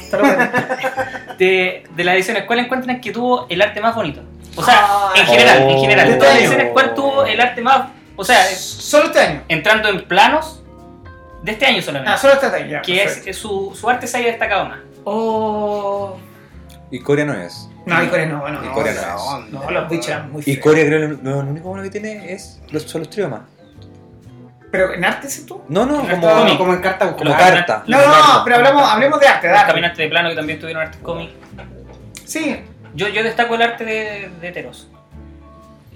Saludos 0.09 0.35
para 0.35 0.77
ti. 0.77 0.83
De, 1.43 1.83
de 1.95 2.03
las 2.03 2.15
ediciones, 2.15 2.43
¿cuál 2.45 2.59
encuentran 2.59 3.01
que 3.01 3.11
tuvo 3.11 3.47
el 3.49 3.59
arte 3.61 3.81
más 3.81 3.95
bonito? 3.95 4.21
O 4.55 4.63
sea, 4.63 4.75
Ah, 4.85 5.13
en 5.15 5.25
general, 5.25 5.63
oh. 5.65 5.71
en 5.71 5.79
general. 5.79 6.07
De 6.07 6.13
De 6.13 6.19
todas 6.19 6.33
las 6.35 6.43
ediciones, 6.43 6.71
¿cuál 6.73 6.93
tuvo 6.93 7.25
el 7.25 7.41
arte 7.41 7.61
más. 7.61 7.89
O 8.15 8.23
sea, 8.23 8.45
Solo 8.45 9.05
este 9.05 9.19
año. 9.19 9.43
entrando 9.47 9.89
en 9.89 10.07
planos 10.07 10.63
de 11.41 11.51
este 11.51 11.65
año 11.65 11.81
solamente. 11.81 12.13
Ah, 12.13 12.17
solo 12.17 12.33
este 12.33 12.45
año. 12.47 12.67
ya, 12.69 12.81
que 12.81 12.97
es, 12.97 13.03
perfecto. 13.03 13.29
es 13.31 13.37
su, 13.37 13.75
su 13.79 13.89
arte 13.89 14.07
se 14.07 14.17
haya 14.17 14.27
destacado 14.27 14.65
más. 14.65 14.79
Oh. 15.03 16.17
Y 16.91 16.99
Corea 16.99 17.25
no 17.25 17.33
es. 17.33 17.69
No, 17.85 18.01
Icoria 18.01 18.27
no, 18.27 18.47
no. 18.47 18.63
Y 18.63 18.67
no, 18.67 18.73
Corea 18.73 18.93
no, 18.93 19.39
no 19.39 19.45
es. 19.45 19.51
no, 19.51 19.71
los 19.71 19.89
bichos 19.89 20.07
eran 20.09 20.31
muy 20.31 20.41
Y 20.41 20.45
feos. 20.45 20.59
Corea 20.59 20.85
creo 20.85 21.01
que 21.17 21.23
lo, 21.23 21.31
lo 21.31 21.39
único 21.49 21.69
bueno 21.69 21.83
que 21.83 21.89
tiene 21.89 22.31
es 22.31 22.61
los, 22.71 22.83
son 22.83 23.01
los 23.01 23.09
triomas. 23.09 23.41
Pero 24.71 24.93
en 24.93 25.03
arte, 25.05 25.29
¿sí 25.29 25.45
tú? 25.45 25.61
No, 25.67 25.85
no, 25.85 25.99
como, 26.07 26.29
Como, 26.29 26.57
como 26.57 26.73
en 26.73 26.81
carta 26.81 27.11
como 27.11 27.25
Los 27.25 27.35
carta. 27.35 27.83
No, 27.87 27.97
no, 27.97 28.07
no, 28.37 28.43
pero 28.43 28.55
hablamos, 28.55 28.89
hablemos 28.89 29.19
de 29.19 29.27
arte, 29.27 29.47
de 29.47 29.53
arte. 29.53 29.67
caminantes 29.67 29.97
de 29.97 30.07
plano 30.07 30.29
que 30.29 30.35
también 30.35 30.59
tuvieron 30.59 30.83
arte 30.83 30.97
cómic. 30.99 31.31
Sí, 32.25 32.63
Yo, 32.95 33.07
yo 33.09 33.21
destaco 33.23 33.55
el 33.55 33.61
arte 33.63 33.83
de, 33.85 34.31
de 34.39 34.51
Teros. 34.51 34.87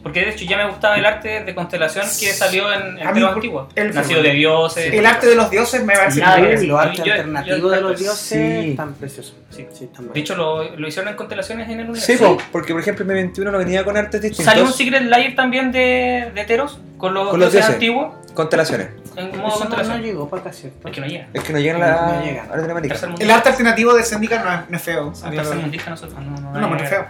Porque 0.03 0.21
de 0.21 0.29
hecho 0.31 0.45
ya 0.45 0.57
me 0.57 0.67
gustaba 0.69 0.95
el 0.95 1.05
arte 1.05 1.43
de 1.43 1.53
constelación 1.55 2.05
que 2.05 2.31
salió 2.31 2.71
en, 2.71 2.97
en 2.99 3.07
antiguo. 3.07 3.67
el- 3.75 3.93
Nacido 3.93 4.21
de 4.23 4.31
dioses. 4.31 4.93
el 4.93 5.05
arte 5.05 5.27
de 5.27 5.35
los 5.35 5.49
dioses 5.49 5.83
me 5.83 5.93
parece 5.95 6.19
Nada. 6.21 6.39
Y 6.39 6.65
los 6.67 6.79
artes 6.79 6.97
Yo- 7.03 7.57
yo- 7.57 7.69
de 7.69 7.81
los 7.81 7.97
sí. 7.97 8.03
dioses 8.03 8.65
están 8.65 8.93
preciosos. 8.93 9.35
Sí. 9.49 9.65
Sí, 9.73 9.85
están 9.85 10.11
De 10.13 10.19
hecho 10.19 10.35
lo, 10.35 10.75
lo 10.75 10.87
hicieron 10.87 11.09
en 11.11 11.15
constelaciones 11.17 11.67
en 11.69 11.79
el 11.79 11.89
universo. 11.89 12.05
Sí, 12.05 12.17
po, 12.17 12.37
porque 12.51 12.73
por 12.73 12.81
ejemplo 12.81 13.05
M21 13.05 13.51
no 13.51 13.57
venía 13.57 13.83
con 13.83 13.97
artes 13.97 14.21
distintos. 14.21 14.45
Salió 14.45 14.63
un 14.65 14.73
Secret 14.73 15.03
Layer 15.03 15.35
también 15.35 15.71
de, 15.71 16.31
de 16.33 16.43
Teros 16.45 16.79
con 16.97 17.13
los, 17.13 17.29
Con 17.29 17.39
los 17.39 17.51
dioses 17.51 17.67
dioses. 17.69 17.73
antiguos 17.75 18.13
Constelaciones. 18.33 18.89
en 19.15 19.29
modo 19.29 19.35
Eso 19.35 19.39
no, 19.39 19.49
no 19.49 19.57
constelación. 19.59 20.01
llegó 20.03 20.29
para 20.29 20.41
acá, 20.43 20.53
¿cierto? 20.53 20.87
Es 20.87 20.93
que 20.93 21.01
no 21.01 21.07
llega. 21.07 21.27
Es 21.33 21.43
que 21.43 21.53
no 21.53 21.59
llegan 21.59 21.81
a 21.83 21.87
la 21.87 22.01
No 22.19 22.23
llegan. 22.23 22.45
a 22.51 22.55
Latinoamérica. 22.55 22.93
Tercer 22.95 23.09
El 23.19 23.31
arte 23.31 23.49
alternativo 23.49 23.93
de 23.95 24.03
Zendikar 24.03 24.45
no 24.45 24.53
es, 24.53 24.69
no 24.69 24.77
es 24.77 24.83
feo. 24.83 25.13
Tercer 25.31 25.55
mundista 25.57 25.89
nosotros. 25.89 26.19
No, 26.23 26.31
no, 26.31 26.51
No, 26.51 26.59
no, 26.61 26.69
no 26.69 26.75
es 26.77 26.89
feo. 26.89 27.07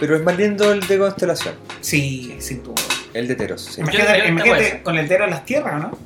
Pero 0.00 0.16
es 0.16 0.22
más 0.22 0.36
lindo 0.36 0.72
el 0.72 0.80
de 0.86 0.98
Constelación. 0.98 1.54
Sí, 1.80 2.36
sin 2.38 2.62
duda. 2.62 2.82
El 3.14 3.28
de 3.28 3.34
Teros. 3.34 3.62
Sí. 3.62 3.80
Imagínate, 3.80 4.78
yo 4.78 4.82
con 4.82 4.98
el 4.98 5.08
tero 5.08 5.24
en 5.24 5.30
las 5.30 5.44
tierras, 5.44 5.80
¿no? 5.80 5.98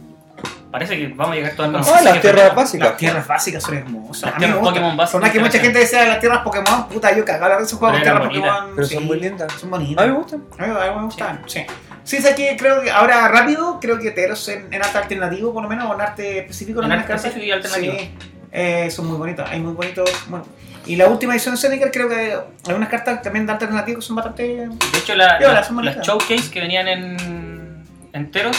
Parece 0.71 0.97
que 0.97 1.09
vamos 1.09 1.33
a 1.33 1.37
llegar 1.37 1.53
todas 1.57 1.73
No, 1.73 1.79
las 1.79 1.89
Ah, 1.89 2.03
las 2.03 2.21
tierras 2.21 2.55
básicas. 2.55 2.89
Las 2.91 2.97
tierras 2.97 3.27
básicas 3.27 3.63
son 3.65 3.77
hermosas. 3.77 4.23
Las 4.23 4.35
A 4.35 4.39
mí 4.39 4.47
me 4.47 4.53
tierras. 4.53 4.69
Pokémon 4.69 4.97
básicas 4.97 5.11
Por 5.13 5.21
más 5.23 5.31
que 5.33 5.41
mucha 5.41 5.59
gente 5.59 5.79
desea 5.81 6.07
las 6.07 6.21
tierras 6.21 6.43
Pokémon, 6.43 6.89
puta, 6.89 7.17
yo 7.17 7.25
cagaba 7.25 7.57
esos 7.61 7.77
juegos 7.77 7.99
de 7.99 8.03
tierras 8.05 8.27
Pokémon. 8.29 8.73
Pero 8.77 8.87
sí, 8.87 8.95
son 8.95 9.05
muy 9.07 9.19
lindas. 9.19 9.53
Son 9.55 9.71
bonitas. 9.71 10.05
A 10.05 10.07
mí 10.07 10.13
me 10.13 10.19
gustan. 10.19 10.45
A 10.59 10.67
mí, 10.67 10.73
a 10.73 10.91
mí 10.93 10.97
me 10.97 11.05
gustan, 11.07 11.43
sí. 11.47 11.67
Sí, 12.05 12.23
sé 12.23 12.35
que 12.37 12.57
creo 12.57 12.81
que 12.83 12.91
ahora 12.91 13.27
rápido, 13.29 13.79
creo 13.81 13.99
que 13.99 14.13
Teros 14.13 14.49
en, 14.49 14.73
en 14.73 14.83
arte 14.83 14.99
alternativo, 14.99 15.53
por 15.53 15.63
lo 15.65 15.69
menos, 15.69 15.91
o 15.91 15.95
en 15.95 16.01
arte 16.01 16.39
específico, 16.39 16.83
En 16.83 16.89
no 16.89 16.95
arte 16.95 17.15
específico 17.15 17.45
y 17.47 17.51
alternativo. 17.51 17.95
Sí, 17.99 18.11
eh, 18.53 18.91
son 18.91 19.07
muy 19.09 19.17
bonitos, 19.17 19.49
hay 19.51 19.61
muy 19.61 19.73
bonitos. 19.75 20.09
Bueno, 20.29 20.47
y 20.93 20.97
la 20.97 21.09
última 21.09 21.33
edición 21.35 21.55
de 21.55 21.61
Zendikar, 21.61 21.91
creo 21.91 22.09
que 22.09 22.37
hay 22.67 22.75
unas 22.75 22.89
cartas 22.89 23.23
también 23.23 23.47
de 23.47 23.53
arte 23.53 23.65
alternativo 23.65 24.01
que 24.01 24.07
son 24.07 24.17
bastante. 24.17 24.43
De 24.43 24.99
hecho, 24.99 25.15
la- 25.15 25.39
la- 25.39 25.53
las 25.53 25.73
bonitas. 25.75 26.07
showcase 26.07 26.51
que 26.51 26.61
venían 26.61 26.89
en 26.89 27.85
enteros 28.13 28.57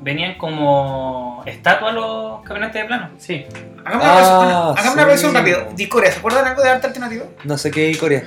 venían 0.00 0.34
como 0.36 1.42
estatuas 1.46 1.94
los 1.94 2.42
caminantes 2.42 2.82
de 2.82 2.86
plano. 2.86 3.08
Sí. 3.18 3.44
Hagamos 3.84 4.04
una 4.06 4.12
Ah, 4.14 4.74
revisión- 4.74 4.78
hagamos 4.78 4.94
una 4.94 5.16
sí. 5.16 5.26
rápido. 5.36 5.68
Discoria, 5.74 6.12
¿se 6.12 6.18
acuerdan 6.18 6.46
algo 6.46 6.62
de 6.62 6.68
arte 6.70 6.86
alternativo? 6.86 7.24
No 7.44 7.56
sé 7.58 7.70
qué 7.70 7.90
es 7.90 7.96
Corea. 7.98 8.22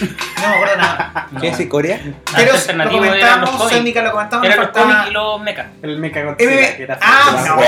No 0.00 0.48
me 0.48 0.54
acuerdo 0.54 0.76
nada. 0.76 1.08
No. 1.32 1.40
¿Qué 1.40 1.48
es 1.48 1.66
Corea? 1.66 1.96
Arte 1.96 2.14
Pero 2.36 2.52
lo 2.84 2.90
comentamos. 2.90 3.70
Zendikar 3.72 4.04
lo 4.04 4.12
comentamos, 4.12 4.44
Eran 4.44 4.58
me 4.58 4.64
los 4.66 4.72
cómics 4.76 5.08
y 5.08 5.12
los 5.12 5.40
mechas. 5.40 5.66
El 5.80 5.98
Mecha 5.98 6.22
Godzilla, 6.24 6.68
era 6.76 6.98
Ah, 7.00 7.44
no, 7.46 7.62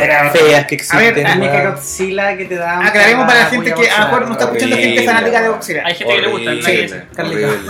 era- 0.00 0.30
feas 0.30 0.66
que 0.66 0.78
A 0.90 0.96
ver, 0.96 1.14
El. 1.14 1.38
Mecha 1.38 1.70
Godzilla 1.70 2.36
que 2.36 2.44
te 2.46 2.56
da. 2.56 2.84
Aclaremos 2.84 3.24
para 3.24 3.38
la 3.38 3.46
gente 3.46 3.72
que 3.72 3.88
a 3.88 3.98
lo 4.00 4.04
mejor 4.06 4.26
no 4.26 4.32
está 4.32 4.44
escuchando 4.46 4.76
gente 4.76 5.02
fanática 5.04 5.42
de. 5.42 5.48
Godzilla. 5.48 5.82
Hay 5.86 5.94
gente 5.94 6.14
que 6.14 6.20
le 6.22 6.28
gusta, 6.28 6.50
horrible. 6.50 7.02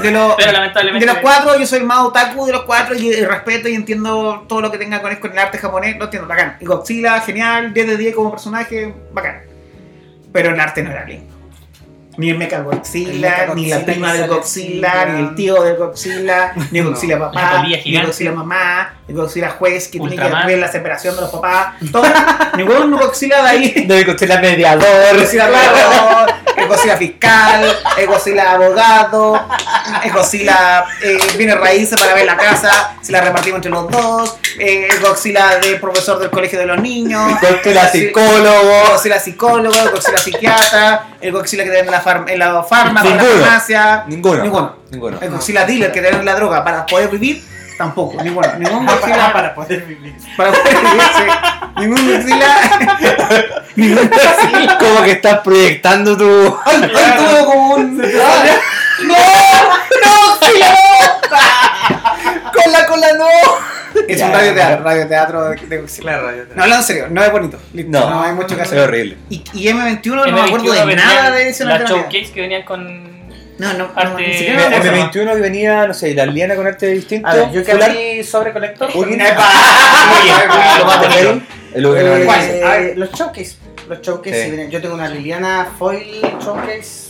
De 0.02 0.10
los, 0.10 0.34
Pero 0.36 0.52
lamentablemente. 0.52 1.06
de 1.06 1.12
los 1.12 1.20
cuatro, 1.20 1.58
yo 1.58 1.66
soy 1.66 1.78
el 1.80 1.84
más 1.84 1.98
otaku 1.98 2.46
de 2.46 2.52
los 2.52 2.62
cuatro 2.62 2.94
y, 2.94 3.12
respeto 3.24 3.68
y 3.68 3.74
entiendo 3.74 4.46
todo 4.48 4.62
lo 4.62 4.70
que 4.70 4.78
tenga 4.78 5.02
con, 5.02 5.14
con 5.16 5.32
el 5.32 5.38
arte 5.38 5.58
japonés, 5.58 5.98
lo 5.98 6.04
entiendo, 6.04 6.26
bacán. 6.26 6.56
Y 6.60 6.64
Godzilla, 6.64 7.20
genial, 7.20 7.74
10 7.74 7.86
de 7.86 7.96
10 7.98 8.14
como 8.14 8.30
personaje, 8.30 8.94
bacán. 9.12 9.42
Pero 10.32 10.54
el 10.54 10.58
arte 10.60 10.82
no 10.82 10.90
era 10.90 11.04
lindo. 11.04 11.27
Ni 12.18 12.30
el 12.30 12.36
Mecha 12.36 12.62
Godzilla, 12.62 13.12
ni 13.12 13.18
la 13.20 13.46
Godzilla 13.46 13.86
prima 13.86 14.12
del 14.12 14.28
Godzilla, 14.28 15.04
ni 15.06 15.20
el 15.20 15.34
tío 15.36 15.62
del 15.62 15.76
Godzilla, 15.76 16.52
ni 16.72 16.80
el 16.80 16.84
No. 16.84 16.90
Godzilla 16.90 17.16
La 17.16 17.30
papá, 17.30 17.62
ni 17.62 17.96
el. 17.96 18.06
Godzilla 18.06 18.32
mamá, 18.32 18.96
el 19.06 19.14
Godzilla 19.14 19.50
juez 19.50 19.86
que 19.86 20.00
tiene 20.00 20.16
que 20.16 20.46
ver 20.46 20.58
la 20.58 20.66
separación 20.66 21.14
de 21.14 21.20
los 21.20 21.30
papás, 21.30 21.74
todo. 21.92 22.02
Ni 22.56 22.64
huevo 22.64 22.84
un 22.84 22.96
Godzilla 22.96 23.40
de 23.42 23.48
ahí. 23.48 23.84
Debe 23.86 24.04
costar 24.04 24.28
la 24.30 24.34
El 24.34 24.40
mediador. 24.40 24.84
Godzilla 25.16 25.46
mediador, 25.46 26.34
el 26.68 26.74
Godzilla 26.74 26.96
fiscal, 26.96 27.76
el 27.96 28.06
Godzilla 28.06 28.52
abogado, 28.52 29.40
el 30.04 30.12
Godzilla 30.12 30.84
eh, 31.02 31.16
viene 31.36 31.54
raíces 31.54 31.98
para 31.98 32.12
ver 32.14 32.26
la 32.26 32.36
casa, 32.36 32.94
si 33.00 33.10
la 33.10 33.20
repartimos 33.22 33.56
entre 33.58 33.70
los 33.70 33.90
dos, 33.90 34.36
eh, 34.58 34.88
el 34.90 35.00
Godzilla 35.00 35.58
de 35.58 35.76
profesor 35.76 36.18
del 36.18 36.30
colegio 36.30 36.58
de 36.58 36.66
los 36.66 36.80
niños, 36.80 37.32
el 37.42 37.62
psicólogo. 37.88 38.82
Godzilla 38.92 39.18
psicólogo, 39.18 39.74
el 39.80 39.90
Godzilla 39.90 40.18
psiquiatra, 40.18 41.06
el 41.20 41.32
Godzilla 41.32 41.64
que 41.64 41.70
tiene 41.70 41.86
en 41.86 41.90
la, 41.92 42.02
farm- 42.04 42.28
en 42.28 42.38
la 42.38 42.46
en 42.58 42.64
farmacia, 42.64 44.04
Ninguno. 44.08 44.42
ninguno. 44.42 44.76
Ninguno. 44.90 45.18
Dealer 45.64 45.90
que 45.92 46.00
tiene 46.02 46.22
la 46.22 46.34
droga 46.34 46.62
para 46.64 46.84
poder 46.86 47.08
vivir, 47.08 47.42
tampoco, 47.78 48.22
ninguno. 48.22 48.46
Ningún 48.58 48.84
Godzilla 48.84 49.32
para 49.32 49.54
poder 49.54 49.80
vivir. 49.86 50.14
para 50.36 50.50
poder 50.52 50.76
vivir, 50.76 51.02
sí. 51.16 51.22
Ningún 51.78 52.06
Godzilla. 52.12 52.56
ningún 53.76 54.08
Godzilla. 54.10 54.78
Como 54.78 55.02
que 55.02 55.12
estás 55.12 55.38
proyectando 55.38 56.16
tu. 56.16 56.58
Ay, 56.66 56.82
ay, 56.94 57.14
tuvo 57.16 57.46
como 57.46 57.74
un. 57.76 58.02
¡Ah! 58.04 58.44
¡No! 59.04 59.14
¡No! 59.14 60.46
¡Sí, 60.46 60.60
no! 60.60 62.52
¡Con 62.62 62.72
la 62.72 62.86
cola 62.86 63.06
no! 63.16 63.26
Es 64.06 64.20
un 64.22 64.32
radioteatro, 64.32 64.84
radioteatro 64.84 65.44
de, 65.50 65.56
de 65.56 65.78
Godzilla. 65.78 66.16
No, 66.20 66.28
hablando 66.62 66.76
en 66.76 66.82
serio, 66.82 67.06
no 67.10 67.22
es 67.22 67.32
bonito. 67.32 67.58
Listo, 67.72 67.90
No. 67.98 68.10
no, 68.10 68.22
hay 68.22 68.32
mucho 68.32 68.54
que 68.56 68.62
Es 68.62 68.68
hacer. 68.68 68.80
horrible. 68.80 69.16
Y, 69.30 69.42
y 69.54 69.68
M21 69.68 70.04
no 70.14 70.24
me 70.26 70.32
M21 70.32 70.46
acuerdo 70.46 70.72
de 70.86 70.96
nada 70.96 71.30
de 71.30 71.42
edición 71.44 71.68
Las 71.68 71.88
showcase 71.88 72.32
que 72.32 72.40
venían 72.40 72.62
con. 72.64 73.17
No, 73.58 73.72
no, 73.72 73.78
no, 73.88 73.92
Arte- 73.96 74.26
ni 74.26 74.32
siquiera 74.34 74.60
me 74.60 74.66
M- 74.66 74.76
acuerdo. 74.76 75.10
M21 75.10 75.34
que 75.34 75.40
venía, 75.40 75.86
no 75.86 75.94
sé, 75.94 76.14
la 76.14 76.26
liana 76.26 76.54
con 76.54 76.66
arte 76.66 76.86
distinto. 76.88 77.26
A 77.28 77.34
ver, 77.34 77.50
yo 77.50 77.64
que 77.64 77.72
abrí 77.72 78.24
sobre 78.24 78.50
¡Epa! 78.50 78.88
Muy 78.94 79.06
bien, 79.08 79.28
lo 80.78 80.84
más 80.84 80.98
bonito. 81.00 82.96
Los 82.96 83.10
showcase. 83.12 83.56
Los 83.88 84.00
showcase, 84.00 84.36
Sí. 84.36 84.42
sí 84.44 84.50
vienen. 84.50 84.70
yo 84.70 84.80
tengo 84.80 84.94
una 84.94 85.08
Liliana 85.08 85.68
Foil 85.78 86.20
Showcase. 86.40 87.08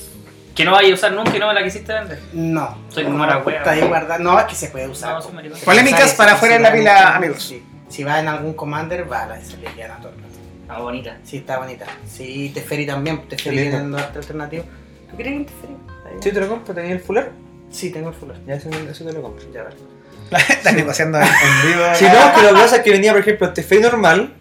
Que 0.55 0.65
no 0.65 0.73
vaya 0.73 0.91
a 0.91 0.95
usar 0.95 1.13
nunca 1.13 1.37
y 1.37 1.39
no 1.39 1.47
me 1.49 1.55
la 1.55 1.63
quisiste 1.63 1.93
vender. 1.93 2.19
No. 2.33 2.77
Soy 2.89 3.05
como 3.05 3.19
no, 3.19 3.25
una 3.25 3.39
wea. 3.39 3.59
Está 3.59 3.71
ahí 3.73 3.81
guardada. 3.83 4.19
No, 4.19 4.39
es 4.41 4.47
que 4.47 4.55
se 4.57 4.69
puede 4.69 4.89
usar. 4.89 5.15
No. 5.15 5.23
Se 5.23 5.65
Polémicas 5.65 6.15
para 6.15 6.33
afuera 6.33 6.57
en 6.57 6.63
la 6.63 6.73
pila, 6.73 7.15
amigos. 7.17 7.43
sí. 7.45 7.63
Si 7.89 8.03
va 8.05 8.19
en 8.21 8.29
algún 8.29 8.55
commander, 8.55 9.11
va 9.11 9.23
a 9.23 9.27
la 9.29 9.39
esa 9.39 9.57
Liliana 9.57 9.97
el 9.99 10.03
rato. 10.05 10.11
Ah, 10.69 10.81
bonita. 10.81 11.17
Sí, 11.25 11.39
está 11.39 11.59
bonita. 11.59 11.87
Sí, 12.07 12.51
Teferi 12.53 12.87
también. 12.87 13.27
Teferi 13.29 13.57
tiene 13.71 13.97
arte 13.97 14.19
alternativo. 14.19 14.65
¿Tú 15.11 15.17
quieres 15.17 15.35
un 15.37 15.47
Teferi? 15.47 15.77
¿Sí 16.21 16.33
te 16.33 16.41
lo 16.41 16.49
compro? 16.49 16.75
¿Tenía 16.75 16.93
el 16.93 17.01
fular? 17.01 17.31
Sí, 17.71 17.91
tengo 17.91 18.09
el 18.09 18.15
fular. 18.15 18.37
Ya, 18.47 18.55
eso, 18.55 18.69
eso 18.71 19.05
te 19.05 19.13
lo 19.13 19.23
compro. 19.23 19.45
Ya, 19.53 19.65
vale. 19.65 19.77
Estás 20.49 20.75
negociando 20.75 21.19
en 21.19 21.25
en 21.25 21.69
vivo. 21.73 21.85
Si 21.95 22.05
no, 22.05 22.11
que 22.35 22.43
lo 22.43 22.49
que 22.49 22.55
pasa 22.55 22.77
es 22.77 22.83
que 22.83 22.91
venía, 22.91 23.13
por 23.13 23.21
ejemplo, 23.21 23.53
Tefei 23.53 23.81
normal, 23.81 24.35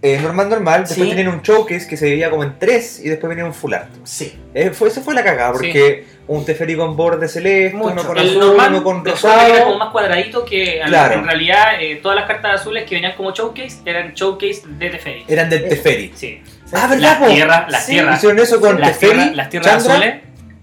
eh, 0.00 0.18
normal, 0.20 0.48
normal, 0.48 0.80
después 0.84 1.08
Sí. 1.08 1.14
tenían 1.14 1.34
un 1.34 1.42
showcase 1.42 1.86
que 1.88 1.96
se 1.96 2.06
veía 2.06 2.28
como 2.30 2.42
en 2.44 2.58
tres 2.58 3.00
y 3.00 3.08
después 3.08 3.28
venía 3.28 3.44
un 3.44 3.54
full 3.54 3.72
art. 3.74 3.88
Sí. 4.04 4.36
Eh, 4.54 4.70
fue, 4.70 4.88
eso 4.88 5.00
fue 5.02 5.14
la 5.14 5.22
cagada, 5.24 5.52
porque 5.52 6.04
un 6.28 6.44
Teferi 6.44 6.76
con 6.76 6.96
borde 6.96 7.28
celeste, 7.28 7.76
Mucho. 7.76 7.92
uno 7.92 8.04
con 8.06 8.18
El 8.18 8.28
azul, 8.30 8.38
normal 8.40 8.74
uno 8.74 8.82
con 8.84 8.96
Soul 9.16 9.32
era 9.32 9.44
como 9.44 9.54
rosado. 9.64 9.78
más 9.78 9.90
cuadradito 9.92 10.44
que 10.44 10.80
en- 10.80 10.88
Claro. 10.88 11.14
en 11.14 11.24
realidad 11.26 11.64
eh, 11.80 12.00
todas 12.02 12.16
las 12.16 12.26
cartas 12.26 12.60
azules 12.60 12.84
que 12.88 12.94
venían 12.96 13.14
como 13.16 13.32
showcase 13.32 13.78
eran 13.84 14.12
showcase 14.14 14.62
de 14.66 14.90
Teferi. 14.90 15.24
Eran 15.28 15.48
del 15.50 15.68
Teferi. 15.68 16.12
Sí. 16.16 16.42
Ah, 16.72 16.86
¿verdad, 16.88 17.18
Las 17.20 17.28
tierras, 17.34 17.70
las 17.70 17.84
Sí, 17.86 17.92
tierras. 17.92 18.16
Hicieron 18.18 18.38
eso 18.38 18.60
con 18.60 18.80
Las 18.80 18.98
Teferi, 18.98 19.34
las 19.34 19.50
tierras 19.50 19.72
Chandra, 19.84 19.92
azules, 19.94 20.14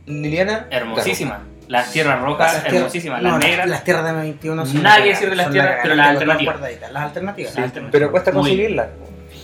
Liliana. 0.10 0.68
hermosísimas. 0.72 1.40
Las 1.68 1.92
tierras 1.92 2.20
rojas, 2.22 2.64
Las 2.64 2.74
hermosísimas. 2.74 3.22
no, 3.22 3.30
Las 3.32 3.40
negras. 3.40 3.70
Las 3.70 3.84
tierras 3.84 4.04
de 4.06 4.12
M21 4.12 4.66
son 4.66 4.82
Nada 4.84 4.98
la 4.98 5.04
que 5.04 5.10
decir 5.10 5.30
de 5.30 5.36
las 5.36 5.44
son 5.46 5.54
tierras, 5.54 5.76
la 5.78 5.82
pero 5.84 5.96
las 5.96 6.08
alternativas. 6.10 6.56
Las 6.92 7.04
alternativas. 7.04 7.52
Sí. 7.52 7.58
las 7.58 7.66
alternativas. 7.66 7.92
Pero 7.92 8.12
cuesta 8.12 8.32
Muy- 8.32 8.40
conseguirla. 8.42 8.90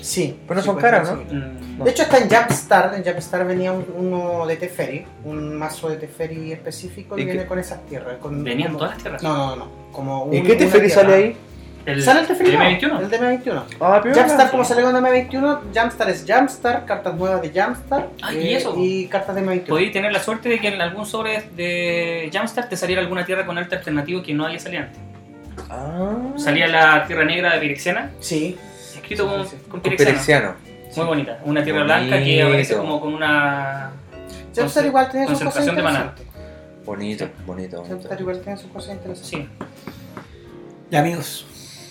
Sí. 0.01 0.39
Pero 0.47 0.55
no 0.55 0.61
sí, 0.61 0.65
son 0.65 0.75
caras, 0.77 1.09
conseguir. 1.09 1.43
Mm, 1.43 1.83
De 1.83 1.91
hecho 1.91 2.03
está 2.03 2.17
en 2.17 2.29
Jumpstart, 2.29 2.95
en 2.95 3.03
Jumpstart 3.03 3.47
venía 3.47 3.71
un- 3.71 3.85
uno 3.95 4.45
de 4.47 4.55
Teferi, 4.55 5.05
un 5.23 5.55
mazo 5.55 5.89
de 5.89 5.97
Teferi 5.97 6.51
específico 6.51 7.15
¿Y 7.17 7.25
qué- 7.25 7.31
viene 7.31 7.45
con 7.47 7.59
esas 7.59 7.85
tierras. 7.85 8.17
Con, 8.17 8.43
¿Venían 8.43 8.69
como- 8.69 8.79
todas 8.79 8.93
las 8.95 9.01
tierras? 9.03 9.23
No, 9.23 9.35
no, 9.35 9.55
no. 9.55 9.67
Como 9.91 10.29
¿Y 10.33 10.41
qué 10.41 10.55
Teferi 10.55 10.89
sale 10.89 11.13
ahí? 11.13 11.37
El, 11.85 12.01
Sale 12.01 12.21
el 12.21 12.27
Teferi. 12.27 12.49
el 12.51 12.57
no, 12.57 12.63
M21. 12.63 12.99
El 12.99 13.11
DM21. 13.11 13.63
Ah, 13.79 14.01
Jumpstart, 14.03 14.49
como 14.51 14.65
sale 14.65 14.81
con 14.81 14.95
M21, 14.95 15.59
Jumpstart 15.73 16.09
es 16.09 16.25
Jumpstart, 16.27 16.85
cartas 16.85 17.13
nuevas 17.15 17.41
de 17.43 17.49
Jumpstart 17.49 18.09
Ah, 18.23 18.33
¿y 18.33 18.53
eso? 18.55 18.73
y 18.77 19.07
cartas 19.07 19.35
de 19.35 19.43
M21. 19.43 19.65
Podéis 19.67 19.91
tener 19.93 20.11
la 20.11 20.19
suerte 20.19 20.49
de 20.49 20.59
que 20.59 20.69
en 20.69 20.81
algún 20.81 21.05
sobre 21.05 21.41
de 21.55 22.31
Jumpstart 22.33 22.69
te 22.69 22.75
saliera 22.77 23.01
alguna 23.01 23.23
tierra 23.25 23.45
con 23.45 23.57
arte 23.57 23.75
alternativo 23.75 24.23
que 24.23 24.33
no 24.33 24.45
había 24.45 24.59
salido 24.59 24.83
antes. 24.83 24.99
Ah. 25.69 26.15
Salía 26.37 26.67
la 26.67 27.05
tierra 27.05 27.23
negra 27.23 27.53
de 27.53 27.59
Pirexiana, 27.59 28.11
Sí. 28.19 28.57
escrito 28.95 29.27
con, 29.27 29.43
Sí, 29.43 29.49
sí, 29.51 29.57
sí. 29.57 29.61
con 29.63 29.69
Con 29.71 29.81
Pirexiana. 29.81 30.11
Pirexiano. 30.11 30.55
Muy 30.97 31.05
bonita. 31.05 31.39
Una 31.43 31.63
tierra 31.63 31.83
blanca 31.83 32.23
que 32.23 32.41
aparece 32.41 32.77
como 32.77 32.99
con 32.99 33.13
una. 33.13 33.91
Jumpstart 34.55 34.87
igual 34.87 35.09
tiene 35.11 35.27
sus 35.27 35.39
cosas 35.39 35.65
de 35.65 35.71
interesantes. 35.71 36.25
Bonito, 36.83 37.27
bonito, 37.45 37.77
bonito. 37.77 37.83
Jumpstart 37.93 38.21
igual 38.21 38.39
tiene 38.41 38.57
sus 38.57 38.71
cosas 38.71 38.95
interesantes. 38.95 39.27
Sí. 39.29 39.47
Ya, 40.89 40.99
amigos. 41.01 41.45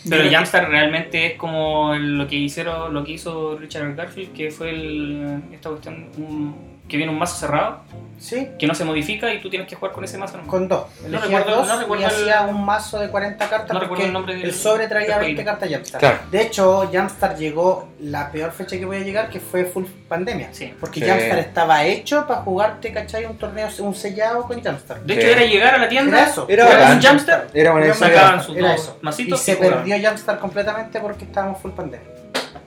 Pero 0.08 0.24
Jumpstart 0.36 0.68
realmente 0.68 1.26
es 1.26 1.34
como 1.38 1.94
lo 1.94 2.26
que 2.26 2.36
hicieron, 2.36 2.92
lo 2.92 3.04
que 3.04 3.12
hizo 3.12 3.56
Richard 3.58 3.94
Garfield, 3.94 4.32
que 4.32 4.50
fue 4.50 4.70
el, 4.70 5.42
esta 5.52 5.70
cuestión 5.70 6.08
un- 6.18 6.73
que 6.94 6.98
viene 6.98 7.12
un 7.12 7.18
mazo 7.18 7.36
cerrado, 7.36 7.80
Sí, 8.16 8.48
que 8.58 8.66
no 8.66 8.74
se 8.74 8.84
modifica 8.84 9.30
y 9.34 9.40
tú 9.42 9.50
tienes 9.50 9.68
que 9.68 9.74
jugar 9.74 9.92
con 9.92 10.02
ese 10.04 10.16
mazo. 10.16 10.36
nomás. 10.38 10.48
con 10.50 10.66
dos. 10.68 10.86
No 11.08 11.20
recuerdo- 11.20 11.56
dos 11.56 11.66
no 11.68 11.78
recuerdo 11.80 12.02
y 12.02 12.06
el- 12.06 12.10
hacía 12.10 12.42
un 12.42 12.64
mazo 12.64 12.98
de 12.98 13.10
40 13.10 13.48
cartas 13.50 13.68
No 13.74 13.80
recuerdo 13.80 13.88
porque 13.88 14.04
el 14.06 14.12
nombre 14.14 14.34
del- 14.34 14.44
el 14.44 14.54
sobre 14.54 14.86
traía 14.86 15.18
del 15.18 15.26
20 15.26 15.42
jueguito. 15.42 15.50
cartas 15.50 15.68
Jumpstart. 15.68 16.00
Claro. 16.00 16.18
De 16.30 16.40
hecho, 16.40 16.88
Jumpstart 16.90 17.36
llegó 17.38 17.88
la 18.00 18.30
peor 18.30 18.52
fecha 18.52 18.78
que 18.78 18.86
podía 18.86 19.00
llegar, 19.00 19.28
que 19.28 19.40
fue 19.40 19.64
full 19.66 19.84
pandemia. 20.08 20.48
Sí. 20.52 20.72
Porque 20.80 21.00
Sí. 21.00 21.06
Jumpstart 21.10 21.40
estaba 21.40 21.84
hecho 21.84 22.26
para 22.26 22.40
jugarte, 22.42 22.92
¿cachai? 22.94 23.26
Un 23.26 23.36
torneo, 23.36 23.68
un 23.80 23.94
sellado 23.94 24.44
con 24.44 24.62
Jumpstart. 24.62 25.02
De 25.02 25.14
hecho, 25.14 25.26
Sí. 25.26 25.32
era 25.32 25.42
llegar 25.42 25.74
a 25.74 25.78
la 25.78 25.88
tienda, 25.88 26.20
Era 26.22 26.30
eso. 26.30 26.46
Un 26.94 27.02
Jumpstart, 27.02 27.54
Era 27.54 27.72
una 27.74 27.84
idea. 27.84 27.94
sacaban 27.94 28.42
sus 28.42 28.56
Era 28.56 28.68
dos 28.72 28.80
eso. 28.80 28.98
Y 29.18 29.36
se 29.36 29.56
perdió 29.56 29.96
Jumpstart 30.08 30.40
completamente 30.40 30.98
porque 31.00 31.24
estábamos 31.24 31.60
full 31.60 31.72
pandemia. 31.72 32.08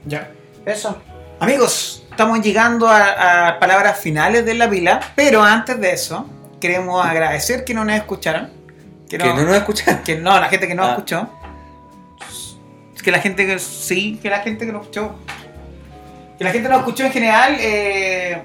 Ya. 0.05 0.29
Eso. 0.65 0.97
Amigos, 1.39 2.03
estamos 2.17 2.41
llegando 2.41 2.87
a, 2.87 3.47
a 3.49 3.59
palabras 3.59 3.99
finales 3.99 4.43
de 4.43 4.55
la 4.55 4.67
pila, 4.67 4.99
pero 5.15 5.43
antes 5.43 5.79
de 5.79 5.91
eso, 5.93 6.27
queremos 6.59 7.05
agradecer 7.05 7.63
que 7.63 7.75
no 7.75 7.85
nos 7.85 7.95
escucharon. 7.95 8.49
Que 9.07 9.19
Que 9.19 9.23
no 9.33 9.43
nos 9.43 9.55
escuchan. 9.61 10.01
que 10.03 10.15
no, 10.15 10.39
la 10.39 10.47
gente 10.49 10.67
que 10.67 10.73
no 10.73 10.83
Ah. 10.83 10.89
escuchó. 10.93 11.29
Que 13.03 13.11
la 13.11 13.19
gente 13.19 13.45
que 13.45 13.59
sí, 13.59 14.19
que 14.21 14.29
la 14.31 14.39
gente 14.39 14.65
que 14.65 14.71
no 14.73 14.81
escuchó. 14.81 15.15
Que 16.39 16.43
la 16.43 16.49
gente 16.51 16.67
no 16.69 16.77
escuchó 16.77 17.03
en 17.05 17.11
general. 17.11 17.55
eh, 17.59 18.41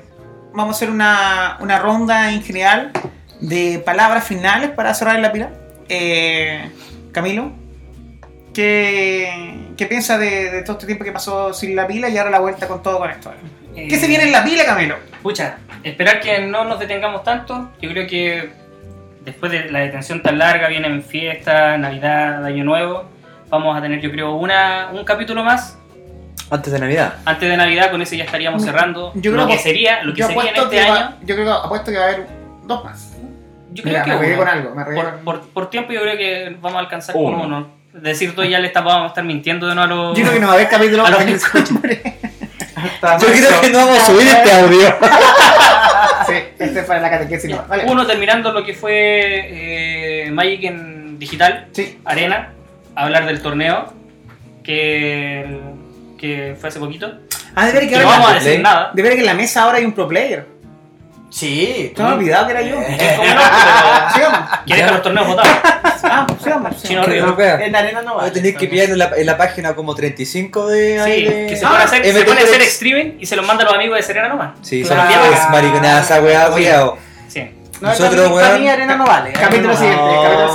vamos 0.53 0.75
a 0.75 0.77
hacer 0.77 0.91
una, 0.91 1.57
una 1.61 1.79
ronda 1.79 2.31
en 2.31 2.43
general 2.43 2.93
de 3.41 3.83
palabras 3.85 4.23
finales 4.25 4.71
para 4.71 4.93
cerrar 4.95 5.19
la 5.19 5.33
pila. 5.33 5.51
Eh, 5.89 6.71
Camilo, 7.11 7.53
¿qué, 8.53 9.73
qué 9.79 9.87
piensa 9.87 10.19
de, 10.19 10.51
de 10.51 10.63
todo 10.63 10.73
este 10.77 10.87
tiempo 10.87 11.05
que 11.05 11.13
pasó 11.13 11.53
sin 11.55 11.75
la 11.75 11.87
pila 11.87 12.11
y 12.11 12.19
ahora 12.19 12.31
la 12.31 12.41
vuelta 12.41 12.69
con 12.69 12.83
todo 12.83 12.99
con 12.99 13.11
esto? 13.11 13.33
Eh, 13.77 13.89
¿Qué 13.89 13.97
se 13.99 14.07
viene 14.07 14.25
en 14.25 14.33
la 14.33 14.45
pila, 14.45 14.65
Camilo? 14.65 14.97
Pucha, 15.23 15.59
esperar 15.83 16.21
que 16.21 16.41
no 16.41 16.65
nos 16.65 16.79
detengamos 16.79 17.23
tanto. 17.25 17.71
Yo 17.81 17.91
creo 17.91 18.07
que 18.07 18.51
después 19.25 19.51
de 19.53 19.71
la 19.71 19.81
detención 19.81 20.23
tan 20.23 20.39
larga, 20.39 20.69
vienen 20.69 21.03
fiestas, 21.03 21.79
Navidad, 21.79 22.45
Año 22.45 22.65
Nuevo. 22.65 23.05
Vamos 23.49 23.77
a 23.77 23.83
tener, 23.83 24.01
yo 24.01 24.11
creo, 24.11 24.33
una, 24.35 24.89
un 24.93 25.05
capítulo 25.05 25.45
más 25.45 25.79
Antes 26.51 26.73
de 26.73 26.79
Navidad. 26.79 27.15
antes 27.25 27.49
de 27.49 27.57
Navidad. 27.57 27.91
Con 27.91 28.03
ese 28.03 28.17
ya 28.17 28.25
estaríamos 28.25 28.63
cerrando 28.63 29.13
Yo 29.15 29.31
lo 29.33 29.37
creo 29.39 29.49
que 29.49 29.57
que- 29.57 29.63
sería, 29.63 30.03
lo 30.03 30.13
que 30.15 30.21
Yo 30.21 30.27
sería 30.29 30.51
en 30.51 30.57
este 30.57 30.91
va- 30.91 30.97
año. 30.97 31.17
yo 31.23 31.35
creo 31.35 31.47
que 31.47 31.51
apuesto 31.67 31.91
que 31.91 31.99
va 31.99 32.05
a 32.05 32.09
haber 32.09 32.27
dos 32.65 32.85
más. 32.85 33.17
Yo 33.73 33.83
Mira, 33.87 34.03
creo 34.05 34.19
me 34.19 34.27
que 34.27 34.33
uno. 34.33 34.39
con 34.39 34.49
algo. 34.49 34.75
Me 34.75 34.85
por, 34.85 34.95
con- 34.95 35.25
por, 35.25 35.41
por 35.49 35.71
tiempo, 35.71 35.93
yo 35.93 36.01
creo 36.03 36.17
que 36.19 36.57
vamos 36.61 36.77
a 36.77 36.81
alcanzar 36.81 37.15
con 37.15 37.25
Uno. 37.25 37.45
uno. 37.45 37.69
Decir 37.95 38.35
todo 38.35 38.45
ya 38.45 38.59
le 38.59 38.67
está- 38.69 38.81
vamos 38.83 39.05
a 39.05 39.07
estar 39.09 39.25
mintiendo 39.25 39.67
de 39.67 39.75
nuevo 39.75 39.93
a 39.93 39.97
los. 40.09 40.17
Yo 40.19 40.23
creo 40.25 40.35
que 40.35 40.41
no 40.41 40.47
va 40.47 40.53
a 40.55 40.57
haber 40.57 40.69
capítulo 40.69 41.05
A 41.07 41.11
los 41.11 41.25
que. 41.25 41.39
Yo 43.21 43.27
creo 43.29 43.61
que 43.61 43.71
no 43.71 43.79
vamos 43.79 43.99
a 44.03 44.07
subir 44.07 44.29
este 44.29 44.53
audio. 44.53 44.97
Sí, 46.27 46.35
este 46.59 46.81
es 46.81 46.87
para 46.87 47.01
la 47.01 47.11
catequesis. 47.11 47.51
no. 47.51 47.65
Vale. 47.69 47.85
Uno 47.89 48.07
terminando 48.07 48.53
lo 48.53 48.65
que 48.65 48.75
fue 48.75 48.95
eh, 50.25 50.31
Magic 50.31 50.63
en 50.65 51.19
digital, 51.19 51.67
Sí. 51.73 51.99
Arena, 52.05 52.53
hablar 52.95 53.27
del 53.27 53.43
torneo 53.43 53.93
que, 54.63 55.45
que 56.19 56.57
fue 56.59 56.69
hace 56.69 56.79
poquito. 56.79 57.13
Ah, 57.57 57.67
de 57.67 57.73
ver 57.73 57.83
que 57.83 57.89
Que 57.91 57.97
no 57.99 58.03
ahora. 58.05 58.11
vamos 58.19 58.29
a 58.29 58.33
Play. 58.35 58.45
decir 58.45 58.63
nada. 58.63 58.91
De 58.95 59.03
ver 59.03 59.13
que 59.15 59.21
en 59.21 59.27
la 59.27 59.35
mesa 59.35 59.65
ahora 59.65 59.79
hay 59.79 59.85
un 59.85 59.93
pro 59.93 60.07
player. 60.09 60.47
Sí. 61.33 61.93
Te 61.97 62.03
me 62.03 62.09
olvidado 62.13 62.47
que 62.47 62.53
era 62.53 62.63
yo. 62.63 62.79
Es 62.81 63.13
como 63.15 63.29
no, 63.29 63.41
pero 63.41 64.13
Sigamos. 64.15 64.49
que 64.67 64.83
los 64.93 65.03
torneos 65.03 65.27
votados. 65.29 65.51
Ah, 66.05 66.27
sigamos. 66.43 66.83
Chino 66.83 67.05
sigamos. 67.05 67.07
Que 67.07 67.13
Río. 67.13 67.27
no. 67.59 67.65
En 67.65 67.75
arena 67.77 68.03
no 68.03 68.15
Voy 68.15 68.23
va. 68.23 68.29
a 68.29 68.33
tener 68.33 68.55
que 68.55 68.69
pillar 68.69 68.91
en 68.91 68.99
la, 68.99 69.11
en 69.17 69.25
la 69.27 69.37
página 69.39 69.75
como 69.75 69.95
35 69.95 70.67
de. 70.67 71.01
Sí, 71.05 71.23
de- 71.25 71.47
que 71.49 71.57
se 71.57 71.65
Ah, 71.65 71.69
pone 71.71 71.81
a 71.83 71.85
hacer, 71.87 72.05
se 72.05 72.25
pone 72.25 72.41
a 72.41 72.45
hacer 72.45 72.61
streaming 72.63 73.13
y 73.19 73.27
se 73.27 73.37
los 73.37 73.47
manda 73.47 73.63
a 73.63 73.67
los 73.67 73.75
amigos 73.75 73.97
de 73.97 74.03
Serena 74.03 74.29
nomás. 74.29 74.51
Sí, 74.61 74.85
son 74.85 74.99
es 74.99 75.51
mariconada 75.51 76.03
esa 76.03 76.21
weá, 76.21 76.51
weá. 76.51 76.91
Sí. 77.29 77.51
No, 77.81 77.89
Nosotros, 77.89 78.31
weón, 78.31 78.61
mí 78.61 78.69
arena 78.69 78.97
no 78.97 79.07
vale. 79.07 79.33
Capítulo 79.33 79.75
siguiente. 79.75 80.03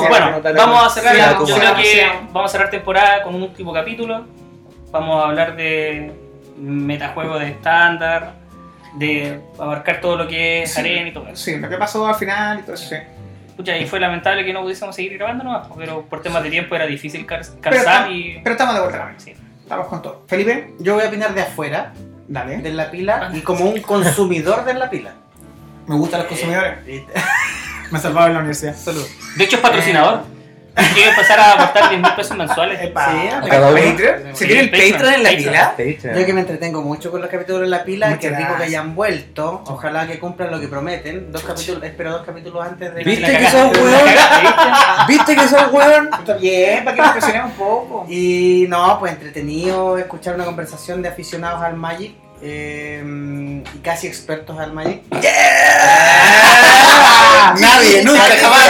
Bueno, 0.10 0.42
vamos 0.56 0.86
a 0.86 0.90
cerrar, 0.90 1.40
yo 1.46 1.56
creo 1.58 1.76
que 1.76 2.08
vamos 2.32 2.50
a 2.50 2.52
cerrar 2.52 2.70
temporada 2.70 3.24
con 3.24 3.34
un 3.36 3.42
último 3.44 3.74
capítulo. 3.74 4.26
Vamos 4.92 5.24
a 5.24 5.28
hablar 5.28 5.56
de 5.56 6.14
metajuego 6.58 7.38
de 7.40 7.50
estándar, 7.50 8.34
de 8.96 9.40
abarcar 9.60 10.02
todo 10.02 10.16
lo 10.18 10.28
que 10.28 10.64
es 10.64 10.74
Sí. 10.74 10.80
arena 10.80 11.10
y 11.10 11.14
todo 11.14 11.28
eso. 11.28 11.36
Sí, 11.44 11.58
lo 11.58 11.70
que 11.70 11.78
pasó 11.78 12.08
al 12.08 12.16
final 12.16 12.60
y 12.60 12.62
todo 12.64 12.74
eso. 12.76 12.90
sí. 12.90 12.96
Escucha, 13.48 13.76
y 13.78 13.88
fue 13.88 14.00
lamentable 14.00 14.46
que 14.46 14.54
no 14.54 14.62
pudiésemos 14.62 14.96
seguir 14.96 15.18
grabando 15.18 15.44
nomás, 15.44 15.68
pero 15.78 16.04
por 16.04 16.22
temas 16.22 16.44
de 16.44 16.52
tiempo 16.52 16.76
era 16.76 16.86
difícil 16.86 17.26
Pero, 17.26 17.44
calzar 17.60 18.12
y... 18.12 18.40
pero 18.44 18.52
estamos 18.54 18.76
de 18.76 18.82
vuelta. 18.82 19.14
Sí. 19.18 19.34
Estamos 19.64 19.88
con 19.88 20.02
todo. 20.04 20.24
Felipe, 20.28 20.74
Yo 20.80 20.94
voy 20.94 21.04
a 21.04 21.08
opinar 21.08 21.34
de 21.34 21.42
afuera, 21.42 21.92
dale. 22.28 22.58
de 22.60 22.72
la 22.72 22.92
pila, 22.92 23.32
y 23.34 23.42
como 23.42 23.66
un 23.66 23.82
consumidor 23.82 24.64
de 24.64 24.76
la 24.76 24.90
pila. 24.90 25.14
Me 25.88 25.96
gustan 25.96 26.20
los 26.20 26.28
consumidores. 26.30 26.78
Eh, 26.86 27.04
Me 27.92 27.98
ha 27.98 28.02
salvado 28.02 28.28
en 28.28 28.34
la 28.34 28.40
universidad. 28.40 28.76
Salud. 28.76 29.06
De 29.38 29.44
hecho 29.44 29.56
es 29.56 29.62
patrocinador. 29.62 30.24
Quiero 30.94 31.10
empezar 31.12 31.40
a 31.40 31.54
aportar 31.54 31.90
10 31.90 32.02
mil 32.02 32.12
pesos 32.14 32.38
mensuales. 32.38 32.82
Epa. 32.82 33.12
Sí, 33.12 33.28
a 33.30 33.42
cada 33.50 33.68
uno. 33.72 33.78
Patreon. 33.82 34.36
¿Se 34.36 34.46
tiene 34.46 34.62
el 34.62 34.70
Patreon, 34.70 34.92
Patreon 34.94 35.14
en 35.14 35.24
la 35.24 35.30
Patreon. 35.30 35.44
pila? 35.54 35.70
Patreon. 35.72 36.18
Yo 36.20 36.26
que 36.26 36.34
me 36.34 36.42
entretengo 36.42 36.82
mucho 36.82 37.12
con 37.12 37.22
los 37.22 37.30
capítulos 37.30 37.62
de 37.62 37.68
la 37.68 37.84
pila, 37.84 38.08
Muchas 38.10 38.22
que 38.22 38.30
rico 38.30 38.40
que 38.40 38.46
gracias. 38.46 38.68
hayan 38.70 38.96
vuelto. 38.96 39.64
Ojalá 39.68 40.08
que 40.08 40.20
cumplan 40.20 40.52
lo 40.52 40.60
que 40.60 40.68
prometen. 40.68 41.32
Dos 41.32 41.44
capítulos, 41.44 41.84
espero 41.84 42.12
dos 42.12 42.26
capítulos 42.26 42.66
antes 42.66 42.94
de 42.94 43.04
¿Viste 43.04 43.26
que 43.38 43.44
la 43.44 43.66
weón? 43.68 44.10
¿Viste 45.08 45.36
que 45.36 45.48
son 45.48 45.74
weón? 45.74 46.10
Está 46.20 46.34
bien, 46.36 46.84
para 46.84 46.96
que 46.96 47.02
nos 47.02 47.12
presionemos 47.12 47.52
un 47.52 47.58
poco. 47.58 48.06
Y 48.10 48.66
no, 48.70 49.00
pues 49.00 49.14
entretenido 49.14 49.98
escuchar 49.98 50.36
una 50.36 50.46
conversación 50.46 51.02
de 51.02 51.10
aficionados 51.10 51.62
al 51.62 51.76
Magic 51.76 52.14
eh, 52.42 53.64
y 53.74 53.78
casi 53.80 54.08
expertos 54.08 54.58
al 54.60 54.72
Magic. 54.74 55.02
Ah, 55.90 57.56
Nadie, 57.60 58.04
nunca, 58.04 58.22
jamás. 58.42 58.70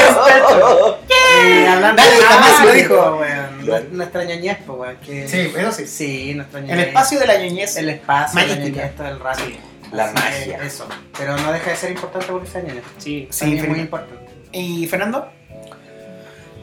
Eh, 1.38 1.68
hablando 1.68 2.02
de 2.02 2.10
jamás 2.10 2.66
lo 2.66 2.74
dijo. 2.74 3.18
weón. 3.20 3.62
Claro. 3.64 3.86
Nuestra 3.92 4.24
ñoñez, 4.24 4.58
pues, 4.66 4.80
weón. 4.80 4.98
que- 4.98 5.28
Sí, 5.28 5.52
eso 5.58 5.72
sí. 5.72 5.88
Sí, 5.88 6.34
nuestra 6.36 6.60
ñoñez. 6.62 6.74
El 6.78 6.80
espacio 6.86 7.20
de 7.20 7.28
la 7.28 7.38
ñoñez. 7.38 7.78
El 7.78 7.90
espacio, 7.90 8.40
la 8.40 8.46
Magística. 8.48 8.78
ñoñez 8.82 8.96
todo 8.96 9.08
el 9.08 9.20
rato. 9.20 9.44
La 9.92 10.04
Así 10.06 10.14
que 10.16 10.22
magia. 10.22 10.64
Eso. 10.66 10.88
Pero 11.18 11.38
no 11.38 11.52
deja 11.54 11.70
de 11.72 11.76
ser 11.78 11.92
importante 11.92 12.28
porque 12.30 12.48
sea 12.48 12.62
ñoñez. 12.62 12.84
Sí. 12.98 13.28
Sí, 13.32 13.58
es 13.58 13.68
muy 13.68 13.80
importante. 13.80 14.26
¿Y 14.52 14.88
Fernando? 14.88 15.30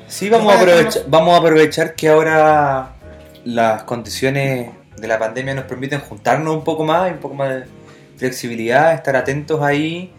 Sí, 0.08 0.28
vamos 0.28 0.52
a, 0.54 0.58
aprovechar, 0.60 1.02
vamos 1.08 1.34
a 1.34 1.38
aprovechar 1.38 1.94
que 1.94 2.08
ahora 2.08 2.90
las 3.44 3.82
condiciones 3.84 4.70
de 4.96 5.08
la 5.08 5.18
pandemia 5.18 5.54
nos 5.54 5.64
permiten 5.64 6.00
juntarnos 6.00 6.54
un 6.54 6.62
poco 6.64 6.84
más, 6.84 7.10
y 7.10 7.14
un 7.14 7.18
poco 7.18 7.34
más 7.34 7.48
de 7.50 7.64
flexibilidad, 8.16 8.94
estar 8.94 9.16
atentos 9.16 9.62
ahí, 9.62 10.12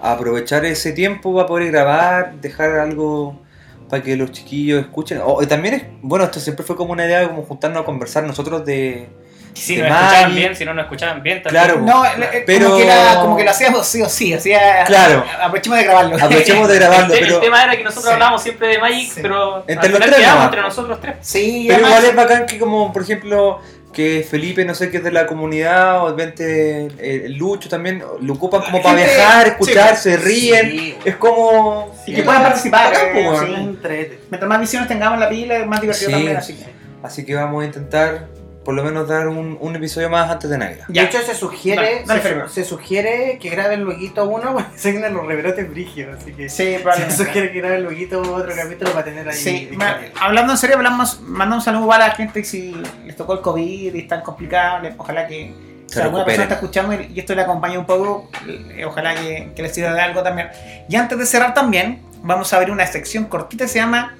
aprovechar 0.00 0.64
ese 0.64 0.92
tiempo 0.92 1.34
para 1.34 1.46
poder 1.46 1.70
grabar, 1.70 2.34
dejar 2.40 2.78
algo 2.78 3.40
para 3.88 4.02
que 4.02 4.16
los 4.16 4.32
chiquillos 4.32 4.80
escuchen. 4.80 5.20
O, 5.24 5.42
y 5.42 5.46
también 5.46 5.74
es, 5.74 5.82
bueno, 6.02 6.24
esto 6.24 6.40
siempre 6.40 6.64
fue 6.64 6.76
como 6.76 6.92
una 6.92 7.04
idea 7.06 7.26
como 7.28 7.42
juntarnos 7.42 7.82
a 7.82 7.84
conversar 7.84 8.24
nosotros 8.24 8.64
de... 8.64 9.08
Si 9.54 9.74
nos 9.78 9.86
escuchaban 9.88 10.34
bien, 10.34 10.54
si 10.54 10.66
no 10.66 10.74
nos 10.74 10.84
escuchaban 10.84 11.22
bien, 11.22 11.42
también. 11.42 11.64
Claro. 11.64 11.80
No, 11.80 12.02
le- 12.18 12.42
Pero- 12.46 12.66
como, 12.66 12.76
que 12.76 12.84
era- 12.84 13.20
como 13.22 13.36
que 13.38 13.44
lo 13.44 13.50
hacíamos 13.50 13.86
sí 13.86 14.02
o 14.02 14.08
sí. 14.10 14.34
Hacía, 14.34 14.84
Claro. 14.84 15.24
Aprovechemos 15.40 15.78
de 15.78 15.84
grabarlo. 15.84 16.16
Aprovechemos 16.16 16.68
de 16.68 16.74
El, 16.74 16.80
grabarlo, 16.80 17.14
te- 17.14 17.20
pero, 17.20 17.34
el 17.36 17.40
tema 17.40 17.64
era 17.64 17.74
que 17.74 17.82
nosotros 17.84 18.04
Sí. 18.04 18.12
hablábamos 18.12 18.42
siempre 18.42 18.68
de 18.68 18.78
Magic, 18.78 19.10
Sí. 19.12 19.20
pero 19.22 19.60
Entre 19.66 19.74
al 19.74 19.78
los 19.78 19.86
final 19.92 20.00
tres 20.10 20.16
quedamos 20.16 20.34
nomás. 20.34 20.44
entre 20.48 20.60
nosotros 20.60 21.00
tres. 21.00 21.16
Sí, 21.22 21.64
pero 21.68 21.86
además- 21.86 21.90
igual 22.02 22.04
es 22.10 22.16
bacán 22.16 22.46
que 22.46 22.58
como, 22.58 22.92
por 22.92 23.00
ejemplo, 23.02 23.60
que 23.96 24.26
Felipe, 24.28 24.62
no 24.66 24.74
sé, 24.74 24.90
que 24.90 24.98
es 24.98 25.04
de 25.04 25.10
la 25.10 25.26
comunidad, 25.26 26.00
o 26.00 26.12
obviamente 26.12 26.88
eh, 26.98 27.22
el 27.24 27.32
Lucho 27.32 27.70
también, 27.70 28.02
lo 28.20 28.34
ocupan 28.34 28.60
como 28.60 28.82
para 28.82 28.94
viajar, 28.94 29.46
escuchar, 29.46 29.96
se 29.96 30.18
ríen. 30.18 30.70
Sí, 30.70 30.92
weón. 30.92 31.02
Es 31.06 31.16
como... 31.16 31.94
Y 32.06 32.14
que 32.14 32.22
puedan 32.22 32.42
participar. 32.42 32.92
Bacán, 32.92 33.16
eh, 33.16 33.76
pues, 33.80 34.08
sí. 34.10 34.18
Mientras 34.28 34.48
más 34.50 34.60
visiones 34.60 34.86
tengamos 34.86 35.14
en 35.14 35.20
la 35.20 35.28
pila, 35.30 35.56
es 35.56 35.66
más 35.66 35.80
divertido 35.80 36.10
también. 36.10 36.36
Así 36.36 36.52
que. 36.52 36.66
Así 37.02 37.24
que 37.24 37.34
vamos 37.36 37.62
a 37.62 37.66
intentar 37.66 38.26
por 38.66 38.74
lo 38.74 38.82
menos 38.82 39.06
dar 39.06 39.28
un, 39.28 39.56
un 39.60 39.76
episodio 39.76 40.10
más 40.10 40.28
antes 40.28 40.50
de 40.50 40.58
Navidad. 40.58 40.86
Ya. 40.88 41.02
De 41.02 41.06
hecho, 41.06 41.20
se 41.22 41.36
sugiere, 41.36 42.04
se, 42.48 42.64
sugiere 42.64 43.38
que 43.40 43.48
graben 43.48 43.84
luego 43.84 44.24
uno 44.24 44.52
cuando 44.54 44.70
se 44.74 44.90
vienen 44.90 45.14
los 45.14 45.24
rebrotes 45.24 45.70
brígidos. 45.70 46.16
Así 46.20 46.32
que 46.32 46.48
Sí, 46.48 46.76
se 47.06 47.10
sugiere 47.12 47.52
que 47.52 47.60
graben 47.60 47.84
luego 47.84 48.34
otro 48.34 48.52
capítulo 48.56 48.90
para 48.90 49.04
tener 49.04 49.28
ahí. 49.28 49.36
Sí, 49.36 49.70
ma- 49.76 50.00
hablando 50.20 50.52
en 50.54 50.58
serio, 50.58 50.74
hablamos, 50.78 51.20
mandamos 51.20 51.64
un 51.64 51.74
saludo 51.74 51.92
a 51.92 51.98
la 52.00 52.10
gente 52.10 52.42
si 52.42 52.74
les 53.04 53.14
tocó 53.14 53.34
el 53.34 53.40
COVID 53.40 53.94
y 53.94 53.98
están 54.00 54.22
complicados. 54.22 54.92
Ojalá 54.98 55.28
que 55.28 55.54
si 55.86 56.00
alguna 56.00 56.24
recuperen. 56.24 56.24
persona 56.24 56.42
está 56.42 56.54
escuchando 56.56 56.92
y 56.94 57.12
y 57.14 57.20
esto 57.20 57.36
le 57.36 57.42
acompaña 57.42 57.78
un 57.78 57.86
poco, 57.86 58.28
eh, 58.48 58.84
ojalá 58.84 59.14
que, 59.14 59.52
que 59.54 59.62
les 59.62 59.72
sirva 59.72 59.92
de 59.94 60.00
algo 60.00 60.24
también. 60.24 60.48
Y 60.88 60.96
antes 60.96 61.16
de 61.16 61.24
cerrar 61.24 61.54
también, 61.54 62.02
vamos 62.24 62.52
a 62.52 62.56
abrir 62.56 62.72
una 62.72 62.84
sección 62.88 63.26
cortita 63.26 63.66
que 63.66 63.68
se 63.68 63.78
llama 63.78 64.16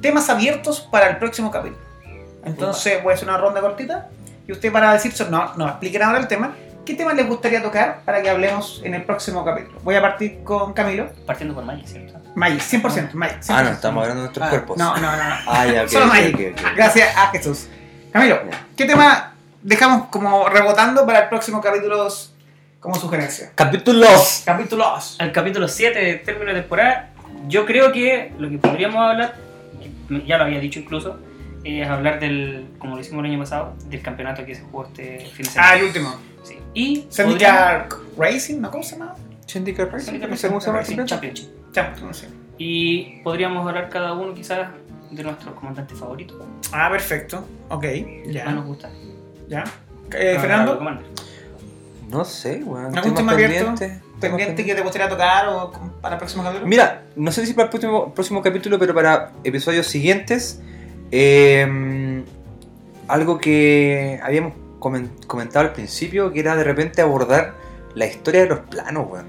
Temas 0.00 0.30
abiertos 0.30 0.80
para 0.80 1.08
el 1.10 1.16
próximo 1.16 1.50
capítulo. 1.50 1.89
Entonces 2.44 3.02
voy 3.02 3.12
a 3.12 3.14
hacer 3.14 3.28
una 3.28 3.38
ronda 3.38 3.60
cortita 3.60 4.08
y 4.46 4.52
usted 4.52 4.72
para 4.72 4.92
decir, 4.92 5.12
no, 5.30 5.54
no 5.56 5.66
expliquen 5.68 6.02
ahora 6.02 6.18
el 6.18 6.26
tema. 6.28 6.54
¿Qué 6.84 6.94
tema 6.94 7.12
les 7.12 7.28
gustaría 7.28 7.62
tocar 7.62 8.00
para 8.04 8.22
que 8.22 8.30
hablemos 8.30 8.80
en 8.84 8.94
el 8.94 9.04
próximo 9.04 9.44
capítulo? 9.44 9.78
Voy 9.82 9.94
a 9.94 10.00
partir 10.02 10.42
con 10.42 10.72
Camilo. 10.72 11.08
Partiendo 11.26 11.54
por 11.54 11.64
Magic, 11.64 11.86
¿cierto? 11.86 12.18
Magic, 12.34 12.60
100%. 12.60 13.12
Magic, 13.12 13.38
100%. 13.42 13.44
Ah, 13.50 13.62
no, 13.62 13.70
estamos 13.70 14.02
hablando 14.02 14.22
de 14.22 14.26
nuestros 14.28 14.46
Ah, 14.46 14.50
cuerpos. 14.50 14.76
No, 14.78 14.96
no, 14.96 15.02
no. 15.02 15.16
no. 15.16 15.34
Ah, 15.46 15.66
ya, 15.66 15.82
ok. 15.82 15.88
Solo 15.88 16.06
ok, 16.06 16.12
Magic. 16.12 16.34
ok, 16.34 16.40
ok. 16.66 16.76
Gracias 16.76 17.16
a 17.16 17.26
Jesús. 17.28 17.68
Camilo, 18.12 18.40
¿qué 18.76 18.86
tema 18.86 19.34
dejamos 19.62 20.08
como 20.08 20.48
rebotando 20.48 21.06
para 21.06 21.20
el 21.20 21.28
próximo 21.28 21.60
capítulo 21.60 22.08
como 22.80 22.94
sugerencia? 22.96 23.52
Capítulos. 23.54 24.42
Capítulos. 24.44 25.16
Al 25.20 25.30
capítulo 25.32 25.68
7 25.68 25.98
de 25.98 26.14
término 26.14 26.52
de 26.52 26.60
temporada, 26.62 27.10
yo 27.46 27.66
creo 27.66 27.92
que 27.92 28.32
lo 28.38 28.48
que 28.48 28.58
podríamos 28.58 28.96
hablar, 28.96 29.34
ya 30.26 30.38
lo 30.38 30.44
había 30.44 30.58
dicho 30.58 30.80
incluso, 30.80 31.18
es 31.64 31.88
hablar 31.88 32.20
del, 32.20 32.68
como 32.78 32.94
lo 32.94 33.00
hicimos 33.00 33.24
el 33.24 33.30
año 33.30 33.40
pasado, 33.40 33.74
del 33.88 34.02
campeonato 34.02 34.44
que 34.46 34.54
se 34.54 34.62
jugó 34.62 34.86
este 34.86 35.18
fin 35.34 35.44
de 35.44 35.48
Ah, 35.50 35.52
semana. 35.52 35.74
el 35.76 35.84
último. 35.84 36.14
Sí. 36.42 36.58
Y 36.74 37.06
Syndicate 37.10 37.94
Racing, 38.16 38.60
¿no? 38.60 38.70
¿Cómo 38.70 38.82
se 38.82 38.92
llama? 38.98 39.14
Syndicate 39.46 39.90
Racing, 39.90 40.04
Syndicate 40.06 40.30
no 40.30 40.36
sé 40.36 40.48
cómo 40.48 40.60
se 40.60 40.66
llama 40.68 40.78
Racing. 40.80 41.04
Championship. 41.04 41.48
Ya, 41.72 41.94
no 42.02 42.14
sé. 42.14 42.28
Y 42.58 43.20
podríamos 43.22 43.66
hablar 43.66 43.88
cada 43.88 44.12
uno 44.12 44.34
quizás 44.34 44.68
de 45.10 45.22
nuestros 45.22 45.54
comandantes 45.54 45.98
favoritos. 45.98 46.36
Ah, 46.72 46.88
perfecto. 46.90 47.44
Ok, 47.68 47.84
ya. 48.26 48.44
Más 48.46 48.54
nos 48.54 48.66
gusta. 48.66 48.90
ya. 49.48 49.64
Eh, 50.14 50.34
Ah, 50.36 50.40
Fernando. 50.40 50.80
No 52.10 52.24
sé, 52.24 52.62
weón. 52.64 52.96
¿algún 52.96 53.14
tema 53.14 53.32
abierto? 53.32 53.74
pendiente 54.20 54.64
que 54.66 54.74
te 54.74 54.82
gustaría 54.82 55.08
tocar 55.08 55.48
o 55.48 55.72
para 56.02 56.16
el 56.16 56.18
próximo 56.18 56.42
capítulo? 56.42 56.66
Mira, 56.66 57.04
no 57.16 57.32
sé 57.32 57.46
si 57.46 57.54
para 57.54 57.64
el 57.66 57.70
próximo, 57.70 58.12
próximo 58.12 58.42
capítulo, 58.42 58.78
pero 58.78 58.94
para 58.94 59.30
episodios 59.44 59.86
siguientes, 59.86 60.60
eh, 61.10 62.22
algo 63.08 63.38
que 63.38 64.20
habíamos 64.22 64.52
comen- 64.78 65.10
comentado 65.26 65.66
al 65.66 65.72
principio, 65.72 66.32
que 66.32 66.40
era 66.40 66.56
de 66.56 66.64
repente 66.64 67.02
abordar 67.02 67.54
la 67.94 68.06
historia 68.06 68.42
de 68.42 68.48
los 68.48 68.60
planos, 68.60 69.06
weón. 69.10 69.26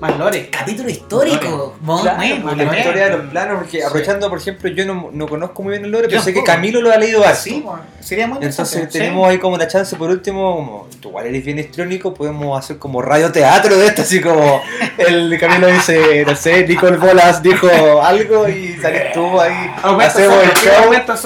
Más 0.00 0.18
lore. 0.18 0.48
capítulo 0.50 0.88
histórico. 0.88 1.38
Claro, 1.40 1.74
bueno, 1.82 2.04
la 2.04 2.64
bueno. 2.64 2.74
historia 2.78 3.04
de 3.04 3.16
los 3.18 3.26
planos, 3.26 3.58
porque 3.58 3.84
aprovechando, 3.84 4.30
por 4.30 4.38
ejemplo, 4.38 4.70
yo 4.70 4.86
no, 4.86 5.10
no 5.12 5.28
conozco 5.28 5.62
muy 5.62 5.72
bien 5.72 5.84
el 5.84 5.90
lore, 5.90 6.04
Yo 6.04 6.10
pero 6.12 6.22
sé 6.22 6.32
que. 6.32 6.42
Camilo 6.42 6.80
lo 6.80 6.90
ha 6.90 6.96
leído 6.96 7.22
así. 7.24 7.62
Sería 8.00 8.26
muy 8.26 8.36
interesante. 8.36 8.76
Entonces 8.78 8.92
sí. 8.92 8.98
tenemos 8.98 9.28
ahí 9.28 9.38
como 9.38 9.56
una 9.56 9.68
chance 9.68 9.94
por 9.96 10.08
último, 10.08 10.56
como 10.56 10.88
tú 11.02 11.10
igual 11.10 11.26
eres 11.26 11.44
bien 11.44 11.58
histriónico, 11.58 12.14
podemos 12.14 12.58
hacer 12.58 12.78
como 12.78 13.02
radioteatro 13.02 13.76
de 13.76 13.86
esto, 13.88 14.00
así 14.02 14.22
como 14.22 14.62
el 14.96 15.38
Camilo 15.38 15.66
dice, 15.66 16.24
no 16.26 16.34
sé, 16.34 16.66
Nicole 16.66 16.96
Bolas 16.96 17.42
dijo 17.42 17.68
algo 18.02 18.48
y 18.48 18.78
salís 18.80 19.12
tú 19.12 19.38
ahí, 19.38 19.70
hacemos 19.82 20.42
el 20.42 20.50
show. 20.54 20.92
Esto 20.94 21.12
es 21.12 21.20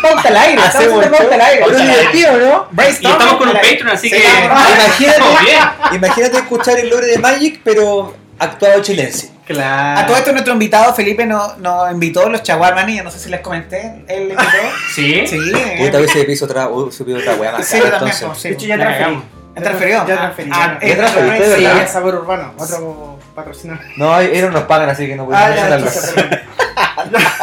pauta 0.00 0.28
al 0.28 0.36
aire. 0.38 0.62
hacemos 0.62 1.04
el 1.04 1.10
pauta 1.10 1.34
al 1.34 1.40
aire. 1.42 1.62
Pero 1.66 1.76
es 1.76 1.82
divertido, 1.86 2.38
¿no? 2.38 2.82
Y 2.82 2.88
estamos 2.88 3.34
con 3.34 3.48
un 3.48 3.54
Patreon, 3.54 3.88
así 3.88 4.08
Sí, 4.08 4.16
que. 4.16 5.96
Imagínate 5.96 6.36
escuchar 6.38 6.78
el 6.78 6.88
lore 6.88 7.06
de 7.06 7.18
Magic, 7.18 7.60
pero 7.62 7.89
actuado 8.38 8.80
chilense. 8.82 9.30
Claro. 9.46 10.00
A 10.00 10.06
todo 10.06 10.16
esto 10.16 10.30
nuestro 10.32 10.52
invitado 10.52 10.94
Felipe 10.94 11.26
nos, 11.26 11.58
nos 11.58 11.90
invitó 11.90 12.28
los 12.28 12.42
Chaguarmani, 12.42 12.98
yo 12.98 13.02
no 13.04 13.10
sé 13.10 13.18
si 13.18 13.28
les 13.28 13.40
comenté, 13.40 14.04
él 14.08 14.28
le 14.28 14.34
invitó. 14.34 14.42
Sí. 14.94 15.26
sí, 15.26 15.38
Puta, 15.78 15.98
hubiese 15.98 16.24
piso 16.24 16.44
otra, 16.44 16.68
subido 16.90 17.18
otra 17.18 17.34
weá 17.34 17.52
más 17.52 17.66
sí, 17.66 17.78
cara, 17.78 17.84
yo 17.84 17.90
también, 17.98 18.14
entonces. 18.16 18.26
pues, 18.28 18.38
sí. 18.40 18.48
De 18.48 18.54
hecho, 18.54 18.66
ya 18.66 18.76
transferí. 18.78 19.22
¿Ya 19.56 19.62
transferió? 19.62 20.06
Ya 20.06 20.14
Ah, 20.14 20.18
transferí. 20.18 20.50
ah, 20.52 20.78
ya 20.80 20.88
¿ya 20.88 20.96
transferiste, 20.96 21.56
Sí, 21.56 21.62
verdad? 21.64 21.76
ya 21.80 21.86
sabor 21.88 22.14
urbano. 22.14 22.52
Otro 22.56 23.18
patrocinador. 23.34 23.84
No, 23.96 24.20
ellos 24.20 24.52
nos 24.52 24.62
pagan, 24.64 24.88
así 24.90 25.06
que 25.08 25.16
no 25.16 25.28
Ah, 25.32 25.50
podemos 25.52 25.92
perdón. 26.14 26.30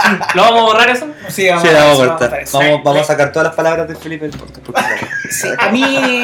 ¿Lo 0.35 0.41
vamos 0.43 0.59
a 0.59 0.63
borrar 0.63 0.89
eso? 0.89 1.07
Sí, 1.29 1.47
vamos, 1.47 1.63
Sí, 1.63 1.69
la 1.73 1.79
vamos 1.83 1.99
a 1.99 2.03
vamos 2.05 2.17
cortar. 2.19 2.39
eso. 2.41 2.59
Vamos, 2.59 2.83
vamos 2.83 3.01
a 3.01 3.05
sacar 3.05 3.31
todas 3.31 3.47
las 3.47 3.55
palabras 3.55 3.87
de 3.87 3.95
Felipe 3.95 4.27
del 4.27 4.39
podcast. 4.39 4.67
Sí, 5.29 5.47
a 5.57 5.69
mí, 5.69 6.23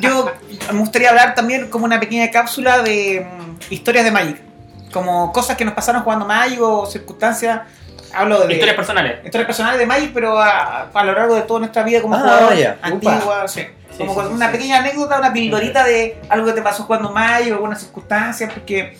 yo 0.00 0.30
me 0.72 0.78
gustaría 0.78 1.10
hablar 1.10 1.34
también 1.34 1.68
como 1.68 1.84
una 1.84 1.98
pequeña 2.00 2.30
cápsula 2.30 2.82
de 2.82 3.26
mm, 3.28 3.72
historias 3.72 4.04
de 4.04 4.10
Magic. 4.10 4.36
Como 4.92 5.32
cosas 5.32 5.56
que 5.56 5.64
nos 5.64 5.74
pasaron 5.74 6.02
jugando 6.02 6.24
Magic 6.26 6.60
o 6.62 6.86
circunstancias. 6.86 7.60
Hablo 8.14 8.46
de 8.46 8.52
Historias 8.54 8.76
personales. 8.76 9.16
historias 9.24 9.46
personales 9.46 9.78
de 9.78 9.84
Magic, 9.86 10.10
pero 10.14 10.38
a, 10.40 10.88
a 10.94 11.04
lo 11.04 11.12
largo 11.12 11.34
de 11.34 11.42
toda 11.42 11.60
nuestra 11.60 11.82
vida 11.82 12.00
como 12.00 12.14
Ah, 12.14 12.20
jugador 12.20 12.54
ya. 12.56 12.78
antigua, 12.80 13.46
sí. 13.48 13.66
Sí, 13.90 13.98
Como 13.98 14.12
sí, 14.12 14.16
con 14.16 14.28
sí, 14.28 14.34
una 14.34 14.46
sí. 14.46 14.52
pequeña 14.52 14.78
anécdota, 14.78 15.18
una 15.18 15.32
pildorita 15.32 15.84
de 15.84 16.20
algo 16.28 16.46
que 16.46 16.52
te 16.52 16.62
pasó 16.62 16.84
jugando 16.84 17.10
Magic 17.12 17.50
o 17.52 17.54
algunas 17.56 17.80
circunstancias, 17.80 18.50
porque 18.52 18.96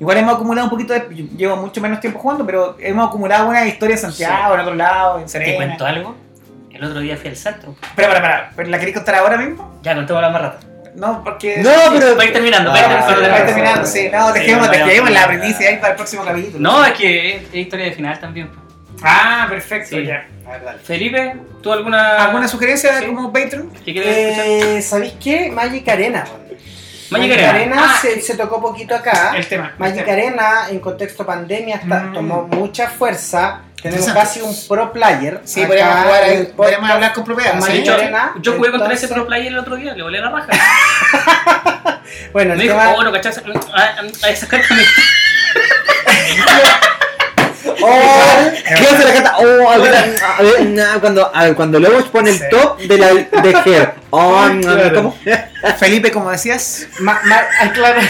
igual 0.00 0.16
hemos 0.16 0.34
acumulado 0.34 0.64
un 0.66 0.70
poquito 0.70 0.92
de. 0.94 1.06
yo 1.14 1.24
Llevo 1.36 1.56
mucho 1.56 1.80
menos 1.80 2.00
tiempo 2.00 2.18
jugando, 2.18 2.44
pero 2.44 2.76
hemos 2.80 3.08
acumulado 3.08 3.48
una 3.48 3.64
historia 3.66 3.94
en 3.94 4.00
Santiago, 4.00 4.54
en 4.54 4.60
otro 4.60 4.74
lado, 4.74 5.18
en 5.18 5.24
¿Te 5.24 5.28
Serena. 5.30 5.56
cuento 5.56 5.86
algo? 5.86 6.16
El 6.72 6.84
otro 6.84 7.00
día 7.00 7.16
fui 7.16 7.28
al 7.28 7.36
centro. 7.36 7.72
Espera, 7.82 8.08
espera, 8.08 8.16
espera. 8.18 8.52
¿Pero 8.56 8.68
¿La 8.70 8.78
querés 8.78 8.94
contar 8.94 9.14
ahora 9.16 9.36
mismo? 9.36 9.78
Ya 9.82 9.94
contemos 9.94 10.22
la 10.22 10.30
más 10.30 10.40
rata. 10.42 10.58
No, 10.96 11.22
porque. 11.22 11.58
No, 11.58 11.70
pero. 11.92 12.16
Va 12.16 12.22
a 12.22 12.26
ir 12.26 12.32
terminando, 12.32 12.70
va 12.70 12.76
a 12.76 13.40
ir 13.40 13.46
terminando. 13.46 13.86
Sí. 13.86 14.08
No, 14.10 14.32
Sí, 14.32 14.38
dejemos, 14.40 14.70
dejemos 14.70 15.10
la 15.10 15.26
primicia 15.28 15.68
ahí 15.68 15.76
para 15.76 15.90
el 15.90 15.96
próximo 15.96 16.24
capítulo. 16.24 16.58
No, 16.58 16.84
es 16.84 16.92
que 16.94 17.36
es, 17.36 17.42
es 17.44 17.54
historia 17.54 17.84
de 17.86 17.92
final 17.92 18.18
también. 18.18 18.50
Ah, 19.02 19.46
perfecto, 19.48 19.96
Sí. 19.96 20.04
ya. 20.06 20.26
Felipe, 20.82 21.36
¿tú 21.62 21.72
alguna. 21.72 22.24
¿Alguna 22.24 22.48
sugerencia 22.48 22.98
Sí. 22.98 23.06
como 23.06 23.32
Patreon? 23.32 23.70
que 23.84 23.92
quieres 23.92 24.16
escuchar? 24.16 24.46
Eh, 24.46 24.82
¿Sabéis 24.82 25.14
qué? 25.22 25.50
Magic 25.50 25.88
Arena. 25.88 26.24
Weón. 27.10 27.28
Magic 27.28 27.44
Arena. 27.44 27.76
Ah, 27.78 27.98
se, 28.00 28.20
se 28.20 28.36
tocó 28.36 28.60
poquito 28.60 28.94
acá. 28.94 29.32
El 29.36 29.46
tema. 29.46 29.74
Magic 29.78 29.98
el 29.98 30.04
tema. 30.04 30.12
Arena 30.18 30.68
en 30.70 30.80
contexto 30.80 31.24
pandemia 31.26 31.76
está- 31.76 32.00
Mm. 32.00 32.12
tomó 32.14 32.42
mucha 32.48 32.88
fuerza. 32.88 33.60
Tenemos 33.82 34.12
casi 34.12 34.42
un 34.42 34.54
pro 34.68 34.92
player. 34.92 35.40
Sí, 35.44 35.64
podríamos 35.64 36.04
jugar 36.04 36.22
ahí, 36.22 36.52
hablar 36.92 37.12
con 37.14 37.24
sí. 37.24 37.32
De 37.32 37.52
Magic 37.54 37.88
Arena, 37.88 38.32
yo 38.40 38.52
jugué 38.56 38.70
contra 38.70 38.92
ese 38.92 39.08
pro 39.08 39.26
player 39.26 39.46
el 39.52 39.58
otro 39.58 39.76
día, 39.76 39.94
le 39.94 40.02
volé 40.02 40.20
la 40.20 40.30
raja. 40.30 40.48
Bueno, 42.32 42.52
el 42.52 42.58
Me 42.58 42.64
dijo, 42.64 42.76
tema. 42.76 42.92
oh, 42.96 43.02
no 43.04 43.12
cachas. 43.12 43.40
Esa 44.28 44.48
carta 44.48 44.74
me. 44.74 44.82
¡Oh! 47.82 48.50
¿Qué 48.64 48.74
hace 48.86 49.04
la 49.04 49.12
carta? 49.14 49.36
¡Oh! 49.38 49.70
A 49.70 49.78
ver, 49.78 49.94
a 50.38 50.42
ver, 50.42 50.66
na, 50.66 50.98
cuando, 51.00 51.30
a 51.34 51.44
ver, 51.44 51.54
cuando 51.54 51.78
luego 51.80 52.04
pone 52.10 52.30
el 52.30 52.48
top 52.48 52.78
de 52.80 52.98
la 52.98 53.08
de 53.14 53.62
Her. 53.66 53.94
¡Oh! 54.10 54.46
¿Cómo? 54.94 55.16
Felipe, 55.78 56.10
como 56.10 56.30
decías. 56.30 56.86
Ma- 57.00 57.20
ma- 57.24 57.72
claro. 57.72 58.00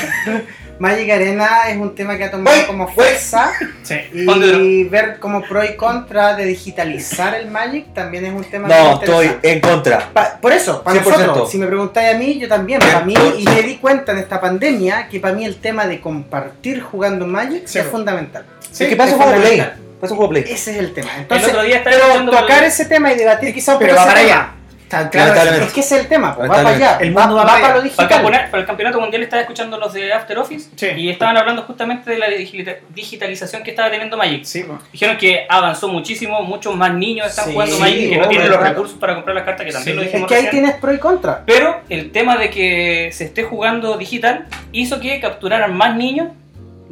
Magic 0.81 1.11
Arena 1.11 1.69
es 1.69 1.77
un 1.77 1.94
tema 1.94 2.16
que 2.16 2.24
ha 2.24 2.31
tomado 2.31 2.57
Voy, 2.57 2.66
como 2.66 2.89
fuerza 2.89 3.52
Sí. 3.82 3.97
y 4.12 4.85
ver 4.85 5.19
como 5.19 5.43
pro 5.43 5.62
y 5.62 5.77
contra 5.77 6.35
de 6.35 6.47
digitalizar 6.47 7.35
el 7.35 7.51
Magic 7.51 7.93
también 7.93 8.24
es 8.24 8.32
un 8.32 8.43
tema 8.44 8.66
No, 8.66 8.94
estoy 8.94 9.31
en 9.43 9.61
contra. 9.61 10.09
Pa- 10.12 10.39
por 10.40 10.52
eso, 10.52 10.82
para 10.82 10.98
100%. 11.02 11.05
nosotros, 11.19 11.51
si 11.51 11.59
me 11.59 11.66
preguntáis 11.66 12.15
a 12.15 12.19
mí, 12.19 12.39
yo 12.39 12.48
también, 12.48 12.81
para 12.81 13.01
mí, 13.05 13.15
y 13.39 13.44
me 13.44 13.62
di 13.62 13.77
cuenta 13.77 14.12
en 14.12 14.19
esta 14.19 14.40
pandemia 14.40 15.07
que 15.09 15.20
para 15.20 15.35
mí 15.35 15.44
el 15.44 15.57
tema 15.57 15.86
de 15.86 16.01
compartir 16.01 16.81
jugando 16.81 17.27
Magic 17.27 17.66
Sí. 17.66 17.78
es 17.78 17.86
fundamental. 17.86 18.47
Sí, 18.73 18.89
¿Qué 18.89 18.97
pasa 18.97 19.11
es 19.11 19.16
con 19.16 19.24
juego 19.27 19.40
Play? 19.43 19.51
fundamental. 19.59 19.85
Pasa 20.01 20.15
juego 20.15 20.31
Play. 20.31 20.44
Ese 20.48 20.70
es 20.70 20.77
el 20.78 20.94
tema. 20.94 21.11
El 21.15 21.20
Entonces, 21.23 21.48
otro 21.48 21.62
día 21.62 21.82
pero 21.85 21.98
tocar 22.31 22.65
ese 22.65 22.86
tema 22.86 23.12
y 23.12 23.16
debatir 23.19 23.52
quizás 23.52 23.74
un 23.74 23.81
Pero 23.81 23.97
va 23.97 24.07
para 24.07 24.20
allá. 24.20 24.51
Claro. 24.91 25.11
Lamentablemente. 25.15 25.67
Es 25.67 25.73
que 25.73 25.81
ese 25.81 25.95
es 25.97 26.01
el 26.03 26.09
tema, 26.09 26.35
pues, 26.35 26.51
va 26.51 26.55
para 26.57 26.69
allá. 26.71 26.99
El 27.01 27.12
mundo 27.12 27.35
va 27.37 27.43
va 27.45 27.47
para 27.47 27.61
para 27.61 27.61
lo 27.61 27.62
allá. 27.62 27.69
Para 27.71 27.77
el, 27.79 27.85
digital. 27.85 28.09
campeonato, 28.09 28.51
para 28.51 28.61
el 28.61 28.67
campeonato 28.67 29.01
mundial 29.01 29.23
estaba 29.23 29.43
escuchando 29.43 29.79
los 29.79 29.93
de 29.93 30.12
After 30.12 30.39
Office 30.39 30.71
Sí. 30.77 30.87
y 30.97 31.11
estaban 31.11 31.37
hablando 31.37 31.62
justamente 31.62 32.11
de 32.11 32.19
la 32.19 32.29
digita- 32.29 32.77
digitalización 32.91 33.62
que 33.62 33.71
estaba 33.71 33.91
teniendo 33.91 34.17
Magic. 34.17 34.45
Sí, 34.45 34.65
pues. 34.65 34.79
Dijeron 34.93 35.17
que 35.17 35.47
avanzó 35.49 35.89
muchísimo, 35.89 36.43
muchos 36.43 36.75
más 36.77 36.93
niños 36.95 37.29
están 37.29 37.47
Sí, 37.47 37.53
jugando 37.53 37.79
Magic 37.79 38.11
que 38.11 38.17
no 38.19 38.29
tienen 38.29 38.51
los 38.51 38.61
recursos 38.61 38.99
para 38.99 39.15
comprar 39.15 39.35
las 39.37 39.45
cartas, 39.45 39.67
que 39.67 39.73
también 39.73 39.95
Sí. 39.95 39.97
lo 39.97 40.03
Es 40.03 40.09
dijimos 40.09 40.29
que 40.29 40.35
ahí 40.35 40.49
tienes 40.51 40.75
pro 40.77 40.93
y 40.93 40.99
contra. 40.99 41.43
Pero 41.47 41.81
el 41.89 42.11
tema 42.11 42.37
de 42.37 42.51
que 42.51 43.11
se 43.12 43.25
esté 43.25 43.45
jugando 43.45 43.97
digital 43.97 44.47
hizo 44.73 45.01
que 45.01 45.21
capturaran 45.21 45.77
más 45.77 45.95
niños 45.97 46.29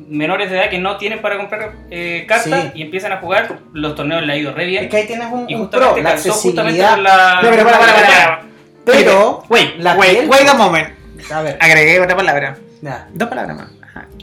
menores 0.08 0.50
de 0.50 0.58
edad 0.58 0.70
que 0.70 0.78
no 0.78 0.96
tienen 0.96 1.20
para 1.20 1.36
comprar 1.36 1.72
eh, 1.90 2.24
cartas 2.28 2.64
Sí. 2.64 2.70
y 2.74 2.82
empiezan 2.82 3.12
a 3.12 3.16
jugar. 3.18 3.58
Los 3.72 3.94
torneos 3.94 4.22
le 4.22 4.32
ha 4.32 4.36
ido 4.36 4.52
re 4.52 4.64
bien. 4.66 4.84
Es 4.84 4.90
que 4.90 4.96
ahí 4.98 5.06
tienes 5.06 5.28
un, 5.30 5.48
y 5.50 5.54
un 5.54 5.68
pro, 5.70 5.96
la 5.96 6.10
accesibilidad. 6.10 6.96
la. 6.98 7.40
No, 7.42 7.50
pero 7.50 7.64
para, 7.64 7.78
para, 7.78 7.92
para. 7.92 8.40
Pero, 8.84 9.44
Wait, 9.50 9.76
la 9.78 9.94
Wait, 9.96 10.20
piel- 10.20 10.28
wait 10.30 10.48
a 10.48 10.54
moment. 10.54 10.88
A 11.30 11.42
ver, 11.42 11.58
Agregué 11.60 12.00
otra 12.00 12.16
palabra. 12.16 12.56
ya. 12.80 13.08
Dos 13.12 13.28
palabras 13.28 13.56
más. 13.56 13.68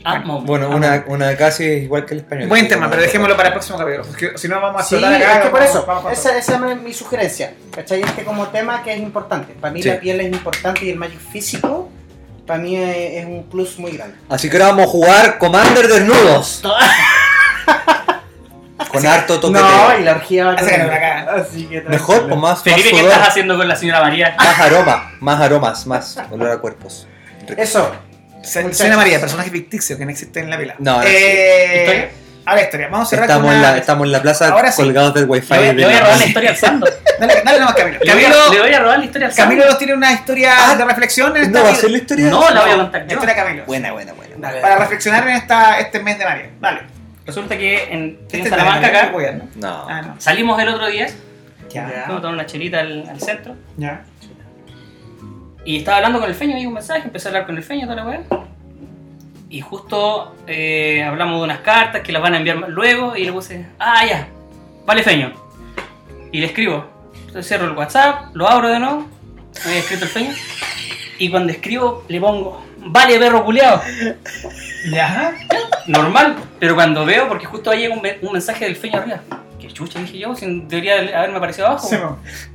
Ah, 0.07 0.21
Bueno, 0.23 0.69
ah, 0.71 0.75
una, 0.75 1.03
una 1.07 1.35
casi 1.35 1.63
es 1.65 1.83
igual 1.83 2.05
que 2.05 2.13
el 2.13 2.19
español. 2.21 2.47
Buen 2.47 2.67
tema, 2.67 2.89
pero 2.89 3.01
dejémoslo 3.01 3.35
para 3.35 3.49
el 3.49 3.53
próximo 3.55 3.77
capítulo. 3.79 4.05
Porque 4.05 4.37
si 4.37 4.47
no, 4.47 4.61
vamos 4.61 4.81
a 4.81 4.85
Sí, 4.85 4.95
acá. 5.03 5.17
es 5.17 5.39
que 5.39 5.49
por 5.49 5.59
vamos- 5.59 5.69
eso, 5.75 5.85
vamos 5.85 6.03
con 6.03 6.11
esa, 6.13 6.37
esa 6.37 6.71
es 6.71 6.81
mi 6.81 6.93
sugerencia. 6.93 7.53
¿Cachai? 7.73 8.01
Es 8.01 8.11
que 8.11 8.23
como 8.23 8.47
tema 8.49 8.83
que 8.83 8.93
es 8.93 8.99
importante. 8.99 9.53
Para 9.59 9.73
mí 9.73 9.81
Sí. 9.81 9.89
la 9.89 9.99
piel 9.99 10.21
es 10.21 10.31
importante 10.31 10.85
y 10.85 10.91
el 10.91 10.97
Magic 10.97 11.19
físico, 11.19 11.84
para 12.45 12.59
mí 12.59 12.75
es, 12.75 13.23
es 13.23 13.25
un 13.25 13.43
plus 13.49 13.79
muy 13.79 13.91
grande. 13.91 14.15
Así 14.29 14.49
que 14.49 14.57
ahora 14.57 14.69
vamos 14.69 14.85
a 14.85 14.89
jugar 14.89 15.37
Commander 15.37 15.87
desnudos. 15.87 16.61
Con 18.91 19.05
harto 19.05 19.39
toqueteo. 19.39 19.63
No, 19.63 19.99
y 19.99 20.03
la 20.03 20.11
orgía 20.11 20.45
va 20.45 20.51
a 20.51 20.55
Así 20.55 20.69
que 20.69 20.77
no 20.77 20.87
la 20.87 20.99
cagan. 20.99 21.39
Así 21.39 21.65
que 21.65 21.81
Mejor, 21.81 22.29
con 22.29 22.39
más, 22.39 22.39
más 22.39 22.63
Felipe, 22.63 22.91
¿qué 22.91 23.01
estás 23.01 23.29
haciendo 23.29 23.57
con 23.57 23.67
la 23.67 23.75
señora 23.75 24.01
María? 24.01 24.35
más 24.37 24.59
aroma, 24.59 25.11
más 25.19 25.41
aromas, 25.41 25.87
más 25.87 26.17
olor 26.29 26.51
a 26.51 26.57
cuerpos. 26.57 27.07
Eso. 27.57 27.91
Señora 28.43 28.97
María, 28.97 29.19
personaje 29.19 29.49
ficticio 29.49 29.97
que 29.97 30.05
no 30.05 30.11
existe 30.11 30.39
en 30.39 30.49
la 30.49 30.57
pila. 30.57 30.75
No, 30.79 30.97
no 30.97 31.03
eh, 31.03 31.79
¿Historia? 31.79 32.09
A 32.45 32.55
la 32.55 32.61
historia. 32.61 32.87
Vamos 32.89 33.07
a 33.07 33.09
cerrar 33.09 33.23
Estamos 33.25 33.45
con 33.47 33.53
en, 33.55 33.59
una... 33.59 33.71
la, 33.71 33.77
estamos 33.77 34.05
en 34.05 34.11
la 34.11 34.21
plaza 34.21 34.47
Ahora 34.49 34.71
sí. 34.71 34.81
colgados 34.83 35.13
del 35.15 35.25
wifi. 35.27 35.53
Le 35.53 35.57
voy, 35.59 35.67
de 35.67 35.73
le 35.73 35.85
voy 35.85 35.93
a 35.93 35.97
la- 35.97 36.03
robar 36.05 36.17
la 36.19 36.25
historia 36.25 36.49
al 36.51 36.55
Sando. 36.57 36.87
Dale, 37.19 37.41
dale 37.45 37.59
nomás, 37.59 37.75
Camilo. 37.75 37.99
Le 38.03 38.13
voy, 38.13 38.23
a, 38.23 38.29
Camilo, 38.29 38.53
le 38.53 38.59
voy 38.61 38.73
a 38.73 38.79
robar 38.79 38.99
la 38.99 39.05
historia 39.05 39.27
al 39.27 39.33
Sando. 39.33 39.49
Camilo 39.49 39.65
nos 39.69 39.77
tiene 39.79 39.93
una 39.93 40.11
historia 40.11 40.53
de 40.77 40.85
reflexión 40.85 41.37
en 41.37 41.43
esta 41.43 41.59
¿No 41.59 41.65
va 41.65 41.71
a 41.71 41.75
ser 41.75 41.91
la 41.91 41.97
historia? 41.97 42.25
No, 42.29 42.49
la 42.51 42.61
voy 42.61 42.71
a 42.71 42.75
contar 42.75 43.01
La 43.01 43.07
yo. 43.07 43.13
historia 43.15 43.35
de 43.35 43.41
Camilo. 43.41 43.65
Buena, 43.65 43.91
buena, 43.93 44.13
buena. 44.13 44.35
Dale, 44.37 44.61
Para 44.61 44.73
dale. 44.73 44.81
reflexionar 44.85 45.27
en 45.27 45.35
esta, 45.37 45.79
este 45.79 45.99
mes 46.01 46.19
de 46.19 46.25
María. 46.25 46.49
Dale. 46.59 46.81
Resulta 47.25 47.57
que 47.57 47.83
en, 47.91 48.19
Este 48.21 48.37
en 48.37 48.43
es 48.43 48.49
Salamanca 48.49 48.87
acá 48.87 49.09
de- 49.17 49.33
¿no? 49.33 49.47
No. 49.55 49.87
Ah, 49.89 50.01
no. 50.03 50.15
salimos 50.21 50.61
el 50.61 50.69
otro 50.69 50.85
día, 50.87 51.07
Ya. 51.69 51.83
fuimos 52.05 52.09
a 52.09 52.21
tomar 52.21 52.33
una 52.33 52.45
chelita 52.45 52.79
al, 52.81 53.09
al 53.09 53.19
centro 53.19 53.55
Ya. 53.77 54.01
y 55.63 55.77
estaba 55.77 55.97
hablando 55.97 56.19
con 56.19 56.29
el 56.29 56.35
feño, 56.35 56.53
me 56.53 56.59
dio 56.59 56.67
un 56.67 56.75
mensaje, 56.75 57.01
empecé 57.05 57.27
a 57.27 57.31
hablar 57.31 57.45
con 57.47 57.57
el 57.57 57.63
feño, 57.63 57.87
toda 57.87 57.95
la 57.95 58.05
weá. 58.05 58.21
Y 59.55 59.61
justo 59.61 60.35
eh, 60.47 61.01
hablamos 61.01 61.37
de 61.37 61.45
unas 61.45 61.59
cartas 61.59 62.01
que 62.01 62.11
las 62.11 62.21
van 62.21 62.33
a 62.33 62.39
enviar 62.39 62.57
luego 62.67 63.15
y 63.15 63.23
le 63.23 63.31
puse, 63.31 63.65
ah, 63.79 64.05
ya, 64.05 64.27
vale 64.85 65.01
feño. 65.01 65.31
Y 66.33 66.41
le 66.41 66.47
escribo, 66.47 66.83
entonces 67.19 67.47
cierro 67.47 67.63
el 67.63 67.71
WhatsApp, 67.71 68.35
lo 68.35 68.49
abro 68.49 68.67
de 68.67 68.79
nuevo, 68.79 69.07
me 69.63 69.69
había 69.69 69.79
escrito 69.79 70.03
el 70.03 70.11
feño, 70.11 70.33
y 71.19 71.29
cuando 71.29 71.53
escribo 71.53 72.03
le 72.09 72.19
pongo, 72.19 72.65
vale 72.79 73.17
perro 73.17 73.45
culiao. 73.45 73.81
Ya. 74.91 75.33
normal, 75.87 76.35
pero 76.59 76.75
cuando 76.75 77.05
veo, 77.05 77.29
porque 77.29 77.45
justo 77.45 77.71
ahí 77.71 77.83
llega 77.83 77.93
un, 77.93 78.01
un 78.23 78.33
mensaje 78.33 78.65
del 78.65 78.75
feño 78.75 78.97
arriba. 78.99 79.21
Que 79.65 79.73
chucha, 79.73 79.97
dije 79.99 80.19
yo, 80.19 80.35
sin 80.35 80.67
debería 80.67 80.97
haberme 81.17 81.37
aparecido 81.37 81.65
abajo. 81.65 81.87
Sí. 81.89 81.95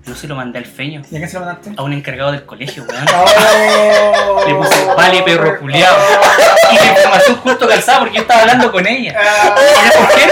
No 0.07 0.15
se 0.15 0.29
lo 0.29 0.37
mandé 0.37 0.59
al 0.59 0.65
feño, 0.67 1.03
¿Y 1.11 1.17
a 1.17 1.19
quién 1.19 1.29
se 1.29 1.41
lo 1.41 1.45
mandaste? 1.45 1.73
a 1.77 1.83
un 1.83 1.93
encargado 1.93 2.31
del 2.31 2.45
colegio, 2.47 2.85
weón. 2.89 3.05
Oh. 4.33 4.45
Le 4.47 4.55
puse, 4.55 4.85
vale 4.97 5.23
perro 5.23 5.59
culiao. 5.59 5.97
Y 6.71 6.77
la 6.77 6.85
información 6.87 7.37
justo 7.39 7.67
calzada 7.69 7.99
porque 7.99 8.15
yo 8.17 8.23
estaba 8.23 8.43
hablando 8.43 8.71
con 8.71 8.87
ella. 8.87 9.13
¿Y 9.13 9.99
por 9.99 10.09
qué, 10.15 10.29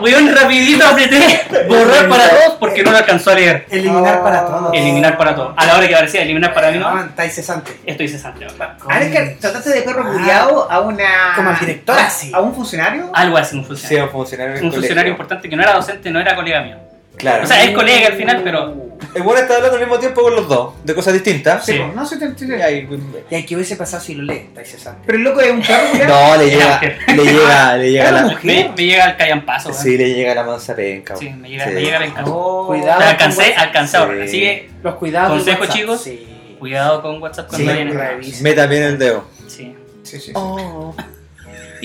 weón? 0.00 0.34
Rapidito 0.34 0.86
apreté, 0.86 1.42
borrar 1.68 2.08
para 2.08 2.28
todos 2.30 2.54
porque 2.58 2.82
no 2.82 2.90
lo 2.90 2.98
alcanzó 2.98 3.30
a 3.30 3.34
leer. 3.34 3.66
Eliminar 3.70 4.22
para 4.22 4.46
todos. 4.46 4.70
Eliminar 4.74 5.16
para 5.18 5.34
todos. 5.34 5.54
A 5.56 5.66
la 5.66 5.76
hora 5.76 5.86
que 5.88 5.94
aparecía 5.94 6.22
eliminar 6.22 6.52
para 6.54 6.70
mí, 6.70 6.78
No, 6.78 6.94
no. 6.94 7.04
estáis 7.04 7.34
cesante. 7.34 7.78
Estoy 7.86 8.08
cesante, 8.08 8.46
weón. 8.46 8.76
Ah, 8.88 9.00
es 9.00 9.12
que 9.12 9.36
trataste 9.40 9.70
de 9.70 9.82
perro 9.82 10.12
culiado 10.12 10.70
a 10.70 10.80
una. 10.80 11.32
Como 11.34 11.50
al 11.50 11.58
director, 11.58 11.98
así. 11.98 12.32
¿A 12.34 12.40
un 12.40 12.54
funcionario? 12.54 13.10
Algo 13.14 13.36
así, 13.36 13.56
un 13.56 13.62
Sí, 13.62 13.68
funcionario. 13.68 14.04
un 14.04 14.10
funcionario 14.12 14.52
un 14.54 14.58
colegio. 14.60 14.80
funcionario 14.80 15.10
importante 15.12 15.48
que 15.48 15.56
no 15.56 15.62
era 15.62 15.72
docente, 15.74 16.10
no 16.10 16.20
era 16.20 16.34
colega 16.34 16.60
mío. 16.62 16.76
Claro. 17.16 17.44
O 17.44 17.46
sea, 17.46 17.64
es 17.64 17.70
colega 17.70 18.08
al 18.08 18.12
final, 18.14 18.42
pero 18.44 18.74
el 19.14 19.22
bueno 19.22 19.40
está 19.40 19.56
hablando 19.56 19.76
al 19.76 19.80
mismo 19.82 19.98
tiempo 19.98 20.22
con 20.22 20.36
los 20.36 20.48
dos, 20.48 20.74
de 20.84 20.94
cosas 20.94 21.14
distintas. 21.14 21.64
Sí. 21.64 21.80
No 21.94 22.04
sé, 22.06 22.18
te 22.18 22.26
entiendo. 22.26 22.56
Y 22.56 22.60
ahí- 22.62 22.88
¿Y 23.30 23.34
ahí 23.34 23.46
qué 23.46 23.54
hubiese 23.56 23.76
pasado 23.76 24.02
si 24.02 24.14
lo 24.14 24.22
lee? 24.24 24.50
Cesante. 24.64 25.02
Pero 25.06 25.18
el 25.18 25.24
loco 25.24 25.40
es 25.40 25.50
un 25.50 25.62
perro 25.62 25.88
culiado. 25.92 26.14
No, 26.36 26.36
le 26.42 26.50
llega, 26.50 26.80
le 27.08 27.24
llega, 27.24 27.76
le 27.76 27.90
llega 27.90 28.10
la. 28.12 28.22
mujer. 28.22 28.44
me, 28.44 28.72
me 28.76 28.84
llega 28.84 29.04
el 29.10 29.16
callampazo. 29.16 29.70
weón. 29.70 29.82
Sí, 29.82 29.96
le 29.96 30.14
llega 30.14 30.34
la 30.34 30.42
mansa 30.44 30.76
penca. 30.76 31.16
Sí, 31.16 31.30
me 31.30 31.48
llega, 31.48 31.64
Sí. 31.68 31.70
me 31.74 31.80
llega 31.80 32.04
encanto. 32.04 32.32
Oh. 32.36 32.66
Cuidado. 32.66 33.00
alcancé, 33.00 33.54
alcancé 33.54 33.96
ahora. 33.96 34.24
Así 34.24 34.40
que 34.40 34.70
Los 34.82 34.94
cuidados. 34.96 35.30
del 35.44 35.56
Consejo, 35.56 35.60
WhatsApp. 35.60 35.76
chicos. 35.76 36.02
Sí. 36.02 36.56
cuidado 36.58 37.02
con 37.02 37.22
WhatsApp 37.22 37.48
cuando 37.48 37.72
revisa. 37.72 38.42
Meta 38.42 38.66
bien 38.66 38.82
el 38.82 38.98
dedo. 38.98 39.24
Sí. 39.46 39.74
Sí, 40.02 40.20
sí. 40.20 40.30
¿Y 40.30 40.34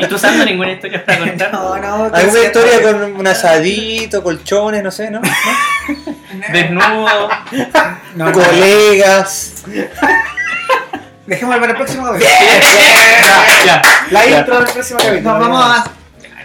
tú 0.08 0.16
usando 0.16 0.46
ninguna 0.46 0.72
historia 0.72 1.04
para 1.06 1.20
contar? 1.28 1.52
No, 1.54 1.78
no. 1.78 2.06
¿Alguna 2.14 2.40
historia 2.44 2.82
con 2.82 3.04
un 3.18 3.28
asadito, 3.28 4.24
colchones, 4.24 4.84
no 4.84 4.92
sé, 4.92 5.12
no? 5.12 5.22
Desnudo. 6.54 7.30
No, 8.16 8.26
no. 8.26 8.32
Colegas. 8.32 9.64
Dejémoslo 11.26 11.60
para 11.62 11.72
el 11.72 11.78
próximo 11.78 12.06
capítulo. 12.08 12.30
ya, 13.66 13.66
ya. 13.66 13.82
La 14.12 14.26
intro 14.26 14.60
del 14.60 14.74
próximo 14.74 15.00
capítulo. 15.00 15.34
No, 15.34 15.40
vamos 15.40 15.64
a. 15.66 15.84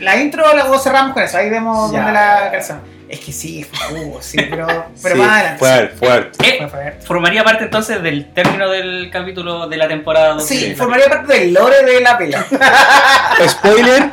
La 0.01 0.17
intro 0.17 0.55
la 0.55 0.79
cerramos 0.79 1.15
con 1.15 1.23
eso. 1.23 1.39
Ahí 1.39 1.49
vemos 1.49 1.91
Ya. 1.91 1.99
dónde 1.99 2.13
la 2.13 2.49
calzamos. 2.53 2.96
Es 3.09 3.21
que 3.21 3.31
sí, 3.33 3.63
fue 3.63 4.01
jugo, 4.01 4.21
sí, 4.21 4.37
pero, 4.51 4.67
pero 5.01 5.15
Sí, 5.15 5.21
más 5.23 5.31
adelante. 5.31 5.59
Fuerte, 5.61 5.97
fuerte. 5.97 6.49
Eh, 6.49 6.99
formaría 7.05 7.45
parte 7.45 7.65
entonces 7.65 8.03
del 8.03 8.33
término 8.35 8.69
del 8.69 9.11
capítulo 9.13 9.69
de 9.69 9.77
la 9.77 9.87
temporada 9.87 10.35
2. 10.35 10.45
Sí, 10.45 10.59
Sí. 10.59 10.75
formaría 10.75 11.07
parte 11.09 11.35
del 11.39 11.55
lore 11.55 11.85
de 11.85 12.01
la 12.01 12.19
pela. 12.19 12.45
Spoiler, 13.49 14.11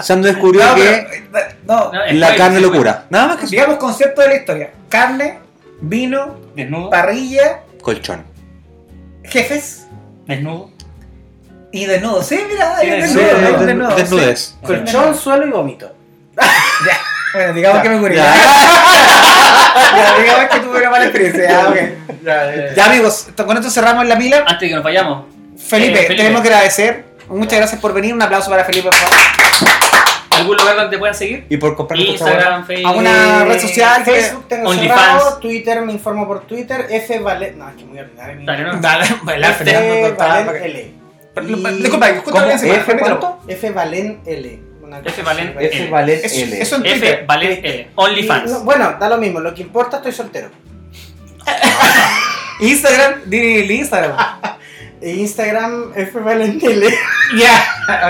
Sando 0.00 0.28
descubrió 0.28 0.64
No, 0.64 0.74
que 0.76 1.24
pero- 1.32 1.46
no, 1.66 1.76
No, 1.86 1.92
la 1.92 2.04
spoiler, 2.06 2.36
carne 2.36 2.56
sí, 2.58 2.62
locura. 2.62 3.04
Nada 3.10 3.26
más 3.28 3.36
que 3.38 3.44
eso. 3.46 3.50
digamos 3.50 3.76
concepto 3.78 4.20
de 4.22 4.28
la 4.28 4.34
historia: 4.36 4.70
carne, 4.88 5.38
vino, 5.80 6.36
Desnudo. 6.54 6.90
parrilla, 6.90 7.62
Colchón. 7.82 8.24
jefes 9.24 9.86
Desnudo. 10.26 10.70
y 11.72 11.86
desnudo. 11.86 12.22
Sí, 12.22 12.38
mira, 12.48 12.76
desnudo, 12.78 13.24
desnudo, 13.24 13.66
desnudo, 13.66 13.96
desnudez. 13.96 14.40
sí. 14.40 14.54
Colchón, 14.66 15.16
suelo 15.16 15.46
y 15.46 15.50
vómito. 15.50 15.92
Ya, 16.86 16.98
bueno, 17.36 17.52
digamos 17.52 17.76
Ya, 17.78 17.82
que 17.82 17.88
me 17.90 17.96
ocurrió. 17.96 18.16
ya. 18.22 18.34
Ya, 19.96 20.18
digamos 20.18 20.44
que 20.50 20.60
tuve 20.60 20.78
una 20.80 20.90
mala 20.90 21.04
experiencia. 21.04 21.48
Ya. 22.24 22.72
Ya, 22.74 22.84
amigos, 22.86 23.28
con 23.36 23.56
esto 23.56 23.70
cerramos 23.70 24.04
la 24.06 24.16
pila. 24.18 24.38
Antes 24.40 24.60
de 24.60 24.68
que 24.68 24.74
nos 24.74 24.84
vayamos. 24.84 25.24
Felipe, 25.58 25.92
Eh, 26.00 26.02
Felipe. 26.04 26.16
tenemos 26.16 26.42
que 26.42 26.48
agradecer. 26.48 27.04
Muchas 27.28 27.58
gracias 27.58 27.80
por 27.80 27.92
venir. 27.94 28.14
Un 28.14 28.22
aplauso 28.22 28.50
para 28.50 28.64
Felipe, 28.64 28.88
por 28.88 28.94
favor. 28.96 29.16
¿Algún 30.30 30.56
lugar 30.56 30.76
donde 30.76 30.90
te 30.90 30.98
puedan 30.98 31.14
seguir? 31.14 31.46
Y 31.48 31.56
por 31.56 31.76
comprar. 31.76 31.98
Instagram, 31.98 32.66
Facebook. 32.66 32.88
¿Alguna 32.88 33.44
red 33.44 33.60
social 33.60 34.04
Facebook 34.04 34.48
tengo 34.48 34.74
cerrado, 34.74 35.38
Twitter 35.38 35.80
me 35.82 35.92
informo 35.92 36.26
por 36.26 36.40
Twitter, 36.46 36.86
F 36.90 37.18
Valen... 37.20 37.58
No, 37.58 37.68
es 37.70 37.74
que 37.76 37.84
muy 37.84 37.98
ordinario. 37.98 38.40
Dale, 38.44 38.62
¿no? 38.64 38.76
Dale, 38.80 39.06
Fernando, 39.54 40.52
que- 40.52 40.64
L. 40.64 40.92
Disculpa, 41.78 42.08
justo 42.16 42.30
¿Cómo? 42.32 42.44
bien 42.46 42.58
se 42.58 42.70
¿F 42.70 42.92
repítelo. 42.92 43.20
cuánto? 43.20 43.38
F 43.48 43.70
Valen 43.70 44.20
L. 44.26 44.60
Una 44.86 44.98
F 45.00 45.22
Valen 45.22 45.54
F 45.58 45.76
L. 45.82 45.90
Valet 45.90 46.24
Eso, 46.24 46.44
L. 46.44 46.62
eso 46.62 46.76
en 46.76 46.86
F 46.86 46.98
Twitter. 47.00 47.26
Valen 47.26 47.60
L. 47.64 47.90
OnlyFans. 47.96 48.50
no, 48.52 48.60
bueno, 48.60 48.96
da 49.00 49.08
lo 49.08 49.18
mismo, 49.18 49.40
lo 49.40 49.52
que 49.52 49.62
importa 49.62 49.96
estoy 49.96 50.12
soltero. 50.12 50.48
Instagram, 52.60 53.22
di 53.26 53.58
el 53.60 53.70
Instagram. 53.70 54.16
Instagram 55.02 55.92
F 55.94 56.18
Valen 56.20 56.58
L. 56.62 56.86
Ya, 57.36 57.50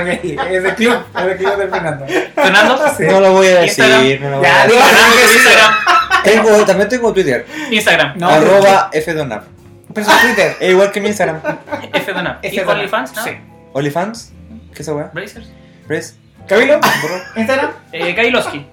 ok, 0.03 0.09
es 0.53 0.65
el 0.65 0.75
club, 0.75 0.99
es 1.17 1.25
el 1.25 1.37
club 1.39 1.57
del 1.57 1.71
Fernando. 1.71 2.05
Fernando. 2.35 2.79
No 2.99 3.21
lo 3.23 3.33
voy 3.33 3.47
a 3.47 3.61
decir. 3.61 3.83
Instagram. 3.83 4.21
No 4.21 4.31
lo 4.31 4.37
voy 4.37 4.47
Ya, 4.47 4.61
a 4.63 4.67
decir. 4.67 4.83
Fernando, 4.83 5.23
Instagram. 5.33 5.75
Tengo, 6.23 6.67
también 6.67 6.89
tengo 6.91 7.13
Twitter. 7.15 7.47
Instagram. 7.71 8.19
No, 8.19 8.29
arroba 8.29 8.91
fdonap. 8.93 9.45
Pero 9.95 10.07
es 10.11 10.21
Twitter. 10.21 10.57
Es 10.61 10.71
igual 10.71 10.93
que 10.93 11.01
mi 11.01 11.09
Instagram. 11.09 11.41
F 11.95 12.13
Donap. 12.13 12.45
F 12.45 12.55
¿Y 12.55 12.59
Donap. 12.59 12.75
OnlyFans? 12.77 13.15
¿no? 13.17 13.25
Sí. 13.25 13.31
OnlyFans. 13.73 14.33
¿Qué 14.69 14.75
es 14.75 14.81
esa 14.81 14.95
weá? 14.95 15.11
Brazers. 15.15 15.49
¿Camilo? 16.47 16.81
¿Instagram? 17.37 17.71
Eh, 17.93 18.15
Kailoski. 18.15 18.67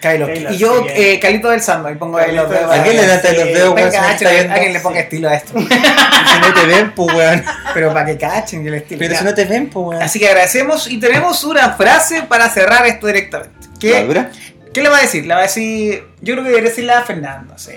Kylo. 0.00 0.26
Kylo, 0.26 0.50
Y 0.52 0.58
yo, 0.58 0.82
sí, 0.84 0.88
eh, 0.94 1.18
Calito 1.18 1.48
del 1.48 1.62
Sando. 1.62 1.90
Y 1.90 1.94
pongo 1.94 2.18
ahí 2.18 2.32
los 2.34 2.50
dedos. 2.50 2.70
¿A 2.70 2.82
quién 2.82 2.96
le 2.96 3.06
dan 3.06 3.22
los 3.22 3.22
dedos, 3.46 3.74
weón? 3.74 3.90
Cachen, 3.90 4.28
viendo? 4.30 4.52
alguien 4.54 4.72
le 4.74 4.80
ponga 4.80 5.00
estilo 5.00 5.28
a 5.30 5.34
esto. 5.34 5.58
Si 5.58 6.40
no 6.40 6.54
te 6.54 6.66
ven, 6.66 6.92
pues 6.94 7.14
weón. 7.14 7.44
Pero 7.72 7.92
para 7.94 8.04
que 8.04 8.18
cachen 8.18 8.66
el 8.66 8.74
estilo. 8.74 8.98
Pero 8.98 9.12
Ya. 9.14 9.18
si 9.20 9.24
no 9.24 9.34
te 9.34 9.44
ven, 9.46 9.70
pues 9.70 9.86
weón. 9.86 10.02
Así 10.02 10.18
que 10.18 10.28
agradecemos 10.28 10.90
y 10.90 11.00
tenemos 11.00 11.42
una 11.44 11.70
frase 11.72 12.22
para 12.24 12.50
cerrar 12.50 12.84
esto 12.86 13.06
directamente. 13.06 13.54
¿La 13.60 13.78
¿Qué, 13.80 14.04
dura? 14.04 14.30
¿Qué 14.74 14.82
le 14.82 14.88
va 14.90 14.98
a 14.98 15.00
decir? 15.00 15.24
Le 15.24 15.32
va 15.34 15.40
a 15.40 15.44
decir. 15.44 16.04
Yo 16.20 16.34
creo 16.34 16.44
que 16.44 16.50
debería 16.50 16.68
decirle 16.68 16.92
a 16.92 17.02
Fernando. 17.02 17.54
sí. 17.56 17.72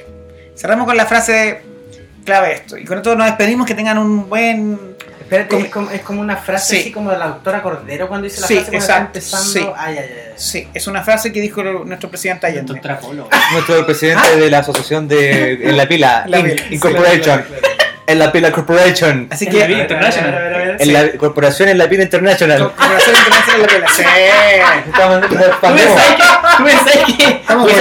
Cerramos 0.57 0.86
con 0.88 0.98
la 0.98 1.06
frase 1.06 1.61
clave 2.26 2.53
esto. 2.56 2.78
Y 2.78 2.84
con 2.84 2.98
esto 2.98 3.15
nos 3.15 3.28
despedimos. 3.28 3.65
Que 3.68 3.74
tengan 3.76 3.98
un 3.99 4.28
buen. 4.28 4.98
Espérate, 5.28 5.49
Como- 5.49 5.66
es, 5.66 5.72
como, 5.72 5.91
es 5.91 6.02
como 6.02 6.22
una 6.22 6.38
frase 6.38 6.76
Sí. 6.76 6.82
así 6.84 6.91
como 6.91 7.12
de 7.12 7.18
la 7.18 7.26
autora 7.26 7.62
Cordero 7.62 8.08
cuando 8.08 8.24
dice 8.26 8.40
la 8.40 8.48
Sí, 8.48 8.54
frase 8.56 8.70
cuando 8.72 8.86
exacto, 8.86 9.20
está 9.20 9.38
sí. 9.38 9.58
empezando. 9.60 9.76
Ay, 9.78 9.98
ay, 9.98 10.06
ay. 10.10 10.34
Sí, 10.38 10.68
es 10.74 10.88
una 10.88 11.04
frase 11.04 11.34
que 11.34 11.41
dijo 11.41 11.62
nuestro 11.64 12.10
presidente 12.10 12.48
Allende. 12.48 12.80
Nuestro 13.52 13.86
presidente 13.86 14.38
de 14.38 14.49
la 14.49 14.60
asociación 14.60 15.08
de 15.08 15.54
En 15.70 15.76
la 15.76 15.86
Pila, 15.88 16.24
La 16.28 16.40
Inc. 16.40 16.48
Pila, 16.52 16.64
sí, 16.70 16.76
Incorporation. 16.76 17.38
la 17.40 17.44
pila, 17.45 17.58
En 18.08 18.20
la 18.20 18.32
Pila 18.32 18.52
Corporation. 18.54 19.28
Así 19.30 19.48
En 19.48 19.60
la 19.60 19.68
vida 19.68 19.88
que. 19.88 19.94
En 20.80 20.94
la 20.94 21.12
corporación 21.18 21.70
en 21.70 21.78
la 21.78 21.88
pila 21.90 22.04
internacional. 22.04 22.60
Corporación 22.64 23.16
Internacional 23.16 23.68
de 23.68 23.80
la. 23.80 23.88
Sí. 23.90 24.04
Estamos 24.88 25.24
en 25.24 25.30
¿Tú 25.30 25.36
Pues. 27.64 27.76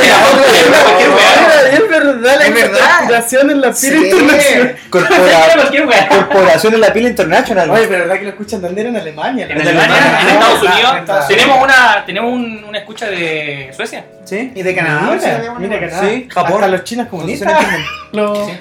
Es 1.72 1.88
verdad, 1.88 2.36
la 2.38 2.46
Es 2.46 2.54
verdad. 2.54 2.78
corporación 2.98 3.50
en 3.50 3.60
la 3.60 3.68
pila 3.72 3.74
Sí. 3.74 4.04
internacional. 4.06 4.76
Corpora- 4.90 5.48
Cualquier 5.54 5.86
weá. 5.86 6.08
corporación 6.08 6.74
en 6.74 6.80
la 6.80 6.92
pila 6.92 7.08
internacional. 7.08 7.70
Oye, 7.70 7.86
pero 7.88 8.00
verdad 8.00 8.16
que 8.16 8.22
lo 8.24 8.28
escuchan 8.30 8.60
también 8.62 8.86
en 8.88 8.96
Alemania. 8.96 9.46
En. 9.48 9.60
Alemania, 9.60 9.96
en 9.96 10.28
Ah, 10.28 10.30
Estados 10.32 10.62
Unidos, 10.62 11.26
tenemos 11.28 11.62
una, 11.62 12.04
tenemos 12.06 12.32
un- 12.32 12.64
una 12.68 12.78
escucha 12.78 13.06
de 13.06 13.70
Suecia. 13.76 14.04
¿Sí? 14.24 14.52
Y 14.54 14.62
de 14.62 14.74
Canadá. 14.74 15.00
Mira, 15.14 15.38
Mira, 15.38 15.54
mira 15.58 15.80
Canadá. 15.80 16.08
Sí, 16.08 16.28
Japón. 16.32 16.54
Hasta 16.54 16.68
los 16.68 16.84
chinos 16.84 17.06
comunistas. 17.08 17.52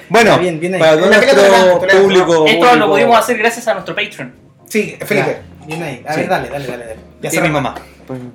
Bueno, 0.08 0.38
para 0.78 0.96
todo 0.98 1.06
nuestro 1.06 2.02
público. 2.02 2.44
Esto 2.46 2.76
lo 2.76 2.88
pudimos 2.90 3.18
hacer 3.18 3.38
gracias 3.38 3.66
a 3.68 3.72
nuestro 3.74 3.94
Patreon. 3.94 4.25
Sí, 4.68 4.96
Felipe. 5.04 5.42
Ya, 5.60 5.66
Bien 5.66 5.82
ahí. 5.82 6.04
A 6.06 6.12
Sí. 6.14 6.20
ver, 6.20 6.28
dale, 6.28 6.48
dale, 6.48 6.66
dale. 6.66 6.84
dale. 6.86 6.96
Ya 7.22 7.30
Y 7.32 7.40
mi 7.40 7.48
mamá. 7.48 7.74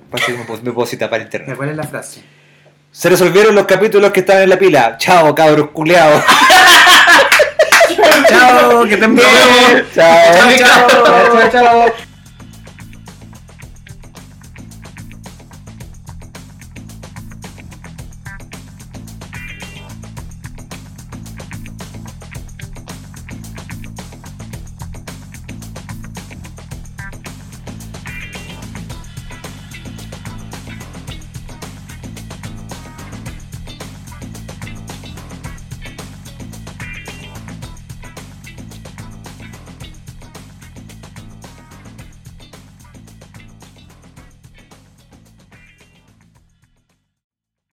Pues, 0.10 0.26
que 0.26 0.34
me 0.34 0.44
puedo- 0.44 0.62
me 0.64 0.72
puedo 0.72 0.86
citar 0.86 1.10
para 1.10 1.24
internet. 1.24 1.56
¿Cuál 1.56 1.70
es 1.70 1.76
la 1.78 1.84
frase? 1.84 2.22
Se 2.92 3.10
resolvieron 3.10 3.56
los 3.56 3.66
capítulos 3.66 4.12
que 4.12 4.20
estaban 4.20 4.44
en 4.44 4.50
la 4.50 4.60
pila. 4.60 4.98
Chao, 4.98 5.34
cabros 5.34 5.70
culeados. 5.70 6.22
Chao, 8.28 8.84
que 8.86 8.94
estén 8.96 9.16
bien. 9.16 9.28
Chao. 9.96 10.34
Chao, 10.34 10.90
chao. 10.90 11.50
chao, 11.50 11.52
chao. 11.52 11.86